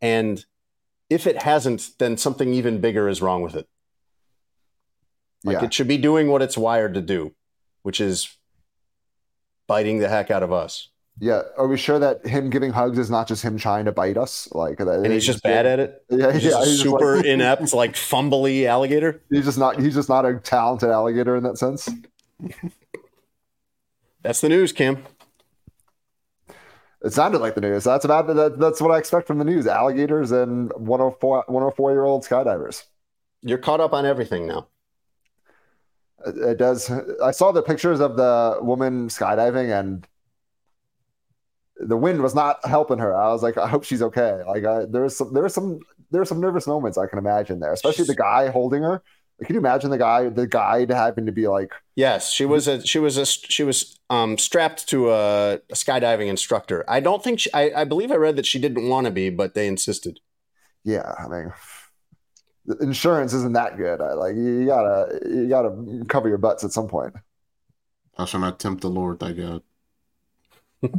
And 0.00 0.44
if 1.08 1.26
it 1.26 1.42
hasn't, 1.42 1.90
then 1.98 2.16
something 2.16 2.52
even 2.52 2.80
bigger 2.80 3.08
is 3.08 3.22
wrong 3.22 3.42
with 3.42 3.54
it. 3.54 3.68
Like 5.44 5.58
yeah. 5.60 5.64
it 5.66 5.74
should 5.74 5.88
be 5.88 5.98
doing 5.98 6.28
what 6.28 6.42
it's 6.42 6.58
wired 6.58 6.94
to 6.94 7.00
do, 7.00 7.34
which 7.82 8.00
is 8.00 8.36
biting 9.66 9.98
the 9.98 10.08
heck 10.08 10.30
out 10.30 10.42
of 10.42 10.52
us. 10.52 10.88
Yeah, 11.18 11.42
are 11.56 11.66
we 11.66 11.78
sure 11.78 11.98
that 11.98 12.26
him 12.26 12.50
giving 12.50 12.72
hugs 12.72 12.98
is 12.98 13.10
not 13.10 13.26
just 13.26 13.42
him 13.42 13.56
trying 13.56 13.86
to 13.86 13.92
bite 13.92 14.18
us? 14.18 14.48
Like, 14.52 14.80
And 14.80 15.06
he's 15.10 15.24
just 15.24 15.42
bad 15.42 15.64
at 15.64 15.80
it. 15.80 16.04
Yeah, 16.10 16.32
He's 16.32 16.44
yeah, 16.44 16.62
he's 16.64 16.82
super 16.82 17.16
like- 17.16 17.24
inept, 17.34 17.72
like 17.72 17.94
fumbly 17.94 18.66
alligator. 18.66 19.22
He's 19.30 19.46
just 19.46 19.58
not. 19.58 19.80
He's 19.80 19.94
just 19.94 20.08
not 20.10 20.26
a 20.26 20.34
talented 20.34 20.90
alligator 20.90 21.34
in 21.36 21.44
that 21.44 21.56
sense. 21.56 21.88
That's 24.22 24.40
the 24.40 24.48
news, 24.48 24.72
Cam. 24.72 25.04
It 27.06 27.12
sounded 27.12 27.38
like 27.38 27.54
the 27.54 27.60
news. 27.60 27.84
That's 27.84 28.04
about 28.04 28.26
that, 28.26 28.58
That's 28.58 28.80
what 28.80 28.90
I 28.90 28.98
expect 28.98 29.28
from 29.28 29.38
the 29.38 29.44
news: 29.44 29.68
alligators 29.68 30.32
and 30.32 30.72
104 30.72 31.44
104 31.46 31.92
year 31.92 32.02
old 32.02 32.24
skydivers. 32.24 32.82
You're 33.42 33.58
caught 33.58 33.78
up 33.78 33.92
on 33.92 34.04
everything 34.04 34.48
now. 34.48 34.66
It, 36.26 36.36
it 36.36 36.58
does. 36.58 36.90
I 37.22 37.30
saw 37.30 37.52
the 37.52 37.62
pictures 37.62 38.00
of 38.00 38.16
the 38.16 38.58
woman 38.60 39.06
skydiving, 39.06 39.78
and 39.78 40.04
the 41.76 41.96
wind 41.96 42.22
was 42.22 42.34
not 42.34 42.66
helping 42.66 42.98
her. 42.98 43.14
I 43.14 43.28
was 43.28 43.40
like, 43.40 43.56
I 43.56 43.68
hope 43.68 43.84
she's 43.84 44.02
okay. 44.02 44.42
Like, 44.44 44.64
I, 44.64 44.86
there 44.86 45.02
was 45.02 45.16
some, 45.16 45.32
there 45.32 45.44
was 45.44 45.54
some, 45.54 45.78
there 46.10 46.20
were 46.20 46.26
some 46.26 46.40
nervous 46.40 46.66
moments 46.66 46.98
I 46.98 47.06
can 47.06 47.20
imagine 47.20 47.60
there, 47.60 47.72
especially 47.72 48.06
the 48.06 48.16
guy 48.16 48.48
holding 48.48 48.82
her. 48.82 49.00
Like, 49.38 49.48
can 49.48 49.54
you 49.54 49.60
imagine 49.60 49.90
the 49.90 49.98
guy, 49.98 50.28
the 50.28 50.46
guide 50.46 50.90
having 50.90 51.26
to 51.26 51.32
be 51.32 51.46
like, 51.46 51.72
Yes, 51.94 52.30
she 52.30 52.44
was 52.44 52.68
a 52.68 52.84
she 52.86 52.98
was 52.98 53.16
a 53.16 53.26
she 53.26 53.62
was 53.62 53.98
um, 54.08 54.38
strapped 54.38 54.88
to 54.88 55.10
a, 55.10 55.54
a 55.54 55.60
skydiving 55.74 56.28
instructor. 56.28 56.84
I 56.88 57.00
don't 57.00 57.22
think 57.22 57.40
she, 57.40 57.52
I, 57.52 57.82
I 57.82 57.84
believe 57.84 58.10
I 58.12 58.16
read 58.16 58.36
that 58.36 58.46
she 58.46 58.58
didn't 58.58 58.88
want 58.88 59.06
to 59.06 59.10
be, 59.10 59.30
but 59.30 59.54
they 59.54 59.66
insisted. 59.66 60.20
yeah, 60.84 61.14
I 61.18 61.28
mean, 61.28 61.52
insurance 62.80 63.32
isn't 63.32 63.54
that 63.54 63.76
good. 63.76 64.00
I, 64.00 64.12
like, 64.14 64.36
you 64.36 64.66
gotta, 64.66 65.20
you 65.26 65.48
gotta 65.48 66.04
cover 66.08 66.28
your 66.28 66.38
butts 66.38 66.64
at 66.64 66.72
some 66.72 66.88
point. 66.88 67.14
I 68.18 68.24
shall 68.24 68.40
not 68.40 68.58
tempt 68.58 68.80
the 68.82 68.88
Lord 68.90 69.20
thy 69.20 69.32
God. 69.32 69.62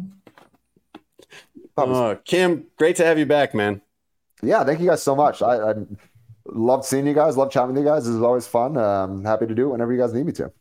That 1.76 1.88
Uh, 1.88 2.15
Cam, 2.26 2.65
great 2.77 2.95
to 2.95 3.05
have 3.05 3.19
you 3.19 3.27
back, 3.27 3.53
man. 3.53 3.81
yeah, 4.41 4.64
thank 4.64 4.80
you 4.80 4.88
guys 4.88 5.03
so 5.03 5.15
much. 5.15 5.43
I, 5.43 5.72
I 5.72 5.73
loved 6.53 6.86
seeing 6.86 7.07
you 7.07 7.14
guys. 7.14 7.38
Love 7.38 7.52
chatting 7.52 7.76
with 7.76 7.84
you 7.84 7.90
guys. 7.90 8.06
This 8.06 8.15
is 8.15 8.22
always 8.22 8.48
fun. 8.48 8.78
Um, 8.78 9.24
happy 9.24 9.48
to 9.48 9.56
do 9.56 9.68
it 9.68 9.72
whenever 9.72 9.94
you 9.94 9.99
guys 9.99 10.14
need 10.14 10.26
me 10.26 10.32
to. 10.34 10.52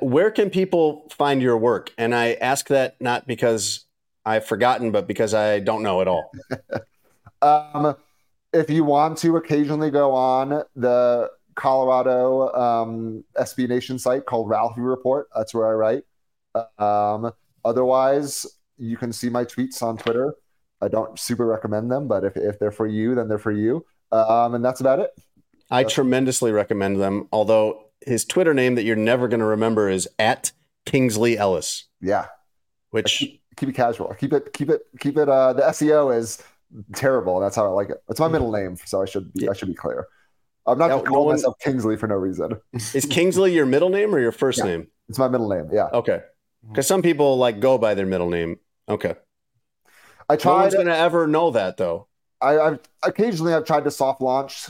Where 0.00 0.30
can 0.30 0.50
people 0.50 1.08
find 1.10 1.40
your 1.40 1.56
work? 1.56 1.92
And 1.96 2.14
I 2.14 2.34
ask 2.34 2.68
that 2.68 3.00
not 3.00 3.26
because 3.26 3.86
I've 4.24 4.44
forgotten, 4.44 4.90
but 4.90 5.06
because 5.06 5.32
I 5.32 5.60
don't 5.60 5.82
know 5.82 6.00
at 6.00 6.08
all. 6.08 6.30
Um, 7.42 7.96
if 8.52 8.68
you 8.68 8.84
want 8.84 9.18
to 9.18 9.36
occasionally 9.36 9.90
go 9.90 10.12
on 10.12 10.62
the 10.76 11.30
Colorado 11.54 12.52
um, 12.52 13.24
SB 13.38 13.68
Nation 13.68 13.98
site 13.98 14.26
called 14.26 14.48
Ralphie 14.48 14.80
Report, 14.80 15.28
that's 15.34 15.54
where 15.54 15.68
I 15.68 15.72
write. 15.72 16.04
Um, 16.78 17.32
otherwise, 17.64 18.46
you 18.76 18.96
can 18.96 19.12
see 19.12 19.28
my 19.28 19.44
tweets 19.44 19.82
on 19.82 19.96
Twitter. 19.96 20.34
I 20.80 20.88
don't 20.88 21.18
super 21.18 21.46
recommend 21.46 21.90
them, 21.90 22.08
but 22.08 22.24
if, 22.24 22.36
if 22.36 22.58
they're 22.58 22.70
for 22.70 22.86
you, 22.86 23.14
then 23.14 23.28
they're 23.28 23.38
for 23.38 23.52
you. 23.52 23.84
Um, 24.12 24.54
and 24.54 24.64
that's 24.64 24.80
about 24.80 24.98
it. 25.00 25.10
I 25.70 25.84
tremendously 25.84 26.50
recommend 26.52 27.00
them. 27.00 27.28
Although 27.32 27.84
his 28.04 28.24
Twitter 28.24 28.52
name 28.54 28.74
that 28.74 28.82
you're 28.84 28.96
never 28.96 29.28
going 29.28 29.40
to 29.40 29.46
remember 29.46 29.88
is 29.88 30.08
at 30.18 30.52
Kingsley 30.86 31.38
Ellis, 31.38 31.86
Yeah, 32.00 32.26
which 32.90 33.18
keep 33.56 33.68
it 33.68 33.74
casual. 33.74 34.14
Keep 34.18 34.32
it, 34.32 34.52
keep 34.52 34.70
it, 34.70 34.80
keep 34.98 35.16
it. 35.16 35.28
Uh, 35.28 35.52
the 35.52 35.62
SEO 35.62 36.16
is 36.16 36.42
terrible, 36.94 37.36
and 37.36 37.44
that's 37.44 37.54
how 37.56 37.66
I 37.66 37.68
like 37.68 37.90
it. 37.90 37.98
It's 38.08 38.18
my 38.18 38.28
middle 38.28 38.50
name, 38.50 38.76
so 38.84 39.02
I 39.02 39.04
should 39.04 39.32
be, 39.34 39.48
I 39.48 39.52
should 39.52 39.68
be 39.68 39.74
clear. 39.74 40.06
I'm 40.66 40.78
not 40.78 40.88
No- 40.88 40.96
no 40.98 41.02
calling 41.04 41.26
one- 41.26 41.34
myself 41.36 41.56
Kingsley 41.60 41.96
for 41.96 42.06
no 42.08 42.16
reason. 42.16 42.60
is 42.72 43.06
Kingsley 43.08 43.54
your 43.54 43.66
middle 43.66 43.90
name 43.90 44.14
or 44.14 44.18
your 44.18 44.32
first 44.32 44.58
Yeah. 44.58 44.64
name? 44.64 44.88
It's 45.08 45.18
my 45.18 45.28
middle 45.28 45.48
name. 45.48 45.68
Yeah, 45.72 45.88
Okay, 45.92 46.22
because 46.68 46.86
some 46.86 47.02
people 47.02 47.36
like 47.38 47.60
go 47.60 47.78
by 47.78 47.94
their 47.94 48.06
middle 48.06 48.28
name. 48.30 48.58
Okay, 48.88 49.14
I 50.28 50.36
try 50.36 50.52
no 50.52 50.58
one's 50.62 50.74
going 50.74 50.86
to 50.86 50.96
ever 50.96 51.26
know 51.26 51.50
that 51.52 51.76
though. 51.76 52.06
I, 52.40 52.58
I've 52.58 52.80
occasionally 53.02 53.54
I've 53.54 53.64
tried 53.64 53.84
to 53.84 53.90
soft 53.90 54.20
launch 54.20 54.68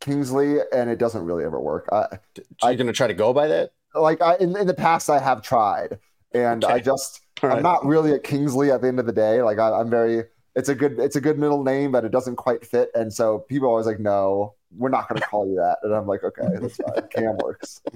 Kingsley, 0.00 0.58
and 0.72 0.90
it 0.90 0.98
doesn't 0.98 1.24
really 1.24 1.44
ever 1.44 1.60
work. 1.60 1.88
I, 1.92 2.18
So 2.60 2.68
you're 2.68 2.76
going 2.76 2.86
to 2.86 2.92
try 2.92 3.06
to 3.06 3.14
go 3.14 3.32
by 3.32 3.48
that? 3.48 3.72
like 3.94 4.20
I 4.20 4.36
in, 4.36 4.56
in 4.56 4.66
the 4.66 4.74
past, 4.74 5.10
I 5.10 5.18
have 5.18 5.42
tried, 5.42 5.98
and 6.32 6.64
I 6.64 6.80
just 6.80 7.20
right. 7.42 7.56
I'm 7.56 7.62
not 7.62 7.84
really 7.84 8.12
a 8.12 8.18
Kingsley 8.18 8.70
at 8.70 8.82
the 8.82 8.88
end 8.88 8.98
of 8.98 9.06
the 9.06 9.12
day. 9.12 9.42
Like 9.42 9.58
I, 9.58 9.72
I'm 9.72 9.90
very. 9.90 10.24
It's 10.54 10.68
a 10.68 10.74
good 10.74 10.98
it's 10.98 11.16
a 11.16 11.20
good 11.20 11.38
middle 11.38 11.64
name, 11.64 11.92
but 11.92 12.04
it 12.04 12.12
doesn't 12.12 12.36
quite 12.36 12.66
fit, 12.66 12.90
and 12.94 13.12
so 13.12 13.40
people 13.48 13.68
are 13.68 13.70
always 13.70 13.86
like, 13.86 14.00
"No, 14.00 14.54
we're 14.76 14.90
not 14.90 15.08
going 15.08 15.20
to 15.20 15.26
call 15.26 15.48
you 15.48 15.56
that," 15.56 15.78
and 15.82 15.94
I'm 15.94 16.06
like, 16.06 16.24
"Okay, 16.24 16.42
that's 16.60 16.76
fine. 16.76 17.08
Cam 17.10 17.36
works." 17.38 17.80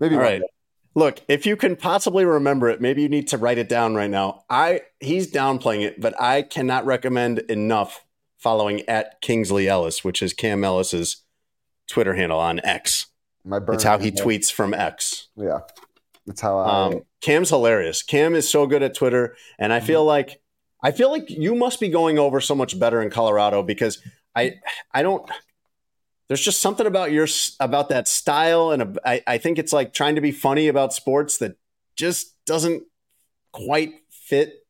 Maybe 0.00 0.16
All 0.16 0.20
right. 0.20 0.40
day. 0.40 0.46
Look, 0.94 1.20
if 1.28 1.44
you 1.44 1.56
can 1.56 1.76
possibly 1.76 2.24
remember 2.24 2.68
it, 2.68 2.80
maybe 2.80 3.02
you 3.02 3.08
need 3.08 3.28
to 3.28 3.38
write 3.38 3.58
it 3.58 3.68
down 3.68 3.94
right 3.94 4.10
now. 4.10 4.44
I 4.48 4.82
he's 5.00 5.30
downplaying 5.30 5.82
it, 5.82 6.00
but 6.00 6.20
I 6.20 6.42
cannot 6.42 6.86
recommend 6.86 7.40
enough 7.40 8.04
following 8.38 8.82
at 8.88 9.20
Kingsley 9.20 9.68
Ellis, 9.68 10.04
which 10.04 10.22
is 10.22 10.32
Cam 10.32 10.62
Ellis's 10.62 11.22
Twitter 11.88 12.14
handle 12.14 12.38
on 12.38 12.60
X. 12.64 13.06
My 13.44 13.58
burn. 13.58 13.74
That's 13.74 13.84
how 13.84 13.98
he 13.98 14.10
tweets 14.10 14.52
from 14.52 14.72
X. 14.72 15.28
Yeah, 15.36 15.60
that's 16.26 16.40
how 16.40 16.58
I. 16.58 16.86
Um, 16.86 17.02
Cam's 17.20 17.50
hilarious. 17.50 18.02
Cam 18.02 18.34
is 18.34 18.48
so 18.48 18.66
good 18.66 18.82
at 18.82 18.94
Twitter, 18.94 19.36
and 19.58 19.72
I 19.72 19.80
feel 19.80 20.04
like 20.04 20.40
I 20.82 20.92
feel 20.92 21.10
like 21.10 21.28
you 21.28 21.54
must 21.54 21.80
be 21.80 21.88
going 21.88 22.18
over 22.18 22.40
so 22.40 22.54
much 22.54 22.78
better 22.78 23.02
in 23.02 23.10
Colorado 23.10 23.62
because 23.62 24.00
I 24.36 24.54
I 24.92 25.02
don't. 25.02 25.28
There's 26.28 26.40
just 26.40 26.60
something 26.60 26.86
about 26.86 27.12
your 27.12 27.26
about 27.60 27.88
that 27.90 28.08
style, 28.08 28.70
and 28.70 28.98
I 29.04 29.22
I 29.26 29.38
think 29.38 29.58
it's 29.58 29.72
like 29.72 29.92
trying 29.92 30.14
to 30.14 30.20
be 30.20 30.32
funny 30.32 30.68
about 30.68 30.92
sports 30.94 31.38
that 31.38 31.56
just 31.96 32.34
doesn't 32.46 32.84
quite 33.52 33.94
fit 34.10 34.66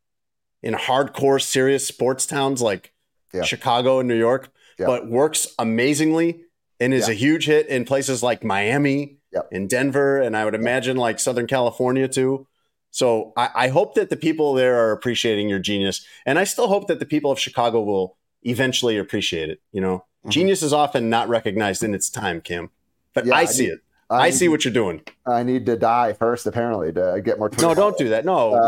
in 0.63 0.75
hardcore 0.75 1.41
serious 1.41 1.87
sports 1.87 2.27
towns 2.27 2.61
like 2.61 2.93
Yeah. 3.33 3.43
Chicago 3.43 3.99
and 4.01 4.09
New 4.09 4.19
York, 4.19 4.51
Yeah. 4.79 4.87
but 4.87 5.09
works 5.09 5.47
amazingly 5.59 6.41
and 6.81 6.93
is 6.95 7.07
Yeah. 7.09 7.13
a 7.13 7.17
huge 7.17 7.47
hit 7.47 7.67
in 7.69 7.85
places 7.85 8.23
like 8.23 8.43
Miami 8.45 9.19
and 9.51 9.69
Denver, 9.69 10.21
and 10.21 10.37
I 10.37 10.45
would 10.45 10.55
imagine 10.55 10.97
like 10.97 11.19
Southern 11.19 11.47
California 11.47 12.07
too. 12.09 12.47
So 12.91 13.33
I, 13.37 13.49
I 13.55 13.69
hope 13.69 13.95
that 13.97 14.09
the 14.11 14.17
people 14.17 14.55
there 14.55 14.77
are 14.79 14.93
appreciating 14.93 15.49
your 15.49 15.59
genius, 15.59 16.05
and 16.27 16.39
I 16.39 16.45
still 16.45 16.69
hope 16.69 16.87
that 16.89 16.99
the 17.01 17.07
people 17.07 17.31
of 17.33 17.39
Chicago 17.41 17.81
will 17.83 18.17
eventually 18.45 18.97
appreciate 18.99 19.51
it. 19.51 19.61
You 19.73 19.81
know, 19.81 20.05
Mhm. 20.27 20.31
genius 20.31 20.63
is 20.63 20.73
often 20.73 21.11
not 21.11 21.29
recognized 21.29 21.83
in 21.83 21.95
its 21.95 22.09
time, 22.11 22.41
Cam, 22.41 22.71
but 23.15 23.27
Yeah, 23.27 23.35
I 23.35 23.41
I 23.41 23.45
see 23.47 23.67
it. 23.67 23.81
I, 24.11 24.31
see 24.31 24.49
what 24.49 24.65
you're 24.65 24.73
doing. 24.75 25.01
I 25.27 25.43
need 25.43 25.65
to 25.67 25.77
die 25.77 26.13
first, 26.13 26.47
apparently, 26.47 26.93
to 26.93 27.21
get 27.25 27.39
more. 27.39 27.51
No, 27.61 27.75
don't 27.75 27.97
do 27.99 28.11
that. 28.11 28.25
No, 28.25 28.51
no, 28.51 28.59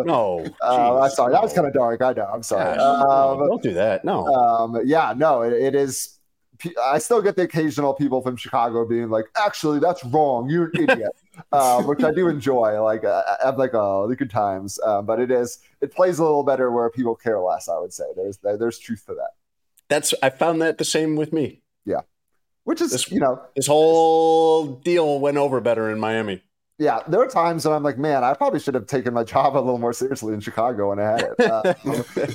Uh, 0.00 0.02
no. 0.04 0.44
Uh, 0.62 1.00
I'm 1.00 1.10
sorry. 1.10 1.32
That 1.32 1.42
was 1.42 1.52
kind 1.52 1.66
of 1.66 1.74
dark. 1.74 2.00
I 2.00 2.12
know. 2.14 2.24
I'm 2.32 2.42
sorry. 2.44 2.76
Gosh, 2.76 2.78
no, 2.78 3.10
Um, 3.10 3.48
don't 3.48 3.62
do 3.62 3.74
that. 3.74 4.04
No. 4.04 4.24
um, 4.28 4.80
yeah, 4.84 5.12
no, 5.14 5.42
it, 5.42 5.52
it 5.52 5.74
is. 5.74 6.18
I 6.82 6.98
still 6.98 7.20
get 7.20 7.34
the 7.36 7.42
occasional 7.42 7.92
people 7.92 8.22
from 8.22 8.36
Chicago 8.36 8.86
being 8.86 9.10
like, 9.10 9.26
"Actually, 9.36 9.80
that's 9.80 10.02
wrong. 10.06 10.48
You're 10.48 10.70
an 10.72 10.88
idiot," 10.88 11.12
um, 11.52 11.86
which 11.86 12.02
I 12.04 12.12
do 12.12 12.28
enjoy. 12.28 12.80
Like, 12.82 13.04
uh, 13.04 13.22
I'm 13.44 13.56
like, 13.56 13.74
"Oh, 13.74 14.06
the 14.08 14.16
good 14.16 14.30
times." 14.30 14.78
Um, 14.84 15.06
but 15.06 15.20
it 15.20 15.30
is. 15.30 15.58
It 15.80 15.92
plays 15.92 16.18
a 16.18 16.22
little 16.24 16.42
better 16.44 16.70
where 16.70 16.88
people 16.90 17.14
care 17.14 17.40
less. 17.40 17.68
I 17.68 17.78
would 17.78 17.92
say 17.92 18.04
there's 18.16 18.38
there's 18.38 18.78
truth 18.78 19.04
to 19.06 19.14
that, 19.14 19.30
That's 19.88 20.14
I 20.22 20.30
found 20.30 20.60
that 20.62 20.78
the 20.78 20.84
same 20.84 21.16
with 21.16 21.32
me. 21.32 21.62
Yeah, 21.84 22.00
which 22.64 22.80
is 22.80 22.92
This- 22.92 23.10
you 23.10 23.20
know, 23.20 23.40
This 23.56 23.66
whole 23.66 24.66
deal 24.66 25.20
went 25.20 25.36
over 25.36 25.60
better 25.60 25.90
in 25.90 25.98
Miami. 26.00 26.42
yeah. 26.78 27.00
There 27.06 27.20
are 27.20 27.28
times 27.28 27.64
when 27.66 27.74
I'm 27.74 27.82
like, 27.82 27.98
"Man, 27.98 28.24
I 28.24 28.34
probably 28.34 28.58
should 28.60 28.74
have 28.74 28.86
taken 28.86 29.12
my 29.14 29.22
job 29.24 29.56
a 29.56 29.58
little 29.60 29.78
more 29.78 29.92
seriously 29.92 30.34
in 30.34 30.40
Chicago 30.40 30.88
when 30.90 30.98
I 30.98 31.10
had 31.10 31.22
it." 31.22 31.40
Uh, 31.40 31.74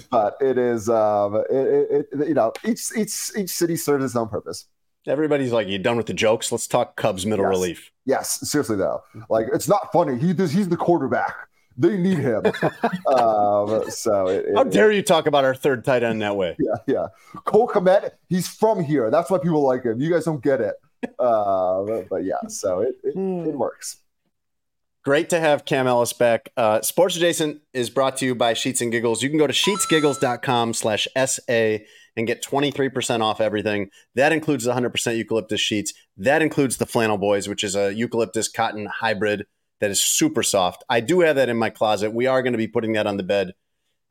but 0.12 0.38
it 0.42 0.58
is, 0.58 0.88
um, 0.90 1.36
it, 1.50 1.52
it, 1.52 2.08
it, 2.12 2.28
you 2.28 2.34
know, 2.34 2.54
each 2.64 2.92
each 2.96 3.32
each 3.36 3.50
city 3.50 3.76
serves 3.76 4.06
its 4.06 4.16
own 4.16 4.30
purpose. 4.30 4.66
Everybody's 5.08 5.52
like, 5.52 5.68
"You 5.68 5.80
done 5.80 5.98
with 5.98 6.06
the 6.08 6.14
jokes? 6.14 6.52
Let's 6.52 6.68
talk 6.68 6.96
Cubs 6.96 7.26
middle 7.26 7.46
Yes. 7.46 7.50
relief." 7.50 7.92
Yes, 8.06 8.50
seriously 8.50 8.76
though, 8.78 9.02
like 9.30 9.48
it's 9.54 9.68
not 9.68 9.92
funny. 9.92 10.18
He 10.20 10.34
does. 10.34 10.52
He's 10.52 10.70
the 10.70 10.78
quarterback. 10.78 11.36
They 11.78 11.98
need 11.98 12.18
him. 12.18 12.44
um, 13.08 13.90
so 13.90 14.28
it, 14.28 14.46
it, 14.48 14.56
How 14.56 14.66
dare 14.66 14.92
you 14.92 15.02
talk 15.02 15.28
about 15.28 15.46
our 15.46 15.56
third 15.56 15.86
tight 15.86 16.04
end 16.04 16.22
that 16.22 16.36
way? 16.36 16.58
Yeah, 16.60 16.76
yeah. 16.88 17.06
Cole 17.46 17.70
Kmet. 17.70 18.12
He's 18.28 18.50
from 18.50 18.84
here. 18.84 19.10
That's 19.10 19.30
why 19.32 19.38
people 19.38 19.62
like 19.64 19.84
him. 19.84 20.02
You 20.02 20.12
guys 20.12 20.26
don't 20.26 20.44
get 20.44 20.60
it. 20.60 20.76
Uh, 21.18 21.84
but, 21.84 22.10
but 22.10 22.24
yeah, 22.26 22.36
so 22.50 22.82
it 22.82 22.96
it, 23.04 23.16
it 23.16 23.56
works. 23.56 23.98
Great 25.06 25.30
to 25.30 25.40
have 25.40 25.64
Cam 25.64 25.88
Ellis 25.88 26.12
back. 26.12 26.50
Uh, 26.58 26.82
Sports 26.82 27.16
Adjacent 27.16 27.62
is 27.74 27.90
brought 27.90 28.18
to 28.18 28.26
you 28.26 28.36
by 28.36 28.54
Sheets 28.54 28.82
and 28.82 28.92
Giggles. 28.92 29.24
You 29.24 29.30
can 29.30 29.38
go 29.40 29.48
to 29.48 29.54
sheetsgiggles.com 29.54 30.74
slash 30.74 31.08
SA 31.26 31.78
and 32.16 32.28
get 32.28 32.44
23% 32.44 33.22
off 33.22 33.42
everything. 33.42 33.90
That 34.16 34.32
includes 34.32 34.64
the 34.66 34.74
100% 34.74 35.18
eucalyptus 35.18 35.62
sheets. 35.62 35.94
That 36.18 36.42
includes 36.42 36.78
the 36.78 36.86
Flannel 36.86 37.18
Boys, 37.18 37.48
which 37.48 37.64
is 37.64 37.76
a 37.76 37.94
eucalyptus 37.94 38.48
cotton 38.48 38.88
hybrid 38.88 39.46
that 39.80 39.92
is 39.92 40.02
super 40.02 40.44
soft. 40.44 40.84
I 40.90 41.00
do 41.00 41.22
have 41.22 41.38
that 41.38 41.50
in 41.50 41.58
my 41.58 41.70
closet. 41.70 42.14
We 42.14 42.28
are 42.28 42.42
going 42.42 42.54
to 42.54 42.58
be 42.58 42.68
putting 42.68 42.94
that 42.94 43.08
on 43.08 43.18
the 43.18 43.24
bed 43.24 43.54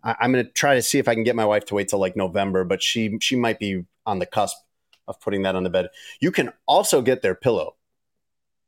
I, 0.03 0.17
I'm 0.21 0.33
going 0.33 0.45
to 0.45 0.51
try 0.51 0.75
to 0.75 0.83
see 0.83 0.99
if 0.99 1.09
I 1.09 1.15
can 1.15 1.25
get 1.25 1.37
my 1.37 1.45
wife 1.45 1.65
to 1.67 1.75
wait 1.75 1.89
till 1.89 1.99
like 1.99 2.17
November, 2.17 2.65
but 2.65 2.83
she 2.83 3.19
she 3.21 3.37
might 3.37 3.59
be 3.59 3.85
on 4.07 4.19
the 4.19 4.27
cusp 4.27 4.57
of 5.07 5.21
putting 5.21 5.43
that 5.43 5.57
on 5.57 5.63
the 5.63 5.71
bed. 5.71 5.89
You 6.21 6.31
can 6.31 6.53
also 6.67 7.03
get 7.03 7.23
their 7.23 7.35
pillow 7.35 7.77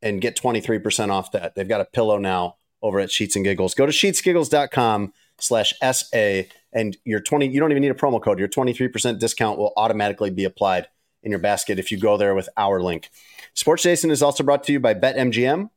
and 0.02 0.20
get 0.20 0.36
23% 0.36 1.11
off 1.11 1.32
that. 1.32 1.55
They've 1.55 1.69
got 1.69 1.82
a 1.82 1.85
pillow 1.85 2.16
now 2.16 2.57
over 2.81 2.98
at 2.98 3.11
Sheets 3.11 3.36
and 3.36 3.44
Giggles. 3.44 3.74
Go 3.74 3.85
to 3.85 3.93
sheetsgiggles.com 3.93 5.12
slash 5.43 5.75
SA 5.81 6.43
and 6.73 6.97
your 7.05 7.21
20, 7.21 7.49
you 7.49 7.61
don't 7.61 7.71
even 7.71 7.83
need 7.83 7.91
a 7.91 7.95
promo 7.95 8.23
code. 8.23 8.39
Your 8.39 8.49
23% 8.49 9.19
discount 9.19 9.59
will 9.59 9.73
automatically 9.77 10.31
be 10.31 10.45
applied 10.45 10.87
in 11.23 11.31
your 11.31 11.41
basket 11.41 11.79
if 11.79 11.91
you 11.91 11.99
go 11.99 12.17
there 12.17 12.35
with 12.35 12.49
our 12.57 12.81
link. 12.81 13.11
Sports 13.55 13.83
Jason 13.83 14.11
is 14.11 14.23
also 14.23 14.43
brought 14.43 14.65
to 14.65 14.73
you 14.73 14.81
by 14.81 14.95
BetMGM. 14.95 15.71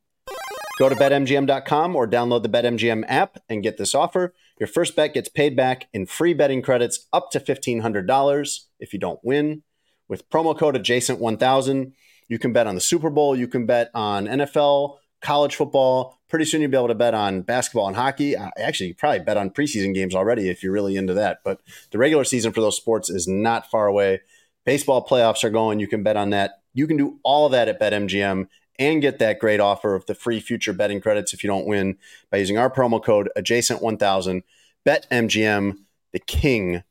Go 0.79 0.89
to 0.89 0.95
betmgm.com 0.95 1.95
or 1.95 2.07
download 2.07 2.41
the 2.41 2.49
BetMGM 2.49 3.03
app 3.07 3.37
and 3.47 3.61
get 3.61 3.77
this 3.77 3.93
offer. 3.93 4.33
Your 4.59 4.67
first 4.67 4.95
bet 4.95 5.13
gets 5.13 5.29
paid 5.29 5.55
back 5.55 5.87
in 5.93 6.05
free 6.05 6.33
betting 6.33 6.61
credits 6.61 7.07
up 7.13 7.29
to 7.31 7.39
$1,500 7.39 8.59
if 8.79 8.93
you 8.93 8.99
don't 8.99 9.19
win. 9.23 9.63
With 10.07 10.29
promo 10.29 10.57
code 10.57 10.75
adjacent1000, 10.75 11.93
you 12.27 12.39
can 12.39 12.53
bet 12.53 12.67
on 12.67 12.75
the 12.75 12.81
Super 12.81 13.09
Bowl, 13.09 13.35
you 13.35 13.47
can 13.47 13.65
bet 13.65 13.91
on 13.93 14.25
NFL, 14.25 14.97
college 15.23 15.55
football. 15.55 16.19
Pretty 16.29 16.45
soon 16.45 16.61
you'll 16.61 16.69
be 16.69 16.77
able 16.77 16.89
to 16.89 16.95
bet 16.95 17.13
on 17.13 17.41
basketball 17.41 17.87
and 17.87 17.95
hockey. 17.95 18.35
Actually, 18.35 18.87
you 18.87 18.95
probably 18.95 19.19
bet 19.19 19.37
on 19.37 19.49
preseason 19.49 19.93
games 19.93 20.13
already 20.13 20.49
if 20.49 20.61
you're 20.61 20.73
really 20.73 20.95
into 20.95 21.13
that. 21.15 21.39
But 21.43 21.61
the 21.91 21.97
regular 21.97 22.23
season 22.23 22.51
for 22.51 22.61
those 22.61 22.77
sports 22.77 23.09
is 23.09 23.27
not 23.27 23.71
far 23.71 23.87
away. 23.87 24.21
Baseball 24.65 25.05
playoffs 25.05 25.43
are 25.43 25.49
going. 25.49 25.79
You 25.79 25.87
can 25.87 26.03
bet 26.03 26.17
on 26.17 26.29
that. 26.31 26.61
You 26.73 26.87
can 26.87 26.97
do 26.97 27.19
all 27.23 27.45
of 27.45 27.51
that 27.53 27.67
at 27.67 27.79
BetMGM 27.79 28.47
and 28.79 29.01
get 29.01 29.19
that 29.19 29.39
great 29.39 29.59
offer 29.59 29.95
of 29.95 30.05
the 30.05 30.15
free 30.15 30.39
future 30.39 30.73
betting 30.73 31.01
credits 31.01 31.33
if 31.33 31.43
you 31.43 31.47
don't 31.47 31.67
win 31.67 31.97
by 32.31 32.37
using 32.37 32.57
our 32.57 32.69
promo 32.69 33.03
code 33.03 33.29
adjacent1000. 33.37 34.43
BetMGM, 34.85 35.77
the 36.11 36.19
king 36.19 36.83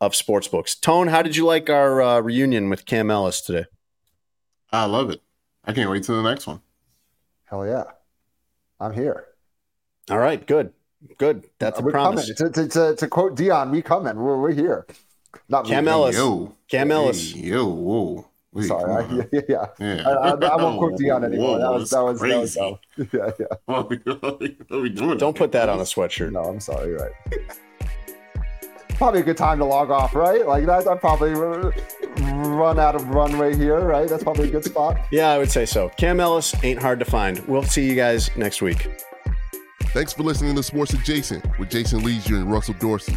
of 0.00 0.12
sportsbooks. 0.12 0.78
Tone, 0.80 1.08
how 1.08 1.22
did 1.22 1.36
you 1.36 1.44
like 1.44 1.70
our 1.70 2.02
uh, 2.02 2.20
reunion 2.20 2.68
with 2.70 2.86
Cam 2.86 3.10
Ellis 3.10 3.40
today? 3.40 3.66
I 4.72 4.84
love 4.86 5.10
it. 5.10 5.20
I 5.64 5.72
can't 5.72 5.90
wait 5.90 6.02
to 6.04 6.12
the 6.12 6.22
next 6.22 6.46
one. 6.46 6.60
Hell 7.46 7.66
yeah. 7.66 7.84
I'm 8.80 8.92
here. 8.92 9.26
All 10.10 10.18
right, 10.18 10.44
good. 10.46 10.72
Good. 11.18 11.44
That's 11.58 11.78
a 11.78 11.82
we're 11.82 11.92
promise. 11.92 12.32
coming. 12.32 12.52
To, 12.52 12.62
to, 12.62 12.68
to, 12.68 12.96
to 12.96 13.08
quote 13.08 13.36
Deion, 13.36 13.70
we 13.70 13.82
coming. 13.82 14.16
We're, 14.16 14.40
we're 14.40 14.52
here. 14.52 14.86
Not 15.48 15.64
me. 15.64 15.70
Cam 15.70 15.88
Ellis. 15.88 16.16
Yo. 16.16 16.52
Cam 16.68 16.90
Ellis. 16.90 17.32
Hey, 17.32 17.40
yo, 17.40 17.66
whoa. 17.66 18.28
Wait, 18.52 18.66
Sorry. 18.66 19.04
I, 19.04 19.28
yeah, 19.32 19.40
yeah. 19.48 19.66
Yeah. 19.78 20.08
I, 20.08 20.30
I, 20.30 20.30
I 20.30 20.56
won't 20.56 20.78
quote 20.78 20.98
Deion 20.98 21.24
anymore. 21.24 21.58
Whoa, 21.58 21.60
that 21.60 21.72
was 21.72 21.90
that 21.90 22.02
was, 22.02 22.20
that 22.20 22.40
was 22.40 22.54
that's 22.54 22.70
dumb. 22.96 23.08
Yeah, 23.12 23.30
yeah. 23.38 23.56
What 23.66 23.90
we, 23.90 23.96
what 23.96 24.40
we 24.82 24.88
doing? 24.88 25.18
Don't 25.18 25.36
put 25.36 25.52
that 25.52 25.68
on 25.68 25.78
a 25.78 25.82
sweatshirt. 25.82 26.32
No, 26.32 26.44
I'm 26.44 26.60
sorry. 26.60 26.88
You're 26.88 26.98
right. 26.98 27.12
Probably 28.96 29.20
a 29.20 29.24
good 29.24 29.36
time 29.36 29.58
to 29.58 29.64
log 29.64 29.90
off, 29.90 30.14
right? 30.14 30.46
Like 30.46 30.64
that. 30.66 30.86
I 30.86 30.94
probably 30.96 31.30
run 31.32 32.78
out 32.78 32.94
of 32.94 33.08
runway 33.10 33.54
here, 33.54 33.80
right? 33.80 34.08
That's 34.08 34.22
probably 34.24 34.48
a 34.48 34.50
good 34.50 34.64
spot. 34.64 34.98
Yeah, 35.10 35.30
I 35.30 35.38
would 35.38 35.50
say 35.50 35.66
so. 35.66 35.90
Cam 35.90 36.18
Ellis 36.18 36.54
ain't 36.64 36.80
hard 36.80 36.98
to 37.00 37.04
find. 37.04 37.38
We'll 37.46 37.62
see 37.62 37.86
you 37.86 37.94
guys 37.94 38.34
next 38.36 38.62
week. 38.62 38.88
Thanks 39.88 40.12
for 40.12 40.22
listening 40.22 40.56
to 40.56 40.62
Sports 40.62 40.94
Adjacent 40.94 41.58
with 41.58 41.70
Jason 41.70 42.02
Lieser 42.04 42.36
and 42.36 42.50
Russell 42.50 42.74
Dorsey. 42.78 43.16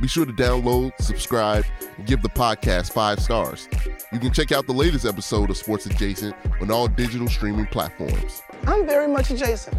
Be 0.00 0.08
sure 0.08 0.26
to 0.26 0.32
download, 0.32 0.92
subscribe, 1.00 1.64
and 1.96 2.06
give 2.06 2.20
the 2.20 2.28
podcast 2.28 2.92
five 2.92 3.20
stars. 3.20 3.68
You 4.12 4.18
can 4.18 4.32
check 4.32 4.52
out 4.52 4.66
the 4.66 4.72
latest 4.72 5.06
episode 5.06 5.48
of 5.50 5.56
Sports 5.56 5.86
Adjacent 5.86 6.34
on 6.60 6.70
all 6.70 6.86
digital 6.88 7.28
streaming 7.28 7.66
platforms. 7.66 8.42
I'm 8.66 8.86
very 8.86 9.08
much 9.08 9.30
adjacent. 9.30 9.76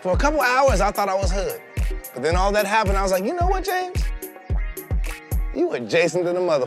For 0.00 0.12
a 0.12 0.16
couple 0.16 0.40
hours, 0.40 0.80
I 0.80 0.90
thought 0.92 1.08
I 1.08 1.14
was 1.14 1.30
hood. 1.30 1.60
But 2.14 2.22
then 2.22 2.36
all 2.36 2.52
that 2.52 2.66
happened, 2.66 2.96
I 2.96 3.02
was 3.02 3.12
like, 3.12 3.24
you 3.24 3.34
know 3.34 3.46
what, 3.46 3.64
James? 3.64 4.02
You 5.56 5.72
adjacent 5.72 6.26
to 6.26 6.34
the 6.34 6.40
mother. 6.40 6.66